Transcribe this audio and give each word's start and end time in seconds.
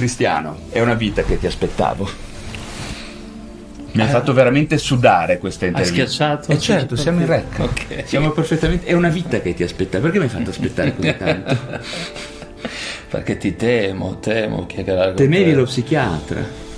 Cristiano, 0.00 0.56
è 0.70 0.80
una 0.80 0.94
vita 0.94 1.22
che 1.24 1.38
ti 1.38 1.46
aspettavo. 1.46 2.08
Mi 3.92 4.00
ha 4.02 4.06
fatto 4.06 4.32
veramente 4.32 4.78
sudare 4.78 5.36
questa 5.38 5.66
Hai 5.66 5.72
intervista. 5.72 6.04
schiacciato? 6.06 6.52
Eh 6.52 6.58
certo, 6.58 6.96
siamo 6.96 7.20
in 7.20 7.26
rec. 7.26 7.58
Ok. 7.58 8.04
Siamo 8.06 8.30
perfettamente. 8.30 8.86
È 8.86 8.94
una 8.94 9.10
vita 9.10 9.40
che 9.42 9.52
ti 9.52 9.62
aspettavo. 9.62 10.04
Perché 10.04 10.18
mi 10.18 10.24
hai 10.24 10.30
fatto 10.30 10.48
aspettare 10.50 10.94
così 10.96 11.16
tanto? 11.18 11.58
Perché 13.10 13.36
ti 13.36 13.56
temo, 13.56 14.18
temo 14.20 14.64
chiacchierare 14.64 15.12
Temevi 15.14 15.50
te. 15.50 15.56
lo 15.56 15.64
psichiatra. 15.64 16.68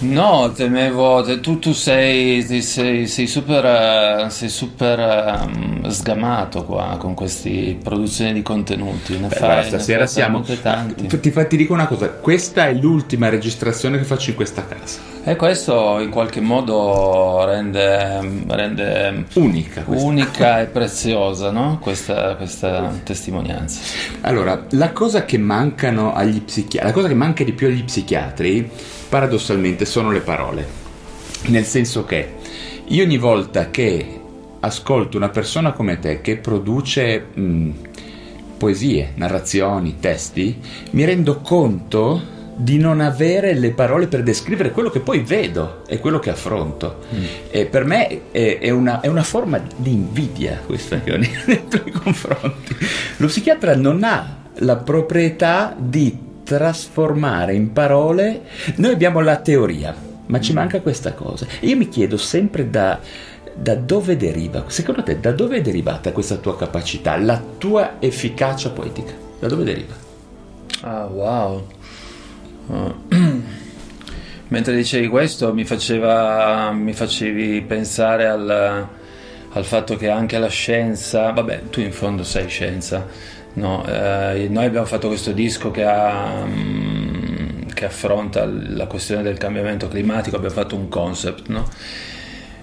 No, 0.00 0.52
temevo, 0.52 1.22
te- 1.22 1.40
tu, 1.40 1.58
tu 1.58 1.72
sei, 1.72 2.42
sei, 2.62 3.08
sei 3.08 3.26
super, 3.26 4.30
sei 4.30 4.48
super 4.48 4.98
ehm, 5.00 5.88
sgamato 5.88 6.64
qua 6.64 6.94
con 6.98 7.14
queste 7.14 7.76
produzioni 7.82 8.32
di 8.32 8.42
contenuti. 8.42 9.18
Ne 9.18 9.26
Beh, 9.26 9.34
fai, 9.34 9.64
stasera 9.64 10.06
siamo. 10.06 10.44
tanti. 10.62 11.08
Ti, 11.18 11.30
fa- 11.32 11.46
ti 11.46 11.56
dico 11.56 11.72
una 11.72 11.88
cosa: 11.88 12.10
questa 12.10 12.68
è 12.68 12.74
l'ultima 12.74 13.28
registrazione 13.28 13.98
che 13.98 14.04
faccio 14.04 14.30
in 14.30 14.36
questa 14.36 14.64
casa. 14.64 15.00
E 15.24 15.34
questo 15.34 15.98
in 15.98 16.10
qualche 16.10 16.40
modo 16.40 17.44
rende, 17.44 18.44
rende 18.46 19.24
Unica 19.34 19.82
unica 19.86 20.60
e 20.60 20.66
preziosa 20.66 21.50
no? 21.50 21.78
questa, 21.82 22.36
questa 22.36 22.90
testimonianza. 23.02 23.80
Allora, 24.22 24.64
la 24.70 24.92
cosa 24.92 25.24
che 25.24 25.38
mancano 25.38 26.14
agli 26.14 26.40
psichiatri, 26.40 26.88
la 26.88 26.94
cosa 26.94 27.08
che 27.08 27.14
manca 27.14 27.42
di 27.44 27.52
più 27.52 27.66
agli 27.66 27.84
psichiatri, 27.84 28.70
paradossalmente, 29.08 29.84
sono 29.84 30.10
le 30.10 30.20
parole. 30.20 30.66
Nel 31.46 31.64
senso 31.64 32.04
che 32.04 32.34
io 32.84 33.04
ogni 33.04 33.18
volta 33.18 33.70
che 33.70 34.20
ascolto 34.60 35.16
una 35.16 35.28
persona 35.28 35.72
come 35.72 35.98
te 35.98 36.20
che 36.20 36.36
produce 36.36 37.26
mh, 37.32 37.70
poesie, 38.56 39.12
narrazioni, 39.14 39.98
testi, 40.00 40.58
mi 40.90 41.04
rendo 41.04 41.40
conto 41.40 42.36
di 42.56 42.76
non 42.76 43.00
avere 43.00 43.54
le 43.54 43.70
parole 43.70 44.08
per 44.08 44.24
descrivere 44.24 44.72
quello 44.72 44.90
che 44.90 44.98
poi 44.98 45.20
vedo 45.20 45.84
e 45.86 46.00
quello 46.00 46.18
che 46.18 46.30
affronto. 46.30 47.02
E 47.50 47.66
per 47.66 47.84
me 47.84 48.30
è, 48.32 48.58
è 48.58 48.70
una, 48.70 49.00
è 49.00 49.06
una 49.06 49.22
forma 49.22 49.62
di 49.76 49.92
invidia 49.92 50.60
questa 50.66 51.00
che 51.00 51.12
ho 51.12 51.16
nei, 51.16 51.30
nei 51.46 51.68
tuoi 51.68 51.92
confronti. 51.92 52.76
Lo 53.18 53.28
psichiatra 53.28 53.76
non 53.76 54.02
ha 54.02 54.36
la 54.60 54.76
proprietà 54.76 55.74
di 55.78 56.26
trasformare 56.48 57.52
in 57.52 57.74
parole. 57.74 58.40
Noi 58.76 58.92
abbiamo 58.92 59.20
la 59.20 59.36
teoria, 59.36 59.94
ma 60.26 60.40
ci 60.40 60.54
manca 60.54 60.80
questa 60.80 61.12
cosa. 61.12 61.46
Io 61.60 61.76
mi 61.76 61.90
chiedo 61.90 62.16
sempre 62.16 62.70
da, 62.70 62.98
da 63.54 63.74
dove 63.74 64.16
deriva, 64.16 64.64
secondo 64.68 65.02
te, 65.02 65.20
da 65.20 65.32
dove 65.32 65.58
è 65.58 65.60
derivata 65.60 66.10
questa 66.10 66.36
tua 66.36 66.56
capacità, 66.56 67.18
la 67.18 67.38
tua 67.58 67.96
efficacia 67.98 68.70
poetica? 68.70 69.12
Da 69.38 69.46
dove 69.46 69.64
deriva? 69.64 69.94
Ah, 70.80 71.04
wow. 71.04 71.66
Mentre 74.48 74.74
dicevi 74.74 75.06
questo 75.08 75.52
mi, 75.52 75.66
faceva, 75.66 76.70
mi 76.72 76.94
facevi 76.94 77.60
pensare 77.60 78.26
al, 78.26 78.88
al 79.52 79.64
fatto 79.66 79.96
che 79.96 80.08
anche 80.08 80.38
la 80.38 80.48
scienza, 80.48 81.30
vabbè, 81.32 81.64
tu 81.68 81.80
in 81.80 81.92
fondo 81.92 82.24
sei 82.24 82.48
scienza, 82.48 83.06
no? 83.58 83.84
Eh, 83.86 84.46
noi 84.50 84.64
abbiamo 84.64 84.86
fatto 84.86 85.08
questo 85.08 85.32
disco 85.32 85.70
che, 85.70 85.84
ha, 85.84 86.44
mm, 86.46 87.68
che 87.74 87.84
affronta 87.84 88.46
la 88.46 88.86
questione 88.86 89.22
del 89.22 89.36
cambiamento 89.36 89.88
climatico, 89.88 90.36
abbiamo 90.36 90.54
fatto 90.54 90.76
un 90.76 90.88
concept, 90.88 91.48
no? 91.48 91.68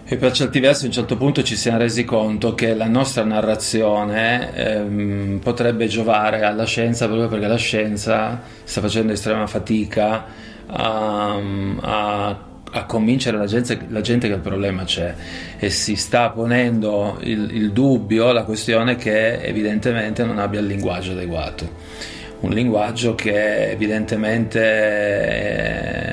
E 0.08 0.18
per 0.18 0.32
certi 0.34 0.60
versi 0.60 0.84
a 0.84 0.88
un 0.88 0.94
certo 0.94 1.18
punto 1.18 1.42
ci 1.42 1.56
siamo 1.56 1.80
resi 1.80 2.06
conto 2.06 2.54
che 2.54 2.76
la 2.76 2.88
nostra 2.88 3.24
narrazione 3.24 4.54
ehm, 4.54 5.40
potrebbe 5.42 5.88
giovare 5.88 6.44
alla 6.44 6.66
scienza 6.66 7.08
proprio 7.08 7.28
perché 7.28 7.48
la 7.48 7.56
scienza 7.58 8.40
sta 8.64 8.82
facendo 8.82 9.14
estrema 9.14 9.48
fatica 9.48 10.26
a, 10.68 11.40
a- 11.82 12.54
a 12.76 12.84
convincere 12.84 13.38
la 13.38 13.46
gente, 13.46 13.80
la 13.88 14.02
gente 14.02 14.28
che 14.28 14.34
il 14.34 14.42
problema 14.42 14.84
c'è 14.84 15.16
e 15.58 15.70
si 15.70 15.96
sta 15.96 16.30
ponendo 16.32 17.18
il, 17.22 17.50
il 17.54 17.72
dubbio, 17.72 18.34
la 18.34 18.44
questione 18.44 18.98
che 18.98 19.42
evidentemente 19.42 20.26
non 20.26 20.40
abbia 20.40 20.60
il 20.60 20.66
linguaggio 20.66 21.14
adeguato 21.14 22.04
un 22.42 22.52
linguaggio 22.52 23.16
che 23.16 23.72
evidentemente 23.72 24.60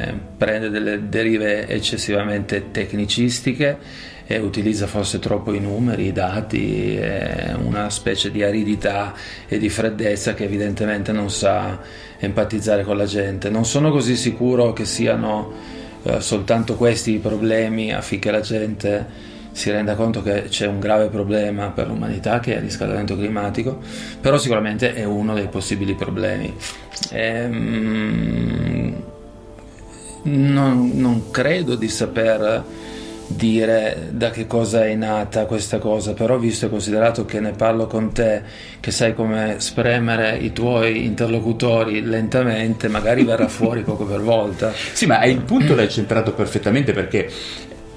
eh, 0.08 0.14
prende 0.36 0.70
delle 0.70 1.08
derive 1.08 1.66
eccessivamente 1.66 2.70
tecnicistiche 2.70 3.78
e 4.24 4.38
utilizza 4.38 4.86
forse 4.86 5.18
troppo 5.18 5.52
i 5.52 5.60
numeri, 5.60 6.06
i 6.06 6.12
dati, 6.12 6.96
eh, 6.96 7.54
una 7.54 7.90
specie 7.90 8.30
di 8.30 8.42
aridità 8.42 9.12
e 9.46 9.58
di 9.58 9.68
freddezza 9.68 10.32
che 10.32 10.44
evidentemente 10.44 11.12
non 11.12 11.28
sa 11.28 11.80
empatizzare 12.18 12.84
con 12.84 12.96
la 12.96 13.04
gente. 13.04 13.50
Non 13.50 13.66
sono 13.66 13.90
così 13.90 14.16
sicuro 14.16 14.72
che 14.72 14.84
siano 14.86 15.80
eh, 16.04 16.20
soltanto 16.20 16.74
questi 16.76 17.12
i 17.14 17.18
problemi 17.18 17.92
affinché 17.92 18.30
la 18.30 18.40
gente 18.40 19.30
si 19.52 19.70
renda 19.70 19.94
conto 19.94 20.22
che 20.22 20.44
c'è 20.48 20.66
un 20.66 20.80
grave 20.80 21.08
problema 21.08 21.68
per 21.68 21.86
l'umanità 21.86 22.40
che 22.40 22.54
è 22.54 22.56
il 22.56 22.62
riscaldamento 22.62 23.16
climatico, 23.16 23.80
però 24.20 24.38
sicuramente 24.38 24.94
è 24.94 25.04
uno 25.04 25.34
dei 25.34 25.48
possibili 25.48 25.94
problemi. 25.94 26.54
Ehm, 27.10 28.94
non, 30.24 30.92
non 30.94 31.30
credo 31.30 31.74
di 31.74 31.88
saper 31.88 32.64
dire 33.34 34.08
da 34.10 34.30
che 34.30 34.46
cosa 34.46 34.86
è 34.86 34.94
nata 34.94 35.46
questa 35.46 35.78
cosa, 35.78 36.12
però 36.12 36.38
visto 36.38 36.66
e 36.66 36.68
considerato 36.68 37.24
che 37.24 37.40
ne 37.40 37.52
parlo 37.52 37.86
con 37.86 38.12
te, 38.12 38.42
che 38.80 38.90
sai 38.90 39.14
come 39.14 39.56
spremere 39.58 40.36
i 40.36 40.52
tuoi 40.52 41.04
interlocutori 41.04 42.02
lentamente, 42.02 42.88
magari 42.88 43.24
verrà 43.24 43.48
fuori 43.48 43.82
poco 43.82 44.04
per 44.04 44.20
volta. 44.20 44.72
Sì, 44.72 45.06
ma 45.06 45.24
il 45.24 45.42
punto 45.42 45.74
l'hai 45.74 45.88
centrato 45.88 46.32
perfettamente 46.32 46.92
perché 46.92 47.30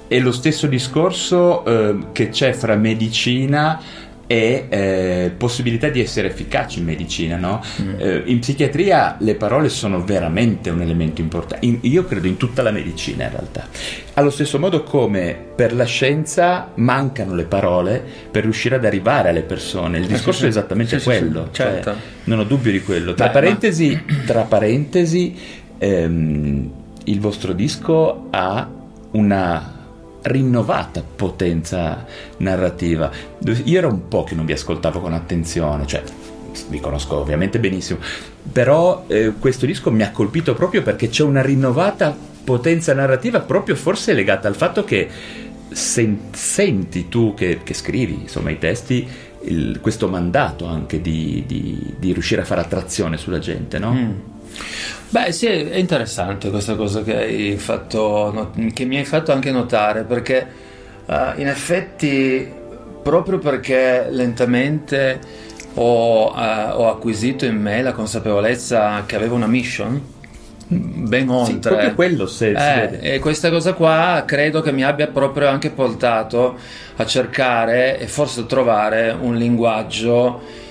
è 0.08 0.18
lo 0.20 0.32
stesso 0.32 0.66
discorso 0.66 1.64
eh, 1.64 1.96
che 2.12 2.28
c'è 2.28 2.52
fra 2.52 2.76
medicina 2.76 3.80
e 4.26 4.66
eh, 4.68 5.32
possibilità 5.36 5.88
di 5.88 6.00
essere 6.00 6.28
efficaci 6.28 6.80
in 6.80 6.84
medicina, 6.84 7.36
no? 7.36 7.62
Eh, 7.98 8.22
in 8.26 8.40
psichiatria 8.40 9.16
le 9.20 9.34
parole 9.36 9.68
sono 9.68 10.02
veramente 10.04 10.70
un 10.70 10.80
elemento 10.80 11.20
importante, 11.20 11.64
In- 11.66 11.78
io 11.82 12.04
credo 12.04 12.26
in 12.26 12.36
tutta 12.36 12.62
la 12.62 12.70
medicina 12.72 13.24
in 13.24 13.30
realtà. 13.30 13.68
Allo 14.14 14.30
stesso 14.30 14.58
modo 14.58 14.82
come 14.82 15.36
per 15.54 15.74
la 15.74 15.84
scienza 15.84 16.70
mancano 16.74 17.34
le 17.34 17.44
parole 17.44 18.02
per 18.30 18.42
riuscire 18.42 18.76
ad 18.76 18.84
arrivare 18.84 19.28
alle 19.28 19.42
persone, 19.42 19.98
il 19.98 20.06
discorso 20.06 20.44
è 20.44 20.48
esattamente 20.48 20.98
Sì, 20.98 21.08
sì, 21.08 21.10
sì, 21.12 21.18
quello, 21.18 21.48
cioè, 21.52 21.66
certo. 21.66 21.94
non 22.24 22.40
ho 22.40 22.44
dubbio 22.44 22.72
di 22.72 22.82
quello. 22.82 23.14
Tra 23.14 23.26
Beh, 23.26 23.32
parentesi, 23.32 24.02
tra 24.26 24.42
parentesi 24.42 25.34
ehm, 25.78 26.70
il 27.04 27.20
vostro 27.20 27.52
disco 27.52 28.26
ha 28.30 28.68
una 29.12 29.74
rinnovata 30.26 31.02
potenza 31.02 32.04
narrativa. 32.38 33.10
Io 33.64 33.78
ero 33.78 33.88
un 33.88 34.08
po' 34.08 34.24
che 34.24 34.34
non 34.34 34.44
vi 34.46 34.52
ascoltavo 34.52 35.00
con 35.00 35.12
attenzione, 35.12 35.86
cioè 35.86 36.02
vi 36.68 36.80
conosco 36.80 37.16
ovviamente 37.18 37.58
benissimo, 37.58 37.98
però 38.50 39.04
eh, 39.08 39.34
questo 39.38 39.66
disco 39.66 39.90
mi 39.90 40.02
ha 40.02 40.10
colpito 40.10 40.54
proprio 40.54 40.82
perché 40.82 41.08
c'è 41.08 41.22
una 41.22 41.42
rinnovata 41.42 42.16
potenza 42.44 42.94
narrativa 42.94 43.40
proprio 43.40 43.74
forse 43.74 44.12
legata 44.14 44.48
al 44.48 44.54
fatto 44.54 44.84
che 44.84 45.08
sen- 45.70 46.28
senti 46.32 47.08
tu 47.08 47.34
che, 47.34 47.60
che 47.62 47.74
scrivi 47.74 48.20
insomma 48.22 48.50
i 48.50 48.58
testi 48.58 49.06
il- 49.42 49.80
questo 49.82 50.08
mandato 50.08 50.66
anche 50.66 51.00
di, 51.00 51.44
di- 51.46 51.94
di 51.98 52.12
riuscire 52.12 52.40
a 52.40 52.44
fare 52.44 52.60
attrazione 52.62 53.16
sulla 53.18 53.38
gente, 53.38 53.78
no? 53.78 53.92
Mm. 53.92 54.10
Beh, 55.08 55.32
sì, 55.32 55.46
è 55.46 55.76
interessante 55.76 56.50
questa 56.50 56.74
cosa 56.74 57.02
che, 57.02 57.16
hai 57.16 57.56
fatto, 57.56 58.52
che 58.72 58.84
mi 58.84 58.96
hai 58.98 59.04
fatto 59.04 59.32
anche 59.32 59.50
notare, 59.50 60.02
perché 60.02 60.46
eh, 61.06 61.32
in 61.36 61.48
effetti, 61.48 62.50
proprio 63.02 63.38
perché 63.38 64.08
lentamente 64.10 65.18
ho, 65.74 66.34
eh, 66.36 66.70
ho 66.72 66.90
acquisito 66.90 67.44
in 67.44 67.56
me 67.56 67.82
la 67.82 67.92
consapevolezza 67.92 69.04
che 69.06 69.16
avevo 69.16 69.36
una 69.36 69.46
mission, 69.46 70.14
ben 70.68 71.28
oltre. 71.28 71.52
Sì, 71.52 71.58
proprio 71.60 71.94
quello 71.94 72.26
se, 72.26 72.50
Eh, 72.50 73.14
e 73.14 73.18
questa 73.20 73.50
cosa 73.50 73.74
qua 73.74 74.24
credo 74.26 74.60
che 74.60 74.72
mi 74.72 74.82
abbia 74.82 75.06
proprio 75.06 75.48
anche 75.48 75.70
portato 75.70 76.56
a 76.96 77.06
cercare 77.06 77.98
e 77.98 78.06
forse 78.06 78.46
trovare 78.46 79.16
un 79.18 79.36
linguaggio 79.36 80.64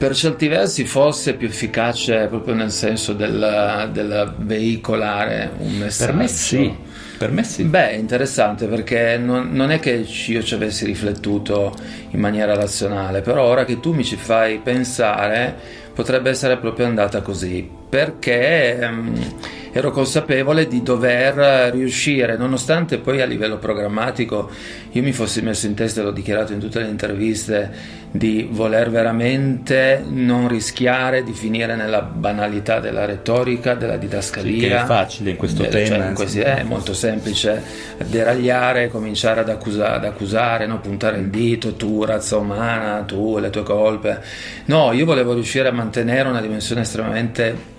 per 0.00 0.14
certi 0.14 0.48
versi 0.48 0.86
forse 0.86 1.34
più 1.34 1.46
efficace 1.46 2.26
proprio 2.28 2.54
nel 2.54 2.70
senso 2.70 3.12
del, 3.12 3.90
del 3.92 4.32
veicolare 4.38 5.52
un 5.58 5.76
messaggio. 5.76 6.12
Per 6.12 6.18
me 6.18 6.26
sì. 6.26 6.74
Per 7.18 7.30
me 7.30 7.44
sì. 7.44 7.64
Beh, 7.64 7.90
è 7.90 7.96
interessante 7.96 8.64
perché 8.66 9.18
non, 9.18 9.50
non, 9.52 9.70
è 9.70 9.78
che 9.78 10.06
io 10.26 10.42
ci 10.42 10.54
avessi 10.54 10.86
riflettuto 10.86 11.76
in 12.12 12.18
maniera 12.18 12.54
razionale, 12.54 13.20
però 13.20 13.44
ora 13.44 13.66
che 13.66 13.78
tu 13.78 13.92
mi 13.92 14.02
ci 14.02 14.16
fai 14.16 14.60
pensare 14.60 15.54
potrebbe 15.92 16.30
essere 16.30 16.56
proprio 16.56 16.86
andata 16.86 17.20
così, 17.20 17.68
perché... 17.90 18.78
Um, 18.80 19.58
ero 19.72 19.90
consapevole 19.90 20.66
di 20.66 20.82
dover 20.82 21.72
riuscire, 21.72 22.36
nonostante 22.36 22.98
poi 22.98 23.20
a 23.20 23.24
livello 23.24 23.58
programmatico 23.58 24.50
io 24.90 25.02
mi 25.02 25.12
fossi 25.12 25.42
messo 25.42 25.66
in 25.66 25.74
testa, 25.74 26.02
l'ho 26.02 26.10
dichiarato 26.10 26.52
in 26.52 26.58
tutte 26.58 26.80
le 26.80 26.88
interviste, 26.88 27.98
di 28.10 28.48
voler 28.50 28.90
veramente 28.90 30.02
non 30.04 30.48
rischiare 30.48 31.22
di 31.22 31.32
finire 31.32 31.76
nella 31.76 32.02
banalità 32.02 32.80
della 32.80 33.04
retorica, 33.04 33.74
della 33.74 33.96
didascalia. 33.96 34.52
Sì, 34.52 34.58
che 34.58 34.76
è 34.76 34.84
facile 34.84 35.30
in 35.30 35.36
questo 35.36 35.62
de, 35.62 35.68
tema. 35.68 35.96
Cioè 35.96 36.08
in 36.08 36.14
questi, 36.14 36.40
è 36.40 36.62
molto 36.64 36.92
semplice 36.92 37.62
deragliare, 38.08 38.88
cominciare 38.88 39.40
ad, 39.40 39.48
accusa, 39.48 39.92
ad 39.92 40.04
accusare, 40.04 40.66
no? 40.66 40.80
puntare 40.80 41.18
il 41.18 41.28
dito, 41.28 41.74
tu 41.74 42.02
razza 42.02 42.36
umana, 42.36 43.02
tu 43.02 43.38
le 43.38 43.50
tue 43.50 43.62
colpe. 43.62 44.20
No, 44.64 44.90
io 44.90 45.04
volevo 45.04 45.32
riuscire 45.32 45.68
a 45.68 45.72
mantenere 45.72 46.28
una 46.28 46.40
dimensione 46.40 46.80
estremamente 46.80 47.78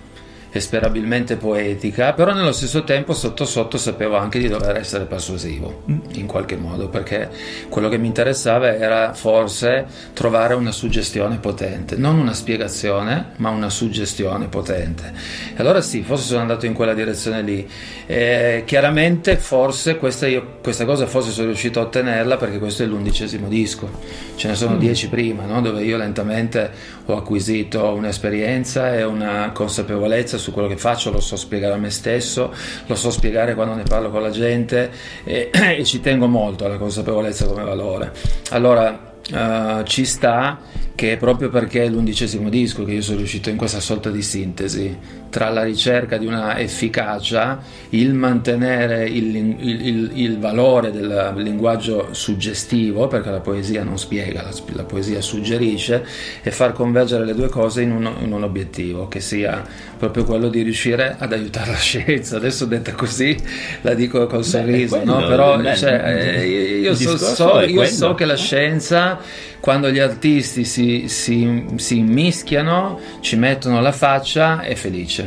esperabilmente 0.52 1.36
poetica, 1.36 2.12
però 2.12 2.34
nello 2.34 2.52
stesso 2.52 2.84
tempo 2.84 3.14
sotto 3.14 3.46
sotto 3.46 3.78
sapevo 3.78 4.16
anche 4.16 4.38
di 4.38 4.48
dover 4.48 4.76
essere 4.76 5.04
persuasivo 5.04 5.82
mm. 5.90 5.98
in 6.12 6.26
qualche 6.26 6.56
modo, 6.56 6.88
perché 6.88 7.30
quello 7.70 7.88
che 7.88 7.96
mi 7.96 8.06
interessava 8.06 8.74
era 8.74 9.14
forse 9.14 9.86
trovare 10.12 10.54
una 10.54 10.70
suggestione 10.70 11.38
potente, 11.38 11.96
non 11.96 12.18
una 12.18 12.34
spiegazione, 12.34 13.30
ma 13.36 13.48
una 13.48 13.70
suggestione 13.70 14.46
potente. 14.48 15.12
E 15.54 15.60
allora 15.60 15.80
sì, 15.80 16.02
forse 16.02 16.24
sono 16.24 16.40
andato 16.40 16.66
in 16.66 16.74
quella 16.74 16.92
direzione 16.92 17.40
lì. 17.42 17.68
E 18.06 18.64
chiaramente 18.66 19.38
forse 19.38 19.96
questa, 19.96 20.26
io, 20.26 20.58
questa, 20.62 20.84
cosa 20.84 21.06
forse 21.06 21.30
sono 21.30 21.46
riuscito 21.46 21.80
a 21.80 21.84
ottenerla 21.84 22.36
perché 22.36 22.58
questo 22.58 22.82
è 22.82 22.86
l'undicesimo 22.86 23.48
disco, 23.48 23.88
ce 24.36 24.48
ne 24.48 24.54
sono 24.54 24.76
mm. 24.76 24.78
dieci 24.78 25.08
prima, 25.08 25.44
no? 25.44 25.62
dove 25.62 25.82
io 25.82 25.96
lentamente 25.96 26.70
ho 27.12 27.16
acquisito 27.18 27.92
un'esperienza 27.92 28.94
e 28.94 29.04
una 29.04 29.50
consapevolezza 29.52 30.38
su 30.38 30.52
quello 30.52 30.68
che 30.68 30.76
faccio, 30.76 31.10
lo 31.10 31.20
so 31.20 31.36
spiegare 31.36 31.74
a 31.74 31.78
me 31.78 31.90
stesso, 31.90 32.52
lo 32.86 32.94
so 32.94 33.10
spiegare 33.10 33.54
quando 33.54 33.74
ne 33.74 33.82
parlo 33.82 34.10
con 34.10 34.22
la 34.22 34.30
gente 34.30 34.90
e, 35.24 35.50
e 35.52 35.84
ci 35.84 36.00
tengo 36.00 36.26
molto 36.26 36.64
alla 36.64 36.78
consapevolezza 36.78 37.46
come 37.46 37.64
valore. 37.64 38.12
Allora, 38.50 39.10
Uh, 39.30 39.84
ci 39.84 40.04
sta 40.04 40.58
che 40.96 41.16
proprio 41.16 41.48
perché 41.48 41.84
è 41.84 41.88
l'undicesimo 41.88 42.48
disco 42.48 42.84
che 42.84 42.94
io 42.94 43.02
sono 43.02 43.18
riuscito 43.18 43.50
in 43.50 43.56
questa 43.56 43.78
sorta 43.78 44.10
di 44.10 44.20
sintesi 44.20 44.98
tra 45.32 45.48
la 45.48 45.62
ricerca 45.62 46.18
di 46.18 46.26
una 46.26 46.58
efficacia, 46.58 47.58
il 47.88 48.12
mantenere 48.12 49.08
il, 49.08 49.34
il, 49.34 49.86
il, 49.86 50.10
il 50.12 50.38
valore 50.38 50.90
del 50.92 51.32
linguaggio 51.36 52.08
suggestivo, 52.10 53.08
perché 53.08 53.30
la 53.30 53.40
poesia 53.40 53.82
non 53.82 53.98
spiega, 53.98 54.42
la, 54.42 54.50
la 54.74 54.84
poesia 54.84 55.22
suggerisce, 55.22 56.04
e 56.42 56.50
far 56.50 56.74
convergere 56.74 57.24
le 57.24 57.34
due 57.34 57.48
cose 57.48 57.80
in 57.80 57.92
un, 57.92 58.12
in 58.20 58.30
un, 58.30 58.42
obiettivo, 58.42 59.08
che 59.08 59.20
sia 59.20 59.64
proprio 59.96 60.24
quello 60.24 60.50
di 60.50 60.60
riuscire 60.60 61.16
ad 61.18 61.32
aiutare 61.32 61.70
la 61.70 61.78
scienza. 61.78 62.36
Adesso 62.36 62.66
detta 62.66 62.92
così 62.92 63.34
la 63.80 63.94
dico 63.94 64.26
col 64.26 64.44
sorriso, 64.44 64.98
Beh, 64.98 65.04
no? 65.04 65.26
però 65.26 65.56
beh, 65.56 65.76
cioè, 65.76 66.02
eh, 66.04 66.78
io, 66.80 66.94
so, 66.94 67.16
so, 67.16 67.60
io 67.60 67.86
so 67.86 68.12
che 68.12 68.26
la 68.26 68.36
scienza 68.36 69.18
quando 69.62 69.92
gli 69.92 70.00
artisti 70.00 70.64
si, 70.64 71.04
si, 71.06 71.64
si 71.76 71.98
immischiano, 71.98 72.98
ci 73.20 73.36
mettono 73.36 73.80
la 73.80 73.92
faccia, 73.92 74.60
è 74.60 74.74
felice. 74.74 75.21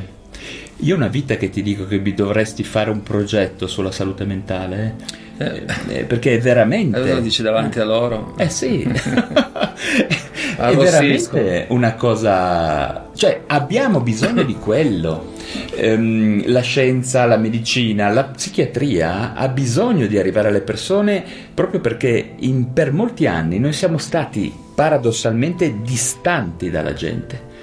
Io 0.80 0.95
una 0.95 1.07
vita 1.07 1.38
che 1.38 1.50
ti 1.50 1.62
dico 1.62 1.86
che 1.86 2.01
dovresti 2.13 2.63
fare 2.63 2.89
un 2.89 3.01
progetto 3.01 3.66
sulla 3.66 3.92
salute 3.92 4.25
mentale. 4.25 4.95
Eh, 5.38 5.63
eh, 5.88 6.04
perché 6.04 6.36
è 6.36 6.39
veramente. 6.39 6.98
Allora 6.98 7.16
lo 7.16 7.22
dici 7.22 7.42
davanti 7.42 7.80
a 7.80 7.86
loro? 7.86 8.36
Eh 8.38 8.50
sì. 8.50 8.83
è 10.57 10.75
veramente 10.75 11.66
una 11.69 11.95
cosa. 11.95 13.10
Cioè, 13.13 13.44
abbiamo 13.48 14.01
bisogno 14.01 14.44
di 14.44 14.56
quello. 14.56 15.33
Um, 15.77 16.44
la 16.48 16.62
scienza, 16.62 17.25
la 17.25 17.38
medicina, 17.38 18.10
la 18.10 18.25
psichiatria 18.25 19.33
ha 19.33 19.48
bisogno 19.48 20.07
di 20.07 20.18
arrivare 20.18 20.50
alle 20.50 20.62
persone 20.62 21.24
proprio 21.54 21.80
perché 21.80 22.33
in, 22.39 22.74
per 22.74 22.92
molti 22.92 23.28
anni 23.28 23.60
noi 23.60 23.74
siamo 23.74 23.98
stati 23.98 24.54
paradossalmente 24.75 25.81
distanti 25.81 26.69
dalla 26.69 26.94
gente. 26.94 27.54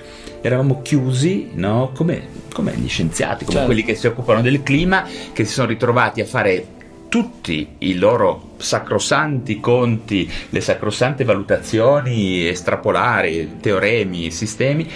Eravamo 0.43 0.83
chiusi, 0.83 1.51
no? 1.55 1.93
come, 1.95 2.29
come, 2.53 2.75
gli 2.75 2.89
scienziati, 2.89 3.45
come 3.45 3.59
certo. 3.59 3.67
quelli 3.73 3.85
che 3.85 3.95
si 3.95 4.07
occupano 4.07 4.43
del 4.43 4.63
clima, 4.63 5.07
che 5.33 5.45
si 5.45 5.53
sono 5.53 5.69
ritrovati 5.69 6.21
a 6.21 6.27
fare 6.27 6.67
tutti 7.09 7.77
i 7.79 7.95
loro 7.95 8.55
sacrosanti 8.57 9.61
conti, 9.61 10.31
le 10.49 10.61
sacrosante 10.61 11.25
valutazioni 11.25 12.49
estrapolari, 12.49 13.59
teoremi, 13.61 14.31
sistemi, 14.31 14.89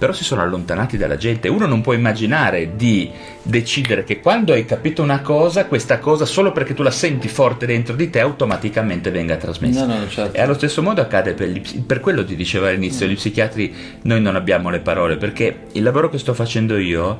però 0.00 0.14
si 0.14 0.24
sono 0.24 0.40
allontanati 0.40 0.96
dalla 0.96 1.18
gente. 1.18 1.48
Uno 1.48 1.66
non 1.66 1.82
può 1.82 1.92
immaginare 1.92 2.74
di 2.74 3.10
decidere 3.42 4.02
che 4.02 4.20
quando 4.20 4.54
hai 4.54 4.64
capito 4.64 5.02
una 5.02 5.20
cosa, 5.20 5.66
questa 5.66 5.98
cosa, 5.98 6.24
solo 6.24 6.52
perché 6.52 6.72
tu 6.72 6.82
la 6.82 6.90
senti 6.90 7.28
forte 7.28 7.66
dentro 7.66 7.94
di 7.94 8.08
te, 8.08 8.20
automaticamente 8.20 9.10
venga 9.10 9.36
trasmessa. 9.36 9.84
No, 9.84 9.98
no, 9.98 10.08
certo. 10.08 10.38
E 10.38 10.40
allo 10.40 10.54
stesso 10.54 10.80
modo 10.80 11.02
accade 11.02 11.34
per, 11.34 11.48
gli, 11.48 11.82
per 11.82 12.00
quello 12.00 12.24
ti 12.24 12.34
dicevo 12.34 12.66
all'inizio, 12.66 13.06
mm. 13.06 13.10
gli 13.10 13.14
psichiatri 13.14 13.74
noi 14.04 14.22
non 14.22 14.36
abbiamo 14.36 14.70
le 14.70 14.80
parole, 14.80 15.18
perché 15.18 15.64
il 15.72 15.82
lavoro 15.82 16.08
che 16.08 16.16
sto 16.16 16.32
facendo 16.32 16.78
io 16.78 17.18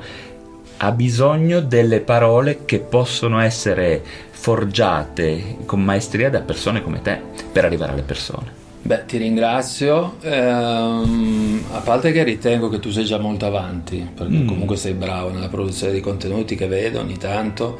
ha 0.77 0.91
bisogno 0.91 1.61
delle 1.61 1.99
parole 1.99 2.65
che 2.65 2.79
possono 2.79 3.39
essere 3.39 4.01
forgiate 4.31 5.57
con 5.67 5.83
maestria 5.83 6.31
da 6.31 6.41
persone 6.41 6.81
come 6.81 7.03
te 7.03 7.21
per 7.51 7.63
arrivare 7.63 7.91
alle 7.91 8.01
persone. 8.01 8.60
Beh, 8.83 9.05
ti 9.05 9.17
ringrazio, 9.17 10.17
ehm, 10.21 11.63
a 11.71 11.79
parte 11.79 12.11
che 12.11 12.23
ritengo 12.23 12.67
che 12.67 12.79
tu 12.79 12.89
sei 12.89 13.05
già 13.05 13.19
molto 13.19 13.45
avanti, 13.45 14.09
perché 14.13 14.37
mm. 14.37 14.47
comunque 14.47 14.75
sei 14.75 14.93
bravo 14.93 15.29
nella 15.29 15.49
produzione 15.49 15.93
di 15.93 15.99
contenuti 15.99 16.55
che 16.55 16.67
vedo 16.67 16.99
ogni 16.99 17.17
tanto, 17.17 17.79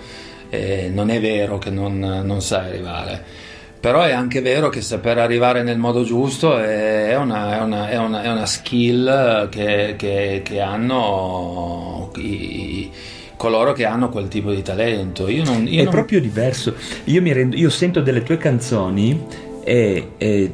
e 0.49 0.91
non 0.93 1.09
è 1.09 1.19
vero 1.19 1.57
che 1.57 1.71
non, 1.71 1.97
non 1.97 2.41
sai 2.41 2.67
arrivare, 2.67 3.23
però 3.79 4.03
è 4.03 4.11
anche 4.11 4.41
vero 4.41 4.69
che 4.69 4.81
saper 4.81 5.17
arrivare 5.17 5.63
nel 5.63 5.79
modo 5.79 6.03
giusto 6.03 6.59
è 6.59 7.17
una, 7.17 7.57
è 7.57 7.61
una, 7.61 7.89
è 7.89 7.97
una, 7.97 8.21
è 8.21 8.29
una 8.29 8.45
skill 8.45 9.49
che, 9.49 9.95
che, 9.97 10.41
che 10.43 10.61
hanno 10.61 12.11
i, 12.17 12.91
coloro 13.37 13.73
che 13.73 13.85
hanno 13.85 14.09
quel 14.09 14.27
tipo 14.27 14.51
di 14.51 14.61
talento. 14.61 15.27
Io 15.27 15.43
non, 15.43 15.67
io 15.67 15.79
è 15.79 15.83
non... 15.85 15.93
proprio 15.93 16.21
diverso. 16.21 16.75
Io, 17.05 17.23
rendo, 17.23 17.55
io, 17.55 17.71
sento 17.71 18.01
delle 18.01 18.21
tue 18.21 18.37
canzoni 18.37 19.19
e, 19.63 20.11
e, 20.15 20.51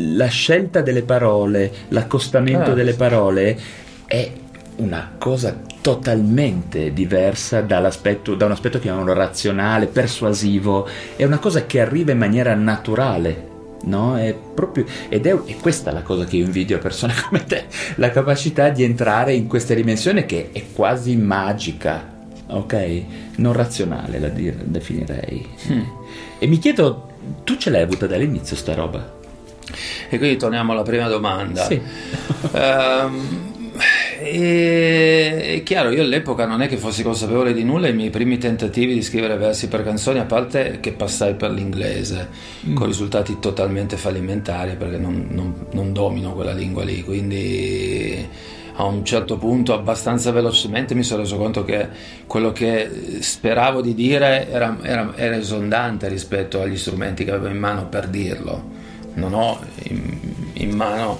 la 0.00 0.26
scelta 0.26 0.80
delle 0.80 1.02
parole, 1.02 1.72
l'accostamento 1.88 2.70
ah, 2.70 2.74
delle 2.74 2.94
parole 2.94 3.58
è 4.06 4.30
una 4.76 5.12
cosa 5.18 5.60
totalmente 5.80 6.92
diversa 6.92 7.62
da 7.62 7.78
un 7.78 7.86
aspetto 7.86 8.78
chiamiamolo 8.78 9.12
razionale, 9.12 9.86
persuasivo, 9.86 10.86
è 11.16 11.24
una 11.24 11.38
cosa 11.38 11.66
che 11.66 11.80
arriva 11.80 12.12
in 12.12 12.18
maniera 12.18 12.54
naturale. 12.54 13.46
No? 13.80 14.16
È 14.16 14.34
proprio, 14.34 14.84
ed 15.08 15.26
è, 15.26 15.32
è, 15.44 15.56
questa 15.56 15.92
la 15.92 16.02
cosa 16.02 16.24
che 16.24 16.36
io 16.36 16.44
invidio 16.44 16.76
a 16.76 16.80
persone 16.80 17.14
come 17.28 17.44
te, 17.44 17.66
la 17.96 18.10
capacità 18.10 18.70
di 18.70 18.82
entrare 18.82 19.34
in 19.34 19.46
questa 19.46 19.74
dimensione 19.74 20.26
che 20.26 20.50
è 20.52 20.64
quasi 20.72 21.16
magica, 21.16 22.16
ok? 22.48 23.02
Non 23.36 23.52
razionale 23.52 24.18
la 24.18 24.28
dir, 24.28 24.54
definirei. 24.54 25.46
Hmm. 25.68 25.82
E 26.38 26.46
mi 26.46 26.58
chiedo, 26.58 27.08
tu 27.44 27.56
ce 27.56 27.70
l'hai 27.70 27.82
avuta 27.82 28.06
dall'inizio 28.06 28.56
sta 28.56 28.74
roba? 28.74 29.17
E 30.08 30.18
quindi 30.18 30.36
torniamo 30.36 30.72
alla 30.72 30.82
prima 30.82 31.08
domanda. 31.08 31.64
Sì. 31.64 31.80
um, 32.52 33.56
e, 34.20 35.54
è 35.54 35.62
chiaro, 35.62 35.90
io 35.90 36.02
all'epoca 36.02 36.44
non 36.44 36.60
è 36.60 36.68
che 36.68 36.76
fossi 36.76 37.02
consapevole 37.02 37.52
di 37.52 37.62
nulla, 37.62 37.88
i 37.88 37.94
miei 37.94 38.10
primi 38.10 38.38
tentativi 38.38 38.94
di 38.94 39.02
scrivere 39.02 39.36
versi 39.36 39.68
per 39.68 39.84
canzoni, 39.84 40.18
a 40.18 40.24
parte 40.24 40.78
che 40.80 40.92
passai 40.92 41.34
per 41.34 41.50
l'inglese, 41.50 42.28
mm. 42.66 42.74
con 42.74 42.86
risultati 42.86 43.38
totalmente 43.38 43.96
fallimentari 43.96 44.76
perché 44.76 44.98
non, 44.98 45.28
non, 45.30 45.66
non 45.72 45.92
domino 45.92 46.32
quella 46.32 46.52
lingua 46.52 46.84
lì, 46.84 47.02
quindi 47.04 48.26
a 48.80 48.84
un 48.84 49.04
certo 49.04 49.38
punto 49.38 49.74
abbastanza 49.74 50.30
velocemente 50.30 50.94
mi 50.94 51.02
sono 51.02 51.22
reso 51.22 51.36
conto 51.36 51.64
che 51.64 51.88
quello 52.26 52.52
che 52.52 53.18
speravo 53.20 53.80
di 53.80 53.92
dire 53.92 54.48
era, 54.48 54.78
era, 54.82 55.12
era 55.16 55.36
esondante 55.36 56.06
rispetto 56.08 56.60
agli 56.60 56.76
strumenti 56.76 57.24
che 57.24 57.30
avevo 57.30 57.48
in 57.48 57.58
mano 57.58 57.86
per 57.86 58.06
dirlo. 58.06 58.77
Non 59.18 59.34
ho 59.34 59.58
in, 59.84 60.18
in 60.54 60.70
mano 60.74 61.18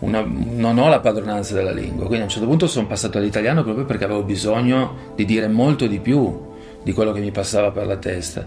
una, 0.00 0.22
non 0.26 0.78
ho 0.78 0.88
la 0.88 1.00
padronanza 1.00 1.54
della 1.54 1.72
lingua, 1.72 2.04
quindi 2.06 2.20
a 2.20 2.24
un 2.24 2.28
certo 2.28 2.46
punto 2.46 2.66
sono 2.66 2.86
passato 2.86 3.18
all'italiano 3.18 3.62
proprio 3.62 3.84
perché 3.84 4.04
avevo 4.04 4.22
bisogno 4.22 5.12
di 5.14 5.24
dire 5.24 5.48
molto 5.48 5.86
di 5.86 6.00
più 6.00 6.44
di 6.82 6.92
quello 6.92 7.10
che 7.10 7.20
mi 7.20 7.32
passava 7.32 7.72
per 7.72 7.86
la 7.86 7.96
testa. 7.96 8.46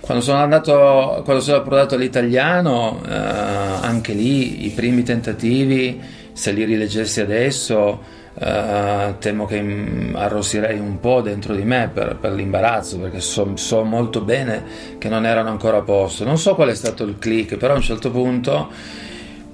Quando 0.00 0.22
sono 0.24 0.38
andato, 0.38 1.22
quando 1.24 1.40
sono 1.40 1.58
approdato 1.58 1.94
all'italiano, 1.94 3.00
eh, 3.06 3.12
anche 3.12 4.12
lì 4.12 4.66
i 4.66 4.70
primi 4.70 5.04
tentativi 5.04 6.00
se 6.32 6.50
li 6.50 6.64
rileggessi 6.64 7.20
adesso 7.20 8.00
Uh, 8.38 9.16
temo 9.18 9.46
che 9.46 9.64
arrossirei 10.12 10.78
un 10.78 11.00
po' 11.00 11.22
dentro 11.22 11.54
di 11.54 11.62
me 11.62 11.90
per, 11.90 12.18
per 12.20 12.32
l'imbarazzo 12.32 12.98
perché 12.98 13.18
so, 13.18 13.56
so, 13.56 13.82
molto 13.82 14.20
bene 14.20 14.62
che 14.98 15.08
non 15.08 15.24
erano 15.24 15.48
ancora 15.48 15.78
a 15.78 15.80
posto. 15.80 16.24
Non 16.24 16.36
so 16.36 16.54
qual 16.54 16.68
è 16.68 16.74
stato 16.74 17.04
il 17.04 17.16
click, 17.18 17.56
però 17.56 17.72
a 17.72 17.76
un 17.76 17.82
certo 17.82 18.10
punto, 18.10 18.68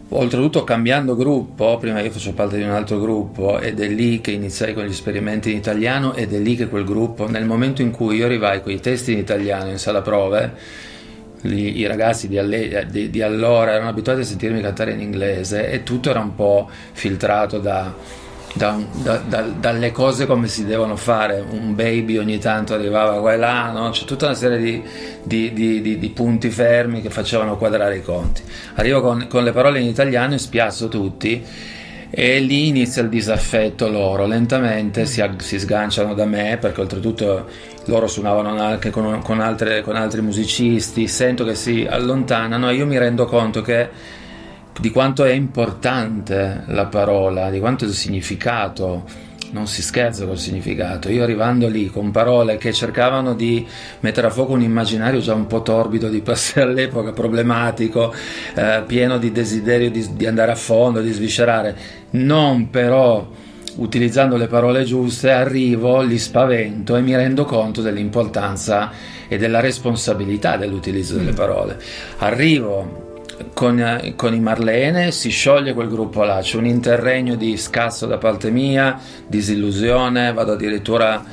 oltretutto 0.09 0.65
cambiando 0.65 1.15
gruppo, 1.15 1.79
prima 1.79 2.01
io 2.01 2.11
faccio 2.11 2.33
parte 2.33 2.57
di 2.57 2.65
un 2.65 2.71
altro 2.71 2.99
gruppo 2.99 3.61
ed 3.61 3.79
è 3.79 3.87
lì 3.87 4.21
che 4.21 4.33
iniziai 4.33 4.75
con 4.75 4.85
gli 4.85 4.91
esperimenti 4.91 5.53
in 5.53 5.59
italiano 5.59 6.15
ed 6.15 6.35
è 6.35 6.39
lì 6.39 6.57
che 6.57 6.67
quel 6.67 6.85
gruppo, 6.85 7.29
nel 7.29 7.45
momento 7.45 7.83
in 7.83 7.93
cui 7.93 8.17
io 8.17 8.25
arrivai 8.25 8.63
con 8.63 8.73
i 8.73 8.81
testi 8.81 9.13
in 9.13 9.19
italiano 9.19 9.71
in 9.71 9.79
sala 9.79 10.03
prove, 10.03 10.55
gli, 11.43 11.79
i 11.79 11.87
ragazzi 11.87 12.27
di, 12.27 12.37
alle, 12.37 12.87
di, 12.91 13.11
di 13.11 13.23
allora 13.23 13.75
erano 13.75 13.91
abituati 13.91 14.23
a 14.23 14.25
sentirmi 14.25 14.61
cantare 14.61 14.91
in 14.91 15.01
inglese 15.01 15.71
e 15.71 15.85
tutto 15.85 16.11
era 16.11 16.19
un 16.19 16.35
po' 16.35 16.69
filtrato 16.93 17.59
da 17.59 18.21
da, 18.55 18.79
da, 19.03 19.17
da, 19.17 19.41
dalle 19.43 19.91
cose 19.93 20.27
come 20.27 20.49
si 20.49 20.65
devono 20.65 20.97
fare. 20.97 21.45
Un 21.49 21.75
baby 21.75 22.19
ogni 22.19 22.39
tanto 22.39 22.75
arrivava 22.75 23.19
qua 23.21 23.33
e 23.33 23.37
là, 23.37 23.71
no? 23.71 23.91
c'è 23.91 24.05
tutta 24.05 24.27
una 24.27 24.35
serie 24.35 24.59
di, 24.59 24.83
di, 25.23 25.53
di, 25.81 25.99
di, 25.99 26.09
punti 26.11 26.51
fermi 26.51 27.01
che 27.01 27.11
facevano 27.11 27.57
quadrare 27.57 27.97
i 27.97 28.03
conti. 28.03 28.43
Arrivo 28.75 29.01
con, 29.01 29.27
con 29.29 29.45
le 29.45 29.53
parole 29.53 29.81
in 29.81 29.87
italiano 29.87 30.35
e 30.35 30.39
spiazzo 30.39 30.89
tutti. 30.89 31.45
E 32.15 32.41
lì 32.41 32.69
inizia 32.69 33.01
il 33.01 33.09
disaffetto 33.09 33.89
loro, 33.89 34.27
lentamente 34.27 35.07
si, 35.07 35.25
si 35.39 35.59
sganciano 35.59 36.13
da 36.13 36.27
me 36.27 36.59
perché 36.61 36.83
oltretutto 36.83 37.47
loro 37.87 38.07
suonavano 38.07 38.61
anche 38.61 38.91
con, 38.91 39.23
con, 39.23 39.41
altre, 39.41 39.81
con 39.81 39.97
altri 39.97 40.21
musicisti, 40.21 41.09
sento 41.09 41.43
che 41.43 41.55
si 41.55 41.87
allontanano 41.89 42.69
e 42.69 42.75
io 42.75 42.85
mi 42.85 42.99
rendo 42.99 43.25
conto 43.25 43.63
che 43.63 43.89
di 44.81 44.91
quanto 44.91 45.25
è 45.25 45.33
importante 45.33 46.65
la 46.67 46.87
parola, 46.87 47.51
di 47.51 47.61
quanto 47.61 47.85
il 47.85 47.93
significato 47.93 49.31
non 49.53 49.67
si 49.67 49.83
scherza 49.83 50.27
col 50.27 50.39
significato. 50.39 51.11
Io 51.11 51.23
arrivando 51.23 51.69
lì 51.69 51.89
con 51.89 52.11
parole 52.11 52.57
che 52.57 52.73
cercavano 52.73 53.35
di 53.35 53.67
mettere 54.01 54.27
a 54.27 54.31
fuoco 54.31 54.53
un 54.53 54.63
immaginario 54.63 55.21
già 55.21 55.35
un 55.35 55.47
po' 55.47 55.63
torbido 55.63 56.09
di 56.09 56.21
passare 56.23 56.71
all'epoca, 56.71 57.13
problematico, 57.13 58.15
eh, 58.55 58.83
pieno 58.87 59.19
di 59.19 59.31
desiderio 59.31 59.91
di, 59.91 60.15
di, 60.15 60.27
andare 60.27 60.53
a 60.53 60.57
fondo, 60.57 61.01
di 61.01 61.13
sviscerare, 61.13 61.77
non 62.11 62.71
però 62.71 63.29
utilizzando 63.77 64.37
le 64.37 64.49
parole 64.49 64.85
giuste, 64.85 65.31
arrivo, 65.31 66.01
li 66.01 66.19
spavento 66.19 66.97
e 66.97 67.01
mi 67.01 67.15
rendo 67.15 67.45
conto 67.45 67.83
dell'importanza 67.83 68.91
e 69.29 69.37
della 69.39 69.61
responsabilità 69.61 70.57
dell'utilizzo 70.57 71.17
delle 71.17 71.33
parole. 71.33 71.79
Arrivo 72.19 73.12
con, 73.53 74.13
con, 74.17 74.35
i 74.35 74.41
Marlene 74.41 75.11
si 75.11 75.31
scioglie 75.31 75.73
quel 75.73 75.89
gruppo 75.89 76.23
là, 76.23 76.41
c'è 76.41 76.57
un 76.57 76.67
interregno 76.67 77.35
di 77.35 77.57
scazzo 77.57 78.07
da 78.07 78.19
parte 78.19 78.51
mia, 78.51 78.99
disillusione, 79.27 80.33
vado 80.33 80.53
addirittura 80.53 81.25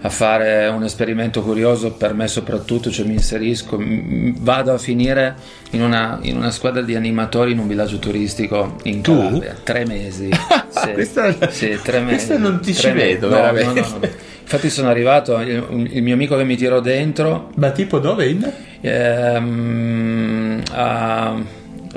a 0.00 0.08
fare 0.10 0.68
un 0.68 0.84
esperimento 0.84 1.42
curioso 1.42 1.92
per 1.92 2.14
me 2.14 2.28
soprattutto, 2.28 2.90
cioè 2.90 3.04
mi 3.04 3.14
inserisco, 3.14 3.78
vado 3.80 4.72
a 4.72 4.78
finire 4.78 5.34
in 5.70 5.82
una, 5.82 6.18
in 6.22 6.36
una 6.36 6.50
squadra 6.50 6.82
di 6.82 6.94
animatori 6.94 7.52
in 7.52 7.58
un 7.58 7.66
villaggio 7.66 7.98
turistico 7.98 8.76
in 8.84 9.00
Calabria, 9.00 9.56
tre 9.62 9.84
mesi. 9.86 10.30
sì, 10.70 10.92
questa, 10.92 11.50
sì, 11.50 11.78
tre 11.82 12.00
mesi. 12.00 12.26
Questa 12.26 12.38
non 12.38 12.60
ti 12.60 12.74
ci 12.74 12.90
vedo, 12.90 13.28
no, 13.28 13.34
veramente. 13.34 13.80
No, 13.80 13.98
no, 14.00 14.08
Infatti 14.50 14.70
sono 14.70 14.88
arrivato, 14.88 15.38
il, 15.40 15.88
il, 15.92 16.02
mio 16.02 16.14
amico 16.14 16.34
che 16.34 16.44
mi 16.44 16.56
tirò 16.56 16.80
dentro... 16.80 17.50
Ma 17.56 17.70
tipo 17.70 17.98
dove? 17.98 18.30
In? 18.30 18.50
Ehm, 18.80 20.62
uh, 20.72 21.44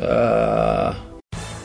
uh, 0.04 0.96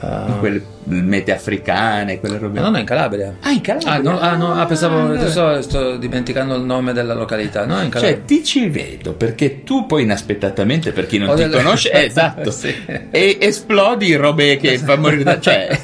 Uh, 0.00 0.38
quelle 0.38 0.62
mete 0.84 1.32
africane, 1.32 2.20
quelle 2.20 2.38
robe. 2.38 2.60
No, 2.60 2.70
no, 2.70 2.78
in 2.78 2.84
Calabria. 2.84 3.36
Ah, 3.40 3.50
in 3.50 3.60
Calabria. 3.60 3.92
Ah, 3.92 3.98
no, 3.98 4.18
ah, 4.18 4.36
no 4.36 4.54
ah, 4.54 4.64
pensavo, 4.64 4.98
ah, 4.98 5.14
adesso 5.14 5.60
sto 5.62 5.96
dimenticando 5.96 6.54
il 6.54 6.62
nome 6.62 6.92
della 6.92 7.14
località. 7.14 7.66
No, 7.66 7.82
in 7.82 7.88
Calabria. 7.88 8.16
Cioè, 8.16 8.24
ti 8.24 8.44
ci 8.44 8.68
vedo 8.68 9.14
perché 9.14 9.64
tu 9.64 9.86
poi 9.86 10.02
inaspettatamente, 10.02 10.92
per 10.92 11.06
chi 11.06 11.18
non 11.18 11.30
Ho 11.30 11.34
ti 11.34 11.42
delle... 11.42 11.56
conosce, 11.56 11.90
eh, 11.90 12.04
esatto, 12.06 12.50
sì. 12.50 12.74
e 13.10 13.38
esplodi 13.40 14.14
robe 14.14 14.56
che 14.56 14.78
fa 14.78 14.96
morire 14.96 15.24
da. 15.24 15.40
Cioè, 15.40 15.78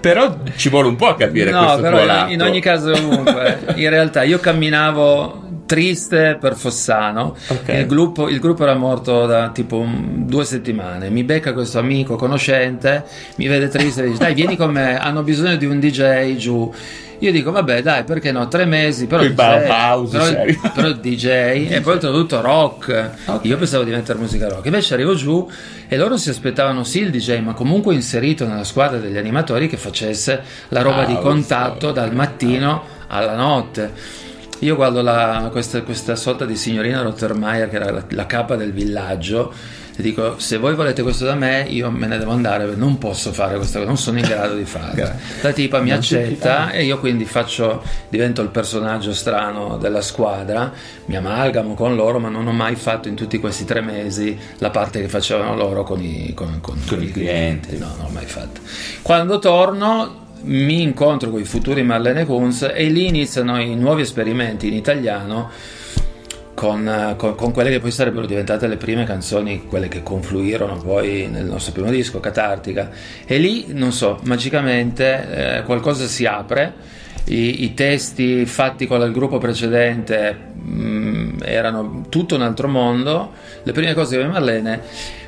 però 0.00 0.38
ci 0.56 0.68
vuole 0.68 0.88
un 0.88 0.96
po' 0.96 1.08
a 1.08 1.16
capire 1.16 1.50
no, 1.50 1.60
questo 1.60 1.80
però 1.82 1.96
tuo 1.96 2.06
lato. 2.06 2.32
In 2.32 2.42
ogni 2.42 2.60
caso, 2.60 2.92
comunque, 2.92 3.58
in 3.74 3.90
realtà 3.90 4.22
io 4.22 4.38
camminavo 4.38 5.42
triste 5.66 6.36
per 6.40 6.56
Fossano. 6.56 7.36
Okay. 7.46 7.80
Il, 7.80 7.86
gruppo, 7.86 8.28
il, 8.28 8.38
gruppo, 8.38 8.62
era 8.62 8.74
morto 8.74 9.26
da 9.26 9.50
tipo 9.50 9.78
un, 9.78 10.26
due 10.26 10.44
settimane. 10.44 11.10
Mi 11.10 11.24
becca 11.24 11.52
questo 11.52 11.78
amico 11.78 12.16
conoscente, 12.16 13.04
mi 13.36 13.46
vede 13.46 13.68
triste 13.68 14.02
e 14.02 14.06
dice: 14.08 14.18
Dai, 14.18 14.34
vieni 14.34 14.56
con 14.56 14.70
me, 14.70 14.98
hanno 14.98 15.22
bisogno 15.22 15.56
di 15.56 15.66
un 15.66 15.80
DJ 15.80 16.36
giù. 16.36 16.72
Io 17.20 17.32
dico, 17.32 17.52
vabbè, 17.52 17.80
dai, 17.80 18.04
perché 18.04 18.32
no? 18.32 18.48
Tre 18.48 18.64
mesi, 18.66 19.06
però, 19.06 19.22
DJ, 19.22 19.32
Bauhaus, 19.32 20.10
però, 20.10 20.70
però 20.74 20.92
DJ 20.92 21.26
e 21.70 21.80
poi 21.82 21.94
oltretutto 21.94 22.40
rock. 22.40 23.10
Okay. 23.24 23.48
Io 23.48 23.56
pensavo 23.56 23.84
di 23.84 23.92
mettere 23.92 24.18
musica 24.18 24.48
rock. 24.48 24.66
Invece 24.66 24.94
arrivo 24.94 25.14
giù 25.14 25.48
e 25.88 25.96
loro 25.96 26.16
si 26.16 26.28
aspettavano 26.28 26.84
sì 26.84 27.00
il 27.00 27.10
DJ, 27.10 27.40
ma 27.40 27.54
comunque 27.54 27.94
inserito 27.94 28.46
nella 28.46 28.64
squadra 28.64 28.98
degli 28.98 29.16
animatori 29.16 29.68
che 29.68 29.76
facesse 29.76 30.42
la 30.68 30.82
roba 30.82 31.02
ah, 31.02 31.06
di 31.06 31.16
contatto 31.18 31.92
dal 31.92 32.14
mattino 32.14 32.82
alla 33.06 33.36
notte. 33.36 34.22
Io 34.60 34.76
guardo 34.76 35.02
la, 35.02 35.48
questa, 35.50 35.82
questa, 35.82 36.16
sorta 36.16 36.44
di 36.44 36.56
signorina 36.56 37.02
Rottermeier 37.02 37.68
che 37.68 37.76
era 37.76 37.90
la, 37.90 38.04
la, 38.08 38.26
capa 38.26 38.56
del 38.56 38.72
villaggio 38.72 39.52
e 39.96 40.02
dico 40.02 40.38
se 40.38 40.58
voi 40.58 40.74
volete 40.74 41.02
questo 41.02 41.24
da 41.24 41.34
me 41.34 41.66
io 41.68 41.88
me 41.90 42.06
ne 42.06 42.18
devo 42.18 42.32
andare 42.32 42.74
non 42.74 42.98
posso 42.98 43.32
fare 43.32 43.56
questa 43.56 43.78
cosa 43.78 43.88
non 43.88 43.98
sono 43.98 44.18
in 44.18 44.26
grado 44.26 44.56
di 44.56 44.64
farlo 44.64 45.08
la 45.40 45.52
tipa 45.52 45.78
mi 45.80 45.92
accetta 45.92 46.70
e 46.70 46.84
io 46.84 46.98
quindi 46.98 47.24
faccio 47.24 47.80
divento 48.08 48.42
il 48.42 48.48
personaggio 48.48 49.12
strano 49.12 49.76
della 49.76 50.00
squadra 50.00 50.72
mi 51.04 51.16
amalgamo 51.16 51.74
con 51.74 51.94
loro 51.94 52.18
ma 52.18 52.28
non 52.28 52.46
ho 52.48 52.52
mai 52.52 52.74
fatto 52.74 53.06
in 53.06 53.14
tutti 53.14 53.38
questi 53.38 53.64
tre 53.64 53.82
mesi 53.82 54.36
la 54.58 54.70
parte 54.70 55.00
che 55.00 55.08
facevano 55.08 55.54
loro 55.54 55.84
con 55.84 56.02
i, 56.02 56.32
con, 56.34 56.58
con, 56.60 56.80
con 56.86 57.00
i 57.00 57.12
clienti. 57.12 57.68
clienti 57.68 57.78
no 57.78 57.94
non 57.96 58.06
ho 58.06 58.10
mai 58.10 58.26
fatto 58.26 58.60
quando 59.02 59.38
torno 59.38 60.22
mi 60.44 60.82
incontro 60.82 61.30
con 61.30 61.40
i 61.40 61.44
futuri 61.44 61.82
Marlene 61.82 62.24
Kunz 62.24 62.70
e 62.72 62.84
lì 62.88 63.06
iniziano 63.06 63.60
i 63.60 63.74
nuovi 63.74 64.02
esperimenti 64.02 64.68
in 64.68 64.74
italiano 64.74 65.50
con, 66.54 67.14
con, 67.16 67.34
con, 67.34 67.52
quelle 67.52 67.70
che 67.70 67.80
poi 67.80 67.90
sarebbero 67.90 68.26
diventate 68.26 68.66
le 68.66 68.76
prime 68.76 69.04
canzoni, 69.04 69.66
quelle 69.66 69.88
che 69.88 70.02
confluirono 70.02 70.76
poi 70.78 71.28
nel 71.28 71.44
nostro 71.44 71.72
primo 71.72 71.90
disco, 71.90 72.20
Catartica. 72.20 72.90
E 73.26 73.38
lì, 73.38 73.66
non 73.68 73.92
so, 73.92 74.20
magicamente 74.22 75.58
eh, 75.58 75.62
qualcosa 75.64 76.06
si 76.06 76.24
apre. 76.24 76.92
I, 77.26 77.64
I, 77.64 77.74
testi 77.74 78.44
fatti 78.44 78.86
con 78.86 79.00
il 79.00 79.10
gruppo 79.10 79.38
precedente 79.38 80.36
mh, 80.52 80.72
mm, 80.72 81.38
erano 81.42 82.04
tutto 82.08 82.34
un 82.34 82.42
altro 82.42 82.68
mondo. 82.68 83.32
Le 83.62 83.72
prime 83.72 83.94
cose 83.94 84.18
di 84.18 84.24
Marlene 84.24 84.80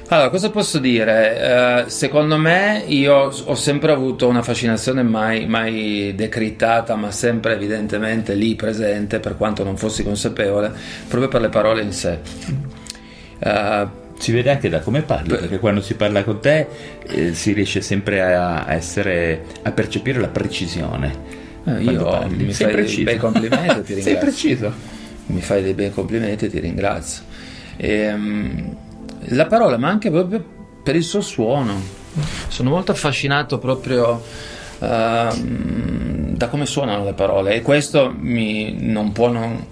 allora, 0.09 0.31
cosa 0.31 0.51
posso 0.51 0.79
dire? 0.79 1.85
Uh, 1.87 1.89
secondo 1.89 2.37
me 2.39 2.85
io 2.87 3.15
ho 3.15 3.55
sempre 3.57 3.91
avuto 3.93 4.29
una 4.29 4.43
fascinazione 4.43 5.03
mai, 5.03 5.47
mai, 5.47 6.13
decrittata, 6.15 6.95
ma 6.95 7.11
sempre 7.11 7.55
evidentemente 7.55 8.35
lì 8.35 8.55
presente, 8.55 9.19
per 9.19 9.37
quanto 9.37 9.65
non 9.65 9.77
fossi 9.77 10.05
consapevole, 10.05 10.73
proprio 11.09 11.29
per 11.29 11.41
le 11.41 11.49
parole 11.49 11.83
in 11.83 11.93
sé. 11.93 12.21
Uh, 13.39 13.89
Si 14.19 14.33
vede 14.33 14.51
anche 14.51 14.69
da 14.71 14.81
come 14.81 15.03
parli, 15.03 15.35
Beh. 15.35 15.37
perché 15.37 15.59
quando 15.59 15.83
si 15.83 15.95
parla 15.95 16.25
con 16.25 16.41
te 16.41 16.69
eh, 17.07 17.35
si 17.35 17.53
riesce 17.53 17.83
sempre 17.83 18.23
a, 18.23 18.65
essere, 18.73 19.45
a 19.63 19.73
percepire 19.73 20.19
la 20.21 20.29
precisione. 20.31 21.45
Eh, 21.65 21.83
io 21.83 22.07
parli. 22.07 22.45
mi 22.45 22.53
Sei 22.53 22.69
fai 22.69 22.75
dei 22.75 22.99
bei 22.99 23.17
complimenti, 23.19 23.83
ti 23.83 23.95
Sei 23.99 24.17
ringrazio. 24.17 24.17
preciso. 24.17 24.81
mi 25.27 25.41
fai 25.43 25.63
dei 25.63 25.75
bei 25.75 25.91
complimenti 25.91 26.47
e 26.47 26.49
ti 26.51 26.61
ringrazio. 26.61 27.25
Ehm, 27.77 28.77
la 29.29 29.47
parola, 29.47 29.77
ma 29.77 29.89
anche 29.89 30.11
proprio 30.11 30.45
per 30.83 30.97
il 30.97 31.05
suo 31.05 31.21
suono. 31.21 31.75
Sono 32.49 32.71
molto 32.71 32.93
affascinato 32.93 33.59
proprio 33.59 34.23
ehm, 34.79 36.37
da 36.37 36.49
come 36.49 36.67
suonano 36.67 37.05
le 37.05 37.13
parole 37.13 37.55
e 37.55 37.63
questo 37.63 38.15
mi, 38.17 38.77
non 38.79 39.13
può 39.13 39.29
non 39.29 39.65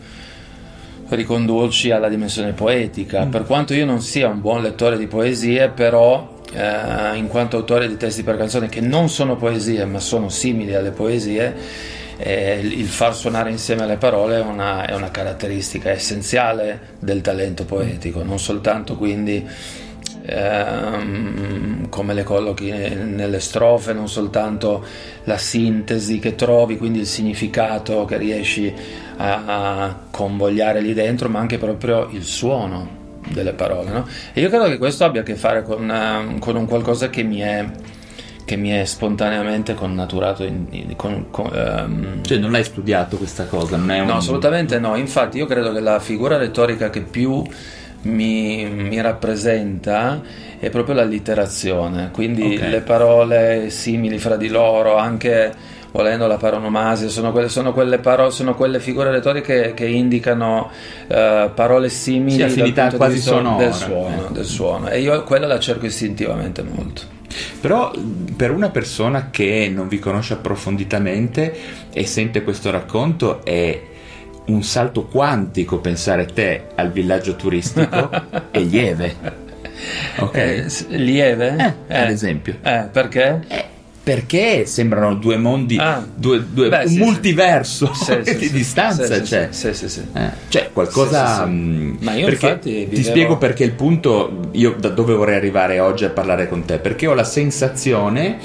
ricondurci 1.09 1.91
alla 1.91 2.09
dimensione 2.09 2.53
poetica. 2.53 3.27
Per 3.27 3.45
quanto 3.45 3.75
io 3.75 3.85
non 3.85 4.01
sia 4.01 4.29
un 4.29 4.41
buon 4.41 4.63
lettore 4.63 4.99
di 4.99 5.07
poesie, 5.07 5.69
però 5.69 6.35
eh, 6.53 7.17
in 7.17 7.29
quanto 7.29 7.57
autore 7.57 7.89
di 7.89 7.97
testi 7.97 8.23
per 8.23 8.37
canzoni 8.37 8.69
che 8.69 8.81
non 8.81 9.09
sono 9.09 9.37
poesie 9.37 9.85
ma 9.85 10.01
sono 10.01 10.29
simili 10.29 10.75
alle 10.75 10.91
poesie, 10.91 11.55
eh, 12.17 12.61
il 12.61 12.87
far 12.87 13.15
suonare 13.15 13.51
insieme 13.51 13.83
alle 13.83 13.97
parole 13.97 14.39
è 14.39 14.43
una, 14.43 14.87
è 14.87 14.95
una 14.95 15.11
caratteristica 15.11 15.91
essenziale 15.91 16.97
del 16.99 17.21
talento 17.21 17.65
poetico, 17.65 18.23
non 18.23 18.39
soltanto 18.39 18.97
quindi 18.97 19.47
ehm, 20.27 21.89
come 21.89 22.15
le 22.15 22.23
collochi 22.23 22.71
nelle 22.71 23.41
strofe, 23.41 23.93
non 23.93 24.09
soltanto 24.09 24.85
la 25.25 25.39
sintesi 25.39 26.19
che 26.19 26.35
trovi, 26.35 26.77
quindi 26.77 27.01
il 27.01 27.07
significato 27.07 28.05
che 28.05 28.17
riesci 28.17 28.73
a, 29.17 29.85
a 29.85 29.99
convogliare 30.11 30.81
lì 30.81 30.93
dentro, 30.93 31.29
ma 31.29 31.41
anche 31.41 31.59
proprio 31.59 32.09
il 32.11 32.25
suono 32.25 33.03
delle 33.29 33.53
parole. 33.53 33.91
no? 33.91 34.07
E 34.33 34.41
io 34.41 34.49
credo 34.49 34.65
che 34.65 34.79
questo 34.79 35.05
abbia 35.05 35.21
a 35.21 35.25
che 35.25 35.37
fare 35.37 35.63
con, 35.63 35.91
eh, 35.91 36.39
con 36.39 36.57
un 36.57 36.67
qualcosa 36.67 37.09
che 37.11 37.23
mi 37.23 37.39
è, 37.39 37.65
che 38.45 38.57
mi 38.57 38.71
è 38.71 38.85
spontaneamente 38.85 39.75
connaturato. 39.75 40.43
in- 40.45 40.67
in- 40.71 40.97
con- 40.97 41.27
con, 41.31 41.51
ehm, 41.55 42.23
Cioè, 42.23 42.39
non 42.39 42.51
l'hai 42.53 42.65
studiato 42.65 43.17
questa 43.17 43.45
cosa? 43.47 43.77
Non 43.77 43.91
è 43.91 44.01
un... 44.01 44.07
No, 44.07 44.17
assolutamente 44.17 44.79
no. 44.79 44.97
Infatti, 44.97 45.39
io 45.39 45.47
credo 45.47 45.73
che 45.73 45.81
la 45.81 45.99
figura 45.99 46.37
retorica 46.37 46.91
che 46.91 47.01
più 47.01 47.43
mi, 48.03 48.67
mi 48.67 49.01
rappresenta 49.01 50.21
è 50.59 50.69
proprio 50.71 50.95
l'allitterazione. 50.95 52.11
Quindi 52.13 52.55
Ok. 52.57 52.69
le 52.69 52.81
parole 52.81 53.71
simili 53.71 54.19
fra 54.19 54.37
di 54.37 54.49
loro, 54.49 54.97
anche 54.97 55.53
volendo 55.93 56.27
la 56.27 56.37
paronomasia, 56.37 57.09
sono 57.09 57.31
quelle, 57.33 57.49
sono 57.49 57.73
quelle, 57.73 57.99
paro- 57.99 58.31
sono 58.31 58.55
quelle 58.57 58.81
figure 58.81 59.11
retoriche 59.11 59.75
che 59.75 59.87
indicano 59.87 60.69
eh, 61.07 61.51
parole 61.55 61.89
simili 61.89 62.51
Sì, 62.51 62.73
dal 62.73 62.95
quasi 62.97 63.21
sonora, 63.21 63.65
del 63.65 63.73
suono, 63.73 64.15
ecco. 64.25 64.33
del 64.33 64.45
suono. 64.45 64.89
E 64.89 65.01
io 65.01 65.23
quella 65.23 65.47
la 65.47 65.59
cerco 65.61 65.87
istintivamente 65.87 66.63
molto. 66.63 67.14
Però 67.61 67.93
per 68.37 68.51
una 68.51 68.71
persona 68.71 69.31
che 69.31 69.71
non 69.73 69.89
vi 69.89 69.99
conosce 69.99 70.35
approfonditamente 70.35 71.55
e 71.93 72.07
sente 72.07 72.43
questo 72.43 72.71
racconto 72.71 73.45
è 73.45 73.81
un 74.47 74.63
salto 74.63 75.07
quantico 75.07 75.79
pensare 75.79 76.27
te 76.27 76.67
al 76.75 76.93
villaggio 76.93 77.37
turistico 77.37 78.11
e 78.51 78.61
lieve. 78.61 79.43
Ok? 80.19 80.37
Eh, 80.37 80.67
lieve? 80.97 81.77
Eh, 81.89 81.97
ad 81.97 82.11
esempio. 82.11 82.57
Eh, 82.63 82.89
perché? 82.93 83.73
Perché 84.05 84.67
sembrano 84.67 85.15
due 85.15 85.39
mondi, 85.39 85.79
Ah. 85.79 86.07
due, 86.15 86.45
due- 86.53 86.69
Beh, 86.69 86.83
un 86.83 86.89
sì, 86.91 86.99
multiverso 86.99 87.91
Sì, 87.95 88.19
sì, 88.23 88.37
di 88.37 88.51
distanza. 88.51 89.23
Cioè. 89.25 89.49
sì. 89.51 89.69
Eh, 90.13 90.31
cioè, 90.49 90.69
qualcosa. 90.75 91.47
Mh, 91.47 91.97
Ma 92.01 92.13
io 92.15 92.29
infatti 92.29 92.87
Ti 92.87 93.03
spiego 93.03 93.39
perché 93.39 93.65
il 93.65 93.73
punto. 93.73 94.51
Io 94.53 94.77
da 94.79 94.91
dove 94.91 95.15
vorrei 95.15 95.37
arrivare 95.37 95.81
oggi 95.81 96.05
a 96.05 96.11
parlare 96.11 96.49
con 96.51 96.67
te? 96.67 96.79
Perché 96.79 97.07
ho 97.07 97.15
la 97.15 97.25
sensazione 97.25 98.37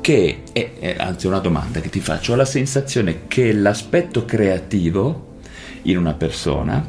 che. 0.00 0.42
eh, 0.52 0.70
eh, 0.80 0.96
anzi, 0.98 1.28
una 1.28 1.38
domanda 1.38 1.78
che 1.78 1.88
ti 1.88 2.00
faccio. 2.00 2.32
Ho 2.32 2.36
la 2.36 2.44
sensazione 2.44 3.20
che 3.28 3.52
l'aspetto 3.52 4.24
creativo 4.24 5.34
in 5.82 5.98
una 5.98 6.14
persona 6.14 6.84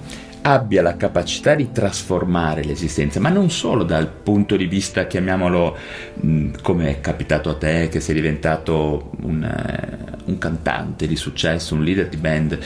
abbia 0.54 0.82
la 0.82 0.96
capacità 0.96 1.56
di 1.56 1.72
trasformare 1.72 2.64
l'esistenza, 2.64 3.20
ma 3.20 3.30
non 3.30 3.50
solo 3.50 3.84
dal 3.84 4.08
punto 4.08 4.56
di 4.56 4.66
vista, 4.66 5.06
chiamiamolo 5.08 5.76
mh, 6.14 6.62
come 6.62 6.90
è 6.90 7.02
capitato 7.02 7.50
a 7.50 7.56
te, 7.56 7.90
che 7.90 8.00
sei 8.00 8.16
diventato 8.16 9.12
un, 9.24 9.44
eh, 9.44 10.16
un 10.26 10.38
cantante 10.38 11.08
di 11.08 11.16
successo, 11.16 11.76
un 11.76 11.84
leader 11.84 12.08
di 12.08 12.18
band, 12.18 12.60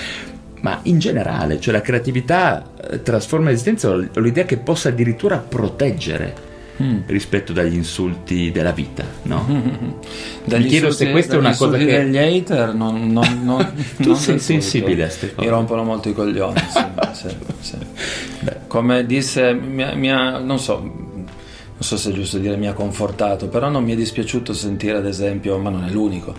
ma 0.62 0.80
in 0.84 1.00
generale, 1.00 1.60
cioè 1.60 1.74
la 1.74 1.82
creatività 1.82 2.72
eh, 2.90 3.02
trasforma 3.02 3.50
l'esistenza, 3.50 3.90
ho 3.90 4.20
l'idea 4.20 4.46
che 4.46 4.58
possa 4.58 4.90
addirittura 4.90 5.38
proteggere 5.38 6.50
rispetto 7.06 7.54
dagli 7.54 7.76
insulti 7.76 8.52
della 8.52 8.72
vita, 8.72 9.04
no? 9.24 9.46
Dagli 10.46 10.64
Mi 10.64 10.70
chiedo 10.70 10.92
se 10.92 11.06
insulti- 11.06 11.12
questa 11.12 11.36
è 11.36 11.38
una 11.38 11.56
cosa 11.56 11.78
che- 11.78 11.86
degli 11.86 12.18
hater 12.18 12.74
non, 12.74 13.12
non, 13.12 13.40
non, 13.44 13.74
Tu 13.98 14.08
non 14.10 14.16
sei 14.16 14.40
sensibile 14.40 15.04
a 15.06 15.10
ste 15.10 15.34
cose. 15.34 15.46
mi 15.48 15.52
rompono 15.54 15.84
molto 15.84 16.10
i 16.10 16.14
coglioni 16.14 16.60
sì, 16.70 16.84
sì, 17.30 17.36
sì. 17.60 17.76
come 18.68 19.06
disse 19.06 19.54
mi, 19.54 19.84
ha- 19.84 19.94
mi 19.96 20.12
ha- 20.12 20.38
non 20.40 20.60
so 20.60 20.80
non 20.80 21.90
so 21.90 21.98
se 21.98 22.12
è 22.12 22.14
giusto 22.14 22.38
dire 22.38 22.58
mi 22.58 22.68
ha 22.68 22.74
confortato 22.74 23.48
però 23.48 23.70
non 23.70 23.84
mi 23.84 23.94
è 23.94 23.96
dispiaciuto 23.96 24.54
sentire 24.54 24.98
ad 24.98 25.06
esempio 25.08 25.58
ma 25.58 25.70
non 25.70 25.84
è 25.84 25.90
l'unico 25.90 26.34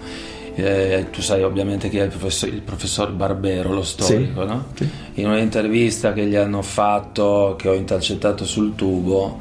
eh, 0.54 1.06
tu 1.10 1.20
sai 1.22 1.42
ovviamente 1.42 1.88
chi 1.88 1.96
è 1.96 2.02
il 2.02 2.10
professor, 2.10 2.48
il 2.50 2.60
professor 2.60 3.10
Barbero 3.10 3.72
lo 3.72 3.82
storico 3.82 4.42
Sì, 4.42 4.46
no? 4.46 4.64
sì. 4.74 4.88
in 5.14 5.28
un'intervista 5.28 6.12
che 6.12 6.26
gli 6.26 6.36
hanno 6.36 6.60
fatto 6.62 7.56
che 7.58 7.68
ho 7.68 7.74
intercettato 7.74 8.44
sul 8.44 8.74
tubo 8.74 9.38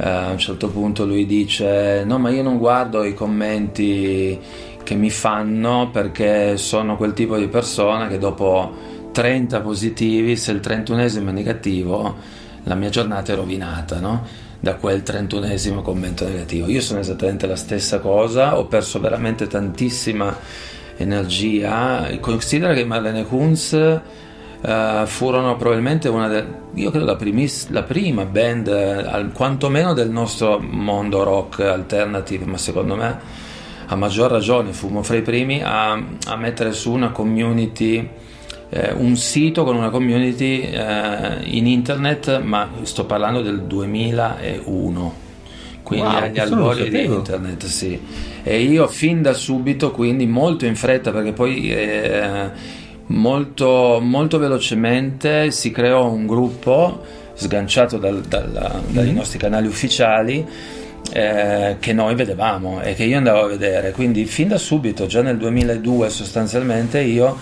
a 0.00 0.30
un 0.30 0.38
certo 0.38 0.68
punto 0.68 1.04
lui 1.04 1.26
dice 1.26 2.04
no 2.04 2.18
ma 2.18 2.30
io 2.30 2.42
non 2.42 2.58
guardo 2.58 3.04
i 3.04 3.14
commenti 3.14 4.38
che 4.82 4.94
mi 4.94 5.10
fanno 5.10 5.90
perché 5.90 6.56
sono 6.56 6.96
quel 6.96 7.12
tipo 7.12 7.36
di 7.36 7.48
persona 7.48 8.06
che 8.06 8.18
dopo 8.18 8.72
30 9.12 9.60
positivi 9.60 10.36
se 10.36 10.52
il 10.52 10.60
31esimo 10.60 11.28
è 11.28 11.32
negativo 11.32 12.14
la 12.64 12.74
mia 12.74 12.90
giornata 12.90 13.32
è 13.32 13.36
rovinata 13.36 13.98
no? 13.98 14.24
da 14.60 14.76
quel 14.76 15.02
31esimo 15.04 15.82
commento 15.82 16.24
negativo 16.24 16.68
io 16.68 16.80
sono 16.80 17.00
esattamente 17.00 17.46
la 17.46 17.56
stessa 17.56 17.98
cosa 17.98 18.56
ho 18.56 18.66
perso 18.66 19.00
veramente 19.00 19.48
tantissima 19.48 20.36
energia 20.96 22.08
considera 22.20 22.72
che 22.72 22.84
Marlene 22.84 23.24
Kunz 23.24 24.00
eh, 24.60 25.02
furono 25.06 25.56
probabilmente 25.56 26.08
una 26.08 26.28
delle 26.28 26.66
io 26.74 26.90
credo 26.90 27.06
la, 27.06 27.16
primis- 27.16 27.68
la 27.70 27.82
prima 27.82 28.24
band 28.24 28.68
eh, 28.68 28.92
al- 29.06 29.32
quantomeno 29.32 29.94
del 29.94 30.10
nostro 30.10 30.58
mondo 30.60 31.22
rock 31.22 31.60
alternative 31.60 32.44
ma 32.44 32.56
secondo 32.58 32.94
me 32.94 33.18
a 33.86 33.96
maggior 33.96 34.30
ragione 34.30 34.72
fummo 34.72 35.02
fra 35.02 35.16
i 35.16 35.22
primi 35.22 35.62
a, 35.62 35.92
a 35.92 36.36
mettere 36.36 36.72
su 36.72 36.92
una 36.92 37.10
community 37.10 38.06
eh, 38.70 38.92
un 38.92 39.16
sito 39.16 39.64
con 39.64 39.76
una 39.76 39.88
community 39.90 40.60
eh, 40.60 41.38
in 41.44 41.66
internet 41.66 42.40
ma 42.42 42.68
sto 42.82 43.06
parlando 43.06 43.40
del 43.40 43.62
2001 43.62 45.26
quindi 45.82 46.06
Wow, 46.06 46.16
agli 46.16 46.38
albori 46.38 46.90
di 46.90 47.04
internet 47.04 47.64
sì. 47.64 47.98
E 48.42 48.60
io 48.60 48.86
fin 48.88 49.22
da 49.22 49.32
subito 49.32 49.90
quindi 49.90 50.26
molto 50.26 50.66
in 50.66 50.76
fretta 50.76 51.10
perché 51.12 51.32
poi 51.32 51.70
eh, 51.72 52.50
molto, 53.08 53.98
molto 54.02 54.38
velocemente 54.38 55.50
si 55.50 55.70
creò 55.70 56.08
un 56.10 56.26
gruppo 56.26 57.02
sganciato 57.34 57.98
dal- 57.98 58.22
dal- 58.22 58.82
dai 58.88 59.12
nostri 59.12 59.38
canali 59.38 59.66
ufficiali 59.66 60.46
eh, 61.12 61.76
che 61.78 61.92
noi 61.92 62.14
vedevamo 62.14 62.82
e 62.82 62.94
che 62.94 63.04
io 63.04 63.16
andavo 63.16 63.44
a 63.44 63.46
vedere 63.46 63.92
quindi 63.92 64.24
fin 64.26 64.48
da 64.48 64.58
subito 64.58 65.06
già 65.06 65.22
nel 65.22 65.38
2002 65.38 66.10
sostanzialmente 66.10 67.00
io 67.00 67.38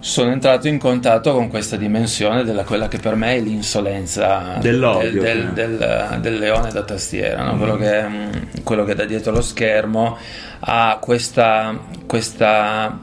sono 0.00 0.30
entrato 0.30 0.68
in 0.68 0.78
contatto 0.78 1.32
con 1.32 1.48
questa 1.48 1.74
dimensione 1.76 2.44
della 2.44 2.62
quella 2.62 2.86
che 2.86 2.98
per 2.98 3.16
me 3.16 3.34
è 3.34 3.40
l'insolenza 3.40 4.58
Dell'odio, 4.60 5.20
del, 5.22 5.48
del- 5.52 5.76
cioè. 5.78 6.08
del- 6.10 6.20
del 6.20 6.38
leone 6.38 6.70
da 6.70 6.82
tastiera, 6.84 7.42
no? 7.42 7.56
quello, 7.56 7.76
che, 7.76 8.02
mm, 8.06 8.30
quello 8.62 8.84
che 8.84 8.94
da 8.94 9.04
dietro 9.06 9.32
lo 9.32 9.40
schermo 9.42 10.16
ha 10.60 10.98
questa, 11.00 11.76
questa 12.06 12.96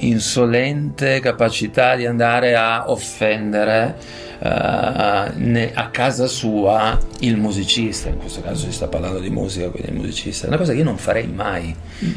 insolente 0.00 1.20
capacità 1.20 1.94
di 1.96 2.06
andare 2.06 2.54
a 2.54 2.90
offendere 2.90 3.96
eh, 4.40 5.32
ne- 5.34 5.72
a 5.74 5.88
casa 5.88 6.26
sua 6.28 6.96
il 7.20 7.36
musicista, 7.36 8.08
in 8.08 8.18
questo 8.18 8.40
caso 8.40 8.64
si 8.66 8.72
sta 8.72 8.86
parlando 8.86 9.18
di 9.18 9.30
musica, 9.30 9.68
quindi 9.68 9.90
il 9.90 9.96
musicista, 9.96 10.44
è 10.44 10.48
una 10.48 10.58
cosa 10.58 10.72
che 10.72 10.78
io 10.78 10.84
non 10.84 10.96
farei 10.96 11.26
mai, 11.26 11.74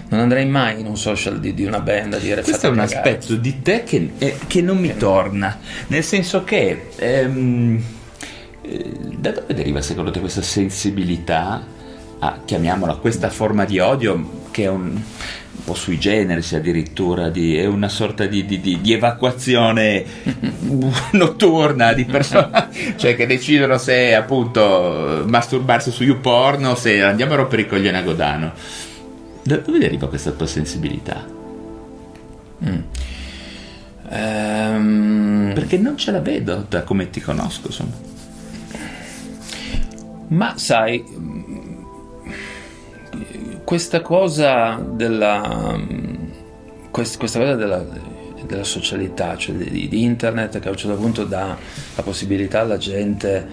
non 0.10 0.20
andrei 0.20 0.46
mai 0.46 0.80
in 0.80 0.86
un 0.86 0.98
social 0.98 1.40
di, 1.40 1.54
di 1.56 1.66
una 1.66 1.80
band 1.80 2.14
a 2.14 2.18
dire 2.20 2.42
Questo 2.44 2.54
"Fate 2.54 2.68
è 2.68 2.70
un 2.70 2.76
cagare". 2.76 2.96
aspetto 3.10 3.36
di 3.36 3.62
te 3.64 3.84
che, 3.84 4.12
eh, 4.20 4.38
che 4.46 4.62
non 4.62 4.78
mi 4.78 4.96
torna, 4.98 5.58
nel 5.88 6.04
senso 6.04 6.44
che 6.44 6.90
ehm, 6.96 7.84
eh, 8.62 8.92
da 9.18 9.32
dove 9.32 9.54
deriva 9.56 9.82
secondo 9.82 10.12
te 10.12 10.20
questa 10.20 10.44
sensibilità 10.44 11.66
a, 12.20 12.40
chiamiamola, 12.46 12.96
questa 12.98 13.30
forma 13.30 13.66
di 13.66 13.80
odio 13.80 14.44
che 14.52 14.66
è 14.66 14.70
un, 14.70 15.02
un 15.62 15.64
po' 15.64 15.74
sui 15.76 16.00
generis 16.00 16.54
addirittura, 16.54 17.30
di, 17.30 17.56
è 17.56 17.66
una 17.66 17.88
sorta 17.88 18.26
di, 18.26 18.46
di, 18.46 18.60
di, 18.60 18.94
evacuazione 18.94 20.04
notturna 21.14 21.94
di 21.94 22.06
persone, 22.06 22.70
cioè 22.96 23.16
che 23.16 23.28
decidono 23.28 23.78
se 23.78 24.16
appunto 24.16 25.24
masturbarsi 25.28 25.92
su 25.92 26.04
YouPorn 26.04 26.66
o 26.66 26.76
se 26.76 27.04
andiamo 27.04 27.34
a 27.34 27.36
rompere 27.38 27.62
i 27.62 27.68
coglioni 27.68 27.96
a 27.96 28.02
Godano. 28.02 28.54
Da 29.44 29.58
dove 29.58 29.78
deriva 29.78 30.08
questa 30.08 30.32
tua 30.32 30.48
sensibilità? 30.48 31.24
Mm. 32.66 32.80
Ehm, 34.10 35.52
Perché 35.54 35.78
non 35.78 35.96
ce 35.96 36.12
la 36.12 36.22
vedo 36.22 36.66
da 36.68 36.82
come 36.82 37.10
ti 37.12 37.22
conosco, 37.22 37.68
insomma. 37.68 37.94
ma 40.30 40.54
sai, 40.58 41.04
questa 43.64 44.02
cosa 44.02 44.76
della, 44.76 45.80
quest- 46.90 47.18
questa 47.18 47.40
cosa 47.40 47.56
della, 47.56 47.84
della 48.46 48.64
socialità, 48.64 49.38
cioè 49.38 49.56
di, 49.56 49.88
di 49.88 50.04
internet, 50.04 50.60
che 50.60 50.68
a 50.68 50.72
un 50.72 50.78
certo 50.78 50.98
punto 50.98 51.24
dà 51.26 51.58
la 51.96 52.04
possibilità 52.04 52.62
alla 52.62 52.78
gente 52.78 53.48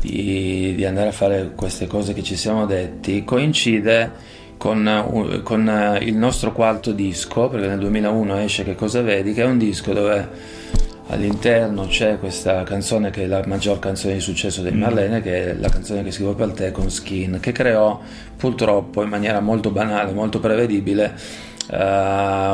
di, 0.00 0.74
di 0.74 0.84
andare 0.84 1.08
a 1.08 1.12
fare 1.12 1.52
queste 1.54 1.86
cose 1.86 2.14
che 2.14 2.22
ci 2.22 2.36
siamo 2.36 2.66
detti, 2.66 3.24
coincide 3.24 4.32
con, 4.56 5.40
con, 5.42 5.66
uh, 5.66 6.02
il 6.02 6.16
nostro 6.16 6.52
quarto 6.52 6.92
disco, 6.92 7.48
perché 7.48 7.66
nel 7.66 7.78
2001 7.78 8.38
esce 8.38 8.64
Che 8.64 8.74
cosa 8.74 9.02
vedi, 9.02 9.32
che 9.32 9.42
è 9.42 9.46
un 9.46 9.58
disco 9.58 9.92
dove 9.92 10.62
all'interno 11.08 11.86
c'è 11.86 12.18
questa 12.18 12.62
canzone 12.62 13.10
che 13.10 13.24
è 13.24 13.26
la 13.26 13.42
maggior 13.46 13.78
canzone 13.78 14.14
di 14.14 14.20
successo 14.20 14.62
dei 14.62 14.72
Marlene, 14.72 15.20
che 15.20 15.50
è 15.50 15.54
la 15.54 15.68
canzone 15.68 16.02
che 16.02 16.10
scrivo 16.10 16.34
per 16.34 16.52
te 16.52 16.70
con 16.72 16.90
Skin, 16.90 17.38
che 17.40 17.52
creò 17.52 18.00
purtroppo 18.36 19.02
in 19.02 19.08
maniera 19.08 19.40
molto 19.40 19.70
banale, 19.70 20.12
molto 20.12 20.40
prevedibile. 20.40 21.14
Uh, 21.66 21.76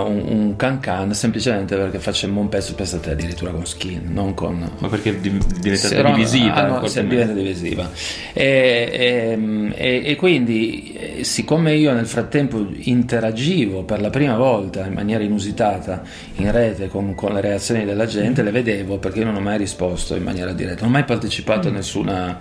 un, 0.07 0.23
un 0.25 0.55
can 0.57 0.79
can 0.79 1.13
semplicemente 1.15 1.75
perché 1.75 1.99
facemmo 1.99 2.41
un 2.41 2.49
pezzo 2.49 2.75
per 2.75 2.89
te 2.89 3.11
addirittura 3.11 3.51
con 3.51 3.67
skin 3.67 4.03
non 4.13 4.35
con 4.35 4.71
Ma 4.79 4.87
perché 4.87 5.11
è 5.11 5.17
diventata 5.17 6.13
divisiva? 6.13 6.55
ah, 6.55 6.67
no, 6.67 6.75
modo? 6.75 7.03
diventa 7.03 7.33
divisiva 7.33 7.91
e, 8.33 8.89
e- 8.93 9.73
e- 9.75 10.03
e 10.05 10.15
quindi 10.15 10.93
eh, 10.93 11.25
siccome 11.25 11.75
io 11.75 11.93
nel 11.93 12.07
frattempo 12.07 12.65
interagivo 12.73 13.83
per 13.83 14.01
la 14.01 14.11
prima 14.11 14.37
volta 14.37 14.87
in 14.87 14.93
maniera 14.93 15.25
inusitata 15.25 16.03
in 16.37 16.53
rete 16.53 16.87
con, 16.87 17.17
con 17.17 17.33
le 17.33 17.41
reazioni 17.41 17.85
della 17.85 18.07
gente 18.07 18.45
le 18.45 18.53
vedevo 18.53 18.99
perché 18.99 19.19
io 19.19 19.25
non 19.25 19.35
ho 19.35 19.41
mai 19.41 19.59
risposto 19.59 20.15
in 20.15 20.23
maniera 20.23 20.53
diretta 20.53 20.83
non 20.83 20.91
ho 20.91 20.93
mai 20.93 21.05
partecipato 21.05 21.67
a 21.67 21.73
nessuna 21.73 22.39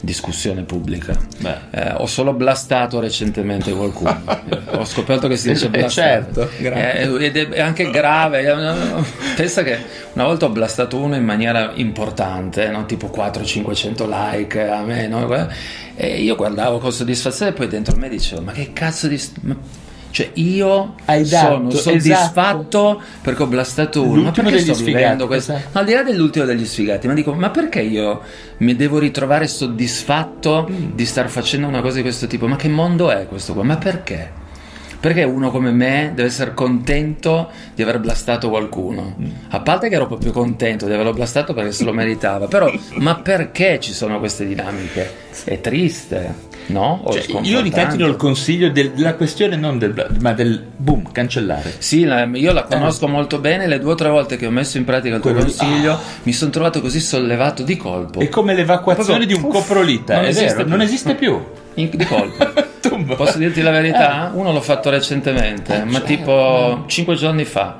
discussione 0.00 0.62
pubblica 0.62 1.16
Beh. 1.38 1.56
Eh, 1.70 1.92
ho 1.96 2.06
solo 2.06 2.32
blastato 2.32 3.00
recentemente 3.00 3.72
qualcuno 3.72 4.22
ho 4.72 4.84
scoperto 4.84 5.28
che 5.28 5.36
si 5.36 5.52
dice 5.52 5.66
Eh, 5.66 5.70
blastare 5.70 6.22
certo, 6.22 6.50
grazie. 6.58 7.18
Eh, 7.18 7.24
ed 7.26 7.36
è 7.52 7.60
anche 7.60 7.90
grave 7.90 8.42
pensa 9.36 9.62
che 9.62 9.78
una 10.14 10.24
volta 10.24 10.46
ho 10.46 10.50
blastato 10.50 10.96
uno 10.96 11.16
in 11.16 11.24
maniera 11.24 11.72
importante 11.74 12.68
no? 12.68 12.86
tipo 12.86 13.10
400-500 13.14 14.08
like 14.08 14.68
a 14.68 14.82
me 14.82 15.06
no? 15.06 15.48
e 15.94 16.22
io 16.22 16.34
guardavo 16.34 16.78
con 16.78 16.92
soddisfazione 16.92 17.50
e 17.50 17.54
poi 17.54 17.68
dentro 17.68 17.94
me 17.96 18.08
dicevo 18.08 18.40
ma 18.42 18.52
che 18.52 18.72
cazzo 18.72 19.06
di 19.06 19.18
st- 19.18 19.38
cioè 20.10 20.30
io 20.34 20.94
Hai 21.04 21.24
sono 21.24 21.70
soddisfatto 21.70 23.00
perché 23.22 23.42
ho 23.42 23.46
blastato 23.46 24.02
uno 24.02 24.22
ma 24.22 24.30
perché 24.30 24.58
sto 24.58 24.74
vivendo 24.74 25.26
questo 25.26 25.52
esatto. 25.52 25.68
No, 25.72 25.80
al 25.80 25.86
di 25.86 25.92
là 25.92 26.02
dell'ultimo 26.02 26.44
degli 26.44 26.64
sfigati, 26.66 27.06
ma 27.06 27.14
dico, 27.14 27.32
ma 27.32 27.50
perché 27.50 27.80
io 27.80 28.20
mi 28.58 28.74
devo 28.76 28.98
ritrovare 28.98 29.46
soddisfatto 29.46 30.68
Mm. 30.70 30.92
di 30.94 31.06
star 31.06 31.28
facendo 31.28 31.66
una 31.66 31.80
cosa 31.80 31.96
di 31.96 32.02
questo 32.02 32.26
tipo? 32.26 32.46
Ma 32.46 32.56
che 32.56 32.68
mondo 32.68 33.10
è 33.10 33.26
questo 33.26 33.54
qua? 33.54 33.62
Ma 33.62 33.76
perché? 33.76 34.38
Perché 35.00 35.22
uno 35.22 35.50
come 35.50 35.70
me 35.70 36.12
deve 36.14 36.28
essere 36.28 36.52
contento 36.52 37.50
di 37.74 37.82
aver 37.82 37.98
blastato 38.00 38.50
qualcuno? 38.50 39.14
Mm. 39.18 39.26
A 39.48 39.60
parte 39.60 39.88
che 39.88 39.94
ero 39.94 40.06
proprio 40.06 40.30
contento 40.32 40.86
di 40.86 40.92
averlo 40.92 41.12
blastato 41.12 41.54
perché 41.54 41.72
se 41.72 41.84
lo 41.84 41.92
meritava, 41.92 42.46
però 42.46 42.70
ma 42.96 43.14
perché 43.16 43.78
ci 43.80 43.92
sono 43.94 44.18
queste 44.18 44.46
dinamiche? 44.46 45.10
È 45.44 45.60
triste, 45.60 46.34
no? 46.70 47.02
Cioè, 47.10 47.24
io 47.42 47.60
ricatino 47.60 48.06
il 48.06 48.16
consiglio 48.16 48.70
del- 48.70 48.90
della 48.92 49.14
questione 49.14 49.56
non 49.56 49.78
del 49.78 50.16
ma 50.20 50.32
del 50.32 50.62
boom, 50.76 51.10
cancellare. 51.12 51.74
Sì, 51.78 52.04
la- 52.04 52.24
io 52.32 52.52
la 52.52 52.62
conosco 52.64 53.06
molto 53.08 53.38
bene. 53.38 53.66
Le 53.66 53.78
due 53.78 53.92
o 53.92 53.94
tre 53.94 54.08
volte 54.08 54.36
che 54.36 54.46
ho 54.46 54.50
messo 54.50 54.78
in 54.78 54.84
pratica 54.84 55.16
il 55.16 55.20
tuo 55.20 55.30
Eh. 55.30 55.34
Quello 55.34 55.48
di- 55.50 55.56
consiglio, 55.56 55.92
Ah. 55.92 56.00
mi 56.22 56.32
sono 56.32 56.50
trovato 56.50 56.80
così 56.80 57.00
sollevato 57.00 57.62
di 57.62 57.76
colpo. 57.76 58.20
È 58.20 58.28
come 58.28 58.54
l'evacuazione 58.54 59.26
di 59.26 59.34
Proprio, 59.34 59.50
un 59.50 59.56
uff, 59.56 59.68
coprolita, 59.68 60.14
non 60.14 60.24
esiste 60.24 60.46
vero, 60.46 60.62
più. 60.62 60.70
non 60.70 60.80
esiste 60.80 61.14
più. 61.14 61.40
In- 61.74 61.90
di 61.92 62.04
colpo. 62.04 62.48
Posso 63.16 63.38
dirti 63.38 63.60
la 63.62 63.70
verità? 63.70 64.30
Uno 64.34 64.52
l'ho 64.52 64.60
fatto 64.60 64.90
recentemente, 64.90 65.74
Eh, 65.82 65.84
ma 65.84 65.92
certo. 65.98 66.06
tipo 66.06 66.84
5 66.86 67.14
giorni 67.14 67.44
fa. 67.44 67.76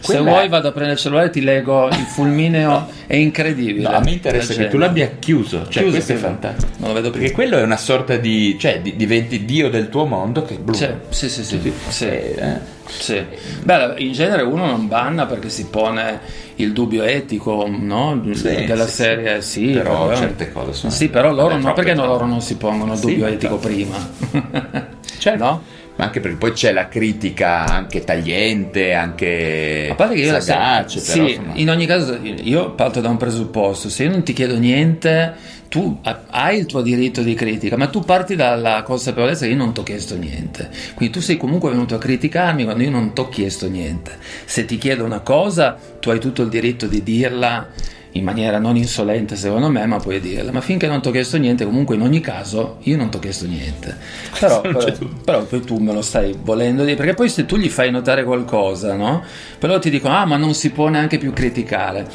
Se 0.00 0.12
quella- 0.12 0.30
vuoi 0.30 0.48
vado 0.48 0.68
a 0.68 0.70
prendere 0.70 0.94
il 0.96 1.00
cellulare 1.00 1.26
e 1.28 1.30
ti 1.30 1.40
leggo 1.42 1.88
il 1.88 1.94
fulmineo, 1.94 2.86
è 3.06 3.16
incredibile. 3.16 3.88
No, 3.88 3.96
a 3.96 4.00
me 4.00 4.10
interessa 4.12 4.52
che 4.54 4.68
tu 4.68 4.76
l'abbia 4.78 5.10
chiuso, 5.18 5.62
cioè 5.68 5.82
Chiuso, 5.82 5.90
questo 5.90 6.12
è 6.12 6.16
fantastico. 6.16 6.72
Non 6.78 6.88
lo 6.88 6.94
vedo 6.94 7.10
più. 7.10 7.20
Perché 7.20 7.34
quello 7.34 7.56
è 7.58 7.62
una 7.62 7.76
sorta 7.76 8.16
di, 8.16 8.56
cioè 8.58 8.80
di- 8.80 8.96
diventi 8.96 9.44
dio 9.44 9.70
del 9.70 9.88
tuo 9.88 10.04
mondo 10.04 10.42
che 10.44 10.56
blu. 10.56 10.74
Sì, 10.74 10.88
sì, 11.10 11.28
sì, 11.28 11.44
sì. 11.44 11.72
Sì. 11.88 12.04
Eh, 12.06 12.34
eh. 12.36 12.72
Sì. 12.86 13.24
Beh, 13.62 13.94
in 13.98 14.12
genere 14.12 14.42
uno 14.42 14.66
non 14.66 14.86
banna 14.88 15.24
perché 15.26 15.48
si 15.48 15.66
pone 15.66 16.20
il 16.56 16.72
dubbio 16.72 17.02
etico, 17.02 17.66
no? 17.66 18.20
Sì, 18.32 18.64
Della 18.66 18.86
sì, 18.86 18.92
serie, 18.92 19.40
sì. 19.42 19.68
Però 19.70 20.06
però- 20.08 20.18
certe 20.20 20.52
cose 20.52 20.72
sono- 20.74 20.92
Sì, 20.92 21.08
però 21.08 21.32
loro 21.32 21.56
no, 21.56 21.72
perché 21.72 21.94
troppe, 21.94 22.08
loro 22.08 22.26
non 22.26 22.40
si 22.42 22.56
pongono 22.56 22.92
il 22.92 23.00
dubbio 23.00 23.26
etico 23.26 23.56
troppe. 23.58 23.68
prima? 23.74 23.96
Certo. 25.18 25.42
No? 25.44 25.62
Ma 25.96 26.06
anche 26.06 26.18
perché 26.18 26.36
poi 26.36 26.52
c'è 26.52 26.72
la 26.72 26.88
critica 26.88 27.66
anche 27.66 28.02
tagliente, 28.02 28.94
anche 28.94 29.88
A 29.92 29.94
parte 29.94 30.14
che 30.16 30.22
io 30.22 30.32
la 30.32 30.40
sagace, 30.40 30.98
sì, 30.98 31.20
insomma. 31.20 31.52
in 31.54 31.70
ogni 31.70 31.86
caso 31.86 32.18
io 32.20 32.72
parto 32.72 33.00
da 33.00 33.08
un 33.10 33.16
presupposto, 33.16 33.88
se 33.88 34.02
io 34.04 34.10
non 34.10 34.24
ti 34.24 34.32
chiedo 34.32 34.58
niente, 34.58 35.34
tu 35.68 35.96
ha- 36.02 36.22
hai 36.30 36.58
il 36.58 36.66
tuo 36.66 36.82
diritto 36.82 37.22
di 37.22 37.34
critica, 37.34 37.76
ma 37.76 37.86
tu 37.86 38.00
parti 38.00 38.34
dalla 38.34 38.82
consapevolezza 38.82 39.44
che 39.44 39.52
io 39.52 39.56
non 39.56 39.72
ti 39.72 39.80
ho 39.80 39.82
chiesto 39.84 40.16
niente. 40.16 40.68
Quindi 40.94 41.14
tu 41.14 41.20
sei 41.20 41.36
comunque 41.36 41.70
venuto 41.70 41.94
a 41.94 41.98
criticarmi 41.98 42.64
quando 42.64 42.82
io 42.82 42.90
non 42.90 43.12
ti 43.12 43.20
ho 43.20 43.28
chiesto 43.28 43.68
niente. 43.68 44.18
Se 44.44 44.64
ti 44.64 44.78
chiedo 44.78 45.04
una 45.04 45.20
cosa, 45.20 45.78
tu 46.00 46.10
hai 46.10 46.18
tutto 46.18 46.42
il 46.42 46.48
diritto 46.48 46.86
di 46.88 47.04
dirla 47.04 47.68
in 48.16 48.24
maniera 48.24 48.58
non 48.58 48.76
insolente 48.76 49.36
secondo 49.36 49.68
me, 49.68 49.84
ma 49.86 49.98
puoi 49.98 50.20
dirla. 50.20 50.52
Ma 50.52 50.60
finché 50.60 50.86
non 50.86 51.00
ti 51.00 51.08
ho 51.08 51.10
chiesto 51.10 51.36
niente, 51.36 51.64
comunque 51.64 51.94
in 51.94 52.02
ogni 52.02 52.20
caso 52.20 52.76
io 52.82 52.96
non 52.96 53.08
ti 53.10 53.16
ho 53.16 53.20
chiesto 53.20 53.46
niente. 53.46 53.96
Però, 54.44 54.60
però, 54.60 54.92
però 55.24 55.44
poi 55.44 55.60
tu 55.62 55.78
me 55.78 55.92
lo 55.92 56.02
stai 56.02 56.36
volendo 56.38 56.84
dire, 56.84 56.96
perché 56.96 57.14
poi 57.14 57.28
se 57.28 57.46
tu 57.46 57.56
gli 57.56 57.68
fai 57.68 57.90
notare 57.90 58.24
qualcosa, 58.24 58.94
no? 58.94 59.22
Però 59.58 59.78
ti 59.78 59.90
dicono, 59.90 60.14
ah, 60.14 60.26
ma 60.26 60.36
non 60.36 60.54
si 60.54 60.70
può 60.70 60.88
neanche 60.88 61.18
più 61.18 61.32
criticare. 61.32 62.06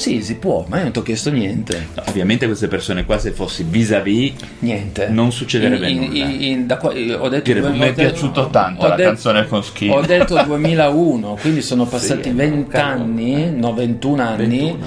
Sì, 0.00 0.22
si 0.22 0.36
può, 0.36 0.64
ma 0.66 0.78
io 0.78 0.84
non 0.84 0.92
ti 0.92 0.98
ho 0.98 1.02
chiesto 1.02 1.30
niente. 1.30 1.88
No, 1.94 2.02
ovviamente 2.08 2.46
queste 2.46 2.68
persone 2.68 3.04
qua 3.04 3.18
se 3.18 3.32
fossi 3.32 3.64
vis-à-vis 3.68 4.32
Niente. 4.60 5.08
Non 5.08 5.30
succederebbe 5.30 5.90
In- 5.90 5.98
nulla. 6.00 6.24
in- 6.24 6.42
in- 6.42 6.66
da 6.66 6.78
qua- 6.78 6.90
ho 6.92 7.28
detto 7.28 7.42
Direbbe, 7.44 7.68
due- 7.68 7.76
"Mi 7.78 7.84
è 7.86 7.92
piaciuto 7.92 8.48
tanto 8.48 8.86
la 8.88 8.94
canzone 8.94 9.46
con 9.46 9.62
Skin." 9.62 9.90
Ho 9.90 10.00
detto 10.00 10.40
2001, 10.42 11.36
quindi 11.40 11.60
sono 11.60 11.84
passati 11.84 12.30
Sì, 12.30 12.34
20 12.34 12.70
cavolo. 12.70 13.02
anni, 13.04 13.50
no 13.54 13.74
21 13.74 14.22
anni, 14.22 14.46
21. 14.46 14.78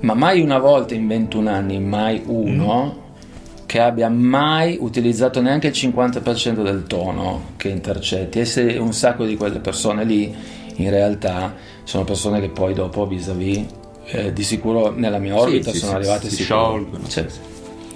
ma 0.00 0.14
mai 0.14 0.40
una 0.40 0.58
volta 0.58 0.94
in 0.94 1.06
21 1.06 1.48
anni, 1.50 1.78
mai 1.78 2.22
uno 2.24 3.04
che 3.66 3.80
abbia 3.80 4.08
mai 4.08 4.78
utilizzato 4.80 5.42
neanche 5.42 5.66
il 5.66 5.72
50% 5.74 6.62
del 6.62 6.84
tono 6.86 7.48
che 7.56 7.68
intercetti. 7.68 8.40
E 8.40 8.44
se 8.46 8.62
un 8.80 8.94
sacco 8.94 9.26
di 9.26 9.36
quelle 9.36 9.58
persone 9.58 10.04
lì 10.04 10.34
in 10.76 10.88
realtà 10.90 11.52
sono 11.84 12.04
persone 12.04 12.40
che 12.40 12.48
poi 12.48 12.72
dopo 12.74 13.06
vis-à-vis 13.06 13.64
eh, 14.06 14.32
di 14.32 14.42
sicuro 14.42 14.90
nella 14.90 15.18
mia 15.18 15.36
orbita 15.36 15.72
sì, 15.72 15.78
sono 15.78 15.90
sì, 15.92 15.96
arrivate 15.96 16.30
si 16.30 16.42
sciolgono. 16.42 17.08
Sì. 17.08 17.24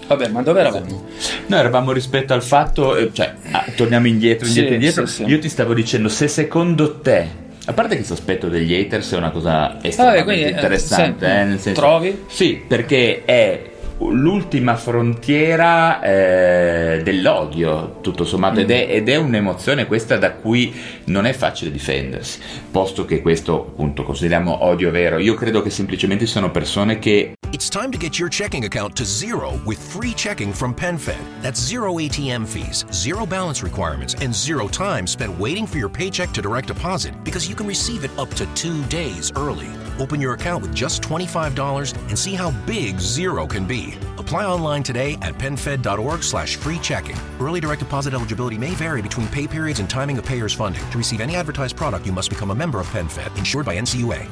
Vabbè, 0.07 0.29
ma 0.29 0.43
dove 0.43 0.61
eravamo? 0.61 1.07
Noi 1.47 1.59
eravamo 1.61 1.93
rispetto 1.93 2.33
al 2.33 2.43
fatto, 2.43 2.97
eh, 2.97 3.11
cioè, 3.13 3.33
ah, 3.53 3.65
torniamo 3.77 4.09
indietro, 4.09 4.47
indietro, 4.47 4.75
indietro. 4.75 5.07
Io 5.27 5.39
ti 5.39 5.49
stavo 5.49 5.73
dicendo, 5.73 6.09
se 6.09 6.27
secondo 6.27 6.99
te, 6.99 7.29
a 7.67 7.73
parte 7.73 7.95
che 7.95 8.01
il 8.01 8.07
sospetto 8.07 8.49
degli 8.49 8.75
haters 8.75 9.13
è 9.13 9.17
una 9.17 9.31
cosa 9.31 9.79
estremamente 9.81 10.25
quindi, 10.25 10.45
eh, 10.45 10.49
interessante, 10.49 11.27
eh, 11.27 11.45
nel 11.45 11.61
senso, 11.61 11.81
Trovi? 11.81 12.25
Sì, 12.27 12.61
perché 12.67 13.23
è 13.25 13.70
l'ultima 14.09 14.77
frontiera 14.77 16.01
eh, 16.03 17.03
dell'odio, 17.03 17.99
tutto 18.01 18.25
sommato, 18.25 18.61
ed, 18.61 18.71
è, 18.71 18.87
ed 18.89 19.09
è 19.09 19.17
un'emozione 19.17 19.87
questa 19.87 20.17
da 20.17 20.33
cui 20.33 20.75
non 21.05 21.27
è 21.27 21.33
facile 21.33 21.71
difendersi, 21.71 22.41
posto 22.71 23.05
che 23.05 23.21
questo, 23.21 23.55
appunto, 23.55 24.03
consideriamo 24.03 24.65
odio 24.65 24.91
vero. 24.91 25.19
Io 25.19 25.35
credo 25.35 25.63
che 25.63 25.71
semplicemente 25.71 26.27
sono 26.27 26.51
persone 26.51 26.99
che 26.99 27.35
It's 27.53 27.69
time 27.69 27.91
to 27.91 27.99
get 27.99 28.17
your 28.17 28.29
checking 28.31 28.65
account 28.65 28.95
to 28.97 29.05
zero 29.05 29.61
with 29.67 29.79
free 29.79 30.15
checking 30.15 30.53
from 30.53 30.73
PenFed. 30.73 31.19
That's 31.43 31.61
zero 31.61 31.99
ATM 31.99 32.47
fees, 32.47 32.87
zero 32.93 33.27
balance 33.27 33.65
requirements, 33.65 34.15
and 34.15 34.33
zero 34.33 34.69
time 34.69 35.05
spent 35.07 35.37
waiting 35.37 35.67
for 35.67 35.77
your 35.77 35.89
paycheck 35.89 36.31
to 36.33 36.41
direct 36.41 36.69
deposit 36.69 37.13
because 37.25 37.49
you 37.49 37.57
can 37.57 37.67
receive 37.67 38.05
it 38.05 38.13
up 38.17 38.31
to 38.35 38.47
two 38.55 38.83
days 38.85 39.33
early. 39.35 39.67
Open 39.99 40.21
your 40.21 40.35
account 40.35 40.63
with 40.63 40.75
just 40.75 41.03
$25 41.03 41.95
and 42.09 42.19
see 42.19 42.35
how 42.35 42.53
big 42.67 42.99
zero 43.01 43.47
can 43.47 43.67
be. 43.67 43.90
Apply 44.19 44.47
online 44.47 44.83
today 44.83 45.15
at 45.23 45.35
PenFed.org 45.35 46.23
slash 46.23 46.57
free 46.57 46.79
checking. 46.79 47.17
Early 47.41 47.61
direct 47.61 47.81
deposit 47.81 48.15
eligibility 48.15 48.59
may 48.59 48.71
vary 48.71 49.03
between 49.03 49.29
pay 49.29 49.47
periods 49.47 49.81
and 49.81 49.89
timing 49.89 50.19
of 50.19 50.25
payer's 50.25 50.53
funding. 50.53 50.89
To 50.91 50.99
receive 50.99 51.21
any 51.21 51.37
advertised 51.37 51.77
product, 51.77 52.07
you 52.07 52.13
must 52.13 52.31
become 52.31 52.51
a 52.51 52.55
member 52.55 52.81
of 52.81 52.87
PenFed, 52.89 53.37
insured 53.39 53.67
by 53.67 53.77
NCUA. 53.77 54.27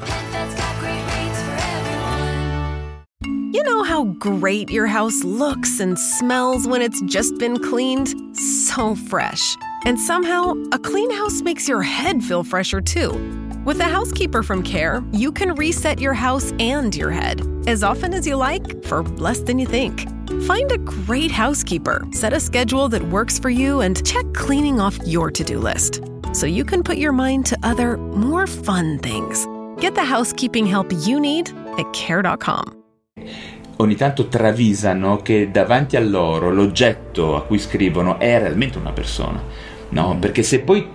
You 3.51 3.63
know 3.63 3.83
how 3.83 4.05
great 4.19 4.69
your 4.69 4.87
house 4.87 5.23
looks 5.23 5.79
and 5.79 5.97
smells 5.97 6.67
when 6.67 6.81
it's 6.81 7.01
just 7.01 7.37
been 7.37 7.57
cleaned? 7.57 8.13
So 8.37 8.95
fresh. 8.95 9.55
And 9.85 9.99
somehow, 9.99 10.53
a 10.71 10.79
clean 10.79 11.11
house 11.11 11.41
makes 11.41 11.67
your 11.67 11.81
head 11.81 12.23
feel 12.23 12.43
fresher 12.43 12.79
too. 12.81 13.11
With 13.65 13.79
a 13.81 13.85
housekeeper 13.85 14.43
from 14.43 14.63
Care, 14.63 15.03
you 15.11 15.31
can 15.31 15.53
reset 15.55 15.99
your 15.99 16.13
house 16.13 16.53
and 16.59 16.95
your 16.95 17.11
head 17.11 17.41
as 17.69 17.83
often 17.83 18.13
as 18.13 18.25
you 18.25 18.35
like 18.35 18.83
for 18.83 19.03
less 19.17 19.39
than 19.39 19.59
you 19.59 19.65
think. 19.65 20.07
Find 20.43 20.71
a 20.71 20.77
great 20.77 21.31
housekeeper, 21.31 22.05
set 22.11 22.33
a 22.33 22.39
schedule 22.39 22.89
that 22.89 23.03
works 23.03 23.39
for 23.39 23.49
you, 23.49 23.81
and 23.81 24.05
check 24.05 24.25
cleaning 24.33 24.79
off 24.79 24.97
your 25.05 25.31
to 25.31 25.43
do 25.43 25.59
list 25.59 26.01
so 26.33 26.45
you 26.45 26.63
can 26.63 26.83
put 26.83 26.97
your 26.97 27.11
mind 27.11 27.45
to 27.47 27.57
other, 27.63 27.97
more 27.97 28.45
fun 28.45 28.99
things. 28.99 29.47
Get 29.81 29.95
the 29.95 30.03
housekeeping 30.03 30.67
help 30.67 30.91
you 31.05 31.19
need 31.19 31.51
at 31.77 31.91
care.com. 31.93 32.75
ogni 33.81 33.95
tanto 33.95 34.27
travisano 34.27 35.21
che 35.21 35.51
davanti 35.51 35.95
a 35.95 36.01
loro 36.01 36.51
l'oggetto 36.51 37.37
a 37.37 37.43
cui 37.43 37.57
scrivono 37.57 38.19
è 38.19 38.37
realmente 38.37 38.77
una 38.77 38.91
persona. 38.91 39.41
No, 39.91 40.17
perché 40.19 40.43
se 40.43 40.59
poi 40.59 40.85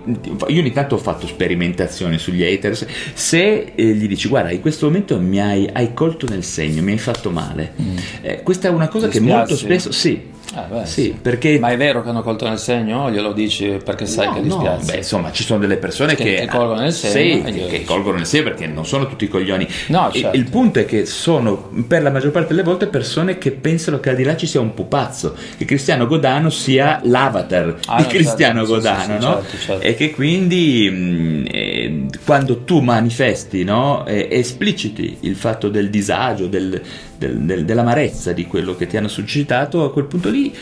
io 0.47 0.61
ogni 0.61 0.71
tanto 0.71 0.95
ho 0.95 0.97
fatto 0.97 1.27
sperimentazioni 1.27 2.17
sugli 2.17 2.43
haters, 2.43 2.85
se 3.13 3.73
eh, 3.75 3.83
gli 3.93 4.07
dici 4.07 4.27
guarda 4.29 4.51
in 4.51 4.61
questo 4.61 4.85
momento 4.85 5.19
mi 5.19 5.41
hai, 5.41 5.69
hai, 5.71 5.93
colto 5.93 6.27
nel 6.27 6.43
segno, 6.43 6.81
mi 6.81 6.91
hai 6.91 6.97
fatto 6.97 7.29
male, 7.29 7.73
mm. 7.81 7.97
eh, 8.21 8.43
questa 8.43 8.69
è 8.69 8.71
una 8.71 8.87
cosa 8.87 9.07
che 9.07 9.19
molto 9.19 9.55
spesso 9.55 9.91
sì, 9.91 10.33
Ah, 10.53 10.67
beh, 10.69 10.85
sì, 10.85 11.01
sì. 11.03 11.17
Perché... 11.21 11.59
Ma 11.59 11.69
è 11.69 11.77
vero 11.77 12.03
che 12.03 12.09
hanno 12.09 12.21
colto 12.21 12.47
nel 12.47 12.59
segno 12.59 13.05
o 13.05 13.11
glielo 13.11 13.33
dici 13.33 13.79
perché 13.83 14.05
sai 14.05 14.27
no, 14.27 14.33
che 14.33 14.41
gli 14.41 14.47
no. 14.47 14.79
Beh, 14.83 14.97
insomma, 14.97 15.31
ci 15.31 15.43
sono 15.43 15.59
delle 15.59 15.77
persone 15.77 16.15
che, 16.15 16.23
che, 16.23 16.35
che 16.35 16.47
colgono 16.47 16.81
nel 16.81 16.93
segno. 16.93 17.45
Sì, 17.45 17.51
che, 17.51 17.65
che 17.65 17.83
colgono 17.83 18.17
nel 18.17 18.25
segno 18.25 18.43
perché 18.43 18.67
non 18.67 18.85
sono 18.85 19.07
tutti 19.07 19.27
coglioni. 19.27 19.67
No, 19.87 20.11
certo. 20.11 20.37
Il 20.37 20.49
punto 20.49 20.79
è 20.79 20.85
che 20.85 21.05
sono 21.05 21.69
per 21.87 22.01
la 22.01 22.11
maggior 22.11 22.31
parte 22.31 22.49
delle 22.49 22.63
volte 22.63 22.87
persone 22.87 23.37
che 23.37 23.51
pensano 23.51 23.99
che 23.99 24.09
al 24.09 24.15
di 24.15 24.23
là 24.23 24.35
ci 24.35 24.47
sia 24.47 24.59
un 24.59 24.73
pupazzo, 24.73 25.35
che 25.57 25.65
Cristiano 25.65 26.07
Godano 26.07 26.49
sia 26.49 27.01
l'avatar 27.03 27.75
ah, 27.87 27.97
di 27.97 28.03
no, 28.03 28.09
Cristiano 28.09 28.59
certo, 28.59 28.73
Godano, 28.73 29.03
sì, 29.03 29.25
no? 29.25 29.41
Certo, 29.41 29.57
certo. 29.57 29.81
E 29.85 29.95
che 29.95 30.11
quindi 30.11 30.89
mh, 30.89 31.45
eh, 31.51 32.05
quando 32.23 32.63
tu 32.63 32.79
manifesti, 32.79 33.63
no? 33.63 34.05
Eh, 34.05 34.27
espliciti 34.31 35.17
il 35.21 35.35
fatto 35.35 35.69
del 35.69 35.89
disagio, 35.89 36.47
del, 36.47 36.81
del, 37.17 37.39
del, 37.39 37.65
dell'amarezza 37.65 38.31
di 38.31 38.45
quello 38.45 38.75
che 38.75 38.87
ti 38.87 38.97
hanno 38.97 39.07
suscitato, 39.07 39.83
a 39.83 39.91
quel 39.91 40.05
punto 40.05 40.29
lì 40.29 40.53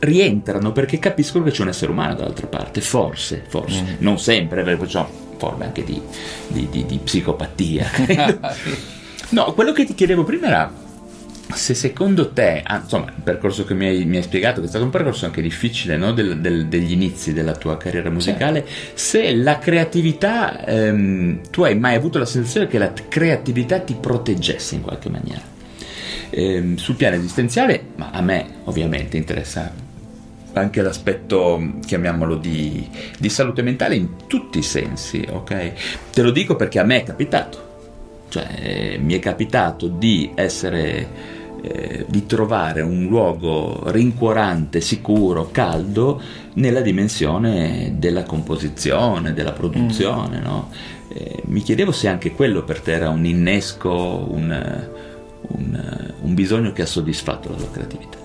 rientrano 0.00 0.72
perché 0.72 0.98
capiscono 0.98 1.44
che 1.44 1.50
c'è 1.50 1.62
un 1.62 1.68
essere 1.68 1.90
umano 1.90 2.14
dall'altra 2.14 2.46
parte, 2.46 2.80
forse, 2.80 3.44
forse, 3.48 3.82
mm. 3.82 3.86
non 3.98 4.18
sempre, 4.18 4.62
perché 4.62 4.86
c'è 4.86 5.04
forme 5.36 5.66
anche 5.66 5.84
di, 5.84 6.00
di, 6.48 6.68
di, 6.70 6.86
di 6.86 6.98
psicopatia. 6.98 7.86
no, 9.30 9.52
quello 9.54 9.72
che 9.72 9.84
ti 9.84 9.94
chiedevo 9.94 10.24
prima 10.24 10.46
era 10.46 10.86
se 11.54 11.72
secondo 11.74 12.30
te, 12.30 12.60
ah, 12.62 12.80
insomma, 12.82 13.06
il 13.06 13.22
percorso 13.22 13.64
che 13.64 13.72
mi 13.72 13.86
hai, 13.86 14.04
mi 14.04 14.18
hai, 14.18 14.22
spiegato, 14.22 14.60
che 14.60 14.66
è 14.66 14.68
stato 14.68 14.84
un 14.84 14.90
percorso 14.90 15.24
anche 15.24 15.40
difficile 15.40 15.96
no? 15.96 16.12
del, 16.12 16.40
del, 16.40 16.66
degli 16.66 16.92
inizi 16.92 17.32
della 17.32 17.54
tua 17.54 17.76
carriera 17.78 18.10
musicale, 18.10 18.66
certo. 18.66 18.92
se 18.94 19.34
la 19.34 19.58
creatività, 19.58 20.64
ehm, 20.64 21.40
tu 21.50 21.62
hai 21.62 21.76
mai 21.76 21.94
avuto 21.94 22.18
la 22.18 22.26
sensazione 22.26 22.66
che 22.66 22.78
la 22.78 22.92
creatività 23.08 23.80
ti 23.80 23.96
proteggesse 23.98 24.74
in 24.74 24.82
qualche 24.82 25.08
maniera? 25.08 25.56
Ehm, 26.30 26.76
sul 26.76 26.94
piano 26.94 27.16
esistenziale, 27.16 27.82
ma 27.96 28.10
a 28.10 28.20
me 28.20 28.46
ovviamente 28.64 29.16
interessa 29.16 29.72
anche 30.52 30.82
l'aspetto, 30.82 31.74
chiamiamolo, 31.86 32.36
di, 32.36 32.86
di, 33.18 33.28
salute 33.28 33.62
mentale 33.62 33.94
in 33.94 34.26
tutti 34.26 34.58
i 34.58 34.62
sensi, 34.62 35.24
ok? 35.28 35.72
Te 36.12 36.22
lo 36.22 36.30
dico 36.30 36.56
perché 36.56 36.78
a 36.80 36.84
me 36.84 37.00
è 37.00 37.02
capitato, 37.04 37.58
cioè 38.28 38.98
mi 39.00 39.14
è 39.14 39.18
capitato 39.18 39.88
di 39.88 40.30
essere... 40.34 41.36
Eh, 41.60 42.06
di 42.08 42.24
trovare 42.24 42.82
un 42.82 43.06
luogo 43.08 43.82
rincuorante, 43.90 44.80
sicuro, 44.80 45.50
caldo 45.50 46.22
nella 46.52 46.80
dimensione 46.80 47.96
della 47.96 48.22
composizione, 48.22 49.34
della 49.34 49.50
produzione. 49.50 50.38
Mm. 50.38 50.44
No? 50.44 50.70
Eh, 51.08 51.42
mi 51.46 51.60
chiedevo 51.60 51.90
se 51.90 52.06
anche 52.06 52.30
quello 52.30 52.62
per 52.62 52.78
te 52.80 52.92
era 52.92 53.08
un 53.08 53.26
innesco, 53.26 53.90
un, 54.30 54.88
un, 55.48 56.12
un 56.22 56.34
bisogno 56.34 56.72
che 56.72 56.82
ha 56.82 56.86
soddisfatto 56.86 57.50
la 57.50 57.56
tua 57.56 57.70
creatività. 57.70 58.18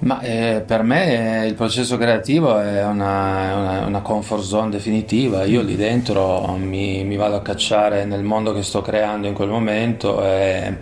Ma 0.00 0.20
eh, 0.20 0.62
per 0.64 0.84
me 0.84 1.44
il 1.46 1.54
processo 1.54 1.96
creativo 1.96 2.56
è 2.60 2.84
una, 2.84 3.54
una, 3.56 3.86
una, 3.86 4.00
comfort 4.00 4.44
zone 4.44 4.70
definitiva, 4.70 5.44
io 5.44 5.60
lì 5.60 5.74
dentro 5.74 6.56
mi, 6.56 7.02
mi, 7.02 7.16
vado 7.16 7.34
a 7.34 7.42
cacciare 7.42 8.04
nel 8.04 8.22
mondo 8.22 8.54
che 8.54 8.62
sto 8.62 8.80
creando 8.80 9.26
in 9.26 9.34
quel 9.34 9.48
momento 9.48 10.22
e 10.22 10.76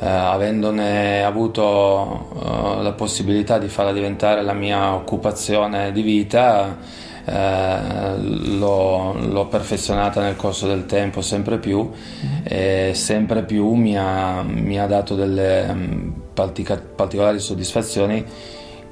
eh, 0.00 0.06
avendone 0.06 1.22
avuto 1.22 2.30
eh, 2.34 2.82
la 2.82 2.92
possibilità 2.94 3.58
di 3.58 3.68
farla 3.68 3.92
diventare 3.92 4.42
la 4.42 4.54
mia 4.54 4.92
occupazione 4.92 5.92
di 5.92 6.02
vita, 6.02 6.78
eh, 7.28 8.16
l'ho, 8.56 9.12
l'ho, 9.12 9.46
perfezionata 9.48 10.22
nel 10.22 10.36
corso 10.36 10.66
del 10.66 10.86
tempo 10.86 11.20
sempre 11.20 11.58
più 11.58 11.90
e 12.42 12.92
sempre 12.94 13.42
più 13.44 13.72
mi 13.72 13.98
ha, 13.98 14.42
mi 14.42 14.80
ha 14.80 14.86
dato 14.86 15.14
delle 15.14 15.72
mm, 15.72 16.10
particolari 16.32 17.38
soddisfazioni 17.38 18.24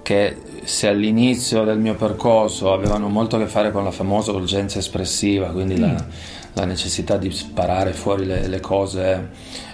che 0.02 0.36
se 0.64 0.86
all'inizio 0.86 1.64
del 1.64 1.78
mio 1.78 1.94
percorso 1.94 2.72
avevano 2.72 3.08
molto 3.08 3.36
a 3.36 3.38
che 3.40 3.46
fare 3.46 3.72
con 3.72 3.84
la 3.84 3.90
famosa 3.90 4.32
urgenza 4.32 4.78
espressiva, 4.78 5.48
quindi 5.48 5.74
mm. 5.74 5.80
la, 5.80 6.04
la, 6.52 6.64
necessità 6.64 7.16
di 7.16 7.30
sparare 7.30 7.92
fuori 7.92 8.24
le, 8.24 8.46
le 8.46 8.60
cose 8.60 9.30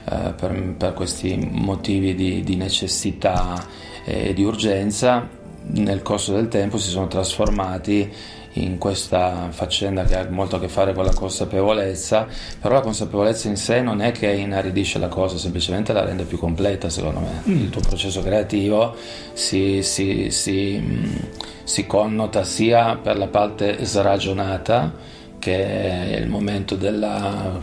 eh, 0.09 0.33
per, 0.35 0.75
per, 0.79 0.95
questi 0.95 1.37
motivi 1.51 2.15
di, 2.15 2.43
di 2.43 2.57
necessità 2.57 3.63
e 4.05 4.33
di 4.33 4.43
urgenza, 4.43 5.29
nel 5.65 6.03
corso 6.03 6.33
del 6.33 6.49
tempo 6.49 6.79
si 6.79 6.89
sono 6.89 7.07
trasformati 7.09 8.11
in 8.55 8.79
questa 8.79 9.49
faccenda 9.51 10.05
che 10.05 10.17
ha 10.17 10.27
molto 10.29 10.57
a 10.57 10.61
che 10.61 10.69
fare 10.69 10.93
con 10.93 11.05
la 11.05 11.15
consapevolezza, 11.15 12.27
però 12.61 12.75
la 12.75 12.81
consapevolezza 12.81 13.49
in 13.49 13.57
sé 13.57 13.81
non 13.81 14.03
è 14.03 14.13
che 14.13 14.31
inaridisce 14.31 14.99
la 14.99 15.09
cosa, 15.09 15.39
semplicemente 15.39 15.93
la 15.93 16.05
rende 16.05 16.25
più 16.25 16.39
completa 16.39 16.91
secondo 16.91 17.21
me. 17.21 17.43
Mm. 17.49 17.63
Il 17.63 17.71
tuo 17.71 17.81
processo 17.81 18.23
creativo 18.23 18.95
si, 19.33 19.83
si, 19.83 20.31
si, 20.31 20.79
mm, 20.81 21.15
si 21.65 21.87
connota 21.87 22.45
sia 22.45 22.97
per 22.97 23.17
la 23.17 23.29
parte 23.29 23.85
sragionata, 23.85 24.93
che 25.43 26.15
è 26.15 26.17
il 26.21 26.29
momento 26.29 26.77
della 26.77 27.59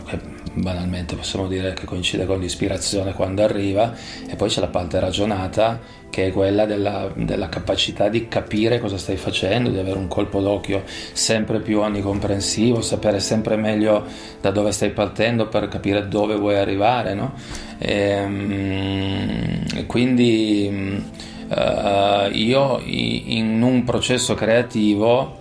banalmente 0.52 1.16
possiamo 1.16 1.46
dire 1.46 1.72
che 1.72 1.86
coincide 1.86 2.26
con 2.26 2.38
l'ispirazione 2.38 3.14
quando 3.14 3.42
arriva 3.42 3.94
e 4.28 4.36
poi 4.36 4.50
c'è 4.50 4.60
la 4.60 4.66
parte 4.66 5.00
ragionata 5.00 5.80
che 6.10 6.26
è 6.26 6.32
quella 6.32 6.66
della, 6.66 7.10
della, 7.14 7.48
capacità 7.48 8.08
di 8.08 8.28
capire 8.28 8.80
cosa 8.80 8.98
stai 8.98 9.16
facendo, 9.16 9.70
di 9.70 9.78
avere 9.78 9.96
un 9.96 10.08
colpo 10.08 10.40
d'occhio 10.40 10.82
sempre 10.84 11.60
più 11.60 11.78
onnicomprensivo, 11.78 12.82
sapere 12.82 13.20
sempre 13.20 13.56
meglio 13.56 14.04
da 14.40 14.50
dove 14.50 14.72
stai 14.72 14.90
partendo 14.90 15.46
per 15.46 15.68
capire 15.68 16.08
dove 16.08 16.34
vuoi 16.34 16.56
arrivare. 16.56 17.14
No? 17.14 17.32
Ehm, 17.78 19.62
e 19.76 19.86
quindi 19.86 21.00
uh, 21.48 22.28
io 22.32 22.80
in 22.84 23.62
un 23.62 23.84
processo 23.84 24.34
creativo 24.34 25.39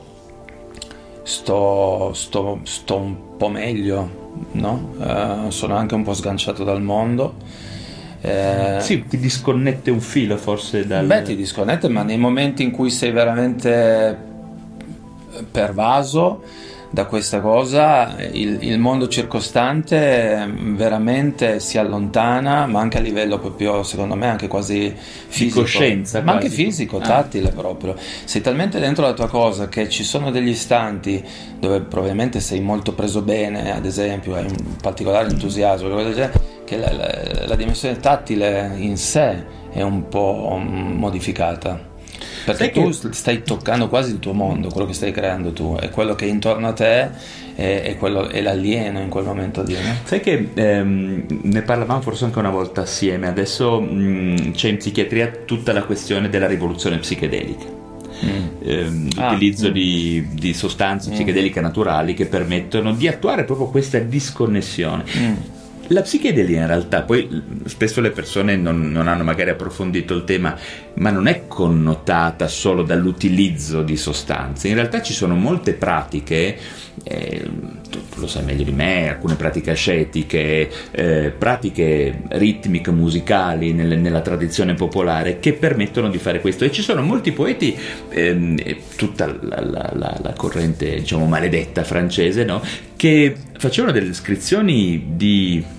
sto, 1.29 2.11
sto, 2.13 2.59
sto 2.63 2.97
un 2.97 3.37
po' 3.37 3.49
meglio 3.49 4.19
no? 4.51 4.93
Uh, 4.97 5.49
sono 5.49 5.75
anche 5.75 5.95
un 5.95 6.03
po' 6.03 6.13
sganciato 6.13 6.63
dal 6.63 6.81
mondo. 6.81 7.35
Eh, 8.21 8.77
sì, 8.81 9.05
ti 9.07 9.17
disconnette 9.17 9.91
un 9.91 10.01
filo 10.01 10.35
forse 10.37 10.85
dal... 10.85 11.05
Beh, 11.05 11.21
ti 11.21 11.35
disconnette, 11.35 11.87
ma 11.87 12.03
nei 12.03 12.17
momenti 12.17 12.63
in 12.63 12.71
cui 12.71 12.89
sei 12.89 13.11
veramente 13.11 14.17
pervaso 15.51 16.43
da 16.91 17.05
questa 17.05 17.39
cosa, 17.39 18.15
il, 18.31 18.57
il, 18.61 18.79
mondo 18.79 19.07
circostante 19.07 20.51
veramente 20.75 21.59
si 21.59 21.77
allontana, 21.77 22.65
ma 22.65 22.79
anche 22.79 22.97
a 22.97 23.01
livello 23.01 23.37
proprio, 23.37 23.83
secondo 23.83 24.15
me, 24.15 24.27
anche 24.27 24.47
quasi 24.47 24.93
fisico. 24.95 25.59
Di 25.59 25.65
coscienza. 25.65 26.19
Ma 26.21 26.31
quasi. 26.31 26.45
anche 26.45 26.55
fisico, 26.55 26.97
ah. 26.97 27.01
tattile 27.01 27.49
proprio. 27.49 27.95
Sei 28.23 28.41
talmente 28.41 28.79
dentro 28.79 29.05
la 29.05 29.13
tua 29.13 29.27
cosa 29.27 29.67
che 29.69 29.87
ci 29.87 30.03
sono 30.03 30.31
degli 30.31 30.49
istanti 30.49 31.23
dove 31.59 31.81
probabilmente 31.81 32.39
sei 32.39 32.59
molto 32.59 32.93
preso 32.93 33.21
bene, 33.21 33.73
ad 33.73 33.85
esempio, 33.85 34.35
hai 34.35 34.45
un 34.45 34.75
particolare 34.81 35.29
entusiasmo, 35.29 35.89
che 36.65 36.77
la, 36.77 36.91
la, 36.91 37.45
la 37.45 37.55
dimensione 37.55 37.99
tattile 37.99 38.73
in 38.77 38.97
sé 38.97 39.43
è 39.71 39.81
un 39.81 40.07
po' 40.07 40.59
modificata 40.59 41.88
perché 42.45 42.71
tu 42.71 42.89
che- 42.89 43.13
stai 43.13 43.43
toccando 43.43 43.87
quasi 43.89 44.11
il 44.11 44.19
tuo 44.19 44.33
mondo, 44.33 44.69
quello 44.69 44.87
che 44.87 44.93
stai 44.93 45.11
creando 45.11 45.51
tu, 45.51 45.75
è 45.79 45.89
quello 45.89 46.15
che 46.15 46.25
è 46.25 46.29
intorno 46.29 46.67
a 46.67 46.73
te, 46.73 47.09
è, 47.55 47.81
è 47.83 47.95
quello- 47.97 48.27
è 48.29 48.41
l'alieno 48.41 48.99
in 48.99 49.09
quel 49.09 49.25
momento 49.25 49.63
lì. 49.63 49.73
no? 49.73 49.93
Sai 50.03 50.19
che 50.19 50.49
ehm, 50.53 51.25
ne 51.43 51.61
parlavamo 51.61 52.01
forse 52.01 52.25
anche 52.25 52.39
una 52.39 52.49
volta 52.49 52.81
assieme, 52.81 53.27
adesso 53.27 53.79
mh, 53.79 54.51
c'è 54.53 54.69
in 54.69 54.77
psichiatria 54.77 55.31
tutta 55.45 55.73
la 55.73 55.83
questione 55.83 56.29
della 56.29 56.47
rivoluzione 56.47 56.97
psichedelica. 56.97 57.77
Ehm, 58.61 59.07
Ah, 59.15 59.31
l'utilizzo 59.31 59.69
mm. 59.69 59.71
di, 59.71 60.27
di 60.33 60.53
sostanze 60.53 61.09
psichedeliche 61.11 61.61
naturali 61.61 62.13
che 62.13 62.25
permettono 62.25 62.93
di 62.93 63.07
attuare 63.07 63.45
proprio 63.45 63.67
questa 63.67 63.97
disconnessione. 63.99 65.03
La 65.91 66.03
psichedelia 66.03 66.61
in 66.61 66.67
realtà, 66.67 67.01
poi 67.01 67.41
spesso 67.65 67.99
le 67.99 68.11
persone 68.11 68.55
non, 68.55 68.91
non 68.91 69.07
hanno 69.07 69.23
magari 69.23 69.49
approfondito 69.49 70.13
il 70.13 70.23
tema, 70.23 70.55
ma 70.95 71.09
non 71.09 71.25
è 71.25 71.47
connotata 71.47 72.47
solo 72.47 72.83
dall'utilizzo 72.83 73.81
di 73.81 73.97
sostanze, 73.97 74.67
in 74.67 74.75
realtà 74.75 75.01
ci 75.01 75.13
sono 75.13 75.33
molte 75.33 75.73
pratiche, 75.73 76.55
eh, 77.03 77.49
lo 78.17 78.27
sai 78.27 78.43
meglio 78.43 78.63
di 78.65 78.71
me, 78.71 79.09
alcune 79.09 79.33
pratiche 79.33 79.71
ascetiche, 79.71 80.69
eh, 80.91 81.33
pratiche 81.35 82.21
ritmiche, 82.29 82.91
musicali 82.91 83.73
nelle- 83.73 83.95
nella 83.95 84.21
tradizione 84.21 84.75
popolare 84.75 85.39
che 85.39 85.53
permettono 85.53 86.09
di 86.09 86.19
fare 86.19 86.39
questo 86.39 86.65
e 86.65 86.71
ci 86.71 86.83
sono 86.83 87.01
molti 87.01 87.31
poeti, 87.31 87.75
ehm, 88.09 88.59
e 88.63 88.77
tutta 88.95 89.25
la, 89.25 89.59
la- 89.61 89.91
la- 89.95 90.19
la 90.21 90.33
corrente 90.37 90.97
diciamo 90.97 91.25
maledetta 91.25 91.83
francese, 91.83 92.43
no? 92.43 92.61
che 92.95 93.35
facevano 93.57 93.91
delle 93.91 94.07
descrizioni 94.07 95.13
di 95.15 95.77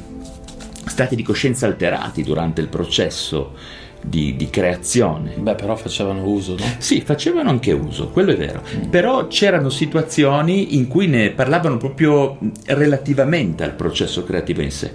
stati 0.90 1.16
di 1.16 1.22
coscienza 1.22 1.64
alterati 1.66 2.22
durante 2.22 2.60
il 2.60 2.68
processo 2.68 3.54
di, 4.02 4.34
di 4.34 4.48
creazione. 4.48 5.34
Beh, 5.36 5.54
però 5.56 5.76
facevano 5.76 6.24
uso, 6.24 6.56
no? 6.58 6.64
Sì, 6.78 7.02
facevano 7.02 7.50
anche 7.50 7.72
uso, 7.72 8.08
quello 8.08 8.32
è 8.32 8.36
vero, 8.36 8.62
però 8.88 9.26
c'erano 9.26 9.68
situazioni 9.68 10.74
in 10.76 10.88
cui 10.88 11.06
ne 11.06 11.30
parlavano 11.30 11.76
proprio 11.76 12.38
relativamente 12.66 13.62
al 13.62 13.72
processo 13.74 14.24
creativo 14.24 14.62
in 14.62 14.70
sé. 14.70 14.90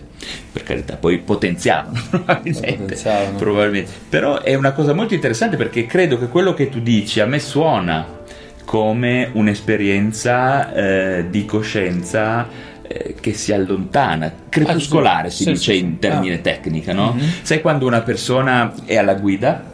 Per 0.51 0.63
carità, 0.63 0.95
poi 0.95 1.19
potenziavano 1.19 2.01
probabilmente, 2.09 2.71
Potenziavano. 2.77 3.37
probabilmente. 3.37 3.91
Però 4.09 4.41
è 4.41 4.55
una 4.55 4.71
cosa 4.71 4.93
molto 4.93 5.13
interessante 5.13 5.55
perché 5.55 5.85
credo 5.85 6.17
che 6.17 6.27
quello 6.27 6.53
che 6.55 6.69
tu 6.69 6.79
dici 6.79 7.19
a 7.19 7.25
me 7.27 7.37
suona 7.39 8.23
come 8.65 9.29
un'esperienza 9.33 10.73
eh, 10.73 11.25
di 11.29 11.45
coscienza 11.45 12.73
eh, 12.87 13.15
che 13.19 13.33
si 13.33 13.51
allontana, 13.53 14.31
crepuscolare 14.49 15.27
Ah, 15.27 15.31
si 15.31 15.43
sì, 15.43 15.51
dice 15.51 15.73
sì, 15.73 15.79
in 15.79 15.99
termine 15.99 16.35
Ah. 16.35 16.39
tecnica, 16.39 16.93
no? 16.93 17.13
Mhm. 17.13 17.29
Sai 17.41 17.61
quando 17.61 17.85
una 17.85 18.01
persona 18.01 18.73
è 18.85 18.95
alla 18.97 19.15
guida 19.15 19.73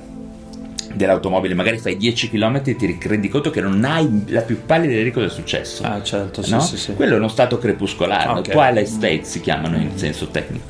dell'automobile, 0.93 1.53
magari 1.53 1.77
fai 1.77 1.95
10 1.97 2.29
km 2.29 2.61
e 2.65 2.75
ti 2.75 2.97
rendi 3.03 3.29
conto 3.29 3.49
che 3.49 3.61
non 3.61 3.83
hai 3.85 4.23
la 4.27 4.41
più 4.41 4.59
pallida 4.65 4.91
idea 4.91 5.03
di 5.05 5.11
cosa 5.11 5.27
è 5.27 5.29
successo. 5.29 5.83
Ah, 5.83 6.01
certo, 6.03 6.41
sì, 6.43 6.51
no? 6.51 6.59
sì, 6.59 6.77
sì. 6.77 6.93
Quello 6.93 7.15
è 7.15 7.17
uno 7.17 7.29
stato 7.29 7.57
crepuscolare, 7.57 8.25
no? 8.25 8.39
Ok. 8.39 8.49
twilight 8.49 8.87
state 8.87 9.23
si 9.23 9.39
chiamano 9.39 9.77
in 9.77 9.97
senso 9.97 10.27
tecnico. 10.27 10.65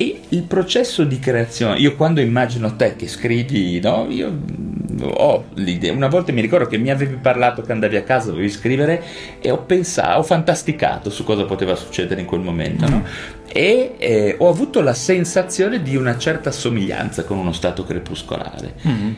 E 0.00 0.18
il 0.30 0.44
processo 0.44 1.04
di 1.04 1.18
creazione, 1.18 1.78
io 1.78 1.94
quando 1.94 2.22
immagino 2.22 2.74
te 2.74 2.96
che 2.96 3.06
scrivi, 3.06 3.80
no? 3.80 4.06
Io 4.08 4.30
mm, 4.30 5.02
ho 5.02 5.44
l'idea, 5.56 5.92
una 5.92 6.08
volta 6.08 6.32
mi 6.32 6.40
ricordo 6.40 6.66
che 6.66 6.78
mi 6.78 6.88
avevi 6.90 7.16
parlato 7.16 7.60
che 7.60 7.70
andavi 7.70 7.96
a 7.96 8.02
casa, 8.02 8.30
dovevi 8.30 8.48
scrivere 8.48 9.02
e 9.42 9.50
ho 9.50 9.58
pensato, 9.58 10.18
ho 10.18 10.22
fantasticato 10.22 11.10
su 11.10 11.22
cosa 11.22 11.44
poteva 11.44 11.74
succedere 11.74 12.18
in 12.22 12.26
quel 12.26 12.40
momento, 12.40 12.88
no? 12.88 13.04
E 13.46 13.96
eh, 13.98 14.36
ho 14.38 14.48
avuto 14.48 14.80
la 14.80 14.94
sensazione 14.94 15.82
di 15.82 15.96
una 15.96 16.16
certa 16.16 16.50
somiglianza 16.50 17.24
con 17.24 17.36
uno 17.36 17.52
stato 17.52 17.84
crepuscolare 17.84 18.72
Mhm. 18.80 19.16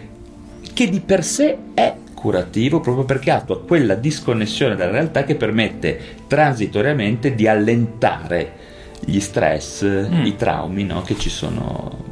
che 0.73 0.89
di 0.89 0.99
per 0.99 1.23
sé 1.23 1.59
è 1.75 1.95
curativo 2.13 2.81
proprio 2.81 3.05
perché 3.05 3.31
attua 3.31 3.63
quella 3.63 3.95
disconnessione 3.95 4.75
dalla 4.75 4.91
realtà 4.91 5.23
che 5.23 5.37
permette 5.37 6.01
transitoriamente 6.27 7.37
di 7.37 7.47
allentare 7.47 8.71
gli 9.05 9.21
stress, 9.21 9.85
Mm. 9.85 10.25
i 10.27 10.37
traumi 10.37 10.85
no, 10.85 11.03
che 11.03 11.17
ci 11.19 11.29
sono. 11.31 12.11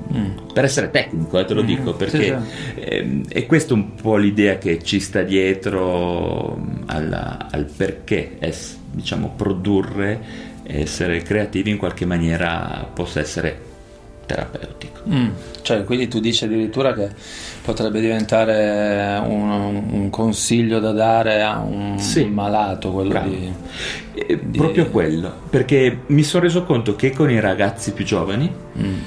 Per 0.52 0.64
essere 0.64 0.90
tecnico, 0.90 1.38
eh, 1.38 1.44
te 1.44 1.54
lo 1.54 1.62
dico, 1.62 1.94
perché 1.94 2.18
sì. 2.74 2.80
ehm, 2.80 3.28
è 3.28 3.46
questa 3.46 3.74
un 3.74 3.94
po' 3.94 4.16
l'idea 4.16 4.58
che 4.58 4.82
ci 4.82 4.98
sta 4.98 5.22
dietro 5.22 6.56
mm, 6.58 6.82
alla- 6.86 7.46
al 7.50 7.66
perché 7.66 8.36
es- 8.40 8.76
diciamo, 8.90 9.32
produrre, 9.36 10.20
essere 10.64 11.22
creativi 11.22 11.70
in 11.70 11.76
qualche 11.76 12.06
maniera 12.06 12.88
possa 12.92 13.20
essere 13.20 13.56
terapeutico. 14.26 15.02
Mm, 15.08 15.28
Cioè, 15.62 15.84
quindi 15.84 16.08
tu 16.08 16.18
dici 16.20 16.44
addirittura 16.44 16.92
che 16.92 17.08
potrebbe 17.62 18.00
diventare 18.00 19.20
un, 19.26 19.82
un 19.90 20.10
consiglio 20.10 20.78
da 20.80 20.92
dare 20.92 21.42
a 21.42 21.58
un 21.60 21.98
Sì. 21.98 22.24
malato, 22.24 22.90
quello 22.92 23.20
di... 23.22 23.52
Eh, 24.14 24.36
Proprio 24.38 24.88
quello, 24.90 25.32
perché 25.50 26.00
mi 26.06 26.22
sono 26.22 26.44
reso 26.44 26.64
conto 26.64 26.96
che 26.96 27.12
con 27.12 27.30
i 27.30 27.40
ragazzi 27.40 27.92
più 27.92 28.04
giovani, 28.04 28.50
Mm. 28.78 28.98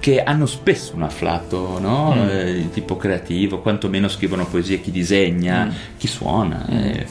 che 0.00 0.22
hanno 0.22 0.46
spesso 0.46 0.94
un 0.96 1.02
afflato 1.02 1.78
no? 1.78 2.14
Mm. 2.16 2.28
Eh, 2.28 2.52
di 2.54 2.70
tipo 2.70 2.96
creativo, 2.96 3.60
quantomeno 3.60 4.08
scrivono 4.08 4.46
poesie, 4.46 4.80
chi 4.80 4.90
disegna, 4.90 5.64
Mm. 5.66 5.70
chi 5.96 6.06
suona. 6.06 6.66
eh. 6.68 7.06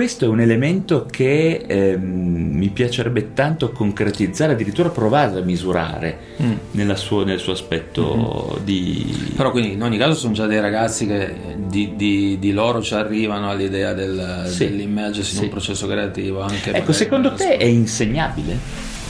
Questo 0.00 0.24
è 0.24 0.28
un 0.28 0.40
elemento 0.40 1.04
che 1.10 1.62
ehm, 1.66 2.00
mi 2.02 2.70
piacerebbe 2.70 3.34
tanto 3.34 3.70
concretizzare, 3.70 4.54
addirittura 4.54 4.88
provare 4.88 5.38
a 5.38 5.42
misurare 5.44 6.18
Mm. 6.42 6.52
nella 6.70 6.96
suo- 6.96 7.22
nel 7.22 7.38
suo 7.38 7.52
aspetto 7.52 8.58
di... 8.64 9.32
Però 9.36 9.50
quindi 9.50 9.72
in 9.72 9.82
ogni 9.82 9.98
caso 9.98 10.14
sono 10.14 10.32
già 10.32 10.46
dei 10.46 10.58
ragazzi 10.58 11.06
che 11.06 11.34
di, 11.66 11.92
di- 11.96 12.38
di 12.40 12.52
loro 12.52 12.80
ci 12.80 12.94
arrivano 12.94 13.50
all'idea 13.50 13.92
del, 13.92 14.44
Sì. 14.46 14.68
dell'immergersi 14.70 15.32
in 15.32 15.38
Sì. 15.40 15.44
un 15.44 15.50
processo 15.50 15.86
creativo. 15.86 16.46
Ecco, 16.48 16.92
secondo 16.92 17.34
te 17.34 17.58
è 17.58 17.64
insegnabile? 17.64 18.56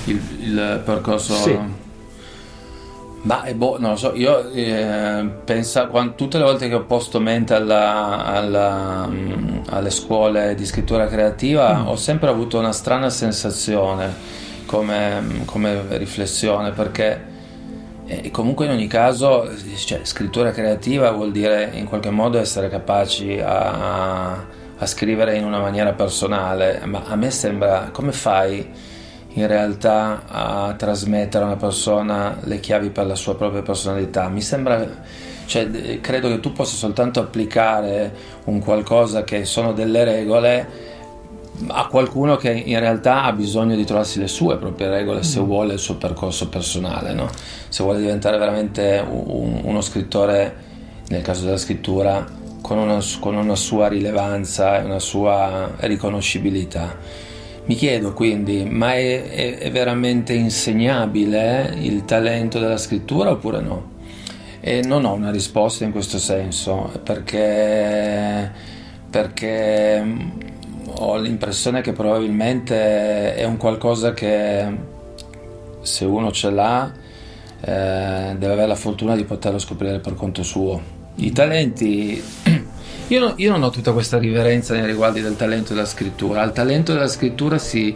il, 0.07 0.18
il 0.40 0.83
percorso... 0.85 1.35
Sì. 1.35 1.57
Ma 3.22 3.44
boh, 3.54 3.76
non 3.78 3.90
lo 3.90 3.96
so, 3.96 4.14
io 4.14 4.48
eh, 4.50 5.28
pensa, 5.44 5.88
quan- 5.88 6.14
tutte 6.16 6.38
le 6.38 6.44
volte 6.44 6.68
che 6.68 6.74
ho 6.74 6.85
posto 6.85 7.20
mente 7.20 7.52
alla- 7.52 8.24
alla, 8.24 9.06
mm, 9.06 9.59
alle 9.68 9.90
scuole 9.90 10.54
di 10.54 10.64
scrittura 10.64 11.06
creativa 11.06 11.87
ho 11.87 11.96
sempre 11.96 12.30
avuto 12.30 12.59
una 12.59 12.72
strana 12.72 13.11
sensazione 13.11 14.14
come, 14.64 15.42
come 15.44 15.98
riflessione 15.98 16.70
perché 16.70 17.28
eh, 18.06 18.30
comunque 18.30 18.64
in 18.64 18.70
ogni 18.72 18.87
caso 18.87 19.50
cioè, 19.76 20.00
scrittura 20.04 20.50
creativa 20.52 21.11
vuol 21.11 21.30
dire 21.30 21.70
in 21.74 21.85
qualche 21.87 22.11
modo 22.11 22.38
essere 22.38 22.70
capaci 22.70 23.38
a, 23.38 24.33
a 24.78 24.87
scrivere 24.87 25.37
in 25.37 25.44
una 25.44 25.59
maniera 25.61 25.92
personale, 25.92 26.80
ma 26.87 27.02
a 27.06 27.16
me 27.16 27.30
sembra 27.30 27.90
come 27.92 28.12
fai 28.12 28.66
in 29.35 29.47
realtà 29.47 30.23
a 30.27 30.75
trasmettere 30.77 31.45
a 31.45 31.47
una 31.47 31.57
persona 31.57 32.38
le 32.43 32.61
chiavi 32.61 32.90
per 32.90 33.07
la 33.07 33.14
sua 33.14 33.37
propria 33.37 33.62
personalità. 33.62 34.29
Mi 34.29 34.43
sembra, 34.43 34.87
cioè, 35.47 36.01
credo 36.01 36.29
che 36.29 36.40
tu 36.40 36.53
possa 36.53 36.77
soltanto 36.77 37.21
applicare 37.21 38.12
un 38.45 38.59
qualcosa 38.61 39.23
che 39.25 39.45
sono 39.45 39.73
delle 39.73 40.05
regole 40.05 40.88
a 41.66 41.87
qualcuno 41.88 42.37
che 42.37 42.51
in 42.51 42.79
realtà 42.79 43.25
ha 43.25 43.33
bisogno 43.33 43.77
di 43.77 43.85
trovarsi 43.85 44.19
le 44.19 44.29
sue 44.29 44.57
proprie 44.57 44.88
regole 44.88 45.23
se 45.23 45.40
vuole 45.40 45.75
il 45.75 45.79
suo 45.79 45.97
percorso 45.97 46.49
personale, 46.49 47.12
no? 47.12 47.29
se 47.69 47.83
vuole 47.83 48.01
diventare 48.01 48.38
veramente 48.38 49.05
un- 49.07 49.61
uno 49.64 49.81
scrittore, 49.81 50.69
nel 51.09 51.23
caso 51.23 51.45
della 51.45 51.59
scrittura, 51.59 52.27
con 52.61 52.79
una, 52.79 52.99
con 53.19 53.37
una 53.37 53.57
sua 53.57 53.88
rilevanza 53.88 54.81
e 54.81 54.85
una 54.85 54.99
sua 54.99 55.73
riconoscibilità. 55.81 57.29
Mi 57.70 57.76
chiedo 57.76 58.14
quindi, 58.14 58.64
ma 58.64 58.94
è, 58.94 59.30
è- 59.30 59.59
è 59.59 59.70
veramente 59.70 60.33
insegnabile 60.33 61.72
il 61.78 62.04
talento 62.04 62.59
della 62.59 62.76
scrittura 62.76 63.30
oppure 63.30 63.61
no? 63.61 63.90
E 64.59 64.83
non 64.83 65.04
ho 65.04 65.12
una 65.12 65.30
risposta 65.30 65.85
in 65.85 65.92
questo 65.92 66.18
senso, 66.18 66.90
perché, 67.04 68.50
perché 69.09 70.02
mm, 70.02 70.30
ho 70.96 71.16
l'impressione 71.18 71.80
che 71.80 71.92
probabilmente 71.92 73.37
è 73.37 73.44
un 73.44 73.56
qualcosa 73.56 74.14
che 74.14 74.66
se 75.80 76.04
uno 76.04 76.33
ce 76.33 76.50
l'ha 76.50 76.92
eh, 77.61 78.35
deve 78.37 78.52
avere 78.52 78.66
la 78.66 78.74
fortuna 78.74 79.14
di 79.14 79.22
poterlo 79.22 79.61
scoprire 79.61 80.00
per 80.00 80.16
conto 80.16 80.42
suo. 80.42 80.80
I 81.14 81.30
talenti 81.30 82.20
io, 83.14 83.35
io 83.37 83.51
non 83.51 83.62
ho 83.62 83.70
tutta 83.70 83.92
questa 83.92 84.18
riverenza 84.18 84.75
nei 84.75 84.87
riguardi 84.87 85.20
del 85.20 85.37
talento 85.37 85.75
della 85.75 85.87
scrittura. 85.87 86.42
Al 86.42 86.53
talento 86.53 86.92
della 86.92 87.09
scrittura 87.09 87.59
si, 87.59 87.94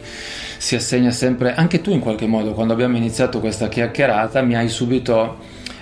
si 0.59 0.75
assegna 0.75 1.11
sempre, 1.11 1.55
anche 1.55 1.81
tu 1.81 1.91
in 1.93 2.01
qualche 2.01 2.27
modo, 2.27 2.53
quando 2.53 2.73
abbiamo 2.73 2.97
iniziato 2.97 3.41
questa 3.41 3.69
chiacchierata, 3.69 4.43
mi 4.43 4.57
hai 4.57 4.69
subito 4.69 5.39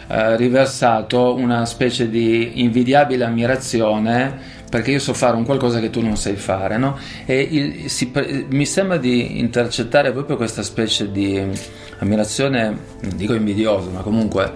eh, 0.09 0.37
riversato 0.37 1.35
una 1.35 1.65
specie 1.65 2.09
di 2.11 2.61
invidiabile 2.63 3.25
ammirazione 3.25 4.61
perché 4.69 4.91
io 4.91 4.99
so 4.99 5.13
fare 5.13 5.37
un 5.37 5.45
qualcosa 5.45 5.81
che 5.81 5.91
tu 5.91 6.01
non 6.01 6.17
sai 6.17 6.37
fare, 6.37 6.79
no? 6.79 6.97
E 7.27 7.41
il- 7.41 7.91
si 7.91 8.11
mi 8.49 8.65
sembra 8.65 8.97
di 8.97 9.39
intercettare 9.39 10.13
proprio 10.13 10.37
questa 10.37 10.63
specie 10.63 11.11
di 11.11 11.43
ammirazione, 11.99 12.77
non 13.01 13.17
dico 13.17 13.35
invidiosa, 13.35 13.91
ma 13.91 14.01
comunque 14.01 14.51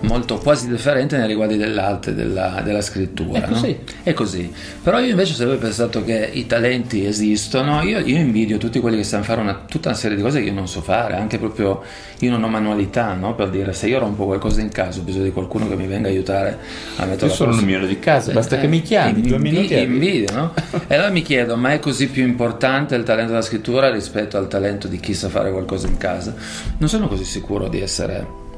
molto 0.00 0.38
quasi 0.38 0.68
differente 0.68 1.16
nei 1.16 1.26
riguardi 1.26 1.56
dell'arte 1.56 2.14
della, 2.14 2.60
della 2.64 2.80
scrittura. 2.80 3.42
È 3.44 3.48
così. 3.48 3.68
No? 3.68 3.92
È 4.02 4.12
così. 4.12 4.52
Però 4.82 4.98
io 4.98 5.10
invece 5.10 5.34
se 5.34 5.42
avevo 5.42 5.58
pensato 5.58 6.04
che 6.04 6.30
i 6.32 6.46
talenti 6.46 7.04
esistono, 7.04 7.82
io, 7.82 7.98
io 7.98 8.16
invidio 8.16 8.58
tutti 8.58 8.80
quelli 8.80 8.96
che 8.96 9.04
sanno 9.04 9.24
fare 9.24 9.40
una, 9.40 9.64
tutta 9.68 9.88
una 9.88 9.96
serie 9.96 10.16
di 10.16 10.22
cose 10.22 10.40
che 10.40 10.46
io 10.46 10.52
non 10.52 10.68
so 10.68 10.80
fare, 10.80 11.14
anche 11.14 11.38
proprio 11.38 11.82
io 12.20 12.30
non 12.30 12.42
ho 12.42 12.48
manualità, 12.48 13.14
no? 13.14 13.34
per 13.34 13.50
dire 13.50 13.72
se 13.72 13.88
io 13.88 13.98
rompo 13.98 14.24
qualcosa 14.24 14.60
in 14.60 14.70
casa 14.70 15.00
ho 15.00 15.02
bisogno 15.02 15.24
di 15.24 15.32
qualcuno 15.32 15.68
che 15.68 15.76
mi 15.76 15.86
venga 15.86 16.08
a 16.08 16.10
aiutare 16.10 16.58
a 16.96 17.04
mettere 17.04 17.26
Io 17.26 17.32
sono 17.32 17.54
numero 17.54 17.86
di 17.86 17.98
casa, 17.98 18.32
basta 18.32 18.56
eh, 18.56 18.60
che 18.60 18.66
mi 18.66 18.82
chiami, 18.82 19.20
due 19.20 19.38
minuti. 19.38 19.78
Invidio, 19.78 20.34
no? 20.34 20.54
e 20.86 20.94
allora 20.94 21.10
mi 21.10 21.22
chiedo, 21.22 21.56
ma 21.56 21.72
è 21.72 21.78
così 21.78 22.08
più 22.08 22.24
importante 22.24 22.94
il 22.94 23.02
talento 23.02 23.30
della 23.32 23.42
scrittura 23.42 23.90
rispetto 23.90 24.36
al 24.36 24.48
talento 24.48 24.88
di 24.88 24.98
chi 24.98 25.14
sa 25.14 25.28
fare 25.28 25.50
qualcosa 25.50 25.86
in 25.86 25.96
casa? 25.96 26.34
Non 26.78 26.88
sono 26.88 27.08
così 27.08 27.24
sicuro 27.24 27.68
di 27.68 27.80
essere 27.80 28.48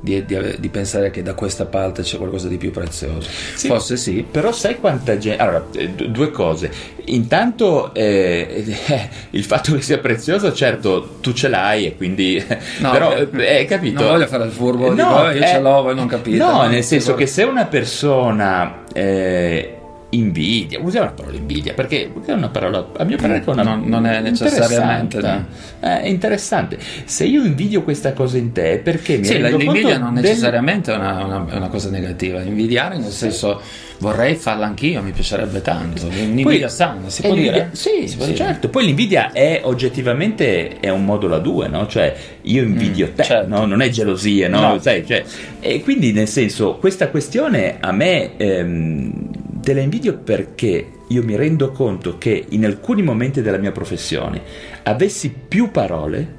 di, 0.00 0.24
di, 0.24 0.56
di, 0.58 0.68
pensare 0.68 1.10
che 1.10 1.22
da 1.22 1.34
questa 1.34 1.66
parte 1.66 2.02
c'è 2.02 2.16
qualcosa 2.16 2.48
di 2.48 2.56
più 2.56 2.70
prezioso. 2.70 3.28
Sì, 3.54 3.66
Forse 3.66 3.96
sì. 3.96 4.26
Però 4.28 4.52
sai 4.52 4.78
quanta 4.78 5.18
gente... 5.18 5.42
Allora, 5.42 5.66
eh, 5.74 5.88
due 5.88 6.30
cose. 6.30 6.70
Intanto 7.06 7.94
eh, 7.94 8.64
eh, 8.86 9.08
il 9.30 9.44
fatto 9.44 9.74
che 9.74 9.82
sia 9.82 9.98
prezioso, 9.98 10.52
certo, 10.52 11.16
tu 11.20 11.32
ce 11.32 11.48
l'hai 11.48 11.86
e 11.86 11.96
quindi... 11.96 12.44
No, 12.78 12.90
però, 12.90 13.14
eh, 13.14 13.60
eh 13.60 13.64
capito? 13.64 14.02
Non 14.02 14.12
voglio 14.12 14.26
fare 14.26 14.44
il 14.44 14.50
furbo, 14.50 14.92
no, 14.92 14.92
dico, 14.92 15.30
io 15.30 15.46
ce 15.46 15.60
l'ho, 15.60 15.82
voi 15.82 15.94
non 15.94 16.06
capite. 16.06 16.36
No, 16.36 16.62
no 16.62 16.66
nel 16.66 16.84
senso 16.84 17.14
che 17.14 17.26
se 17.26 17.42
una 17.42 17.66
persona... 17.66 18.84
Eh, 18.92 19.75
invidia, 20.10 20.78
usiamo 20.80 21.06
la 21.06 21.12
parola 21.12 21.36
invidia 21.36 21.74
perché 21.74 22.12
è 22.24 22.32
una 22.32 22.48
parola, 22.48 22.86
a 22.96 23.04
mio 23.04 23.16
parere, 23.16 23.42
una, 23.46 23.62
non, 23.62 23.82
non, 23.86 24.06
è 24.06 24.20
necessariamente 24.20 25.16
interessante. 25.16 25.46
No. 25.80 25.88
È 25.88 26.06
interessante. 26.06 26.78
Se 27.04 27.24
io 27.24 27.44
invidio 27.44 27.82
questa 27.82 28.12
cosa 28.12 28.38
in 28.38 28.52
te, 28.52 28.80
perché 28.82 29.16
mi 29.18 29.24
sì, 29.24 29.40
l'invidia 29.40 29.98
non 29.98 30.14
del... 30.14 30.22
necessariamente 30.22 30.92
è 30.92 30.96
una, 30.96 31.24
una, 31.24 31.46
una, 31.50 31.68
cosa 31.68 31.90
negativa. 31.90 32.40
Invidiare 32.40 32.98
nel 32.98 33.10
senso 33.10 33.60
vorrei 33.98 34.36
farla 34.36 34.66
anch'io, 34.66 35.02
mi 35.02 35.10
piacerebbe 35.10 35.60
tanto. 35.60 36.06
Un'invidia 36.06 36.68
sana, 36.68 37.08
si 37.08 37.22
può 37.22 37.34
dire? 37.34 37.70
Sì, 37.72 38.06
si 38.06 38.16
può 38.16 38.32
certo. 38.32 38.68
Poi 38.68 38.86
l'invidia 38.86 39.32
è 39.32 39.60
oggettivamente 39.64 40.78
è 40.78 40.88
un 40.88 41.04
modulo 41.04 41.34
a 41.34 41.40
due, 41.40 41.66
no? 41.66 41.86
Cioè 41.88 42.14
io 42.42 42.62
invidio 42.62 43.08
mm, 43.08 43.14
te, 43.14 43.22
certo. 43.24 43.48
no? 43.48 43.66
non 43.66 43.82
è 43.82 43.88
gelosia, 43.88 44.48
no? 44.48 44.60
no. 44.60 44.78
Sai, 44.78 45.04
cioè, 45.04 45.24
e 45.60 45.82
quindi 45.82 46.12
nel 46.12 46.28
senso 46.28 46.76
questa 46.76 47.08
questione 47.08 47.78
a 47.80 47.90
me 47.92 48.36
ehm, 48.36 49.35
Te 49.66 49.74
la 49.74 49.80
invidio 49.80 50.18
perché 50.18 50.92
io 51.08 51.24
mi 51.24 51.34
rendo 51.34 51.72
conto 51.72 52.18
che 52.18 52.44
in 52.50 52.64
alcuni 52.64 53.02
momenti 53.02 53.42
della 53.42 53.56
mia 53.56 53.72
professione 53.72 54.40
avessi 54.84 55.28
più 55.28 55.72
parole, 55.72 56.34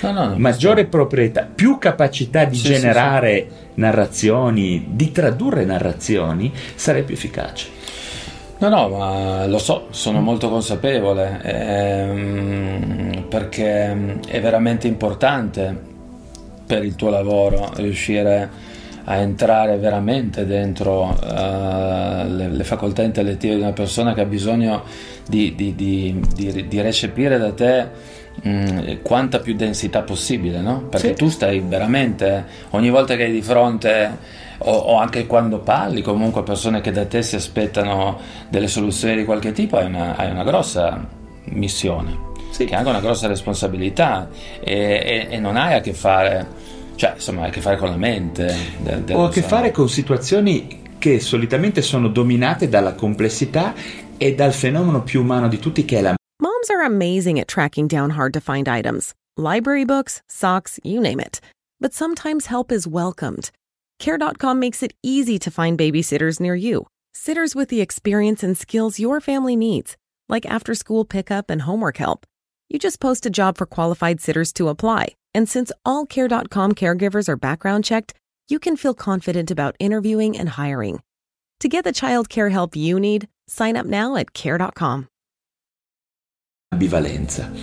no, 0.00 0.10
no, 0.10 0.34
maggiore 0.36 0.82
so. 0.82 0.88
proprietà, 0.88 1.42
più 1.42 1.78
capacità 1.78 2.44
di 2.44 2.56
sì, 2.56 2.72
generare 2.72 3.36
sì, 3.38 3.54
sì. 3.54 3.70
narrazioni, 3.74 4.86
di 4.90 5.12
tradurre 5.12 5.64
narrazioni, 5.64 6.52
sarei 6.74 7.04
più 7.04 7.14
efficace. 7.14 7.68
No, 8.58 8.68
no, 8.68 8.88
ma 8.88 9.46
lo 9.46 9.58
so, 9.58 9.86
sono 9.90 10.20
molto 10.20 10.48
consapevole 10.48 11.40
ehm, 11.44 13.26
perché 13.28 14.18
è 14.26 14.40
veramente 14.40 14.88
importante 14.88 15.82
per 16.66 16.84
il 16.84 16.96
tuo 16.96 17.10
lavoro 17.10 17.70
riuscire 17.76 18.42
a 18.42 18.48
a 19.08 19.16
entrare 19.16 19.76
veramente 19.76 20.46
dentro 20.46 21.04
uh, 21.04 22.26
le, 22.28 22.48
le, 22.50 22.64
facoltà 22.64 23.02
intellettive 23.02 23.54
di 23.54 23.60
una 23.60 23.72
persona 23.72 24.14
che 24.14 24.20
ha 24.20 24.24
bisogno 24.24 24.82
di, 25.28 25.54
di, 25.54 25.74
di, 25.76 26.66
di 26.68 26.80
recepire 26.80 27.38
da 27.38 27.52
te 27.52 27.86
mh, 28.42 28.48
mm, 28.48 28.92
quanta 29.02 29.38
più 29.38 29.54
densità 29.54 30.02
possibile, 30.02 30.60
no? 30.60 30.82
Perché 30.88 31.08
sì. 31.08 31.14
tu 31.14 31.28
stai 31.28 31.60
veramente, 31.60 32.44
ogni 32.70 32.90
volta 32.90 33.14
che 33.14 33.24
hai 33.24 33.32
di 33.32 33.42
fronte 33.42 34.44
o, 34.58 34.72
o, 34.72 34.96
anche 34.96 35.26
quando 35.26 35.60
parli 35.60 36.02
comunque 36.02 36.40
a 36.40 36.44
persone 36.44 36.80
che 36.80 36.90
da 36.90 37.06
te 37.06 37.22
si 37.22 37.36
aspettano 37.36 38.18
delle 38.48 38.68
soluzioni 38.68 39.14
di 39.14 39.24
qualche 39.24 39.52
tipo, 39.52 39.76
hai 39.76 39.86
una, 39.86 40.16
hai 40.16 40.30
una 40.30 40.42
grossa 40.42 41.06
missione, 41.44 42.18
sì. 42.50 42.64
che 42.64 42.74
ha 42.74 42.78
anche 42.78 42.90
una 42.90 43.00
grossa 43.00 43.28
responsabilità 43.28 44.28
e, 44.58 44.74
e, 44.74 45.26
e 45.30 45.38
non 45.38 45.56
hai 45.56 45.74
a 45.74 45.80
che 45.80 45.92
fare 45.92 46.64
cioè, 46.96 47.12
insomma, 47.14 47.42
ha 47.42 47.46
a 47.46 47.50
che 47.50 47.60
fare 47.60 47.76
con 47.76 47.90
la 47.90 47.96
mente. 47.96 48.46
Eh, 48.46 48.82
del, 48.82 49.02
del, 49.02 49.16
o 49.16 49.24
a 49.24 49.30
che 49.30 49.42
fare 49.42 49.70
con 49.70 49.88
situazioni 49.88 50.82
che 50.98 51.20
solitamente 51.20 51.82
sono 51.82 52.08
dominate 52.08 52.68
dalla 52.68 52.94
complessità 52.94 53.74
e 54.16 54.34
dal 54.34 54.52
fenomeno 54.52 55.02
più 55.02 55.20
umano 55.20 55.46
di 55.46 55.58
tutti 55.58 55.84
che 55.84 55.98
è 55.98 56.00
la 56.00 56.14
Moms 56.40 56.70
are 56.70 56.82
amazing 56.82 57.38
at 57.38 57.48
tracking 57.48 57.88
down 57.88 58.10
hard 58.10 58.32
to 58.32 58.40
find 58.40 58.68
items. 58.68 59.14
Library 59.36 59.84
books, 59.84 60.22
socks, 60.28 60.78
you 60.82 61.00
name 61.00 61.20
it. 61.20 61.40
But 61.80 61.94
sometimes 61.94 62.46
help 62.46 62.72
is 62.72 62.86
welcomed. 62.86 63.50
Care.com 63.98 64.58
makes 64.58 64.82
it 64.82 64.92
easy 65.02 65.38
to 65.38 65.50
find 65.50 65.78
babysitters 65.78 66.40
near 66.40 66.54
you. 66.54 66.86
Sitters 67.14 67.54
with 67.54 67.68
the 67.68 67.80
experience 67.80 68.42
and 68.42 68.56
skills 68.56 68.98
your 68.98 69.20
family 69.20 69.56
needs, 69.56 69.96
like 70.28 70.44
after 70.44 70.74
school 70.74 71.06
pickup 71.06 71.48
and 71.48 71.62
homework 71.62 71.96
help. 71.96 72.26
You 72.68 72.78
just 72.78 73.00
post 73.00 73.24
a 73.24 73.30
job 73.30 73.56
for 73.56 73.64
qualified 73.64 74.20
sitters 74.20 74.52
to 74.54 74.68
apply 74.68 75.14
And 75.36 75.46
since 75.46 75.70
all 75.84 76.06
Care.com 76.06 76.72
caregivers 76.72 77.28
are 77.28 77.36
background 77.36 77.84
checked, 77.84 78.14
you 78.48 78.58
can 78.58 78.74
feel 78.74 78.94
confident 78.94 79.50
about 79.50 79.76
interviewing 79.78 80.38
and 80.38 80.48
hiring. 80.48 81.00
To 81.60 81.68
get 81.68 81.84
the 81.84 81.92
child 81.92 82.30
care 82.30 82.48
help 82.48 82.74
you 82.74 82.98
need, 82.98 83.28
sign 83.46 83.76
up 83.76 83.84
now 83.84 84.16
at 84.16 84.32
Care.com. 84.32 85.08
Ambivalenza. 86.72 87.54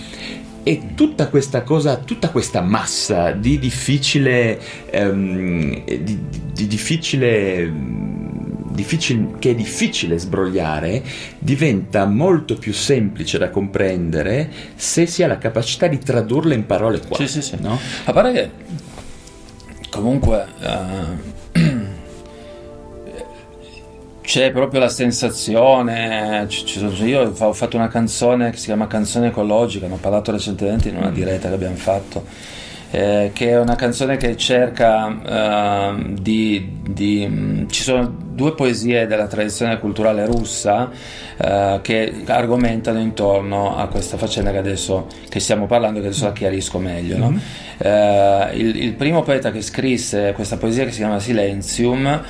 E 0.63 0.93
tutta 0.95 1.27
questa 1.27 1.63
cosa, 1.63 1.97
tutta 1.97 2.29
questa 2.29 2.61
massa 2.61 3.31
di 3.31 3.59
difficile, 3.59 4.59
um, 4.93 5.83
di, 5.83 6.19
di 6.53 6.67
difficile 6.67 7.69
difficile, 8.73 9.35
che 9.39 9.51
è 9.51 9.55
difficile 9.55 10.17
sbrogliare 10.17 11.03
diventa 11.37 12.05
molto 12.05 12.55
più 12.55 12.73
semplice 12.73 13.37
da 13.37 13.49
comprendere 13.49 14.49
se 14.75 15.05
si 15.05 15.23
ha 15.23 15.27
la 15.27 15.37
capacità 15.37 15.87
di 15.87 15.99
tradurle 15.99 16.55
in 16.55 16.65
parole 16.65 16.99
qua. 16.99 17.17
Sì, 17.17 17.27
sì, 17.27 17.41
sì. 17.41 17.57
No? 17.59 17.79
A 18.05 18.11
parte 18.11 18.31
che 18.31 18.49
comunque 19.89 20.45
uh, 20.59 21.32
c'è 24.23 24.51
proprio 24.51 24.79
la 24.79 24.89
sensazione. 24.89 26.47
io 27.03 27.33
ho 27.37 27.53
fatto 27.53 27.77
una 27.77 27.89
canzone 27.89 28.49
che 28.51 28.57
si 28.57 28.65
chiama 28.65 28.87
Canzone 28.87 29.27
ecologica, 29.27 29.87
ne 29.87 29.93
ho 29.93 29.97
parlato 29.97 30.31
recentemente 30.31 30.89
in 30.89 30.95
una 30.95 31.09
mm. 31.09 31.13
diretta 31.13 31.49
che 31.49 31.53
abbiamo 31.53 31.75
fatto 31.75 32.25
eh, 32.93 33.31
che 33.33 33.49
è 33.49 33.59
una 33.59 33.73
canzone 33.73 34.17
che 34.17 34.37
cerca 34.37 35.07
uh, 35.07 36.13
di, 36.13 36.77
di, 36.87 37.65
Ci 37.67 37.81
sono 37.81 38.07
due 38.07 38.53
poesie 38.53 39.07
della 39.07 39.25
tradizione 39.25 39.79
culturale 39.79 40.27
russa 40.27 40.91
uh, 41.37 41.81
che 41.81 42.21
argomentano 42.27 42.99
intorno 42.99 43.75
a 43.75 43.87
questa 43.87 44.17
faccenda 44.17 44.51
che 44.51 44.59
adesso 44.59 45.07
che 45.27 45.39
stiamo 45.39 45.65
parlando, 45.65 46.01
che 46.01 46.05
adesso 46.05 46.25
la 46.25 46.33
chiarisco 46.33 46.77
meglio. 46.77 47.17
Mm-hmm. 47.17 47.31
No? 47.31 47.39
Uh, 47.79 48.55
il, 48.57 48.83
il, 48.83 48.93
primo 48.93 49.23
poeta 49.23 49.49
che 49.49 49.63
scrisse 49.63 50.31
questa 50.33 50.57
poesia 50.57 50.85
che 50.85 50.91
si 50.91 50.97
chiama 50.97 51.17
Silenzium 51.17 52.21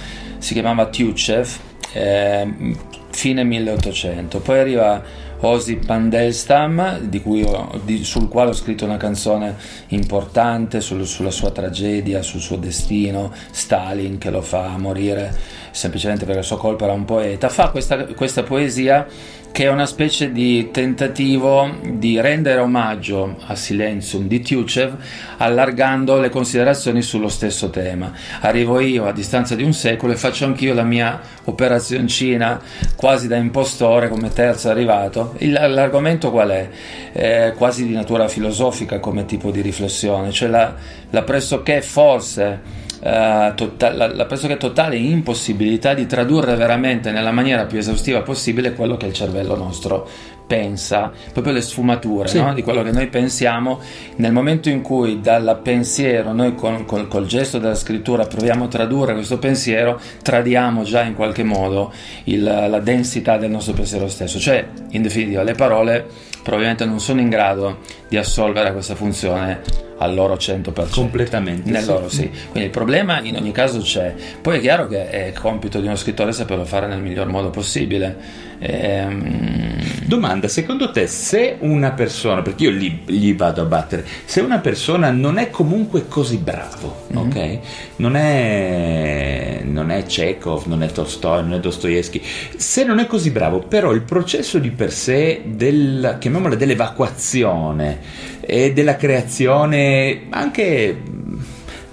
si 0.43 0.51
chiamava 0.51 0.87
Tyuchev, 0.87 1.47
eh, 1.93 2.75
fine 3.11 3.43
1800. 3.45 4.39
Poi 4.39 4.59
arriva 4.59 5.01
Osip 5.39 5.85
Mandelstam, 5.85 6.99
di 6.99 7.21
ho, 7.25 7.79
di, 7.85 8.03
sul 8.03 8.27
quale 8.27 8.49
ho 8.49 8.53
scritto 8.53 8.83
una 8.83 8.97
canzone 8.97 9.55
importante 9.87 10.81
sul, 10.81 11.05
sulla 11.07 11.31
sua 11.31 11.51
tragedia, 11.51 12.21
sul 12.21 12.41
suo 12.41 12.57
destino, 12.57 13.31
Stalin 13.51 14.17
che 14.17 14.29
lo 14.29 14.41
fa 14.41 14.77
morire 14.77 15.33
semplicemente 15.71 16.25
perché 16.25 16.41
la 16.41 16.45
sua 16.45 16.57
colpa 16.57 16.83
era 16.83 16.93
un 16.93 17.05
poeta, 17.05 17.47
fa 17.47 17.69
questa, 17.69 18.03
questa 18.07 18.43
poesia 18.43 19.07
che 19.54 19.66
è 19.66 19.70
una 19.70 19.86
specie 19.86 20.32
di 20.32 20.72
tentativo 20.72 21.78
di 21.84 22.20
rendere 22.20 22.60
omaggio 22.60 23.36
a 23.45 23.54
Silenzium 23.54 24.26
di 24.26 24.41
Tuchev 24.41 24.97
allargando 25.38 26.20
le 26.20 26.30
considerazioni 26.30 27.04
sullo 27.04 27.28
stesso 27.28 27.70
tema. 27.70 28.12
Arrivo 28.41 28.80
io 28.80 29.06
a 29.06 29.12
distanza 29.12 29.54
di 29.54 29.62
un 29.62 29.72
secolo 29.72 30.12
e 30.12 30.16
faccio 30.16 30.45
anch'io 30.45 30.74
la 30.74 30.82
mia 30.82 31.22
operazioncina 31.43 32.60
quasi 32.95 33.28
da 33.28 33.36
impostore 33.36 34.10
come 34.10 34.34
terzo 34.34 34.70
arrivato. 34.70 35.36
Il, 35.38 35.51
l'argomento 35.51 36.32
qual 36.32 36.49
è? 36.49 36.70
è? 37.12 37.54
Quasi 37.56 37.86
di 37.86 37.93
natura 37.93 38.28
filosofica 38.28 38.99
come 38.99 39.26
tipo 39.26 39.51
di 39.51 39.62
riflessione, 39.62 40.32
cioè 40.32 40.49
la, 40.49 40.74
la 41.12 41.22
pressoché 41.22 41.84
forse 41.84 42.82
uh, 43.04 43.54
tota- 43.56 43.93
la, 43.93 44.14
la 44.14 44.26
pressoché 44.26 44.58
totale 44.58 44.95
impossibilità 44.95 45.93
di 45.93 46.06
tradurre 46.06 46.56
veramente 46.56 47.12
nella 47.12 47.32
maniera 47.32 47.66
più 47.66 47.78
esaustiva 47.78 48.22
possibile 48.22 48.74
quello 48.74 48.97
che 48.97 49.08
il 49.08 49.14
cervello 49.14 49.56
nostro 49.56 50.08
pensa, 50.45 51.12
proprio 51.32 51.54
le 51.54 51.62
sfumature 51.62 52.28
sì. 52.28 52.39
no? 52.39 52.54
di 52.54 52.62
quello 52.62 52.84
che 52.84 52.91
noi 52.91 53.08
pensiamo 53.08 53.80
nel 54.18 54.32
momento 54.32 54.70
in 54.70 54.82
cui 54.82 55.20
dal 55.22 55.60
pensiero 55.64 56.34
noi 56.34 56.54
con, 56.54 56.86
con, 56.86 57.08
col 57.08 57.26
gesto 57.26 57.60
della 57.60 57.76
scrittura 57.76 58.26
proviamo 58.26 58.66
a 58.66 58.68
tradurre 58.68 59.14
questo 59.14 59.39
pensiero, 59.39 59.99
tradiamo 60.22 60.84
già 60.84 61.04
in 61.04 61.16
qualche 61.16 61.43
modo 61.43 61.91
il, 62.26 62.43
la 62.43 62.80
densità 62.80 63.38
del 63.38 63.49
nostro 63.49 63.74
pensiero 63.74 64.08
stesso, 64.08 64.38
cioè 64.39 64.68
in 64.91 65.01
definitiva 65.01 65.43
le 65.43 65.54
parole 65.54 66.06
probabilmente 66.43 66.86
non 66.86 66.99
sono 66.99 67.22
in 67.22 67.30
grado 67.30 67.80
di 68.10 68.18
assolvere 68.18 68.74
questa 68.74 68.95
funzione 68.95 69.62
al 70.04 70.14
loro 70.14 70.36
100%. 70.36 70.89
Completamente. 70.91 71.70
Nel 71.72 71.82
sì. 71.82 71.88
loro 71.88 72.10
sì. 72.10 72.30
Quindi 72.30 72.64
il 72.66 72.70
problema 72.70 73.22
in 73.22 73.36
ogni 73.36 73.51
caso 73.51 73.80
c'è. 73.80 74.14
Poi 74.41 74.58
è 74.58 74.62
chiaro 74.62 74.88
che 74.88 75.10
è 75.10 75.32
compito 75.34 75.80
di 75.80 75.88
uno 75.88 75.95
scrittore 75.95 76.32
saperlo 76.32 76.66
fare 76.66 76.88
nel 76.88 76.99
miglior 77.01 77.28
modo 77.28 77.49
possibile. 77.49 78.51
Ehm, 78.60 79.82
Domanda, 80.06 80.47
secondo 80.47 80.91
te 80.91 81.08
se 81.08 81.56
una 81.60 81.91
persona, 81.91 82.41
perché 82.41 82.66
io 82.66 82.72
gli, 82.72 82.99
gli 83.06 83.36
vado 83.36 83.62
a 83.62 83.66
battere, 83.66 84.06
se 84.26 84.41
una 84.41 84.60
persona 84.60 85.12
non 85.12 85.38
è 85.38 85.49
comunque 85.49 86.08
così 86.08 86.38
bravo, 86.38 87.06
Mhm. 87.08 87.18
ok? 87.18 87.60
Non 87.97 88.16
è, 88.16 89.62
non 89.64 89.89
è 89.91 90.04
Chekhov, 90.06 90.66
non 90.66 90.84
è 90.84 90.88
Tolstoi, 90.91 91.41
non 91.43 91.54
è 91.56 91.60
Dostoevsky, 91.60 92.22
se 92.56 92.84
non 92.84 92.99
è 92.99 93.08
così 93.08 93.32
bravo, 93.32 93.60
però 93.60 93.91
il 93.91 94.01
processo 94.04 94.60
di 94.60 94.70
per 94.72 94.91
sé 94.91 95.41
del, 95.45 96.18
chiamiamola 96.20 96.56
dell'evacuazione 96.56 97.99
e 98.45 98.73
della 98.73 98.95
creazione 98.95 100.23
anche 100.29 100.97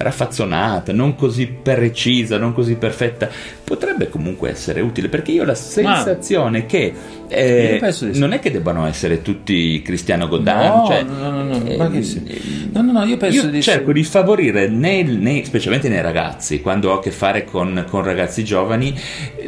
raffazzonata, 0.00 0.92
non 0.92 1.14
così 1.14 1.46
precisa, 1.46 2.38
non 2.38 2.54
così 2.54 2.76
perfetta, 2.76 3.28
potrebbe 3.62 4.08
comunque 4.08 4.48
essere 4.48 4.80
utile 4.80 5.08
perché 5.08 5.30
io 5.30 5.42
ho 5.42 5.46
la 5.46 5.54
sensazione 5.54 6.64
che 6.64 6.92
eh, 7.28 7.92
sì. 7.92 8.18
non 8.18 8.32
è 8.32 8.38
che 8.38 8.50
debbano 8.50 8.86
essere 8.86 9.20
tutti 9.20 9.82
Cristiano 9.82 10.26
Godin, 10.26 10.54
No, 10.54 10.84
cioè, 10.88 11.02
no, 11.02 11.30
no, 11.30 11.42
no, 11.42 11.64
eh, 11.66 11.76
ma 11.76 12.02
sì. 12.02 12.70
No, 12.72 12.80
no, 12.80 12.92
no, 12.92 13.04
io 13.04 13.18
penso 13.18 13.44
io 13.44 13.50
di 13.50 13.62
cerco 13.62 13.92
di 13.92 14.02
favorire, 14.02 14.68
nei- 14.68 15.04
nei- 15.04 15.44
specialmente 15.44 15.90
nei 15.90 16.00
ragazzi, 16.00 16.62
quando 16.62 16.92
ho 16.92 16.94
a 16.94 17.00
che 17.02 17.10
fare 17.10 17.44
con, 17.44 17.84
con 17.88 18.02
ragazzi 18.02 18.42
giovani, 18.42 18.98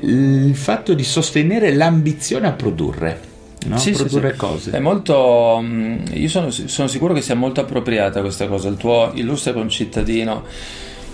il 0.02 0.54
fatto 0.54 0.92
di 0.92 1.04
sostenere 1.04 1.72
l'ambizione 1.72 2.46
a 2.46 2.52
produrre, 2.52 3.31
no? 3.66 3.76
Sì, 3.78 3.94
sì, 3.94 4.02
produrre 4.02 4.32
sì. 4.32 4.36
cose. 4.36 4.70
È 4.70 4.78
molto. 4.78 5.58
mm, 5.62 5.96
Io 6.14 6.28
sono, 6.28 6.50
sono 6.50 6.88
sicuro 6.88 7.14
che 7.14 7.20
sia 7.20 7.34
molto 7.34 7.60
appropriata 7.60 8.20
questa 8.20 8.46
cosa. 8.46 8.68
Il 8.68 8.76
tuo 8.76 9.10
illustre 9.14 9.52
concittadino 9.52 10.44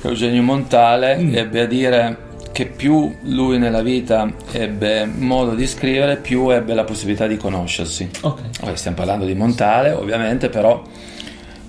Eugenio 0.03 0.43
Montale 0.43 1.17
Mm. 1.17 1.35
ebbe 1.35 1.61
a 1.61 1.67
dire 1.67 2.17
che 2.53 2.67
più 2.67 3.15
lui 3.23 3.59
nella 3.59 3.83
vita 3.83 4.29
ebbe 4.53 5.05
modo 5.07 5.55
di 5.55 5.67
scrivere, 5.67 6.17
più 6.17 6.49
ebbe 6.51 6.75
la 6.75 6.85
possibilità 6.85 7.27
di 7.27 7.37
conoscersi. 7.37 8.09
Ok. 8.23 8.41
Ora 8.63 8.75
stiamo 8.77 8.97
parlando 8.97 9.25
di 9.25 9.35
Montale, 9.35 9.93
ovviamente, 9.93 10.49
però 10.49 10.83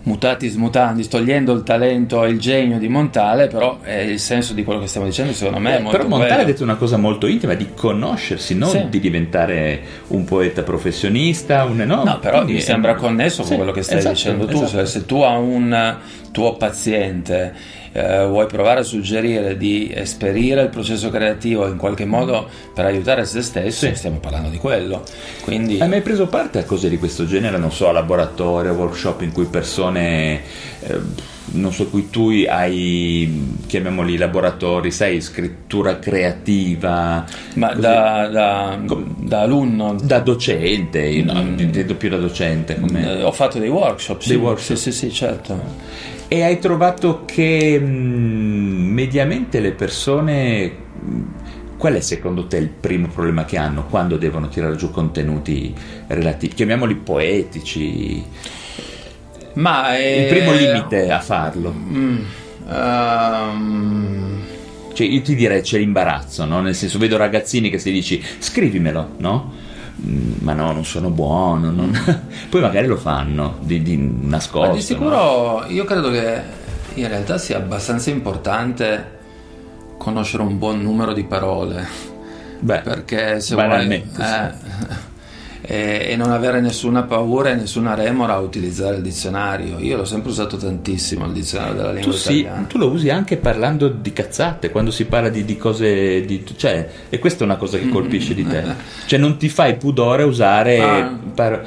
mutatis 0.10 0.56
mutandis, 0.56 1.08
togliendo 1.08 1.54
il 1.54 1.62
talento 1.64 2.24
e 2.24 2.30
il 2.30 2.40
genio 2.40 2.80
di 2.80 2.88
Montale, 2.88 3.48
però 3.48 3.80
è 3.82 3.94
il 4.00 4.20
senso 4.20 4.54
di 4.54 4.64
quello 4.64 4.80
che 4.80 4.88
stiamo 4.88 5.06
dicendo, 5.06 5.32
secondo 5.34 5.60
me 5.60 5.78
è 5.78 5.80
Eh, 5.80 5.84
però 5.90 6.08
Montale 6.08 6.28
quello. 6.30 6.42
ha 6.42 6.46
detto 6.46 6.64
una 6.64 6.76
cosa 6.76 6.98
molto 6.98 7.28
intima, 7.28 7.54
di 7.54 7.68
conoscersi, 7.76 8.56
non 8.56 8.70
Sì. 8.70 8.86
di 8.90 9.00
diventare 9.00 9.82
un 10.08 10.24
poeta 10.26 10.64
professionista, 10.64 11.64
un, 11.66 11.78
no, 11.78 12.04
No, 12.04 12.20
però 12.20 12.38
quindi 12.38 12.54
mi 12.54 12.60
è- 12.60 12.62
sembra 12.64 12.96
connesso 12.96 13.44
Sì, 13.44 13.50
con 13.50 13.58
quello 13.58 13.72
che 13.72 13.84
stai 13.84 14.00
esatto, 14.00 14.16
dicendo 14.16 14.46
tu. 14.48 14.64
esatto. 14.64 14.86
Se, 14.86 15.00
se 15.00 15.06
tu 15.06 15.22
a 15.22 15.38
un 15.38 15.96
tuo 16.32 16.56
paziente 16.58 17.54
eh, 17.92 18.26
vuoi 18.26 18.46
provare 18.48 18.82
a 18.82 18.84
suggerire 18.84 19.58
di 19.58 19.92
esperire 19.94 20.62
il 20.64 20.70
processo 20.70 21.10
creativo 21.10 21.68
in 21.68 21.78
qualche 21.78 22.06
modo 22.06 22.48
per 22.74 22.86
aiutare 22.86 23.26
se 23.26 23.42
stesso, 23.42 23.86
Sì. 23.88 23.96
stiamo 23.96 24.20
parlando 24.20 24.50
di 24.50 24.58
quello. 24.58 25.04
Quindi, 25.42 25.80
Hai 25.80 25.90
mai 25.90 26.02
preso 26.02 26.28
parte 26.28 26.60
a 26.60 26.64
cose 26.64 26.90
di 26.90 26.98
questo 26.98 27.26
genere? 27.26 27.58
Non 27.58 27.72
so, 27.72 27.88
a 27.90 27.92
laboratori, 27.92 28.68
a 28.68 28.74
workshop 28.74 29.22
in 29.22 29.32
cui 29.32 29.46
persone, 29.46 30.42
eh, 30.82 31.00
non 31.52 31.72
so, 31.74 31.88
cui 31.88 32.10
tu 32.10 32.30
hai, 32.48 33.58
chiamiamoli 33.68 34.18
laboratori, 34.18 34.92
sai, 34.92 35.22
scrittura 35.22 36.00
creativa, 36.00 37.26
ma 37.56 37.74
da, 37.74 38.28
da- 38.28 38.80
da 39.18 39.42
alunno 39.42 39.96
da 40.02 40.20
docente, 40.20 41.02
io 41.02 41.26
no, 41.26 41.42
Mm. 41.44 41.60
intendo 41.60 41.96
più 41.96 42.10
da 42.10 42.18
docente. 42.18 42.80
come- 42.80 43.20
eh, 43.20 43.24
ho 43.24 43.32
fatto 43.32 43.60
dei 43.60 43.70
workshop. 43.70 44.22
Sì, 44.22 44.30
Dei 44.30 44.38
workshop. 44.38 44.78
Sì, 44.78 44.92
sì, 44.92 44.98
sì, 45.08 45.12
certo. 45.12 45.60
E 46.28 46.42
hai 46.44 46.60
trovato 46.60 47.24
che 47.26 47.80
mh, 47.80 47.86
mediamente 48.94 49.60
le 49.60 49.72
persone... 49.72 50.72
mh, 51.00 51.22
Qual 51.80 51.94
è 51.94 52.02
secondo 52.02 52.46
te 52.48 52.58
il 52.58 52.68
primo 52.68 53.08
problema 53.08 53.46
che 53.46 53.56
hanno 53.56 53.86
quando 53.86 54.18
devono 54.18 54.50
tirare 54.50 54.76
giù 54.76 54.92
contenuti 54.92 55.74
relativi, 56.08 56.54
chiamiamoli 56.54 56.94
poetici? 56.96 58.22
Ma 59.54 59.98
Il 59.98 60.04
eh, 60.24 60.28
primo 60.30 60.52
limite 60.54 61.12
a 61.12 61.20
farlo. 61.20 61.72
mm, 61.74 62.18
ehm, 62.70 64.42
Cioè, 64.94 65.08
io 65.08 65.22
ti 65.22 65.36
direi 65.36 65.62
c'è 65.62 65.78
l'imbarazzo, 65.78 66.46
no? 66.46 66.62
Nel 66.62 66.76
senso, 66.76 66.98
vedo 66.98 67.18
ragazzini 67.18 67.70
che 67.70 67.78
si 67.80 67.92
dici 67.92 68.24
scrivimelo, 68.40 69.16
no? 69.18 69.52
Mm, 70.06 70.32
Ma 70.40 70.54
no, 70.54 70.72
non 70.72 70.86
sono 70.86 71.10
buono. 71.10 71.72
non- 71.72 71.92
Poi 72.50 72.62
magari 72.62 72.88
lo 72.88 72.98
fanno 72.98 73.58
di, 73.62 73.82
di 73.82 73.98
nascosto. 73.98 74.68
Ma 74.68 74.74
di 74.74 74.80
no? 74.80 74.82
sicuro 74.84 75.66
io 75.68 75.84
credo 75.86 76.10
che 76.12 76.42
in 76.96 77.08
realtà 77.08 77.38
sia 77.38 77.58
abbastanza 77.58 78.10
importante 78.10 79.18
conoscere 79.98 80.44
un 80.44 80.58
buon 80.58 80.82
numero 80.82 81.14
di 81.14 81.24
parole 81.24 81.86
Beh, 82.62 82.80
perché 82.82 83.40
se 83.42 83.54
vuoi 83.56 83.68
banalmente, 83.68 84.22
eh, 85.62 86.08
e, 86.10 86.16
non 86.16 86.32
avere 86.32 86.62
nessuna 86.62 87.04
paura 87.04 87.50
e 87.50 87.56
nessuna 87.56 87.94
remora 87.94 88.34
a 88.34 88.40
utilizzare 88.40 88.98
il 88.98 89.02
dizionario. 89.02 89.78
Io 89.80 89.98
l'ho 89.98 90.06
sempre 90.06 90.32
usato 90.32 90.58
tantissimo 90.58 91.26
il 91.26 91.34
dizionario 91.34 91.74
della 91.76 91.92
lingua 91.92 92.12
tu, 92.12 92.18
sì, 92.18 92.40
italiana. 92.40 92.66
tu 92.68 92.78
lo 92.78 92.90
usi 92.90 93.10
anche 93.10 93.38
parlando 93.38 93.88
di 93.88 94.14
cazzate, 94.14 94.72
quando 94.72 94.92
si 94.92 95.06
parla 95.06 95.30
di, 95.30 95.44
di 95.46 95.58
cose. 95.58 96.22
Di, 96.26 96.44
cioè, 96.56 96.90
e 97.10 97.20
questa 97.20 97.44
è 97.44 97.46
una 97.46 97.58
cosa 97.58 97.78
che 97.78 97.90
colpisce 97.90 98.34
di 98.34 98.46
te. 98.46 98.58
Cioè, 99.10 99.18
non 99.18 99.38
ti 99.38 99.50
fai 99.50 99.76
pudore 99.76 100.24
a 100.24 100.26
usare. 100.26 100.82
Ah. 100.82 101.18
par- 101.34 101.66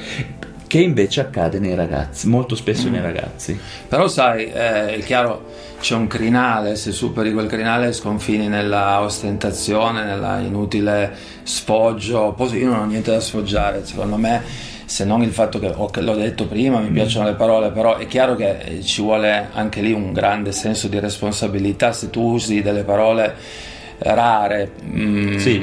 che 0.72 0.80
invece 0.80 1.20
accade 1.20 1.58
nei 1.58 1.74
ragazzi, 1.74 2.26
molto 2.28 2.54
spesso 2.54 2.88
nei 2.88 3.02
ragazzi. 3.02 3.60
Però 3.86 4.08
sai, 4.08 4.46
eh, 4.46 4.94
è 4.94 4.98
chiaro, 5.00 5.44
c'è 5.78 5.94
un 5.94 6.06
crinale, 6.06 6.76
se 6.76 6.92
superi 6.92 7.30
quel 7.34 7.46
crinale 7.46 7.92
sconfini 7.92 8.48
nella 8.48 9.02
ostentazione, 9.02 10.02
nella 10.02 10.38
inutile 10.38 11.12
sfoggio. 11.42 12.32
Poi 12.34 12.56
io 12.56 12.70
non 12.70 12.78
ho 12.78 12.84
niente 12.86 13.10
da 13.10 13.20
sfoggiare, 13.20 13.84
secondo 13.84 14.16
me, 14.16 14.40
se 14.86 15.04
non 15.04 15.20
il 15.20 15.32
fatto 15.32 15.58
che, 15.58 15.70
oh, 15.76 15.90
che 15.90 16.00
l'ho 16.00 16.14
detto 16.14 16.46
prima, 16.46 16.78
mi 16.78 16.88
piacciono 16.88 17.26
le 17.26 17.34
parole, 17.34 17.70
però 17.70 17.98
è 17.98 18.06
chiaro 18.06 18.34
che 18.34 18.60
eh, 18.60 18.82
ci 18.82 19.02
vuole 19.02 19.48
anche 19.52 19.82
lì 19.82 19.92
un 19.92 20.14
grande 20.14 20.52
senso 20.52 20.88
di 20.88 20.98
responsabilità 20.98 21.92
se 21.92 22.08
tu 22.08 22.32
usi 22.32 22.62
delle 22.62 22.84
parole 22.84 23.34
rare. 23.98 24.70
mm, 24.82 25.36
Sì. 25.36 25.58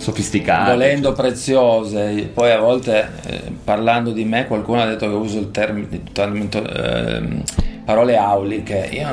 Sofisticate. 0.00 0.70
volendo 0.70 1.12
preziose, 1.12 2.30
poi 2.32 2.50
a 2.50 2.58
volte 2.58 3.08
eh, 3.26 3.52
parlando 3.62 4.12
di 4.12 4.24
me 4.24 4.46
qualcuno 4.46 4.80
ha 4.80 4.86
detto 4.86 5.06
che 5.06 5.14
uso 5.14 5.38
il 5.38 5.50
termine 5.50 6.00
ehm, 6.12 7.42
parole 7.84 8.16
auliche. 8.16 8.88
Io 8.92 9.08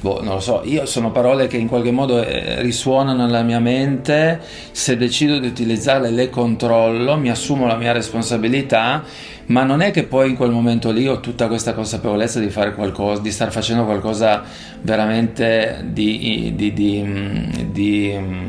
boh, 0.00 0.22
non 0.22 0.34
lo 0.34 0.40
so, 0.40 0.62
io 0.64 0.86
sono 0.86 1.10
parole 1.10 1.46
che 1.46 1.56
in 1.56 1.68
qualche 1.68 1.90
modo 1.90 2.22
eh, 2.22 2.60
risuonano 2.62 3.24
nella 3.24 3.42
mia 3.42 3.60
mente, 3.60 4.40
se 4.70 4.96
decido 4.96 5.38
di 5.38 5.46
utilizzarle 5.46 6.10
le 6.10 6.30
controllo, 6.30 7.16
mi 7.16 7.30
assumo 7.30 7.66
la 7.66 7.76
mia 7.76 7.92
responsabilità, 7.92 9.02
ma 9.46 9.64
non 9.64 9.80
è 9.80 9.90
che 9.90 10.04
poi 10.04 10.30
in 10.30 10.36
quel 10.36 10.50
momento 10.50 10.90
lì 10.90 11.08
ho 11.08 11.20
tutta 11.20 11.48
questa 11.48 11.72
consapevolezza 11.74 12.40
di 12.40 12.50
fare 12.50 12.74
qualcosa, 12.74 13.20
di 13.20 13.30
star 13.30 13.50
facendo 13.50 13.84
qualcosa 13.84 14.42
veramente 14.82 15.84
di, 15.84 16.52
di, 16.54 16.72
di, 16.72 17.02
mm, 17.04 17.50
di, 17.72 18.16
mm, 18.16 18.48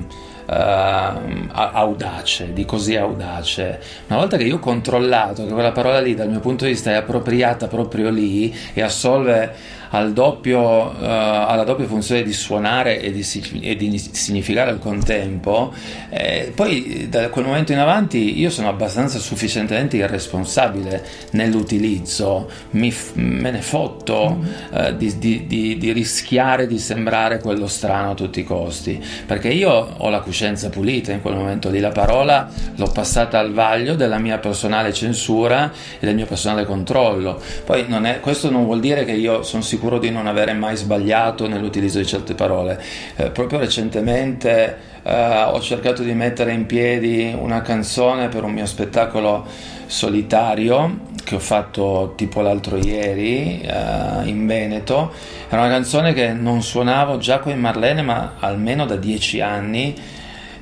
audace, 0.51 2.53
di 2.53 2.65
così 2.65 2.95
audace. 2.95 3.79
Una 4.07 4.19
volta 4.19 4.37
che 4.37 4.43
io 4.43 4.55
ho 4.55 4.59
controllato 4.59 5.45
che 5.45 5.53
quella 5.53 5.71
parola 5.71 5.99
lì 5.99 6.13
dal 6.13 6.29
mio 6.29 6.39
punto 6.39 6.65
di 6.65 6.71
vista 6.71 6.91
è 6.91 6.95
appropriata 6.95 7.67
proprio 7.67 8.09
lì 8.09 8.55
e 8.73 8.81
assolve 8.81 9.79
al 9.93 10.13
doppio, 10.13 10.97
eh, 10.97 11.05
alla 11.05 11.63
doppia 11.63 11.85
funzione 11.85 12.23
di 12.23 12.31
suonare 12.33 13.01
e 13.01 13.11
di, 13.11 13.25
e 13.61 13.75
di 13.75 13.97
significare 13.97 14.69
al 14.71 14.79
contempo, 14.79 15.73
eh, 16.09 16.51
poi 16.55 17.07
da 17.09 17.27
quel 17.29 17.45
momento 17.45 17.73
in 17.73 17.77
avanti 17.77 18.39
io 18.39 18.49
sono 18.49 18.69
abbastanza 18.69 19.19
sufficientemente 19.19 19.97
irresponsabile 19.97 21.05
nell'utilizzo, 21.31 22.49
mi 22.71 22.93
me 23.15 23.51
ne 23.51 23.61
fotto 23.61 24.39
eh, 24.73 24.95
di, 24.95 25.17
di- 25.17 25.45
di- 25.45 25.77
di 25.77 25.91
rischiare 25.91 26.67
di 26.67 26.79
sembrare 26.79 27.39
quello 27.39 27.67
strano 27.67 28.11
a 28.11 28.15
tutti 28.15 28.39
i 28.39 28.43
costi, 28.45 29.03
perché 29.25 29.49
io 29.49 29.69
ho 29.97 30.09
la 30.09 30.21
coscienza 30.21 30.69
pulita 30.69 31.11
in 31.11 31.21
quel 31.21 31.35
momento 31.35 31.69
lì, 31.69 31.79
la 31.79 31.91
parola 31.91 32.49
l'ho 32.75 32.91
passata 32.91 33.39
al 33.39 33.51
vaglio 33.51 33.95
della 33.95 34.19
mia 34.19 34.37
personale 34.37 34.93
censura 34.93 35.69
e 35.99 36.05
del 36.05 36.15
mio 36.15 36.25
personale 36.25 36.65
controllo. 36.65 37.41
Poi 37.65 37.85
non 37.89 38.05
è- 38.05 38.21
questo 38.21 38.49
non 38.49 38.63
vuol 38.63 38.79
dire 38.79 39.03
che 39.03 39.11
io 39.11 39.43
sono 39.43 39.61
sicuro 39.61 39.79
di 39.99 40.09
non 40.09 40.27
avere 40.27 40.53
mai 40.53 40.75
sbagliato 40.75 41.47
nell'utilizzo 41.47 41.97
di 41.97 42.05
certe 42.05 42.33
parole. 42.35 42.81
Eh, 43.15 43.29
proprio 43.31 43.59
recentemente 43.59 44.77
eh, 45.03 45.43
ho 45.43 45.59
cercato 45.61 46.03
di 46.03 46.13
mettere 46.13 46.53
in 46.53 46.65
piedi 46.65 47.35
una 47.37 47.61
canzone 47.61 48.27
per 48.27 48.43
un 48.43 48.51
mio 48.51 48.65
spettacolo 48.65 49.45
solitario 49.87 51.09
che 51.23 51.35
ho 51.35 51.39
fatto 51.39 52.13
tipo 52.15 52.41
l'altro 52.41 52.77
ieri 52.77 53.61
eh, 53.61 54.27
in 54.27 54.45
Veneto. 54.45 55.11
Era 55.49 55.61
una 55.61 55.71
canzone 55.71 56.13
che 56.13 56.33
non 56.33 56.61
suonavo 56.61 57.17
già 57.17 57.39
con 57.39 57.53
Marlene, 57.57 58.01
ma 58.01 58.33
almeno 58.39 58.85
da 58.85 58.95
dieci 58.95 59.41
anni 59.41 59.95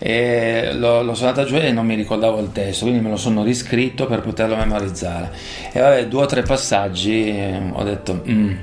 e 0.01 0.71
l'ho, 0.73 1.03
l'ho 1.03 1.13
suonata 1.13 1.43
giù 1.43 1.55
e 1.55 1.71
non 1.71 1.85
mi 1.85 1.95
ricordavo 1.95 2.39
il 2.39 2.51
testo, 2.53 2.85
quindi 2.85 3.03
me 3.03 3.09
lo 3.09 3.17
sono 3.17 3.43
riscritto 3.43 4.05
per 4.07 4.21
poterlo 4.21 4.55
memorizzare. 4.55 5.31
E 5.71 5.79
vabbè, 5.79 6.07
due 6.07 6.23
o 6.23 6.25
tre 6.25 6.41
passaggi 6.41 7.27
eh, 7.27 7.59
ho 7.71 7.83
detto... 7.83 8.23
Mm, 8.27 8.55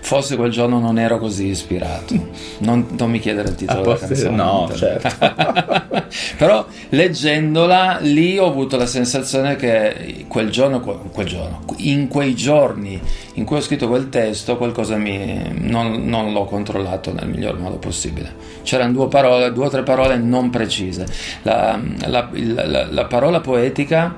Forse 0.00 0.36
quel 0.36 0.50
giorno 0.50 0.78
non 0.78 0.98
ero 0.98 1.18
così 1.18 1.46
ispirato. 1.46 2.14
Non, 2.58 2.86
non 2.98 3.10
mi 3.10 3.18
chiedere 3.18 3.48
il 3.50 3.54
titolo 3.54 3.82
della 3.82 3.98
canzone. 3.98 4.36
No, 4.36 4.70
certo. 4.74 6.06
Però 6.36 6.66
leggendola 6.90 7.98
lì 8.00 8.38
ho 8.38 8.46
avuto 8.46 8.76
la 8.76 8.86
sensazione 8.86 9.56
che 9.56 10.24
quel 10.28 10.50
giorno, 10.50 10.80
quel 10.80 11.26
giorno, 11.26 11.64
in 11.78 12.08
quei 12.08 12.34
giorni 12.34 13.00
in 13.34 13.44
cui 13.44 13.56
ho 13.56 13.60
scritto 13.60 13.88
quel 13.88 14.08
testo, 14.08 14.56
qualcosa 14.56 14.96
mi, 14.96 15.52
non, 15.54 16.04
non 16.06 16.32
l'ho 16.32 16.44
controllato 16.44 17.12
nel 17.12 17.28
miglior 17.28 17.58
modo 17.58 17.76
possibile. 17.76 18.34
C'erano 18.62 18.92
due, 18.92 19.08
parole, 19.08 19.52
due 19.52 19.66
o 19.66 19.70
tre 19.70 19.82
parole 19.82 20.16
non 20.16 20.50
precise. 20.50 21.06
La, 21.42 21.78
la, 22.06 22.28
la, 22.32 22.86
la 22.90 23.04
parola 23.04 23.40
poetica 23.40 24.14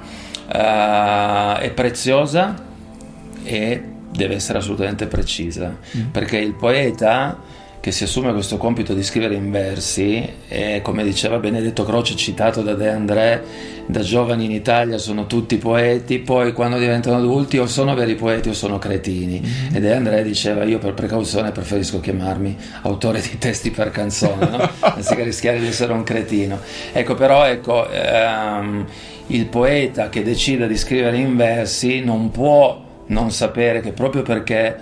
uh, 0.47 1.61
è 1.61 1.71
preziosa 1.75 2.55
e 3.43 3.83
deve 4.21 4.35
essere 4.35 4.59
assolutamente 4.59 5.07
precisa, 5.07 5.75
mm. 5.97 6.09
perché 6.11 6.37
il 6.37 6.53
poeta 6.55 7.39
che 7.81 7.93
si 7.93 8.05
assume 8.05 8.33
questo 8.33 8.59
compito 8.59 8.93
di 8.93 9.03
scrivere 9.03 9.35
in 9.35 9.51
versi 9.51 10.29
e 10.49 10.81
come 10.83 11.03
diceva 11.03 11.39
Benedetto 11.39 11.83
Croce 11.83 12.15
citato 12.15 12.61
da 12.61 12.75
De 12.75 12.91
André 12.91 13.43
da 13.87 14.01
giovani 14.01 14.45
in 14.45 14.51
Italia 14.51 14.99
sono 14.99 15.27
tutti 15.27 15.57
poeti 15.57 16.19
poi 16.19 16.53
quando 16.53 16.77
diventano 16.77 17.17
adulti 17.17 17.57
o 17.57 17.67
sono 17.67 17.95
veri 17.95 18.17
poeti 18.17 18.51
o 18.51 18.53
sono 18.53 18.79
cretini 18.79 19.41
mm-hmm. 19.41 19.75
e 19.75 19.81
De 19.81 19.95
André 19.95 20.23
diceva 20.23 20.65
io 20.65 20.79
per 20.79 20.93
precauzione 20.93 21.53
preferisco 21.53 22.01
chiamarmi 22.01 22.55
autore 22.83 23.23
di 23.23 23.39
testi 23.39 23.71
per 23.71 23.91
canzone 23.91 24.47
no? 24.51 24.71
anziché 24.81 25.23
rischiare 25.23 25.59
di 25.59 25.67
essere 25.67 25.95
un 25.95 26.03
cretino 26.03 26.61
ecco 26.93 27.15
però 27.15 27.47
ecco 27.47 27.89
ehm, 27.91 28.87
il 29.29 29.47
poeta 29.47 30.11
che 30.11 30.23
decide 30.23 30.69
di 30.69 30.77
scrivere 30.77 31.17
in 31.17 31.35
versi 31.35 32.01
non 32.05 32.31
può 32.31 32.89
non 33.11 33.31
sapere 33.31 33.81
che 33.81 33.93
proprio 33.93 34.23
perché 34.23 34.77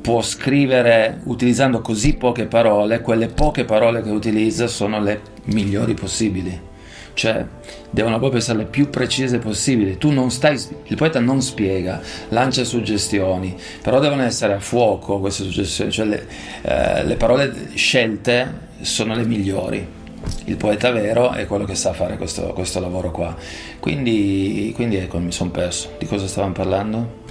può 0.00 0.20
scrivere 0.20 1.20
utilizzando 1.24 1.80
così 1.80 2.14
poche 2.14 2.44
parole, 2.46 3.00
quelle 3.00 3.28
poche 3.28 3.64
parole 3.64 4.02
che 4.02 4.10
utilizza 4.10 4.66
sono 4.66 5.00
le 5.00 5.20
migliori 5.44 5.94
possibili. 5.94 6.72
Cioè, 7.14 7.46
devono 7.90 8.18
proprio 8.18 8.40
essere 8.40 8.58
le 8.58 8.64
più 8.64 8.90
precise 8.90 9.38
possibili. 9.38 9.96
Tu 9.96 10.10
non 10.10 10.30
stai, 10.30 10.60
il 10.86 10.96
poeta 10.96 11.20
non 11.20 11.40
spiega, 11.40 12.02
lancia 12.30 12.64
suggestioni, 12.64 13.56
però 13.82 14.00
devono 14.00 14.22
essere 14.22 14.54
a 14.54 14.60
fuoco 14.60 15.20
queste 15.20 15.44
suggestioni, 15.44 15.90
cioè 15.90 16.06
le, 16.06 16.26
eh, 16.62 17.04
le 17.04 17.16
parole 17.16 17.70
scelte 17.74 18.62
sono 18.80 19.14
le 19.14 19.24
migliori 19.24 20.02
il 20.46 20.56
poeta 20.56 20.90
vero 20.90 21.32
è 21.32 21.46
quello 21.46 21.64
che 21.64 21.74
sa 21.74 21.92
fare 21.92 22.16
questo, 22.16 22.52
questo 22.52 22.80
lavoro 22.80 23.10
qua. 23.10 23.34
Quindi, 23.80 24.72
quindi 24.74 24.96
ecco, 24.96 25.18
mi 25.18 25.32
sono 25.32 25.50
perso. 25.50 25.92
Di 25.98 26.06
cosa 26.06 26.26
stavamo 26.26 26.52
parlando? 26.52 27.22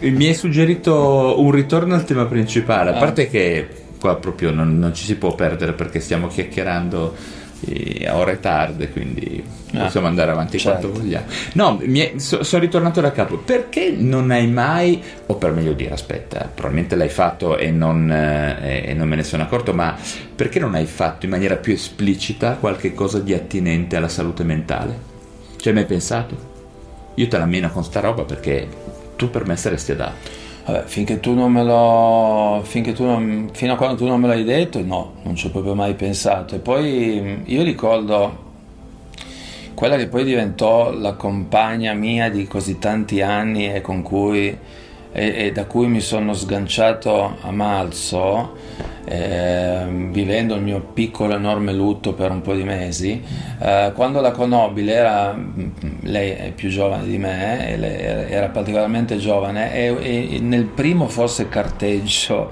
mi 0.00 0.26
hai 0.26 0.34
suggerito 0.34 1.40
un 1.40 1.50
ritorno 1.50 1.94
al 1.94 2.04
tema 2.04 2.24
principale, 2.26 2.90
a 2.90 2.96
ah. 2.96 2.98
parte 2.98 3.28
che 3.28 3.68
qua 3.98 4.16
proprio 4.16 4.50
non, 4.50 4.78
non 4.78 4.94
ci 4.94 5.04
si 5.04 5.16
può 5.16 5.34
perdere 5.34 5.72
perché 5.72 6.00
stiamo 6.00 6.28
chiacchierando 6.28 7.14
a 8.06 8.16
ore 8.16 8.40
tarde, 8.40 8.90
quindi 8.90 9.42
ah, 9.74 9.84
possiamo 9.84 10.06
andare 10.06 10.30
avanti 10.30 10.58
certo. 10.58 10.88
quanto 10.88 11.00
vogliamo. 11.00 11.26
No, 11.54 11.80
so, 12.16 12.42
sono 12.42 12.62
ritornato 12.62 13.00
da 13.00 13.12
capo. 13.12 13.38
Perché 13.38 13.94
non 13.96 14.30
hai 14.30 14.46
mai, 14.46 15.02
o 15.26 15.34
per 15.34 15.52
meglio 15.52 15.72
dire, 15.72 15.92
aspetta, 15.92 16.50
probabilmente 16.52 16.96
l'hai 16.96 17.08
fatto 17.08 17.56
e 17.56 17.70
non, 17.70 18.10
eh, 18.10 18.84
e 18.86 18.94
non 18.94 19.08
me 19.08 19.16
ne 19.16 19.24
sono 19.24 19.42
accorto, 19.42 19.74
ma 19.74 19.96
perché 20.34 20.58
non 20.58 20.74
hai 20.74 20.86
fatto 20.86 21.24
in 21.24 21.32
maniera 21.32 21.56
più 21.56 21.72
esplicita 21.72 22.54
qualche 22.54 22.94
cosa 22.94 23.18
di 23.18 23.34
attinente 23.34 23.96
alla 23.96 24.08
salute 24.08 24.44
mentale? 24.44 25.16
Ci 25.56 25.68
hai 25.68 25.74
mai 25.74 25.86
pensato? 25.86 26.56
Io 27.14 27.26
te 27.26 27.36
la 27.36 27.46
meno 27.46 27.68
con 27.70 27.82
sta 27.82 28.00
roba 28.00 28.22
perché 28.22 28.68
tu 29.16 29.28
per 29.30 29.44
me 29.46 29.56
saresti 29.56 29.92
adatto. 29.92 30.46
Vabbè, 30.68 30.82
finché 30.84 31.18
tu 31.18 31.32
non 31.32 31.50
me 31.50 31.64
lo. 31.64 32.62
Tu 32.92 33.04
non, 33.04 33.48
fino 33.54 33.72
a 33.72 33.76
quando 33.76 33.96
tu 33.96 34.06
non 34.06 34.20
me 34.20 34.28
l'hai 34.28 34.44
detto, 34.44 34.82
no, 34.84 35.14
non 35.22 35.34
ci 35.34 35.46
ho 35.46 35.50
proprio 35.50 35.74
mai 35.74 35.94
pensato. 35.94 36.56
E 36.56 36.58
poi 36.58 37.42
io 37.46 37.62
ricordo 37.62 38.46
quella 39.72 39.96
che 39.96 40.08
poi 40.08 40.24
diventò 40.24 40.92
la 40.92 41.14
compagna 41.14 41.94
mia 41.94 42.28
di 42.28 42.46
così 42.46 42.78
tanti 42.78 43.22
anni 43.22 43.72
e 43.72 43.80
cui. 43.80 44.48
e, 44.48 45.34
e 45.46 45.52
da 45.52 45.64
cui 45.64 45.86
mi 45.86 46.00
sono 46.00 46.34
sganciato 46.34 47.38
a 47.40 47.50
marzo 47.50 48.56
eh, 49.04 49.86
vivendo 50.10 50.54
il 50.54 50.62
mio 50.62 50.80
piccolo 50.80 51.34
enorme 51.34 51.72
lutto 51.72 52.12
per 52.12 52.30
un 52.30 52.42
po' 52.42 52.54
di 52.54 52.64
mesi. 52.64 53.22
Eh, 53.58 53.92
quando 53.94 54.20
la 54.20 54.32
conobbi, 54.32 54.84
lei, 54.84 54.94
era, 54.94 55.38
lei 56.02 56.30
è 56.30 56.52
più 56.52 56.68
giovane 56.68 57.06
di 57.06 57.18
me, 57.18 58.28
era 58.28 58.48
particolarmente 58.48 59.16
giovane 59.16 59.74
e, 59.74 60.34
e 60.36 60.38
nel 60.40 60.64
primo 60.64 61.08
forse 61.08 61.48
carteggio 61.48 62.50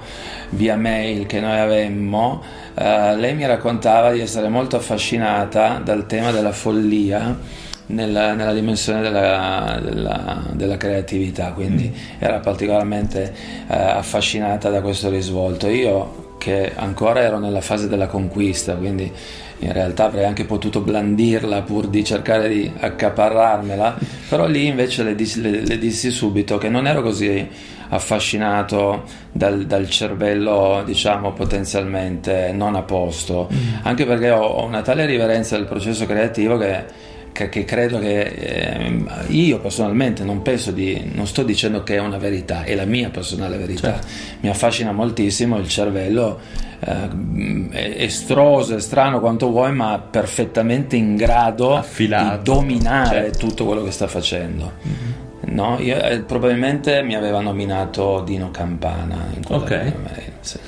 via 0.49 0.75
mail 0.75 1.25
che 1.25 1.39
noi 1.39 1.59
avemmo, 1.59 2.41
eh, 2.73 3.15
lei 3.15 3.35
mi 3.35 3.45
raccontava 3.45 4.11
di 4.11 4.19
essere 4.19 4.49
molto 4.49 4.75
affascinata 4.75 5.81
dal 5.83 6.05
tema 6.05 6.31
della 6.31 6.51
follia. 6.51 7.65
Nella, 7.89 8.33
nella, 8.33 8.53
dimensione 8.53 9.01
della, 9.01 9.79
della, 9.81 10.43
della, 10.51 10.75
creatività, 10.75 11.53
quindi 11.53 11.89
mm. 11.89 12.19
era 12.19 12.39
particolarmente 12.39 13.33
eh, 13.65 13.73
affascinata 13.73 14.69
da 14.69 14.81
questo 14.81 15.09
risvolto. 15.09 15.69
Io 15.69 16.35
che 16.37 16.73
ancora 16.75 17.21
ero 17.21 17.39
nella 17.39 17.61
fase 17.61 17.87
della 17.87 18.07
conquista, 18.07 18.75
quindi 18.75 19.11
in 19.59 19.73
realtà 19.73 20.05
avrei 20.05 20.25
anche 20.25 20.45
potuto 20.45 20.81
blandirla 20.81 21.63
pur 21.63 21.87
di 21.87 22.03
cercare 22.03 22.47
di 22.49 22.71
accaparrarmela, 22.77 23.97
però 24.29 24.45
lì 24.45 24.67
invece 24.67 25.03
le 25.03 25.15
dissi, 25.15 25.41
le, 25.41 25.65
le 25.65 25.77
dissi 25.77 26.11
subito 26.11 26.57
che 26.57 26.69
non 26.69 26.87
ero 26.87 27.01
così 27.01 27.75
affascinato 27.89 29.03
dal, 29.31 29.65
dal, 29.65 29.89
cervello, 29.89 30.83
diciamo, 30.85 31.31
potenzialmente 31.33 32.51
non 32.53 32.75
a 32.75 32.83
posto, 32.83 33.49
mm. 33.51 33.57
anche 33.83 34.05
perché 34.05 34.29
ho, 34.29 34.43
ho 34.43 34.65
una 34.65 34.81
tale 34.81 35.05
riverenza 35.05 35.55
del 35.55 35.65
processo 35.65 36.05
creativo 36.05 36.57
che 36.57 37.05
che, 37.45 37.63
credo 37.63 37.99
che 37.99 38.21
eh, 38.21 39.03
io 39.27 39.59
personalmente 39.59 40.23
non 40.23 40.41
penso 40.41 40.71
di, 40.71 41.11
non 41.13 41.27
sto 41.27 41.43
dicendo 41.43 41.83
che 41.83 41.95
è 41.95 41.99
una 41.99 42.17
verità, 42.17 42.63
è 42.63 42.75
la 42.75 42.85
mia 42.85 43.09
personale 43.09 43.57
verità. 43.57 43.93
Certo. 43.93 44.07
Mi 44.41 44.49
affascina 44.49 44.91
moltissimo 44.91 45.57
il 45.57 45.67
cervello, 45.69 46.39
eh, 46.79 48.03
estroso 48.03 48.75
e 48.75 48.79
strano 48.79 49.19
quanto 49.19 49.49
vuoi, 49.49 49.73
ma 49.73 49.99
perfettamente 49.99 50.95
in 50.95 51.15
grado 51.15 51.75
Affilato. 51.75 52.37
di 52.37 52.43
dominare 52.43 53.23
certo. 53.23 53.47
tutto 53.47 53.65
quello 53.65 53.83
che 53.83 53.91
sta 53.91 54.07
facendo. 54.07 54.73
Mm-hmm. 54.85 55.55
No, 55.55 55.77
io, 55.79 56.01
eh, 56.01 56.21
probabilmente 56.21 57.03
mi 57.03 57.15
aveva 57.15 57.39
nominato 57.39 58.21
Dino 58.25 58.51
Campana 58.51 59.27
in 59.33 59.45
quella 59.45 59.61
okay. 59.61 59.93
sì. 60.41 60.59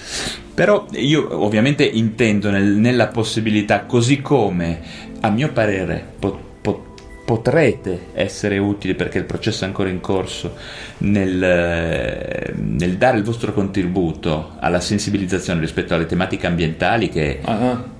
Però 0.53 0.85
io 0.91 1.43
ovviamente 1.43 1.83
intendo 1.85 2.49
nel, 2.49 2.65
nella 2.65 3.07
possibilità, 3.07 3.85
così 3.85 4.21
come 4.21 4.79
a 5.21 5.29
mio 5.29 5.51
parere 5.51 6.03
pot- 6.19 6.47
potrete 7.29 8.07
essere 8.13 8.57
utili 8.57 8.95
perché 8.95 9.19
il 9.19 9.23
processo 9.23 9.63
è 9.63 9.67
ancora 9.67 9.87
in 9.89 9.99
corso 9.99 10.55
nel, 10.99 11.43
eh, 11.43 12.53
nel 12.55 12.97
dare 12.97 13.17
il 13.17 13.23
vostro 13.23 13.53
contributo 13.53 14.53
alla 14.59 14.79
sensibilizzazione 14.79 15.59
rispetto 15.59 15.93
alle 15.93 16.07
tematiche 16.07 16.47
ambientali 16.47 17.07
che 17.09 17.39
uh-huh 17.45 17.97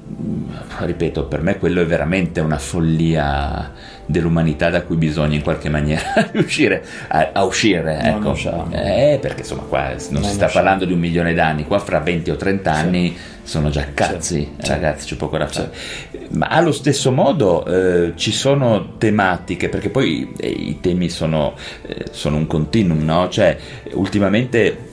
ripeto, 0.85 1.25
per 1.25 1.41
me 1.41 1.57
quello 1.57 1.81
è 1.81 1.85
veramente 1.85 2.39
una 2.39 2.57
follia 2.57 3.71
dell'umanità 4.05 4.69
da 4.69 4.81
cui 4.81 4.95
bisogna 4.95 5.35
in 5.35 5.43
qualche 5.43 5.69
maniera 5.69 6.01
riuscire 6.31 6.83
a, 7.07 7.29
a 7.33 7.43
uscire. 7.43 7.99
Ecco. 8.01 8.35
Eh, 8.71 9.19
perché 9.21 9.41
insomma 9.41 9.63
qua 9.63 9.89
non, 9.89 9.97
non 10.09 10.23
si 10.23 10.33
sta 10.33 10.45
usciamo. 10.45 10.51
parlando 10.51 10.85
di 10.85 10.93
un 10.93 10.99
milione 10.99 11.33
d'anni, 11.33 11.65
qua 11.65 11.79
fra 11.79 11.99
20 11.99 12.31
o 12.31 12.35
30 12.35 12.71
anni 12.71 13.09
sì. 13.09 13.38
Sono 13.49 13.71
già 13.71 13.87
cazzi, 13.95 14.47
sì. 14.59 14.69
ragazzi, 14.69 15.07
c'è 15.07 15.15
poco 15.15 15.39
da 15.39 15.47
fare. 15.47 15.71
Sì. 15.73 16.19
Ma 16.37 16.45
allo 16.49 16.71
stesso 16.71 17.11
modo 17.11 17.65
eh, 17.65 18.13
ci 18.15 18.31
sono 18.31 18.97
tematiche, 18.99 19.69
perché 19.69 19.89
poi 19.89 20.31
eh, 20.37 20.47
i 20.47 20.77
temi 20.79 21.09
sono, 21.09 21.55
eh, 21.81 22.05
sono 22.11 22.37
un 22.37 22.45
continuum, 22.45 23.03
no? 23.03 23.27
Cioè, 23.27 23.57
ultimamente 23.93 24.87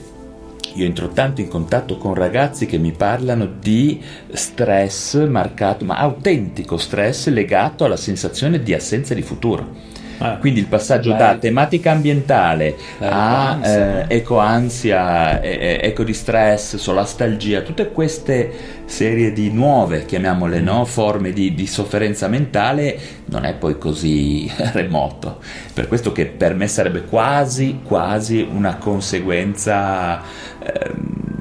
io 0.73 0.85
entro 0.85 1.09
tanto 1.09 1.41
in 1.41 1.47
contatto 1.47 1.97
con 1.97 2.15
ragazzi 2.15 2.65
che 2.65 2.79
mi 2.79 2.93
parlano 2.93 3.45
di 3.45 4.01
stress 4.31 5.27
marcato, 5.27 5.85
ma 5.85 5.97
autentico 5.97 6.77
stress 6.77 7.27
legato 7.27 7.85
alla 7.85 7.95
sensazione 7.95 8.63
di 8.63 8.73
assenza 8.73 9.13
di 9.13 9.21
futuro. 9.21 9.86
Ah, 10.19 10.37
Quindi 10.37 10.59
il 10.59 10.65
passaggio 10.65 11.13
da 11.13 11.37
tematica 11.37 11.91
ambientale 11.91 12.75
a 12.99 13.59
eh, 13.61 14.05
ecoansia, 14.07 15.41
eh, 15.41 15.79
eco 15.81 16.03
di 16.03 16.13
stress, 16.13 16.77
solastalgia, 16.77 17.61
tutte 17.61 17.91
queste 17.91 18.51
serie 18.85 19.31
di 19.31 19.51
nuove, 19.51 20.05
chiamiamole, 20.05 20.59
no, 20.59 20.85
forme 20.85 21.31
di, 21.31 21.53
di, 21.53 21.67
sofferenza 21.67 22.27
mentale, 22.27 22.97
non 23.25 23.45
è 23.45 23.53
poi 23.53 23.77
così 23.77 24.51
remoto. 24.73 25.39
Per 25.73 25.87
questo 25.87 26.11
che 26.11 26.25
per 26.25 26.55
me 26.55 26.67
sarebbe 26.67 27.03
quasi, 27.03 27.81
quasi 27.83 28.47
una 28.49 28.77
conseguenza... 28.77 30.21
Ehm, 30.63 31.36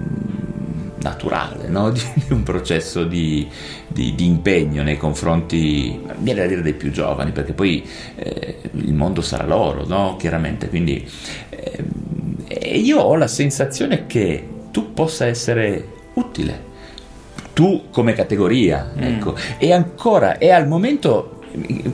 naturale, 1.08 1.68
no? 1.68 1.90
di, 1.92 2.00
di, 2.14 2.32
un 2.32 2.42
processo 2.42 3.04
di, 3.04 3.46
di, 3.86 4.14
di, 4.14 4.24
impegno 4.26 4.82
nei 4.82 4.96
confronti, 4.96 6.00
viene 6.18 6.40
da 6.40 6.46
dire 6.46 6.62
dei 6.62 6.74
più 6.74 6.90
giovani, 6.90 7.32
perché 7.32 7.52
poi 7.52 7.86
eh, 8.16 8.58
il 8.72 8.94
mondo 8.94 9.20
sarà 9.20 9.46
loro, 9.46 9.86
no? 9.86 10.16
chiaramente. 10.18 10.68
Quindi 10.68 11.08
eh, 12.48 12.78
io 12.78 12.98
ho 12.98 13.16
la 13.16 13.28
sensazione 13.28 14.06
che 14.06 14.48
tu 14.70 14.92
possa 14.92 15.26
essere 15.26 15.94
utile, 16.14 16.64
tu 17.52 17.84
come 17.90 18.12
categoria, 18.12 18.92
mm. 18.94 19.02
ecco. 19.02 19.34
E 19.58 19.72
ancora, 19.72 20.38
e 20.38 20.50
al 20.50 20.66
momento, 20.66 21.40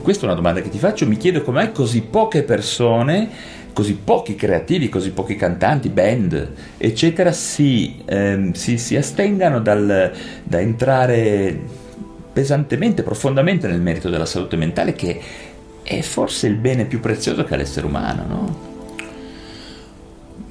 questa 0.01 0.23
è 0.23 0.25
una 0.25 0.35
domanda 0.35 0.61
che 0.61 0.69
ti 0.69 0.77
faccio, 0.79 1.07
mi 1.07 1.17
chiedo 1.17 1.41
com'è 1.41 1.71
così 1.71 2.01
poche 2.01 2.43
persone 2.43 3.61
così 3.73 3.95
pochi 3.95 4.35
creativi, 4.35 4.87
così 4.87 5.11
pochi 5.11 5.35
cantanti, 5.35 5.89
band, 5.89 6.51
eccetera, 6.77 7.31
si, 7.31 8.01
ehm, 8.05 8.53
si, 8.53 8.77
si 8.77 8.95
astengano 8.95 9.59
dal, 9.59 10.11
da 10.43 10.59
entrare 10.59 11.59
pesantemente, 12.31 13.03
profondamente 13.03 13.67
nel 13.67 13.81
merito 13.81 14.09
della 14.09 14.25
salute 14.25 14.55
mentale, 14.55 14.93
che 14.93 15.19
è 15.83 16.01
forse 16.01 16.47
il 16.47 16.55
bene 16.55 16.85
più 16.85 16.99
prezioso 16.99 17.43
che 17.43 17.53
ha 17.53 17.57
l'essere 17.57 17.85
umano, 17.85 18.25
no? 18.27 18.72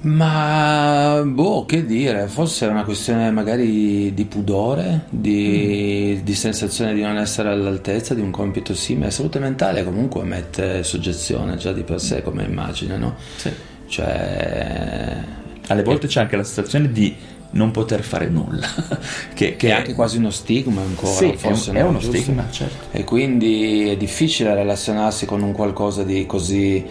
Ma 0.03 1.23
boh, 1.25 1.65
che 1.65 1.85
dire, 1.85 2.27
forse 2.27 2.67
è 2.67 2.69
una 2.69 2.83
questione 2.83 3.31
magari 3.31 4.13
di 4.13 4.25
pudore, 4.25 5.05
di, 5.11 6.19
mm. 6.19 6.25
di, 6.25 6.35
sensazione 6.35 6.93
di 6.93 7.03
non 7.03 7.17
essere 7.19 7.51
all'altezza 7.51 8.15
di 8.15 8.21
un 8.21 8.33
compito 8.33 8.75
simile. 8.75 9.07
La 9.07 9.13
salute 9.13 9.39
mentale 9.39 9.85
comunque 9.85 10.25
mette 10.25 10.83
soggezione 10.83 11.57
già 11.57 11.73
di 11.73 11.83
per 11.83 12.01
sé 12.01 12.23
come 12.23 12.43
immagine, 12.43 12.97
no? 12.97 13.15
Sì. 13.37 13.51
Cioè... 13.87 15.41
Alle 15.69 15.83
volte 15.85 16.09
c'è 16.09 16.21
anche 16.21 16.37
la 16.37 16.43
sensazione 16.43 16.91
di 16.91 17.15
non 17.53 17.71
poter 17.71 18.03
fare 18.03 18.29
nulla, 18.29 18.67
che, 19.35 19.57
che, 19.57 19.69
è 19.69 19.73
anche 19.73 19.95
quasi 19.95 20.17
uno 20.17 20.31
stigma 20.31 20.81
ancora. 20.81 21.13
Sì, 21.13 21.35
forse 21.37 21.71
è, 21.71 21.75
un, 21.75 21.77
è 21.77 21.83
uno 21.83 21.99
giusto? 21.99 22.17
stigma, 22.17 22.51
certo. 22.51 22.97
E 22.97 23.05
quindi 23.05 23.89
è 23.89 23.97
difficile 23.97 24.55
relazionarsi 24.55 25.27
con 25.27 25.43
un 25.43 25.53
qualcosa 25.53 26.03
di 26.03 26.27
così 26.27 26.85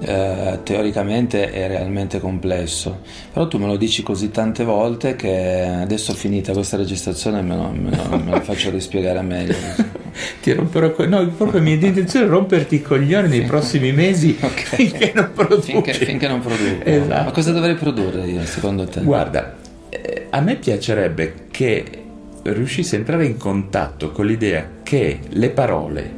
eh, 0.00 0.60
teoricamente 0.62 1.50
è 1.50 1.66
realmente 1.66 2.20
complesso, 2.20 3.00
però 3.32 3.48
tu 3.48 3.58
me 3.58 3.66
lo 3.66 3.76
dici 3.76 4.02
così 4.02 4.30
tante 4.30 4.64
volte 4.64 5.16
che 5.16 5.64
adesso 5.80 6.14
finita 6.14 6.52
questa 6.52 6.76
registrazione 6.76 7.42
me 7.42 7.56
lo, 7.56 7.70
me 7.70 7.96
lo, 7.96 8.16
me 8.16 8.30
lo 8.30 8.40
faccio 8.40 8.70
rispiegare 8.70 9.20
meglio. 9.22 9.56
Ti 10.42 10.52
romperò, 10.52 10.94
no, 11.06 11.26
proprio 11.28 11.60
mia 11.60 11.74
intenzione 11.74 12.26
è 12.26 12.28
romperti 12.28 12.76
i 12.76 12.82
coglioni 12.82 13.28
nei 13.28 13.42
prossimi 13.42 13.92
mesi 13.92 14.36
okay. 14.40 14.88
finché 14.88 15.12
non 15.14 15.30
produci. 15.32 15.72
Finché, 15.72 15.92
finché 15.92 16.28
non 16.28 16.40
produco. 16.40 16.84
Esatto. 16.84 17.24
Ma 17.24 17.30
cosa 17.30 17.52
dovrei 17.52 17.74
produrre 17.74 18.26
io 18.26 18.44
secondo 18.44 18.84
te? 18.86 19.00
Guarda, 19.02 19.56
eh, 19.88 20.26
a 20.30 20.40
me 20.40 20.56
piacerebbe 20.56 21.46
che 21.50 21.84
riuscissi 22.42 22.94
a 22.94 22.98
entrare 22.98 23.26
in 23.26 23.36
contatto 23.36 24.10
con 24.10 24.26
l'idea 24.26 24.66
che 24.82 25.20
le 25.28 25.50
parole 25.50 26.16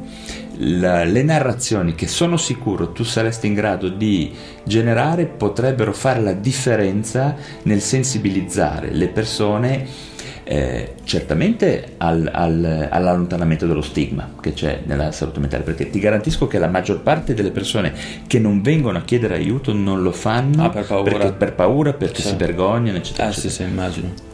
la, 0.63 1.03
le 1.03 1.23
narrazioni 1.23 1.95
che 1.95 2.07
sono 2.07 2.37
sicuro 2.37 2.91
tu 2.91 3.03
saresti 3.03 3.47
in 3.47 3.53
grado 3.53 3.89
di 3.89 4.31
generare 4.63 5.25
potrebbero 5.25 5.93
fare 5.93 6.21
la 6.21 6.33
differenza 6.33 7.35
nel 7.63 7.81
sensibilizzare 7.81 8.91
le 8.91 9.07
persone 9.07 10.09
eh, 10.43 10.95
certamente 11.03 11.93
al, 11.97 12.29
al, 12.31 12.87
all'allontanamento 12.91 13.65
dello 13.65 13.81
stigma 13.81 14.33
che 14.41 14.53
c'è 14.53 14.81
nella 14.85 15.11
salute 15.11 15.39
mentale, 15.39 15.63
perché 15.63 15.89
ti 15.89 15.99
garantisco 15.99 16.47
che 16.47 16.57
la 16.57 16.67
maggior 16.67 17.01
parte 17.01 17.33
delle 17.33 17.51
persone 17.51 17.93
che 18.27 18.39
non 18.39 18.61
vengono 18.61 18.97
a 18.97 19.01
chiedere 19.01 19.35
aiuto 19.35 19.71
non 19.71 20.01
lo 20.01 20.11
fanno 20.11 20.65
ah, 20.65 20.69
per 20.69 20.85
paura, 20.85 21.11
perché, 21.11 21.31
per 21.33 21.53
paura, 21.53 21.93
perché 21.93 22.21
certo. 22.21 22.29
si 22.29 22.35
vergognano, 22.35 22.97
eccetera. 22.97 23.27
Ah, 23.27 23.29
eccetera. 23.29 23.53
sì, 23.53 23.63
sì, 23.63 23.69
immagino. 23.69 24.30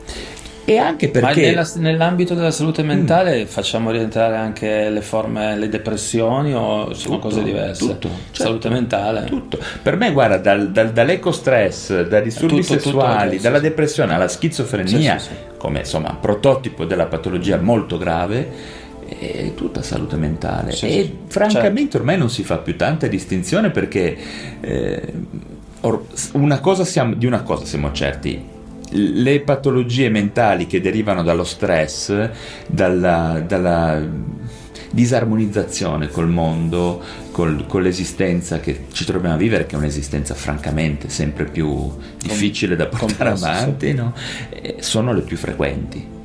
E 0.70 0.78
anche 0.80 1.08
perché... 1.08 1.40
Ma 1.40 1.48
nella, 1.48 1.70
nell'ambito 1.76 2.34
della 2.34 2.52
salute 2.52 2.84
mentale 2.84 3.44
mm. 3.44 3.46
facciamo 3.46 3.90
rientrare 3.90 4.36
anche 4.36 4.90
le 4.90 5.00
forme, 5.00 5.58
le 5.58 5.70
depressioni 5.70 6.54
o 6.54 6.94
sono 6.94 7.16
tutto, 7.16 7.30
cose 7.30 7.42
diverse? 7.42 7.86
Tutto. 7.88 8.10
Certo, 8.10 8.44
salute 8.44 8.68
mentale? 8.68 9.24
Tutto. 9.24 9.58
Per 9.82 9.96
me, 9.96 10.12
guarda, 10.12 10.38
dal, 10.40 10.70
dal, 10.70 10.92
dall'ecostress, 10.92 12.02
dai 12.02 12.22
disturbi 12.22 12.60
tutto, 12.60 12.74
sessuali, 12.74 13.38
tutto, 13.38 13.44
dalla 13.44 13.60
depressione 13.60 14.14
alla 14.14 14.28
schizofrenia, 14.28 15.18
sì, 15.20 15.30
sì, 15.30 15.36
sì. 15.36 15.58
come 15.58 15.80
insomma 15.80 16.18
prototipo 16.20 16.84
della 16.84 17.06
patologia 17.06 17.56
molto 17.56 17.98
grave, 17.98 18.52
è 19.08 19.54
tutta 19.56 19.82
salute 19.82 20.18
mentale. 20.18 20.74
Sì, 20.74 20.88
e 20.88 21.04
sì, 21.04 21.18
francamente 21.28 21.80
certo. 21.80 21.98
ormai 22.00 22.18
non 22.18 22.30
si 22.30 22.44
fa 22.44 22.58
più 22.58 22.76
tanta 22.76 23.08
distinzione 23.08 23.70
perché 23.70 24.18
eh, 24.60 25.14
or, 25.80 26.08
una 26.34 26.62
siamo, 26.84 27.16
di 27.16 27.26
una 27.26 27.44
cosa 27.44 27.64
siamo 27.64 27.94
certi 27.94 28.56
le 28.92 29.40
patologie 29.42 30.10
mentali 30.10 30.68
che 30.68 30.80
derivano 30.80 31.24
dallo 31.24 31.44
stress, 31.44 32.30
dalla, 32.68 33.44
dalla 33.46 34.02
disarmonizzazione 34.92 36.10
col 36.10 36.30
mondo, 36.30 37.02
col, 37.32 37.66
con 37.68 37.82
l'esistenza 37.82 38.60
che 38.60 38.86
ci 38.92 39.06
troviamo 39.06 39.36
a 39.36 39.38
vivere, 39.38 39.66
che 39.66 39.76
è 39.76 39.78
un'esistenza 39.78 40.34
francamente 40.34 41.10
sempre 41.10 41.46
più 41.46 41.92
difficile 42.18 42.76
da 42.76 42.88
portare 42.88 43.32
avanti, 43.32 43.94
no? 43.94 44.14
sono 44.80 45.14
le 45.14 45.22
più 45.22 45.38
frequenti. 45.38 46.16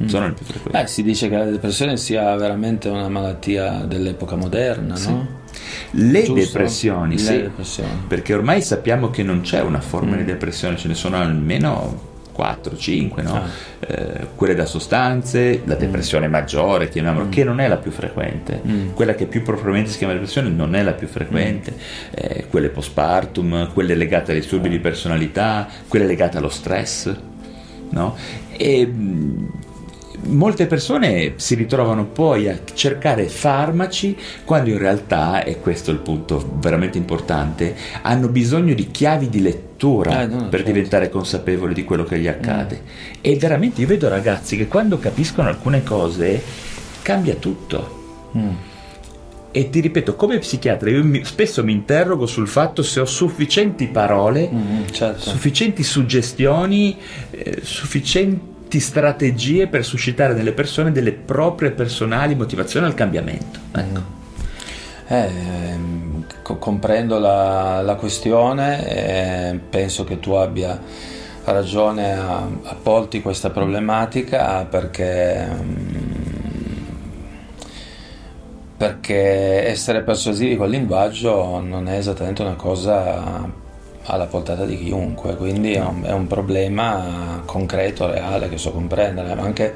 Mm. 0.00 0.06
Sono 0.06 0.26
le 0.28 0.32
più 0.32 0.44
frequenti. 0.44 0.78
Beh, 0.78 0.86
si 0.86 1.02
dice 1.02 1.28
che 1.28 1.36
la 1.36 1.44
depressione 1.44 1.96
sia 1.96 2.34
veramente 2.36 2.88
una 2.88 3.08
malattia 3.08 3.84
dell'epoca 3.84 4.36
moderna, 4.36 4.94
sì. 4.94 5.10
no? 5.10 5.36
Le 5.92 6.22
depressioni, 6.32 7.14
Le 7.14 7.20
sì, 7.20 7.32
depressioni. 7.42 8.04
perché 8.06 8.34
ormai 8.34 8.62
sappiamo 8.62 9.10
che 9.10 9.22
non 9.22 9.40
c'è 9.40 9.60
una 9.60 9.80
forma 9.80 10.14
mm. 10.14 10.18
di 10.18 10.24
depressione, 10.24 10.76
ce 10.76 10.88
ne 10.88 10.94
sono 10.94 11.16
almeno 11.16 12.07
4, 12.38 12.76
5, 12.76 13.22
no? 13.22 13.34
ah. 13.34 13.48
eh, 13.80 14.26
quelle 14.36 14.54
da 14.54 14.64
sostanze, 14.64 15.62
la 15.64 15.74
mm. 15.74 15.78
depressione 15.78 16.28
mm. 16.28 16.30
maggiore, 16.30 16.88
chiamiamola, 16.88 17.24
mm. 17.24 17.30
che 17.30 17.42
non 17.42 17.58
è 17.58 17.66
la 17.66 17.78
più 17.78 17.90
frequente, 17.90 18.62
mm. 18.64 18.90
quella 18.92 19.16
che 19.16 19.26
più 19.26 19.42
propriamente 19.42 19.90
si 19.90 19.98
chiama 19.98 20.12
depressione 20.12 20.48
non 20.48 20.76
è 20.76 20.82
la 20.84 20.92
più 20.92 21.08
frequente, 21.08 21.72
mm. 21.72 21.74
eh, 22.14 22.46
quelle 22.48 22.68
postpartum, 22.68 23.72
quelle 23.72 23.96
legate 23.96 24.30
ai 24.30 24.38
disturbi 24.38 24.68
di 24.68 24.78
personalità, 24.78 25.66
quelle 25.88 26.06
legate 26.06 26.36
allo 26.36 26.48
stress, 26.48 27.12
no? 27.90 28.16
E, 28.56 28.86
mm, 28.86 29.46
molte 30.26 30.68
persone 30.68 31.32
si 31.36 31.56
ritrovano 31.56 32.04
poi 32.04 32.48
a 32.48 32.56
cercare 32.72 33.28
farmaci 33.28 34.16
quando 34.44 34.70
in 34.70 34.78
realtà, 34.78 35.42
e 35.42 35.58
questo 35.58 35.90
è 35.90 35.92
il 35.92 36.00
punto 36.00 36.52
veramente 36.60 36.98
importante, 36.98 37.74
hanno 38.02 38.28
bisogno 38.28 38.74
di 38.74 38.92
chiavi 38.92 39.28
di 39.28 39.40
lettura 39.40 39.67
eh, 40.22 40.26
no, 40.26 40.48
per 40.48 40.60
certo. 40.60 40.72
diventare 40.72 41.08
consapevoli 41.08 41.72
di 41.72 41.84
quello 41.84 42.04
che 42.04 42.18
gli 42.18 42.26
accade. 42.26 42.80
Mm. 42.82 43.18
E 43.20 43.36
veramente 43.36 43.80
io 43.80 43.86
vedo 43.86 44.08
ragazzi 44.08 44.56
che 44.56 44.66
quando 44.66 44.98
capiscono 44.98 45.48
alcune 45.48 45.82
cose 45.82 46.42
cambia 47.02 47.34
tutto. 47.34 48.30
Mm. 48.36 48.50
E 49.50 49.70
ti 49.70 49.80
ripeto, 49.80 50.14
come 50.14 50.38
psichiatra, 50.38 50.90
io 50.90 51.02
mi, 51.02 51.24
spesso 51.24 51.64
mi 51.64 51.72
interrogo 51.72 52.26
sul 52.26 52.48
fatto 52.48 52.82
se 52.82 53.00
ho 53.00 53.06
sufficienti 53.06 53.86
parole, 53.86 54.48
mm, 54.52 54.82
certo. 54.90 55.30
sufficienti 55.30 55.82
suggestioni, 55.82 56.96
eh, 57.30 57.60
sufficienti 57.62 58.78
strategie 58.78 59.66
per 59.66 59.84
suscitare 59.84 60.34
nelle 60.34 60.52
persone 60.52 60.92
delle 60.92 61.12
proprie 61.12 61.70
personali 61.70 62.34
motivazioni 62.34 62.84
al 62.84 62.94
cambiamento. 62.94 63.58
Ecco. 63.72 64.17
Eh, 65.10 65.76
co- 66.42 66.56
comprendo 66.58 67.18
la, 67.18 67.80
la 67.82 67.94
questione 67.94 68.86
e 69.52 69.58
penso 69.70 70.04
che 70.04 70.20
tu 70.20 70.32
abbia 70.32 70.78
ragione 71.44 72.12
a, 72.12 72.36
a 72.62 72.74
porti 72.82 73.22
questa 73.22 73.48
problematica 73.50 74.66
perché, 74.66 75.48
perché 78.76 79.66
essere 79.66 80.02
persuasivi 80.02 80.56
col 80.56 80.70
linguaggio 80.70 81.58
non 81.60 81.88
è 81.88 81.96
esattamente 81.96 82.42
una 82.42 82.54
cosa 82.54 83.66
alla 84.04 84.26
portata 84.26 84.64
di 84.64 84.78
chiunque, 84.78 85.36
quindi 85.36 85.72
è 85.72 85.80
un, 85.84 86.02
è 86.04 86.12
un 86.12 86.26
problema 86.28 87.42
concreto, 87.44 88.06
reale 88.10 88.48
che 88.48 88.56
so 88.56 88.70
comprendere, 88.70 89.32
anche, 89.32 89.74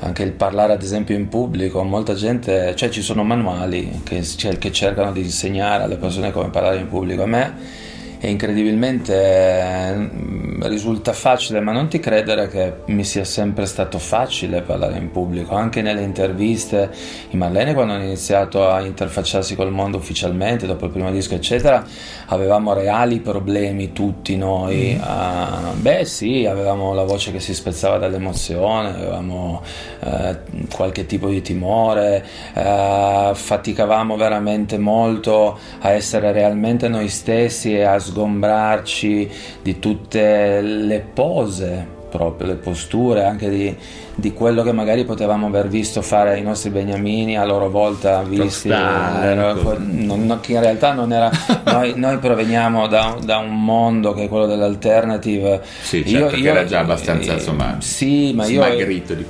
anche, 0.00 0.22
il 0.22 0.32
parlare 0.32 0.72
ad 0.72 0.82
esempio 0.82 1.14
in 1.14 1.28
pubblico, 1.28 1.82
molta 1.82 2.14
gente, 2.14 2.74
cioè 2.76 2.88
ci 2.88 3.02
sono 3.02 3.22
manuali 3.24 4.00
che, 4.04 4.24
che 4.58 4.72
cercano 4.72 5.12
di 5.12 5.20
insegnare 5.20 5.84
alle 5.84 5.96
persone 5.96 6.32
come 6.32 6.50
parlare 6.50 6.78
in 6.78 6.88
pubblico, 6.88 7.22
a 7.22 7.26
me 7.26 7.78
e 8.22 8.28
incredibilmente 8.28 9.94
mm, 9.94 10.62
risulta 10.64 11.14
facile, 11.14 11.60
ma 11.60 11.72
non 11.72 11.88
ti 11.88 11.98
credere 12.00 12.48
che 12.48 12.74
mi 12.86 13.02
sia 13.02 13.24
sempre 13.24 13.64
stato 13.64 13.98
facile 13.98 14.60
parlare 14.60 14.98
in 14.98 15.10
pubblico, 15.10 15.54
anche 15.54 15.80
nelle 15.80 16.02
interviste. 16.02 16.90
I 17.30 17.36
Marlene 17.38 17.72
quando 17.72 17.94
hanno 17.94 18.04
iniziato 18.04 18.68
a 18.68 18.82
interfacciarsi 18.82 19.56
col 19.56 19.72
mondo 19.72 19.96
ufficialmente, 19.96 20.66
dopo 20.66 20.84
il 20.84 20.90
primo 20.90 21.10
disco 21.10 21.34
eccetera, 21.34 21.82
avevamo 22.26 22.74
reali 22.74 23.20
problemi 23.20 23.92
tutti 23.92 24.36
noi. 24.36 24.98
Mm. 24.98 25.00
Uh, 25.00 25.74
beh 25.76 26.04
sì, 26.04 26.44
avevamo 26.44 26.92
la 26.92 27.04
voce 27.04 27.32
che 27.32 27.40
si 27.40 27.54
spezzava 27.54 27.96
dall'emozione, 27.96 28.90
avevamo 28.90 29.62
uh, 30.00 30.36
qualche 30.70 31.06
tipo 31.06 31.28
di 31.28 31.40
timore, 31.40 32.22
uh, 32.52 33.34
faticavamo 33.34 34.14
veramente 34.16 34.76
molto 34.76 35.58
a 35.78 35.90
essere 35.90 36.32
realmente 36.32 36.88
noi 36.88 37.08
stessi 37.08 37.74
e 37.74 37.84
a 37.84 37.98
sgombrarci 38.10 39.30
di 39.62 39.78
tutte 39.78 40.60
le 40.60 41.00
pose 41.00 41.98
proprio, 42.10 42.48
le 42.48 42.54
posture 42.56 43.24
anche 43.24 43.48
di, 43.48 43.74
di, 44.14 44.32
quello 44.32 44.62
che 44.62 44.72
magari 44.72 45.04
potevamo 45.04 45.46
aver 45.46 45.68
visto 45.68 46.02
fare 46.02 46.38
i 46.38 46.42
nostri 46.42 46.70
beniamini 46.70 47.38
a 47.38 47.44
loro 47.44 47.70
volta 47.70 48.22
visti, 48.22 48.68
ecco. 48.68 49.76
non, 49.78 50.38
che 50.42 50.52
in 50.52 50.60
realtà 50.60 50.92
non 50.92 51.12
era, 51.12 51.30
noi, 51.64 51.94
noi 51.96 52.18
proveniamo 52.18 52.86
da, 52.86 53.16
da, 53.22 53.38
un 53.38 53.64
mondo 53.64 54.12
che 54.12 54.24
è 54.24 54.28
quello 54.28 54.46
dell'alternative, 54.46 55.62
sì, 55.80 56.04
certo, 56.06 56.36
io, 56.36 56.42
io, 56.42 56.50
era 56.50 56.64
già 56.64 56.80
abbastanza 56.80 57.34
insomma 57.34 57.76
sì, 57.78 58.32
ma 58.34 58.46
io, 58.46 58.64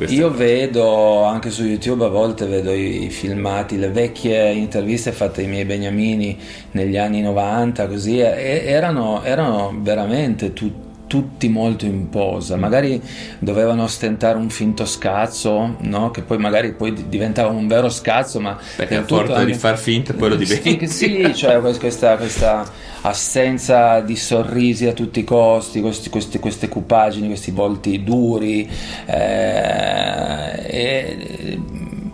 io 0.07 0.31
vedo 0.31 1.23
anche 1.25 1.51
su 1.51 1.65
YouTube 1.65 2.07
a 2.07 2.09
volte 2.09 2.47
vedo 2.47 2.73
i, 2.73 3.05
i, 3.05 3.11
filmati, 3.11 3.79
le 3.79 3.91
vecchie 3.91 4.51
interviste 4.53 5.13
fatte 5.13 5.43
ai 5.43 5.47
miei 5.47 5.65
beniamini 5.65 6.39
negli 6.73 6.97
anni 6.97 7.21
90 7.21 7.87
così, 7.87 8.19
e, 8.19 8.63
erano, 8.65 9.23
erano 9.23 9.73
veramente 9.81 10.53
tutti 10.53 10.89
tutti 11.11 11.49
molto 11.49 11.87
in 11.87 12.09
posa, 12.09 12.55
magari 12.55 13.03
dovevano 13.41 13.83
ostentare 13.83 14.39
un 14.39 14.49
finto 14.49 14.87
scazzo, 14.87 15.75
no? 15.81 16.13
che 16.13 16.23
poi 16.23 16.39
magari 16.39 16.73
poi 16.73 17.09
diventava 17.09 17.51
un 17.51 17.67
vero 17.67 17.89
scazzo, 17.89 18.39
ma 18.39 18.57
perché 18.77 18.95
a 18.95 19.03
forza 19.03 19.35
anche... 19.35 19.51
di 19.51 19.59
far 19.59 19.77
finta 19.77 20.15
poi 20.15 20.29
lo 20.29 20.37
diventi. 20.37 20.87
Sì, 20.87 21.35
cioè 21.35 21.59
questa, 21.61 22.17
questa, 22.17 22.65
assenza 23.01 23.99
di 24.03 24.15
sorrisi 24.15 24.87
a 24.87 24.93
tutti 24.93 25.19
i 25.19 25.25
costi, 25.25 25.81
questi, 25.81 26.11
questi, 26.11 26.39
queste 26.39 26.69
cupaggini, 26.69 27.27
questi 27.27 27.51
volti 27.51 28.05
duri, 28.05 28.71
eh, 29.07 30.63
e 30.65 31.59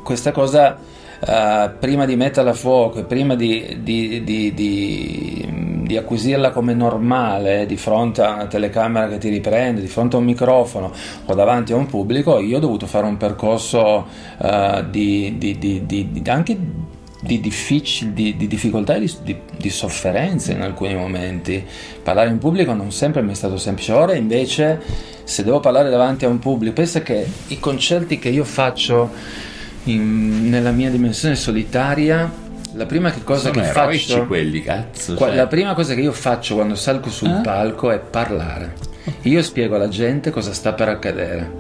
questa 0.03 0.32
cosa 0.32 0.78
uh, 1.20 1.70
prima 1.78 2.07
di 2.07 2.16
metterla 2.16 2.51
a 2.51 2.55
fuoco 2.55 3.01
e 3.01 3.05
prima 3.05 3.34
di, 3.34 3.78
di, 3.82 4.22
di, 4.24 4.55
di, 4.55 5.65
acquisirla 5.95 6.51
come 6.51 6.74
normale 6.74 7.66
di 7.66 7.76
fronte 7.76 8.22
a 8.22 8.32
una 8.32 8.47
telecamera 8.47 9.07
che 9.07 9.18
ti 9.18 9.28
riprende, 9.28 9.80
di 9.80 9.87
fronte 9.87 10.16
a 10.16 10.18
un 10.18 10.24
microfono 10.24 10.91
o 11.26 11.34
davanti 11.34 11.72
a 11.72 11.76
un 11.76 11.87
pubblico, 11.87 12.41
io 12.41 12.57
ho 12.57 12.61
dovuto 12.61 12.87
fare 12.87 13.07
un 13.07 13.16
percorso 13.16 14.07
uh, 14.39 14.82
di, 14.91 16.22
anche 16.26 16.59
di, 17.20 17.41
difficil, 17.41 18.12
di, 18.12 18.37
di, 18.37 18.47
difficoltà 18.47 18.95
e 18.95 19.11
di, 19.22 19.37
di, 19.57 19.70
sofferenza 19.70 20.53
in 20.53 20.62
alcuni 20.62 20.95
momenti. 20.95 21.62
Parlare 22.03 22.30
in 22.30 22.39
pubblico 22.39 22.72
non 22.72 22.91
sempre 22.91 23.22
mi 23.22 23.32
è 23.32 23.34
stato 23.34 23.57
semplice. 23.57 23.93
Ora 23.93 24.14
invece, 24.14 24.80
se 25.24 25.45
devo 25.45 25.61
parlare 25.61 25.91
davanti 25.91 26.24
a 26.24 26.28
un 26.28 26.39
pubblico, 26.39 26.72
pensa 26.72 27.03
che 27.03 27.26
i 27.49 27.61
concerti 27.61 28.18
che 28.18 28.28
io 28.28 28.45
faccio 28.45 29.11
in, 29.84 30.49
nella 30.49 30.70
mia 30.70 30.91
dimensione 30.91 31.37
solitaria 31.37 32.45
la 32.77 32.87
prima 32.87 33.12
cosa 33.24 33.51
Sono 33.53 33.61
che 33.61 33.68
faccio 33.68 34.27
quelli, 34.27 34.62
cazzo, 34.62 35.16
cioè. 35.16 35.35
la 35.35 35.47
prima 35.47 35.74
cosa 35.74 35.95
che 35.95 36.03
io 36.03 36.12
faccio 36.12 36.55
quando 36.57 36.74
salgo 36.74 37.09
sul 37.11 37.31
eh? 37.31 37.41
palco 37.43 37.91
è 37.91 37.99
parlare 37.99 38.74
io 39.22 39.43
spiego 39.43 39.77
alla 39.77 39.89
gente 39.89 40.31
cosa 40.31 40.53
sta 40.53 40.74
per 40.74 40.89
accadere 40.89 41.51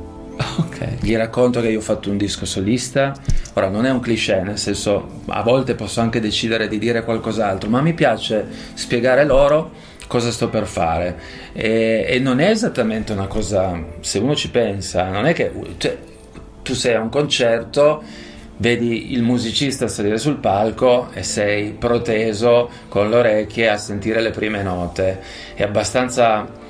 okay. 0.58 0.98
gli 1.00 1.16
racconto 1.16 1.60
che 1.60 1.68
io 1.68 1.78
ho 1.78 1.82
fatto 1.82 2.10
un 2.10 2.18
disco 2.18 2.44
solista 2.44 3.14
ora 3.54 3.68
non 3.68 3.86
è 3.86 3.90
un 3.90 4.00
cliché 4.00 4.42
nel 4.42 4.58
senso 4.58 5.22
a 5.26 5.42
volte 5.42 5.74
posso 5.74 6.00
anche 6.00 6.20
decidere 6.20 6.68
di 6.68 6.78
dire 6.78 7.02
qualcos'altro 7.02 7.70
ma 7.70 7.80
mi 7.80 7.94
piace 7.94 8.46
spiegare 8.74 9.24
loro 9.24 9.72
cosa 10.06 10.30
sto 10.30 10.48
per 10.48 10.66
fare 10.66 11.18
e, 11.52 12.04
e 12.08 12.18
non 12.18 12.40
è 12.40 12.50
esattamente 12.50 13.12
una 13.12 13.26
cosa 13.26 13.82
se 14.00 14.18
uno 14.18 14.34
ci 14.34 14.50
pensa 14.50 15.08
non 15.08 15.24
è 15.24 15.32
che 15.32 15.50
cioè, 15.78 15.96
tu 16.66 16.74
sei 16.74 16.94
a 16.94 17.00
un 17.00 17.10
concerto, 17.10 18.02
vedi 18.58 19.12
il 19.12 19.22
musicista 19.22 19.88
salire 19.88 20.18
sul 20.18 20.36
palco 20.36 21.08
e 21.12 21.22
sei 21.22 21.72
proteso 21.72 22.70
con 22.88 23.10
le 23.10 23.16
orecchie 23.16 23.68
a 23.68 23.76
sentire 23.76 24.20
le 24.20 24.30
prime 24.30 24.62
note. 24.62 25.20
È 25.54 25.62
abbastanza 25.62 26.64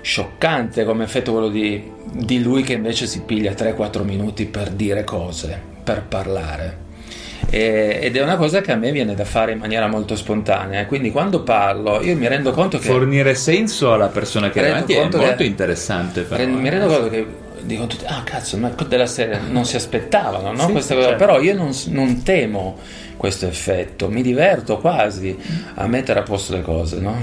scioccante 0.00 0.84
come 0.84 1.04
effetto 1.04 1.32
quello 1.32 1.48
di, 1.48 1.90
di 2.12 2.42
lui 2.42 2.62
che 2.62 2.74
invece 2.74 3.06
si 3.06 3.22
piglia 3.22 3.52
3-4 3.52 4.02
minuti 4.02 4.46
per 4.46 4.70
dire 4.70 5.04
cose, 5.04 5.60
per 5.84 6.04
parlare. 6.08 6.88
E, 7.50 7.98
ed 8.00 8.16
è 8.16 8.22
una 8.22 8.36
cosa 8.36 8.60
che 8.60 8.70
a 8.70 8.76
me 8.76 8.92
viene 8.92 9.14
da 9.14 9.24
fare 9.24 9.52
in 9.52 9.58
maniera 9.58 9.88
molto 9.88 10.14
spontanea. 10.16 10.86
Quindi 10.86 11.10
quando 11.10 11.42
parlo, 11.42 12.00
io 12.00 12.16
mi 12.16 12.28
rendo 12.28 12.52
conto 12.52 12.78
che. 12.78 12.86
Fornire 12.86 13.34
senso 13.34 13.92
alla 13.92 14.08
persona 14.08 14.50
che 14.50 14.60
è 14.60 14.68
davanti 14.68 14.94
è 14.94 15.00
molto 15.00 15.18
che, 15.18 15.44
interessante. 15.44 16.22
Però, 16.22 16.46
mi 16.46 16.68
rendo 16.68 16.86
conto 16.86 17.08
che 17.08 17.26
dicono 17.64 17.86
tutti, 17.86 18.04
ah 18.06 18.22
cazzo, 18.24 18.56
ma 18.56 18.70
della 18.86 19.06
serie 19.06 19.38
non 19.38 19.64
si 19.64 19.76
aspettavano, 19.76 20.52
no? 20.52 20.66
Sì, 20.66 20.72
Questa 20.72 20.94
cosa. 20.94 21.08
Certo. 21.08 21.24
Però 21.24 21.40
io 21.40 21.54
non, 21.54 21.72
non, 21.86 22.22
temo 22.22 22.78
questo 23.16 23.46
effetto, 23.46 24.08
mi 24.08 24.22
diverto 24.22 24.78
quasi 24.78 25.36
a 25.74 25.86
mettere 25.86 26.20
a 26.20 26.22
posto 26.22 26.54
le 26.54 26.62
cose, 26.62 27.00
no? 27.00 27.12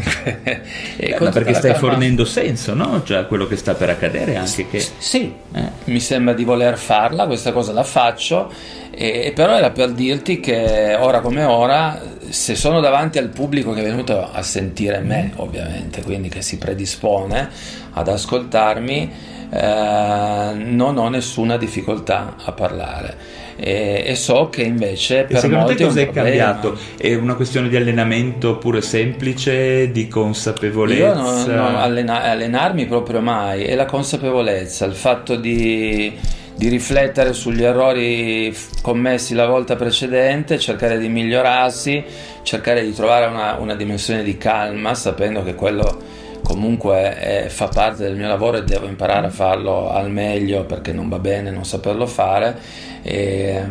Ma 1.20 1.30
perché 1.30 1.56
stai 1.56 1.72
calma... 1.72 1.88
fornendo 1.88 2.24
senso, 2.24 2.76
no? 2.76 3.02
Cioè 3.04 3.26
quello 3.26 3.48
che 3.48 3.56
sta 3.56 3.74
per 3.74 3.90
accadere 3.90 4.36
anche 4.36 4.68
che... 4.70 4.80
Sì, 4.80 5.34
eh. 5.54 5.72
mi 5.86 6.00
sembra 6.00 6.34
di 6.34 6.44
voler 6.44 6.78
farla, 6.78 7.26
questa 7.26 7.52
cosa 7.52 7.74
la 7.74 7.84
faccio, 7.84 8.52
e, 8.92 9.32
però 9.34 9.58
era 9.58 9.72
per 9.72 9.92
dirti 9.92 10.40
che 10.40 10.96
ora 11.00 11.20
come 11.22 11.44
ora, 11.44 12.00
se 12.30 12.56
sono 12.56 12.80
davanti 12.80 13.18
al 13.18 13.30
pubblico 13.30 13.74
che 13.74 13.82
è 13.82 13.84
venuto 13.84 14.30
a 14.32 14.42
sentire 14.44 15.00
me, 15.00 15.32
ovviamente, 15.38 16.04
quindi 16.04 16.30
che 16.30 16.44
si 16.44 16.58
predispone 16.60 17.50
ad 17.94 18.08
ascoltarmi, 18.08 19.12
eh, 19.50 20.52
non 20.56 20.98
ho 20.98 21.10
nessuna 21.10 21.58
difficoltà 21.58 22.36
a 22.44 22.52
parlare. 22.52 23.46
E, 23.60 24.04
e 24.06 24.16
so 24.16 24.50
che 24.50 24.62
invece 24.62 25.24
per 25.24 25.38
e 25.38 25.40
secondo 25.40 25.64
molti 25.64 25.78
te 25.78 25.86
cosa 25.86 26.02
è, 26.02 26.10
cambiato? 26.12 26.78
È 26.96 27.16
una 27.16 27.34
questione 27.34 27.70
di 27.70 27.76
allenamento 27.76 28.58
pure 28.58 28.82
semplice, 28.82 29.92
di 29.92 30.08
consapevolezza? 30.08 31.06
Io 31.06 31.14
non, 31.14 31.44
non 31.46 31.76
allena, 31.76 32.22
allenarmi 32.22 32.86
proprio 32.86 33.20
mai, 33.20 33.64
è 33.64 33.74
la 33.74 33.86
consapevolezza, 33.86 34.86
il 34.86 34.94
fatto 34.94 35.36
di, 35.36 36.16
di 36.54 36.68
riflettere 36.68 37.34
sugli 37.34 37.64
errori 37.64 38.56
commessi 38.84 39.34
la 39.34 39.48
volta 39.48 39.76
precedente, 39.76 40.60
cercare 40.60 41.00
di 41.00 41.10
migliorarsi, 41.10 42.04
cercare 42.44 42.84
di 42.84 42.94
trovare 42.94 43.26
una, 43.26 43.56
una 43.56 43.74
dimensione 43.74 44.22
di 44.22 44.38
calma, 44.38 44.94
sapendo 44.94 45.44
che 45.44 45.56
quello 45.56 46.17
comunque 46.48 47.18
è, 47.18 47.48
fa 47.50 47.68
parte 47.68 48.04
del 48.04 48.16
mio 48.16 48.30
lavoro 48.30 48.56
e 48.56 48.64
devo 48.64 48.88
imparare 48.88 49.28
a 49.28 49.30
farlo 49.30 49.90
al 49.90 50.10
meglio 50.10 50.64
perché 50.64 50.94
non 50.94 51.10
va 51.10 51.20
bene 51.20 51.52
non 51.52 51.66
saperlo 51.66 52.08
fare. 52.08 52.58
E, 53.02 53.62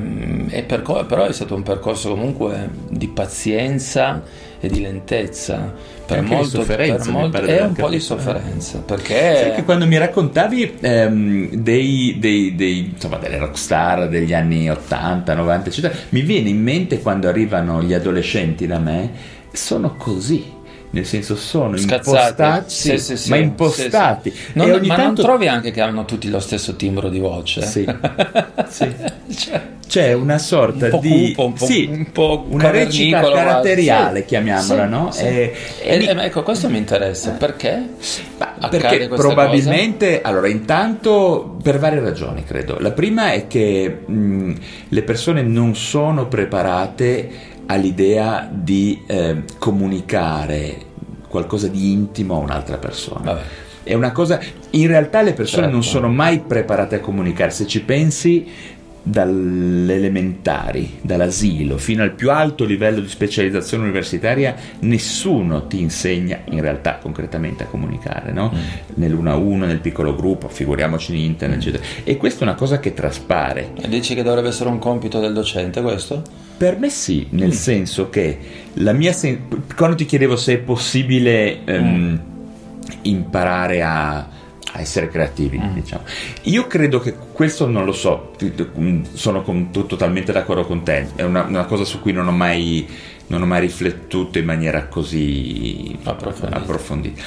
e 0.51 0.63
percor- 0.63 1.07
però 1.07 1.25
è 1.25 1.33
stato 1.33 1.55
un 1.55 1.63
percorso 1.63 2.11
comunque 2.11 2.69
di 2.91 3.09
pazienza 3.09 4.23
e 4.61 4.69
di 4.69 4.83
lentezza. 4.83 5.73
Per 6.07 6.19
anche 6.19 6.35
molto, 6.35 6.63
per 6.65 7.09
molto 7.09 7.39
è 7.39 7.63
un 7.63 7.73
po' 7.73 7.89
di 7.89 7.99
sofferenza 7.99 8.79
perché 8.79 9.37
Sai 9.37 9.55
che 9.55 9.65
quando 9.65 9.87
mi 9.87 9.99
raccontavi 9.99 10.77
ehm, 10.81 11.55
dei, 11.55 12.17
dei, 12.21 12.55
dei, 12.55 12.91
insomma, 12.93 13.17
delle 13.17 13.39
rockstar 13.39 14.09
degli 14.09 14.33
anni 14.33 14.71
80 14.71 15.35
90 15.35 15.69
eccetera 15.69 15.95
mi 16.11 16.21
viene 16.21 16.49
in 16.49 16.63
mente 16.63 17.01
quando 17.01 17.27
arrivano 17.27 17.83
gli 17.83 17.93
adolescenti 17.93 18.69
da 18.69 18.79
me 18.79 19.11
sono 19.51 19.97
così 19.97 20.56
nel 20.97 21.05
senso 21.05 21.37
sono 21.37 21.77
Scazzati. 21.77 22.09
impostati, 22.09 22.75
sì, 22.75 22.99
sì, 22.99 23.17
sì, 23.19 23.29
ma 23.29 23.37
impostati. 23.37 24.35
Non, 24.55 24.71
ma 24.71 24.95
tanto... 24.97 25.03
non 25.05 25.15
trovi 25.15 25.47
anche 25.47 25.71
che 25.71 25.83
hanno 25.83 26.07
tutti 26.07 26.31
lo 26.31 26.41
stesso 26.41 26.75
timbro 26.75 27.11
di 27.11 27.19
voce? 27.19 27.61
Sì, 27.63 27.85
cioè, 29.37 29.63
c'è 29.87 30.15
una 30.15 30.39
sorta 30.39 30.89
un 30.91 31.01
di 31.01 31.33
cupo, 31.35 31.45
un 31.45 31.53
po', 31.53 31.67
sì, 31.67 31.89
un 31.91 32.11
po 32.13 32.47
una 32.49 32.71
recita 32.71 33.21
caratteriale, 33.21 34.25
chiamiamola, 34.25 34.87
no? 34.87 35.15
E, 35.15 35.53
e, 35.83 36.05
e, 36.07 36.25
ecco, 36.25 36.43
questo 36.43 36.71
mi 36.71 36.79
interessa 36.79 37.33
perché? 37.33 37.91
perché 38.71 39.09
probabilmente, 39.09 40.21
cosa? 40.23 40.29
allora, 40.29 40.49
intanto 40.49 41.59
per 41.63 41.79
varie 41.79 42.01
ragioni, 42.01 42.43
credo. 42.43 42.79
La 42.81 42.93
prima 42.93 43.33
è 43.33 43.47
che 43.47 44.03
mh, 44.07 44.53
le 44.89 45.03
persone 45.03 45.43
non 45.43 45.77
sono 45.77 46.27
preparate 46.27 47.55
all'idea 47.67 48.49
di 48.51 49.03
eh, 49.07 49.43
comunicare 49.59 50.85
qualcosa 51.29 51.69
di 51.69 51.93
intimo 51.93 52.35
a 52.35 52.39
un'altra 52.39 52.79
persona. 52.79 53.33
Vabbè. 53.33 53.43
È 53.83 53.95
una 53.95 54.11
cosa. 54.11 54.41
In 54.71 54.89
realtà 54.89 55.23
le 55.23 55.33
persone 55.33 55.63
certo. 55.63 55.73
non 55.73 55.85
sono 55.85 56.09
mai 56.09 56.41
preparate 56.41 56.97
a 56.97 57.01
comunicare. 57.01 57.51
Se 57.51 57.67
ci 57.67 57.83
pensi, 57.83 58.47
dalle 59.09 59.95
elementari, 59.95 60.99
dall'asilo 61.01 61.79
fino 61.79 62.03
al 62.03 62.11
più 62.11 62.33
alto 62.33 62.65
livello 62.65 62.99
di 62.99 63.07
specializzazione 63.07 63.85
universitaria, 63.85 64.57
nessuno 64.81 65.69
ti 65.69 65.81
insegna 65.81 66.41
in 66.47 66.61
realtà 66.61 66.99
concretamente 67.01 67.63
a 67.63 67.67
comunicare, 67.67 68.33
no? 68.33 68.53
Mm. 68.53 68.59
Nell'1 68.95 69.27
a 69.29 69.37
1, 69.37 69.67
nel 69.67 69.79
piccolo 69.79 70.17
gruppo, 70.17 70.49
figuriamoci 70.49 71.15
in 71.15 71.21
internet, 71.21 71.57
mm. 71.57 71.61
eccetera. 71.61 71.85
E 72.03 72.17
questa 72.17 72.41
è 72.41 72.49
una 72.49 72.57
cosa 72.57 72.81
che 72.81 72.95
traspare. 72.95 73.75
E 73.81 73.89
dici 73.89 74.17
che 74.17 74.25
dovrebbe 74.25 74.49
essere 74.49 74.71
un 74.71 74.81
compito 74.81 75.21
del 75.21 75.33
docente 75.33 75.81
questo? 75.83 76.23
Per 76.57 76.77
me 76.77 76.91
sì, 76.91 77.29
nel 77.31 77.49
mm. 77.49 77.53
senso 77.53 78.11
che 78.11 78.39
la 78.73 78.93
mia 78.93 79.13
sen- 79.13 79.67
quando 79.77 79.95
ti 79.95 80.05
chiedevo 80.05 80.35
se 80.35 80.55
è 80.55 80.59
possibile 80.59 81.61
um, 81.65 82.21
imparare 83.03 83.83
a 83.83 84.29
a 84.77 84.81
essere 84.81 85.09
creativi, 85.09 85.59
mm. 85.59 85.75
diciamo. 85.75 86.03
Io 86.43 86.67
credo 86.67 87.01
che 87.01 87.15
questo 87.33 87.67
non 87.67 87.85
lo 87.85 87.93
so, 87.93 88.33
sono 89.13 89.43
con, 89.43 89.71
totalmente 89.71 90.33
d'accordo 90.33 90.65
con 90.65 90.83
te, 90.83 91.09
è 91.17 91.23
una, 91.23 91.43
una 91.43 91.65
cosa 91.65 91.85
su 91.85 92.01
cui 92.01 92.13
non 92.13 92.29
ho 92.29 92.33
mai, 92.33 92.87
non 93.29 93.43
ho 93.43 93.47
mai 93.47 93.61
riflettuto 93.61 94.39
in 94.39 94.45
maniera 94.45 94.87
così 94.87 95.97
approfondita. 96.03 96.61
approfondita. 96.61 97.23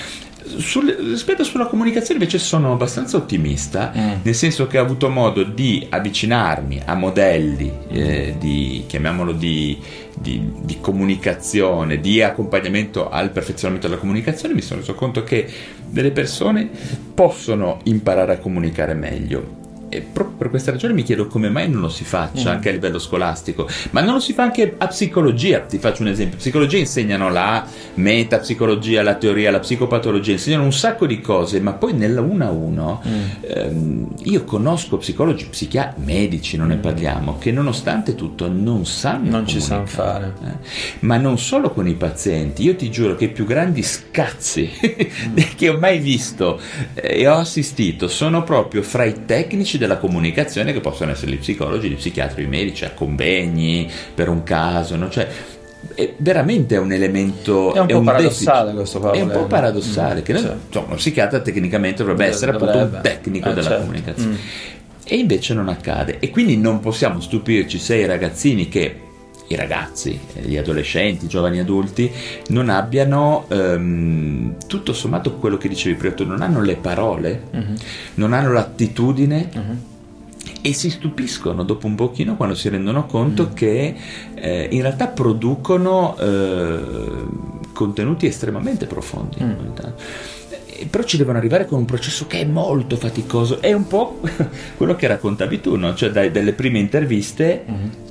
Sul, 0.57 0.87
rispetto 1.11 1.43
sulla 1.43 1.65
comunicazione 1.67 2.19
invece 2.19 2.39
sono 2.39 2.73
abbastanza 2.73 3.17
ottimista, 3.17 3.91
Mm. 3.95 4.11
nel 4.23 4.35
senso 4.35 4.67
che 4.67 4.77
ho 4.79 4.83
avuto 4.83 5.09
modo 5.09 5.43
di 5.43 5.85
avvicinarmi 5.89 6.81
a 6.85 6.95
modelli 6.95 7.71
eh, 7.89 8.35
di, 8.39 8.83
chiamiamolo 8.87 9.31
di, 9.31 9.77
di- 10.17 10.51
di 10.61 10.77
comunicazione, 10.79 11.99
di 11.99 12.21
accompagnamento 12.21 13.09
al 13.09 13.31
perfezionamento 13.31 13.87
della 13.87 13.99
comunicazione, 13.99 14.53
mi 14.53 14.61
sono 14.61 14.79
reso 14.79 14.93
conto 14.95 15.23
che 15.23 15.47
delle 15.87 16.11
persone 16.11 16.69
possono 17.13 17.79
imparare 17.83 18.33
a 18.33 18.37
comunicare 18.37 18.93
meglio. 18.93 19.58
E 19.89 20.01
proprio 20.01 20.37
per 20.37 20.49
questa 20.49 20.71
ragione 20.71 20.93
mi 20.93 21.03
chiedo 21.03 21.27
come 21.27 21.49
mai 21.49 21.69
non 21.69 21.81
lo 21.81 21.89
si 21.89 22.03
faccia 22.03 22.51
anche 22.51 22.69
a 22.69 22.71
livello 22.71 22.99
scolastico, 22.99 23.67
ma 23.91 24.01
non 24.01 24.13
lo 24.13 24.19
si 24.19 24.33
fa 24.33 24.43
anche 24.43 24.75
a 24.77 24.87
psicologia. 24.87 25.59
Ti 25.61 25.79
faccio 25.79 26.03
un 26.03 26.09
esempio: 26.09 26.37
psicologia 26.37 26.77
insegnano 26.77 27.29
la 27.29 27.65
metapsicologia, 27.95 29.01
la 29.01 29.15
teoria, 29.15 29.51
la 29.51 29.59
psicopatologia, 29.59 30.31
insegnano 30.31 30.63
un 30.63 30.73
sacco 30.73 31.05
di 31.05 31.19
cose, 31.19 31.59
ma 31.59 31.73
poi 31.73 31.93
nella 31.93 32.21
1 32.21 32.45
a 32.45 32.51
1 32.51 33.01
ehm, 33.41 34.07
io 34.23 34.43
conosco 34.43 34.97
psicologi, 34.97 35.45
psichiatri, 35.45 36.03
medici, 36.03 36.55
non 36.55 36.67
ne 36.67 36.77
parliamo, 36.77 37.37
che 37.37 37.51
nonostante 37.51 38.15
tutto 38.15 38.47
non 38.47 38.85
sanno 38.85 39.29
Non 39.29 39.47
ci 39.47 39.59
sanno 39.59 39.85
fare. 39.85 40.33
Eh, 40.43 40.51
Ma 40.99 41.17
non 41.17 41.39
solo 41.39 41.71
con 41.71 41.87
i 41.87 41.95
pazienti, 41.95 42.63
io 42.63 42.75
ti 42.75 42.91
giuro 42.91 43.15
che 43.15 43.25
i 43.25 43.29
più 43.29 43.45
grandi 43.45 43.81
scazzi 43.81 44.69
che 45.55 45.69
ho 45.69 45.77
mai 45.77 45.99
visto 45.99 46.59
eh, 46.93 47.21
e 47.21 47.27
ho 47.27 47.35
assistito 47.35 48.07
sono 48.07 48.43
proprio 48.43 48.81
fra 48.81 49.03
i 49.03 49.25
tecnici 49.25 49.77
della 49.79 49.97
comunicazione 49.97 50.71
che 50.73 50.79
possono 50.81 51.09
essere 51.11 51.31
gli 51.31 51.37
psicologi, 51.39 51.89
gli 51.89 51.95
psichiatri, 51.95 52.43
i 52.43 52.47
medici, 52.47 52.85
a 52.85 52.91
convegni 52.91 53.89
per 54.13 54.29
un 54.29 54.43
caso, 54.43 54.95
no? 54.95 55.09
cioè 55.09 55.27
è 55.95 56.13
veramente 56.17 56.75
un 56.77 56.91
elemento 56.91 57.73
È 57.73 57.79
un 57.79 57.87
po' 57.87 57.93
deficit. 57.93 58.05
paradossale 58.05 58.73
questo 58.73 59.11
è 59.13 59.21
un 59.21 59.31
po' 59.31 59.45
paradossale 59.45 60.19
Mm, 60.19 60.23
che 60.23 60.31
insomma, 60.33 60.85
uno 60.87 60.95
psichiatra 60.95 61.39
tecnicamente 61.39 62.03
dovrebbe 62.03 62.25
Dov- 62.25 62.33
essere 62.33 62.51
appunto 62.51 62.77
un 62.77 62.83
dovrebbe. 62.83 63.09
tecnico 63.09 63.49
Eh, 63.49 63.53
della 63.53 63.67
certo. 63.67 63.81
comunicazione 63.85 64.31
Mm. 64.33 64.35
e 65.05 65.15
invece 65.15 65.53
non 65.53 65.69
accade 65.69 66.19
e 66.19 66.29
quindi 66.29 66.57
non 66.57 66.81
possiamo 66.81 67.19
stupirci 67.21 67.79
se 67.79 67.95
i 67.95 68.05
ragazzini 68.05 68.67
che 68.67 68.99
i 69.51 69.55
ragazzi, 69.55 70.19
eh, 70.35 70.41
gli 70.41 70.57
adolescenti, 70.57 71.25
i 71.25 71.27
giovani 71.27 71.59
adulti 71.59 72.09
non 72.49 72.69
abbiano 72.69 73.45
ehm, 73.49 74.55
tutto 74.67 74.93
sommato 74.93 75.33
quello 75.35 75.57
che 75.57 75.67
dicevi 75.67 75.95
prima 75.95 76.13
tu, 76.13 76.25
non 76.25 76.41
hanno 76.41 76.61
le 76.61 76.75
parole, 76.75 77.43
Mhm. 77.51 77.75
non 78.15 78.33
hanno 78.33 78.51
l'attitudine 78.51 79.49
e 80.61 80.73
si 80.73 80.89
stupiscono 80.89 81.63
dopo 81.63 81.87
un 81.87 81.95
pochino 81.95 82.35
quando 82.35 82.53
si 82.53 82.69
rendono 82.69 83.05
conto 83.05 83.51
che 83.53 83.95
eh, 84.35 84.67
in 84.71 84.81
realtà 84.81 85.07
producono 85.07 86.15
eh, 86.17 86.79
contenuti 87.73 88.25
estremamente 88.27 88.85
profondi. 88.85 89.37
Eh, 89.39 89.45
Però 90.89 91.03
ci 91.03 91.17
devono 91.17 91.37
arrivare 91.37 91.65
con 91.65 91.79
un 91.79 91.85
processo 91.85 92.27
che 92.27 92.41
è 92.41 92.45
molto 92.45 92.95
faticoso. 92.95 93.61
È 93.61 93.71
un 93.73 93.87
po' 93.87 94.19
quello 94.77 94.95
che 94.95 95.07
raccontavi 95.07 95.61
tu, 95.61 95.75
no? 95.75 95.95
cioè 95.95 96.09
dai, 96.09 96.31
dalle 96.31 96.53
prime 96.53 96.79
interviste 96.79 97.63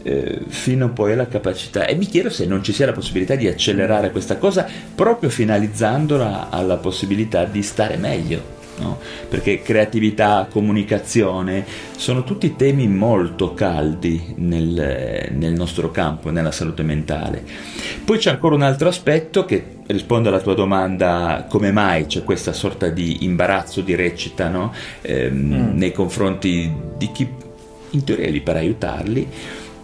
eh, 0.02 0.40
fino 0.46 0.90
poi 0.92 1.12
alla 1.12 1.28
capacità. 1.28 1.86
E 1.86 1.94
mi 1.94 2.06
chiedo 2.06 2.30
se 2.30 2.46
non 2.46 2.62
ci 2.62 2.72
sia 2.72 2.86
la 2.86 2.92
possibilità 2.92 3.34
di 3.34 3.46
accelerare 3.46 4.10
questa 4.10 4.36
cosa 4.36 4.66
proprio 4.94 5.30
finalizzandola 5.30 6.50
alla 6.50 6.76
possibilità 6.76 7.44
di 7.44 7.62
stare 7.62 7.96
meglio. 7.96 8.57
No? 8.80 8.98
Perché 9.28 9.62
creatività, 9.62 10.46
comunicazione 10.50 11.64
sono 11.96 12.24
tutti 12.24 12.56
temi 12.56 12.88
molto 12.88 13.54
caldi 13.54 14.34
nel, 14.36 15.28
nel 15.30 15.52
nostro 15.52 15.90
campo, 15.90 16.30
nella 16.30 16.52
salute 16.52 16.82
mentale. 16.82 17.44
Poi 18.04 18.18
c'è 18.18 18.30
ancora 18.30 18.54
un 18.54 18.62
altro 18.62 18.88
aspetto 18.88 19.44
che 19.44 19.76
risponde 19.86 20.28
alla 20.28 20.40
tua 20.40 20.54
domanda 20.54 21.46
come 21.48 21.72
mai 21.72 22.06
c'è 22.06 22.22
questa 22.22 22.52
sorta 22.52 22.88
di 22.88 23.24
imbarazzo 23.24 23.80
di 23.80 23.94
recita 23.94 24.48
no? 24.48 24.72
Ehm, 25.00 25.72
nei 25.74 25.92
confronti 25.92 26.70
di 26.96 27.10
chi 27.10 27.26
in 27.90 28.04
teoria 28.04 28.26
è 28.26 28.30
lì 28.30 28.40
per 28.40 28.56
aiutarli. 28.56 29.28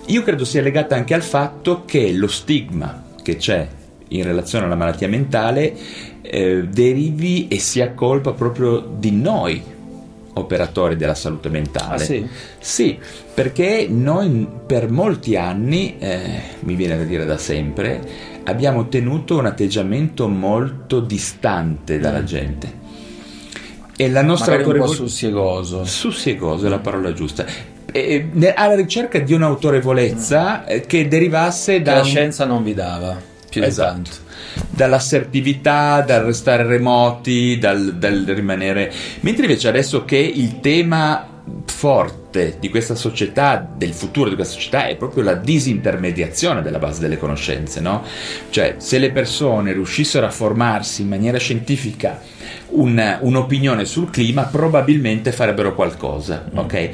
Io 0.07 0.22
credo 0.22 0.45
sia 0.45 0.61
legata 0.61 0.95
anche 0.95 1.14
al 1.14 1.22
fatto 1.22 1.84
che 1.86 2.12
lo 2.12 2.26
stigma 2.26 3.03
che 3.22 3.36
c'è 3.36 3.66
in 4.09 4.22
relazione 4.22 4.66
alla 4.66 4.74
malattia 4.74 5.09
mentale 5.09 5.74
eh, 6.27 6.62
derivi 6.70 7.49
e 7.49 7.59
sia 7.59 7.93
colpa 7.93 8.33
proprio 8.33 8.81
di 8.99 9.11
noi 9.12 9.62
operatori 10.37 10.97
della 10.97 11.14
salute 11.14 11.49
mentale. 11.49 11.95
Ah, 11.95 11.99
sì? 11.99 12.27
Sì, 12.59 12.99
perché 13.35 13.87
noi 13.89 14.47
per 14.66 14.91
molti 14.91 15.37
anni, 15.37 15.97
eh, 15.99 16.41
mi 16.61 16.75
viene 16.75 16.97
da 16.97 17.05
dire 17.05 17.25
da 17.25 17.37
sempre, 17.39 18.01
abbiamo 18.45 18.89
tenuto 18.89 19.39
un 19.39 19.47
atteggiamento 19.47 20.27
molto 20.29 21.01
distante 21.01 21.99
dalla 21.99 22.25
gente. 22.25 22.83
E 23.97 24.11
la 24.11 24.22
nostra 24.22 24.57
Mm. 24.57 24.61
Magari 24.61 24.79
un 24.81 24.87
po' 24.87 24.93
sussiegoso. 24.93 25.85
Sussiegoso 25.85 26.66
è 26.66 26.68
la 26.68 26.81
parola 26.81 27.12
giusta. 27.12 27.45
Alla 28.57 28.75
ricerca 28.75 29.20
di 29.20 29.33
un'autorevolezza 29.35 30.66
eh, 30.66 30.81
che 30.81 31.07
derivasse 31.07 31.75
Che 31.77 31.83
da 31.83 31.93
la 31.95 31.99
un- 32.01 32.07
scienza 32.07 32.45
non 32.45 32.64
vi 32.64 32.75
dava 32.75 33.33
Esatto. 33.62 33.92
tanto. 33.92 34.11
dall'assertività, 34.70 36.00
dal 36.07 36.24
restare 36.24 36.64
remoti, 36.64 37.59
dal, 37.59 37.94
dal 37.96 38.24
rimanere. 38.26 38.92
Mentre 39.20 39.44
invece 39.46 39.68
adesso 39.68 40.05
che 40.05 40.16
il 40.16 40.61
tema 40.61 41.28
forte 41.66 42.57
di 42.59 42.68
questa 42.70 42.94
società, 42.94 43.66
del 43.76 43.92
futuro 43.92 44.28
di 44.28 44.34
questa 44.34 44.55
società, 44.55 44.86
è 44.86 44.96
proprio 44.96 45.22
la 45.24 45.34
disintermediazione 45.34 46.62
della 46.62 46.78
base 46.78 47.00
delle 47.00 47.18
conoscenze, 47.18 47.80
no? 47.80 48.02
Cioè, 48.50 48.76
se 48.78 48.98
le 48.98 49.11
persone 49.11 49.72
riuscissero 49.72 50.26
a 50.26 50.30
formarsi 50.30 51.02
in 51.02 51.09
maniera 51.09 51.38
scientifica 51.38 52.20
un- 52.70 53.18
un'opinione 53.20 53.84
sul 53.84 54.11
clima, 54.11 54.44
probabilmente 54.44 55.32
farebbero 55.32 55.74
qualcosa, 55.74 56.44
ok? 56.55 56.90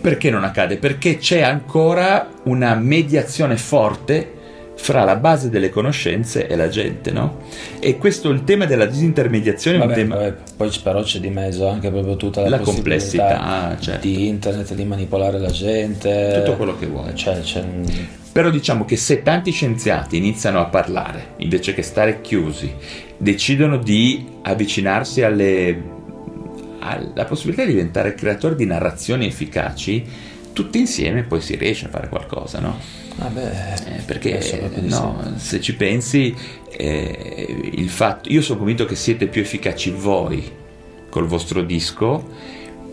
Perché 0.00 0.30
non 0.30 0.44
accade? 0.44 0.76
Perché 0.76 1.18
c'è 1.18 1.42
ancora 1.42 2.28
una 2.44 2.74
mediazione 2.74 3.56
forte 3.56 4.40
fra 4.82 5.04
la 5.04 5.14
base 5.14 5.48
delle 5.48 5.70
conoscenze 5.70 6.48
e 6.48 6.56
la 6.56 6.68
gente, 6.68 7.12
no? 7.12 7.42
E 7.78 7.98
questo 7.98 8.30
il 8.30 8.42
tema 8.42 8.66
della 8.66 8.86
disintermediazione 8.86 9.76
è 9.76 9.80
un 9.80 9.86
Vabbè, 9.86 10.00
tema 10.00 10.16
vabbè, 10.16 10.34
poi 10.56 10.70
però 10.82 11.02
c'è 11.04 11.20
di 11.20 11.30
mezzo 11.30 11.68
anche 11.68 11.88
proprio 11.88 12.16
tutta 12.16 12.40
la, 12.40 12.48
La 12.48 12.58
complessità, 12.58 13.76
certo. 13.78 14.04
di 14.04 14.26
internet, 14.26 14.74
di 14.74 14.84
manipolare 14.84 15.38
la 15.38 15.52
gente. 15.52 16.42
Tutto 16.42 16.56
quello 16.56 16.76
che 16.76 16.86
vuoi. 16.86 17.14
Cioè, 17.14 17.38
c'è 17.42 17.62
Però 18.32 18.50
diciamo 18.50 18.84
che 18.84 18.96
se 18.96 19.22
tanti 19.22 19.52
scienziati 19.52 20.16
iniziano 20.16 20.58
a 20.58 20.64
parlare, 20.64 21.34
invece 21.36 21.74
che 21.74 21.82
stare 21.82 22.20
chiusi, 22.20 22.74
decidono 23.16 23.76
di 23.76 24.26
avvicinarsi 24.42 25.22
alle, 25.22 25.80
alla 26.80 27.24
possibilità 27.24 27.64
di 27.64 27.70
diventare 27.70 28.14
creatori 28.14 28.56
di 28.56 28.66
narrazioni 28.66 29.26
efficaci, 29.26 30.04
tutti 30.52 30.80
insieme 30.80 31.22
poi 31.22 31.40
si 31.40 31.54
riesce 31.54 31.86
a 31.86 31.88
fare 31.88 32.08
qualcosa, 32.08 32.58
no? 32.58 33.01
Vabbè, 33.16 33.74
Eh, 33.86 34.02
perché 34.06 34.40
no, 34.82 35.34
se 35.36 35.60
ci 35.60 35.74
pensi, 35.76 36.34
eh, 36.70 37.70
il 37.72 37.88
fatto, 37.90 38.28
io 38.30 38.40
sono 38.42 38.58
convinto 38.58 38.84
che 38.84 38.96
siete 38.96 39.26
più 39.26 39.42
efficaci 39.42 39.90
voi 39.90 40.50
col 41.08 41.26
vostro 41.26 41.62
disco 41.62 42.28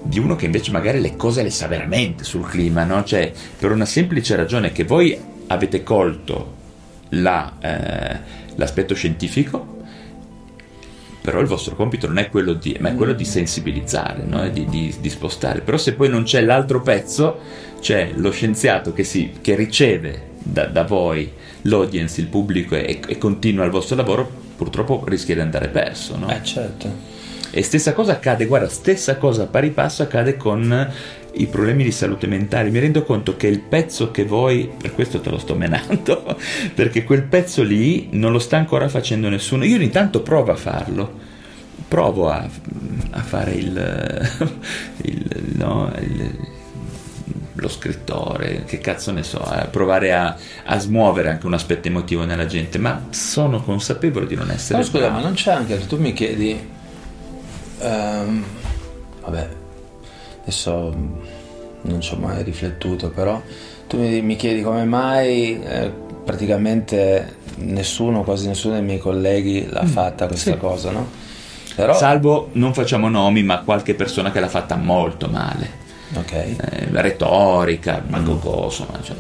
di 0.02 0.20
uno 0.20 0.36
che 0.36 0.46
invece 0.46 0.72
magari 0.72 1.00
le 1.02 1.16
cose 1.16 1.44
le 1.44 1.50
sa 1.50 1.68
veramente 1.68 2.24
sul 2.24 2.48
clima, 2.48 2.84
no? 2.84 3.04
Cioè, 3.04 3.32
per 3.58 3.72
una 3.72 3.86
semplice 3.86 4.36
ragione 4.36 4.72
che 4.72 4.84
voi 4.84 5.18
avete 5.48 5.84
colto 5.84 6.56
la, 7.10 7.54
eh, 7.60 8.20
l'aspetto 8.56 8.94
scientifico, 8.94 9.78
però 11.22 11.40
il 11.42 11.48
vostro 11.48 11.76
compito 11.76 12.08
non 12.08 12.18
è 12.18 12.30
quello 12.30 12.54
di, 12.54 12.78
ma 12.80 12.90
è 12.90 12.96
quello 12.96 13.14
di 13.14 13.26
sensibilizzare, 13.26 14.24
no? 14.26 14.48
Di, 14.50 14.66
di- 14.66 14.96
di 15.00 15.10
spostare. 15.10 15.62
Però 15.62 15.78
se 15.78 15.94
poi 15.94 16.08
non 16.10 16.24
c'è 16.24 16.42
l'altro 16.42 16.82
pezzo, 16.82 17.40
c'è 17.80 18.12
lo 18.16 18.32
scienziato 18.32 18.94
che, 18.94 19.04
si, 19.04 19.32
che 19.42 19.56
riceve 19.56 20.28
da, 20.42 20.66
da 20.66 20.84
voi 20.84 21.32
l'audience, 21.64 22.22
il 22.22 22.28
pubblico 22.28 22.76
e, 22.76 23.00
e 23.06 23.18
continua 23.18 23.66
il 23.66 23.72
vostro 23.72 23.96
lavoro, 23.96 24.30
purtroppo 24.56 25.04
rischia 25.06 25.36
di 25.36 25.42
andare 25.42 25.68
perso. 25.70 26.18
No? 26.18 26.30
Eh, 26.30 26.44
certo. 26.44 27.18
E 27.52 27.64
stessa 27.64 27.94
cosa 27.94 28.14
accade, 28.14 28.46
guarda, 28.46 28.70
stessa 28.70 29.18
cosa 29.18 29.44
a 29.44 29.48
pari 29.48 29.72
passo 29.72 30.04
accade 30.04 30.38
con 30.38 30.92
i 31.34 31.48
problemi 31.48 31.84
di 31.84 31.92
salute 31.92 32.28
mentale. 32.28 32.70
Mi 32.70 32.80
rendo 32.80 33.04
conto 33.04 33.36
che 33.36 33.48
il 33.48 33.60
pezzo 33.60 34.12
che 34.12 34.24
voi, 34.24 34.70
per 34.78 34.94
questo 34.94 35.20
te 35.20 35.30
lo 35.30 35.40
sto 35.40 35.56
menando, 35.56 36.38
perché 36.76 37.04
quel 37.04 37.24
pezzo 37.24 37.64
lì 37.64 38.10
non 38.12 38.32
lo 38.32 38.40
sta 38.40 38.58
ancora 38.58 38.88
facendo 38.88 39.30
nessuno. 39.30 39.64
Io 39.64 39.78
ogni 39.78 39.90
tanto 39.90 40.22
provo 40.22 40.52
a 40.52 40.56
farlo, 40.56 41.12
provo 41.88 42.30
a, 42.30 42.48
a 43.12 43.22
fare 43.22 43.52
il, 43.54 44.30
il- 45.04 45.54
no, 45.56 45.92
il- 46.00 46.58
lo 47.62 47.68
scrittore, 47.70 48.64
che 48.66 48.80
cazzo 48.80 49.12
ne 49.12 49.24
so, 49.24 49.40
a 49.42 49.68
provare 49.70 50.14
a, 50.14 50.36
a 50.66 50.80
smuovere 50.80 51.30
anche 51.30 51.46
un 51.46 51.54
aspetto 51.54 51.88
emotivo 51.88 52.26
nella 52.26 52.46
gente, 52.46 52.78
ma 52.78 53.08
sono 53.10 53.62
consapevole 53.62 54.26
di 54.28 54.36
non 54.36 54.50
essere 54.52 54.80
Però 54.80 54.90
scusa, 54.90 55.06
bravo. 55.06 55.16
ma 55.16 55.22
non 55.22 55.34
c'è 55.34 55.52
anche, 55.52 55.86
tu 55.88 55.98
mi 56.00 56.14
chiedi, 56.14 56.60
ehm, 57.80 58.44
vabbè, 59.22 59.50
adesso 60.42 60.94
mm, 60.96 61.14
non 61.84 62.02
ci 62.02 62.14
ho 62.14 62.18
mai 62.18 62.44
riflettuto, 62.44 63.10
però 63.10 63.42
tu 63.88 63.98
mi, 64.00 64.22
mi 64.22 64.36
chiedi 64.36 64.62
come 64.62 64.86
mai 64.86 65.62
eh, 65.64 65.92
praticamente 66.24 67.38
nessuno, 67.56 68.24
quasi 68.24 68.48
nessuno 68.48 68.76
dei 68.76 68.84
miei 68.84 69.00
colleghi 69.00 69.68
l'ha 69.70 69.86
fatta 69.86 70.28
questa 70.28 70.52
Mm. 70.52 70.54
sì. 70.54 70.60
cosa, 70.60 70.92
no? 70.92 71.08
Però... 71.76 71.94
Salvo, 71.96 72.50
non 72.54 72.74
facciamo 72.74 73.08
nomi, 73.10 73.42
ma 73.44 73.60
qualche 73.62 73.94
persona 73.96 74.32
che 74.32 74.40
l'ha 74.40 74.50
fatta 74.50 74.76
molto 74.76 75.28
male. 75.30 75.88
Ok. 76.16 76.32
Eh, 76.34 76.56
retorica, 76.92 78.04
magogo, 78.08 78.64
insomma, 78.66 79.00
cioè, 79.02 79.16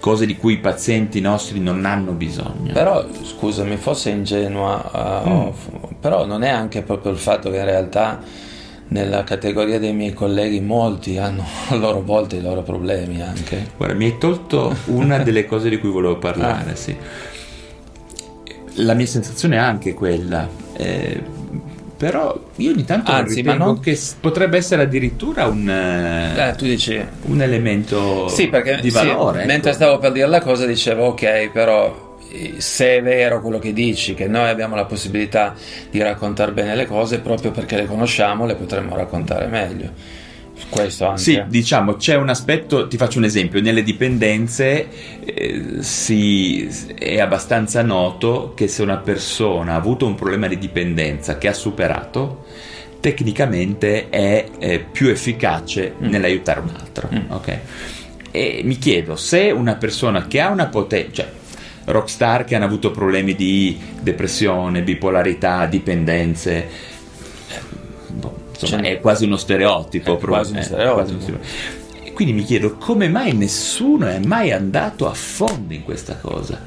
cose 0.00 0.26
di 0.26 0.36
cui 0.36 0.54
i 0.54 0.58
pazienti 0.58 1.20
nostri 1.20 1.60
non 1.60 1.84
hanno 1.84 2.12
bisogno. 2.12 2.72
Però, 2.72 3.04
scusami, 3.22 3.76
fosse 3.76 4.10
ingenua, 4.10 5.22
uh, 5.24 5.28
o 5.28 5.52
f- 5.52 5.94
però 6.00 6.26
non 6.26 6.42
è 6.42 6.48
anche 6.48 6.82
proprio 6.82 7.12
il 7.12 7.18
fatto 7.18 7.50
che 7.50 7.56
in 7.58 7.64
realtà 7.64 8.20
nella 8.88 9.24
categoria 9.24 9.78
dei 9.78 9.94
miei 9.94 10.12
colleghi 10.12 10.60
molti 10.60 11.16
hanno 11.16 11.44
a 11.70 11.76
loro 11.76 12.02
volta 12.02 12.36
i 12.36 12.42
loro 12.42 12.62
problemi 12.62 13.22
anche. 13.22 13.70
Guarda, 13.76 13.94
mi 13.94 14.04
hai 14.06 14.18
tolto 14.18 14.74
una 14.86 15.18
delle 15.18 15.46
cose 15.46 15.68
di 15.68 15.78
cui 15.78 15.88
volevo 15.90 16.18
parlare, 16.18 16.74
sì. 16.76 16.94
La 18.76 18.94
mia 18.94 19.06
sensazione 19.06 19.56
è 19.56 19.58
anche 19.60 19.94
quella. 19.94 20.48
eh, 20.74 21.22
però 22.02 22.36
io 22.56 22.72
ogni 22.72 22.84
tanto 22.84 23.12
Anzi, 23.12 23.44
ma 23.44 23.54
non- 23.54 23.78
che 23.78 23.96
potrebbe 24.18 24.56
essere 24.56 24.82
addirittura 24.82 25.46
un, 25.46 25.68
eh, 25.70 26.48
Eh, 26.48 26.56
tu 26.56 26.64
dici... 26.64 27.00
un 27.26 27.40
elemento 27.40 28.26
Sì, 28.26 28.48
perché 28.48 28.80
di 28.80 28.90
sì, 28.90 28.96
valore. 28.96 29.38
ecco. 29.38 29.46
mentre 29.46 29.72
stavo 29.72 29.98
per 29.98 30.10
dire 30.10 30.26
la 30.26 30.40
cosa 30.40 30.66
dicevo 30.66 31.04
ok, 31.04 31.50
però 31.52 32.16
eh, 32.28 32.54
se 32.56 32.96
è 32.96 33.02
vero 33.04 33.40
quello 33.40 33.60
che 33.60 33.72
dici, 33.72 34.14
che 34.14 34.26
noi 34.26 34.48
abbiamo 34.48 34.74
la 34.74 34.84
possibilità 34.84 35.54
di 35.92 36.02
raccontare 36.02 36.50
bene 36.50 36.74
le 36.74 36.86
cose, 36.86 37.20
proprio 37.20 37.52
perché 37.52 37.76
le 37.76 37.86
conosciamo, 37.86 38.46
le 38.46 38.56
potremmo 38.56 38.96
raccontare 38.96 39.46
meglio. 39.46 39.90
Questo 40.68 41.06
anche. 41.06 41.20
Sì, 41.20 41.42
diciamo, 41.48 41.96
c'è 41.96 42.16
un 42.16 42.28
aspetto, 42.28 42.88
ti 42.88 42.96
faccio 42.96 43.18
un 43.18 43.24
esempio, 43.24 43.60
nelle 43.60 43.82
dipendenze 43.82 44.88
eh, 45.24 45.82
si- 45.82 46.68
è 46.98 47.20
abbastanza 47.20 47.82
noto 47.82 48.52
che 48.54 48.68
se 48.68 48.82
una 48.82 48.96
persona 48.96 49.72
ha 49.74 49.76
avuto 49.76 50.06
un 50.06 50.14
problema 50.14 50.46
di 50.46 50.58
dipendenza 50.58 51.36
che 51.38 51.48
ha 51.48 51.52
superato, 51.52 52.44
tecnicamente 53.00 54.08
è 54.08 54.46
eh, 54.58 54.78
più 54.80 55.08
efficace 55.08 55.94
nell'aiutare 55.98 56.60
un 56.60 56.70
altro. 56.78 57.08
ok? 57.28 57.58
E 58.30 58.62
mi 58.64 58.78
chiedo, 58.78 59.16
se 59.16 59.50
una 59.50 59.74
persona 59.74 60.26
che 60.26 60.40
ha 60.40 60.48
una 60.48 60.66
potenza, 60.66 61.22
cioè 61.22 61.32
rockstar 61.84 62.44
che 62.44 62.54
hanno 62.54 62.64
avuto 62.64 62.90
problemi 62.92 63.34
di 63.34 63.78
depressione, 64.00 64.82
bipolarità, 64.82 65.66
dipendenze, 65.66 66.66
boh, 68.08 68.41
insomma, 68.64 68.82
Cioè, 68.82 68.92
è 68.92 69.00
quasi 69.00 69.24
uno 69.24 69.36
stereotipo. 69.36 70.18
è 70.18 70.20
quasi 70.24 70.52
un 70.52 70.58
eh, 70.58 70.62
stereotipo. 70.62 70.94
quasi 70.94 71.12
uno 71.12 71.20
stereotipo. 71.20 71.54
E 72.04 72.12
Quindi 72.12 72.32
mi 72.34 72.44
chiedo 72.44 72.74
come 72.76 73.08
mai 73.08 73.32
nessuno 73.34 74.06
è 74.06 74.18
mai 74.18 74.52
andato 74.52 75.08
a 75.08 75.14
fondo 75.14 75.72
in 75.74 75.82
questa 75.82 76.16
cosa. 76.20 76.60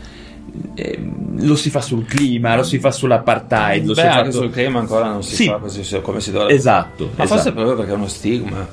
Eh, 0.73 1.11
lo 1.37 1.55
si 1.55 1.69
fa 1.69 1.81
sul 1.81 2.05
clima, 2.05 2.55
lo 2.55 2.63
si 2.63 2.79
fa 2.79 2.91
sull'apartheid, 2.91 3.85
lo 3.85 3.93
Beh, 3.93 4.01
si 4.01 4.07
fa 4.07 4.13
anche 4.15 4.31
sul 4.31 4.49
clima 4.51 4.79
ancora 4.79 5.09
non 5.09 5.21
si 5.23 5.35
Sì. 5.35 5.45
fa 5.47 5.57
così 5.57 6.01
come 6.01 6.21
si 6.21 6.31
dovrebbe. 6.31 6.53
Esatto, 6.53 7.11
Ma 7.15 7.23
esatto. 7.23 7.27
forse 7.27 7.51
proprio 7.51 7.75
perché 7.75 7.91
è 7.91 7.95
uno 7.95 8.07
stigma, 8.07 8.65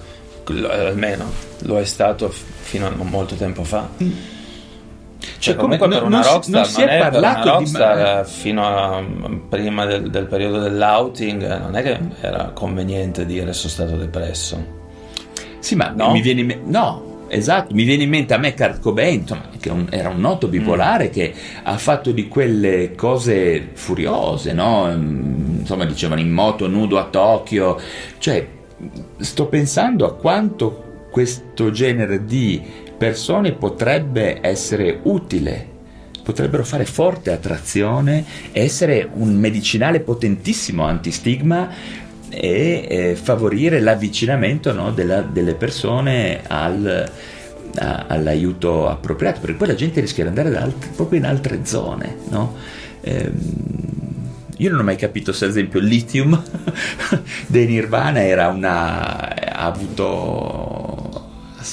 eh, 0.49 0.87
almeno 0.87 1.25
lo 1.63 1.79
è 1.81 1.85
stato 1.85 2.31
fino 2.61 2.87
a 2.87 2.91
non 2.91 3.09
molto 3.09 3.35
tempo 3.35 3.65
fa. 3.65 3.89
Cioè, 5.39 5.55
come- 5.57 5.77
comunque 5.79 5.87
no- 5.87 5.95
per 5.95 6.03
una 6.05 6.17
non 6.17 6.25
si- 6.25 6.31
rockstar 6.33 6.53
non 6.53 6.61
non, 6.63 6.71
si 6.71 6.81
è 6.83 6.87
è 6.89 6.99
parlato 7.11 7.43
di- 7.43 7.49
rockstar 7.49 8.21
eh, 8.21 8.25
fino 8.25 8.67
a 8.67 9.01
mm, 9.01 9.37
prima 9.49 9.85
del, 9.87 10.11
del 10.11 10.27
periodo 10.27 10.59
dell'outing 10.61 11.43
eh, 11.43 11.59
non 11.59 11.77
è 11.77 11.83
che 11.83 11.99
era 12.21 12.51
conveniente 12.55 13.25
dire 13.27 13.53
sono 13.53 13.71
stato 13.73 13.97
depresso. 13.97 14.81
Sì, 15.59 15.75
ma 15.77 15.93
No? 15.95 16.11
mi 16.13 16.21
viene 16.21 16.41
in 16.41 16.47
mente. 16.47 16.71
No, 16.71 17.25
esatto, 17.29 17.73
mi 17.75 17.85
viene 17.85 18.03
in 18.03 18.09
mente 18.11 18.35
a 18.35 18.39
me 18.39 18.55
Kurt 18.55 18.81
Cobain, 18.81 19.21
insomma, 19.21 19.43
che 19.61 19.71
un- 19.71 19.87
era 19.91 20.09
un 20.09 20.19
noto 20.21 20.49
bipolare 20.49 21.09
che 21.11 21.33
ha 21.63 21.79
fatto 21.79 22.11
di 22.11 22.27
quelle 22.29 22.95
cose 22.97 23.71
furiose, 23.75 24.53
no? 24.53 24.87
Mm, 24.89 25.41
Insomma, 25.63 25.85
dicevano 25.85 26.21
in 26.21 26.31
moto 26.31 26.67
nudo 26.67 26.99
a 26.99 27.05
Tokyo. 27.05 27.79
Cioè, 28.19 28.45
sto 29.19 29.47
pensando 29.47 30.05
a 30.07 30.15
quanto 30.17 31.07
questo 31.13 31.71
genere 31.71 32.25
di 32.25 32.61
persone 33.03 33.51
potrebbe 33.51 34.39
essere 34.43 35.01
utile. 35.03 35.67
Potrebbero 36.23 36.63
fare 36.65 36.85
forte 36.85 37.33
attrazione, 37.33 38.25
essere 38.53 39.11
un 39.13 39.35
medicinale 39.35 39.99
potentissimo 39.99 40.85
antistigma 40.85 41.69
e 42.29 42.87
eh, 42.89 43.17
favorire 43.21 43.81
l'avvicinamento 43.81 44.73
no, 44.73 44.93
della- 44.93 45.23
delle 45.23 45.55
persone 45.55 46.43
al- 46.47 47.11
a- 47.75 48.05
all'aiuto 48.07 48.89
appropriato, 48.89 49.41
perché 49.41 49.57
poi 49.57 49.67
la 49.67 49.75
gente 49.75 50.01
rischia 50.01 50.23
di 50.23 50.29
andare 50.29 50.51
da 50.51 50.61
alt- 50.61 50.91
proprio 50.95 51.19
in 51.19 51.25
altre 51.25 51.65
zone. 51.65 52.19
no? 52.29 52.55
Ehm, 53.01 53.33
io 54.59 54.71
non 54.71 54.79
ho 54.79 54.85
mai 54.85 54.95
capito 54.95 55.33
se 55.33 55.47
ad 55.47 55.51
esempio 55.51 55.81
il 55.81 55.87
lithium 55.87 56.41
dei 57.49 57.67
Nirvana 57.67 58.49
una, 58.49 59.55
ha 59.55 59.67
avuto, 59.67 61.31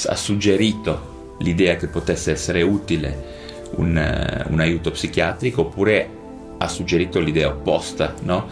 ha 0.08 0.16
suggerito 0.16 1.09
l'idea 1.40 1.76
che 1.76 1.88
potesse 1.88 2.32
essere 2.32 2.62
utile 2.62 3.38
un, 3.76 3.98
eh, 3.98 4.46
un 4.50 4.60
aiuto 4.60 4.92
psichiatrico 4.92 5.62
oppure 5.62 6.18
ha 6.58 6.68
suggerito 6.68 7.20
l'idea 7.20 7.48
opposta, 7.48 8.14
no? 8.24 8.48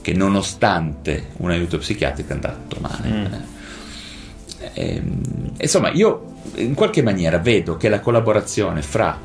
che 0.00 0.12
nonostante 0.12 1.28
un 1.38 1.50
aiuto 1.50 1.78
psichiatrico 1.78 2.30
è 2.30 2.34
andato 2.34 2.76
male. 2.80 3.46
Eh, 4.74 4.96
ehm, 4.96 5.52
insomma, 5.58 5.90
io 5.90 6.32
in 6.56 6.74
qualche 6.74 7.02
maniera 7.02 7.38
vedo 7.38 7.76
che 7.76 7.88
la 7.88 8.00
collaborazione 8.00 8.82
fra 8.82 9.18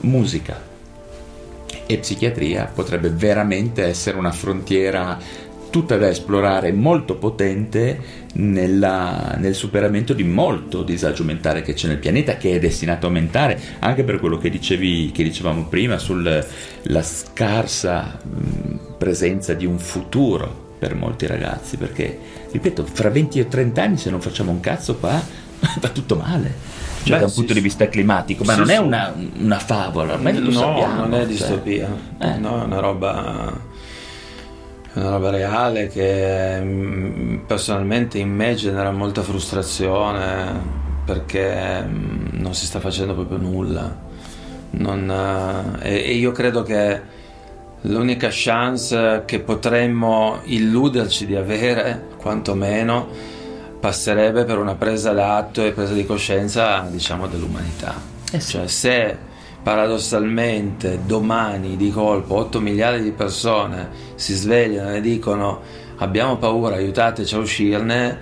musica 0.00 0.74
e 1.86 1.98
psichiatria 1.98 2.70
potrebbe 2.72 3.10
veramente 3.10 3.84
essere 3.84 4.16
una 4.16 4.32
frontiera 4.32 5.18
tutta 5.70 5.96
da 5.96 6.08
esplorare, 6.08 6.72
molto 6.72 7.16
potente 7.16 8.24
nella- 8.38 9.34
nel 9.38 9.54
superamento 9.54 10.12
di 10.12 10.24
molto 10.24 10.82
disagio 10.82 11.24
mentale 11.24 11.62
che 11.62 11.74
c'è 11.74 11.88
nel 11.88 11.98
pianeta, 11.98 12.36
che 12.36 12.52
è 12.54 12.58
destinato 12.58 13.06
a 13.06 13.08
aumentare, 13.08 13.58
anche 13.80 14.04
per 14.04 14.18
quello 14.20 14.38
che, 14.38 14.50
dicevi, 14.50 15.10
che 15.12 15.22
dicevamo 15.22 15.64
prima 15.66 15.98
sulla 15.98 16.44
scarsa 17.02 18.18
mh, 18.22 18.96
presenza 18.98 19.54
di 19.54 19.66
un 19.66 19.78
futuro 19.78 20.64
per 20.78 20.94
molti 20.94 21.26
ragazzi, 21.26 21.76
perché, 21.76 22.18
ripeto, 22.50 22.84
fra 22.84 23.08
20 23.10 23.38
e 23.38 23.48
30 23.48 23.82
anni 23.82 23.96
se 23.96 24.10
non 24.10 24.20
facciamo 24.20 24.50
un 24.50 24.60
cazzo 24.60 24.96
qua 24.96 25.20
va 25.80 25.88
tutto 25.88 26.16
male. 26.16 26.74
Cioè, 27.02 27.14
Beh, 27.14 27.18
da 27.18 27.24
un 27.26 27.30
sì, 27.30 27.36
punto 27.36 27.52
di 27.54 27.60
vista 27.60 27.88
climatico, 27.88 28.42
ma 28.44 28.52
Sì, 28.54 28.58
non 28.58 28.70
è 28.70 28.76
una, 28.78 29.14
una 29.38 29.58
favola, 29.60 30.14
ormai 30.14 30.38
lo 30.38 30.50
no, 30.50 30.58
sappiamo. 30.58 31.00
non 31.02 31.14
è 31.14 31.18
cioè. 31.18 31.26
distopia, 31.26 31.88
Eh. 32.18 32.36
no, 32.38 32.60
è 32.60 32.64
una 32.64 32.80
roba, 32.80 33.52
è 34.96 35.00
una 35.00 35.10
roba 35.10 35.28
reale 35.28 35.88
che 35.88 36.58
mm, 36.58 37.36
personalmente 37.46 38.16
in 38.16 38.30
me 38.30 38.54
genera 38.54 38.90
molta 38.90 39.20
frustrazione 39.20 40.58
perché 41.04 41.82
mm, 41.82 42.28
non 42.40 42.54
si 42.54 42.64
sta 42.64 42.80
facendo 42.80 43.12
proprio 43.12 43.36
nulla. 43.36 43.94
Non, 44.70 45.78
eh, 45.82 45.90
e, 45.90 45.94
e 45.96 46.12
io 46.14 46.32
credo 46.32 46.62
che 46.62 47.00
l'unica 47.82 48.28
chance 48.30 49.24
che 49.26 49.40
potremmo 49.40 50.38
illuderci 50.44 51.26
di 51.26 51.36
avere, 51.36 52.06
quantomeno, 52.16 53.06
passerebbe 53.78 54.44
per 54.44 54.56
una 54.56 54.76
presa 54.76 55.12
d'atto 55.12 55.62
e 55.62 55.72
presa 55.72 55.92
di 55.92 56.06
coscienza, 56.06 56.86
diciamo, 56.90 57.26
dell'umanità. 57.26 57.94
Eh 58.32 58.40
sì. 58.40 58.52
Cioè, 58.52 58.66
se 58.66 59.18
paradossalmente 59.66 61.00
domani 61.06 61.76
di 61.76 61.90
colpo 61.90 62.36
8 62.36 62.60
miliardi 62.60 63.02
di 63.02 63.10
persone 63.10 63.88
si 64.14 64.32
svegliano 64.32 64.94
e 64.94 65.00
dicono 65.00 65.60
abbiamo 65.96 66.36
paura, 66.36 66.76
aiutateci 66.76 67.34
a 67.34 67.38
uscirne, 67.38 68.18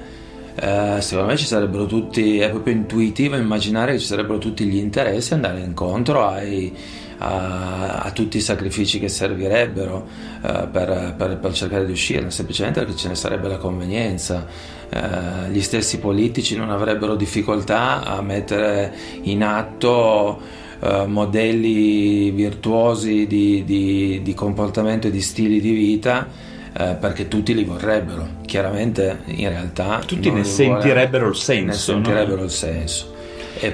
eh, 0.54 0.96
secondo 1.02 1.30
me 1.30 1.36
ci 1.36 1.44
sarebbero 1.44 1.84
tutti, 1.84 2.38
è 2.38 2.48
proprio 2.48 2.72
intuitivo 2.72 3.36
immaginare 3.36 3.92
che 3.92 3.98
ci 3.98 4.06
sarebbero 4.06 4.38
tutti 4.38 4.64
gli 4.64 4.78
interessi 4.78 5.32
e 5.32 5.34
andare 5.34 5.60
incontro 5.60 6.26
ai, 6.26 6.74
a, 7.18 7.98
a 7.98 8.10
tutti 8.12 8.38
i 8.38 8.40
sacrifici 8.40 8.98
che 8.98 9.10
servirebbero 9.10 10.06
eh, 10.36 10.68
per, 10.72 11.14
per- 11.14 11.36
per 11.36 11.52
cercare 11.52 11.84
di 11.84 11.92
uscirne, 11.92 12.30
semplicemente 12.30 12.80
perché 12.80 12.96
ce 12.96 13.08
ne 13.08 13.16
sarebbe 13.16 13.48
la 13.48 13.58
convenienza. 13.58 14.46
Eh, 14.88 15.50
gli 15.50 15.60
stessi 15.60 15.98
politici 15.98 16.56
non 16.56 16.70
avrebbero 16.70 17.16
difficoltà 17.16 18.02
a 18.02 18.22
mettere 18.22 18.94
in 19.24 19.44
atto 19.44 20.62
eh, 20.84 21.06
modelli 21.06 22.30
virtuosi 22.30 23.26
di, 23.26 23.64
di- 23.64 24.20
di 24.22 24.34
comportamento 24.34 25.06
e 25.06 25.10
di 25.10 25.20
stili 25.22 25.60
di 25.60 25.72
vita 25.72 26.28
eh, 26.76 26.96
perché 27.00 27.28
tutti 27.28 27.54
li 27.54 27.64
vorrebbero. 27.64 28.28
Chiaramente 28.44 29.20
in 29.26 29.48
realtà 29.48 30.00
Tutti 30.04 30.28
ne 30.30 30.36
li 30.36 30.42
vuole- 30.42 30.44
sentirebbero 30.44 31.26
il 31.28 31.32
ne 31.32 31.38
senso. 31.38 31.92
no? 31.96 32.04
sentirebbero 32.04 32.44
il 32.44 32.50
senso. 32.50 33.12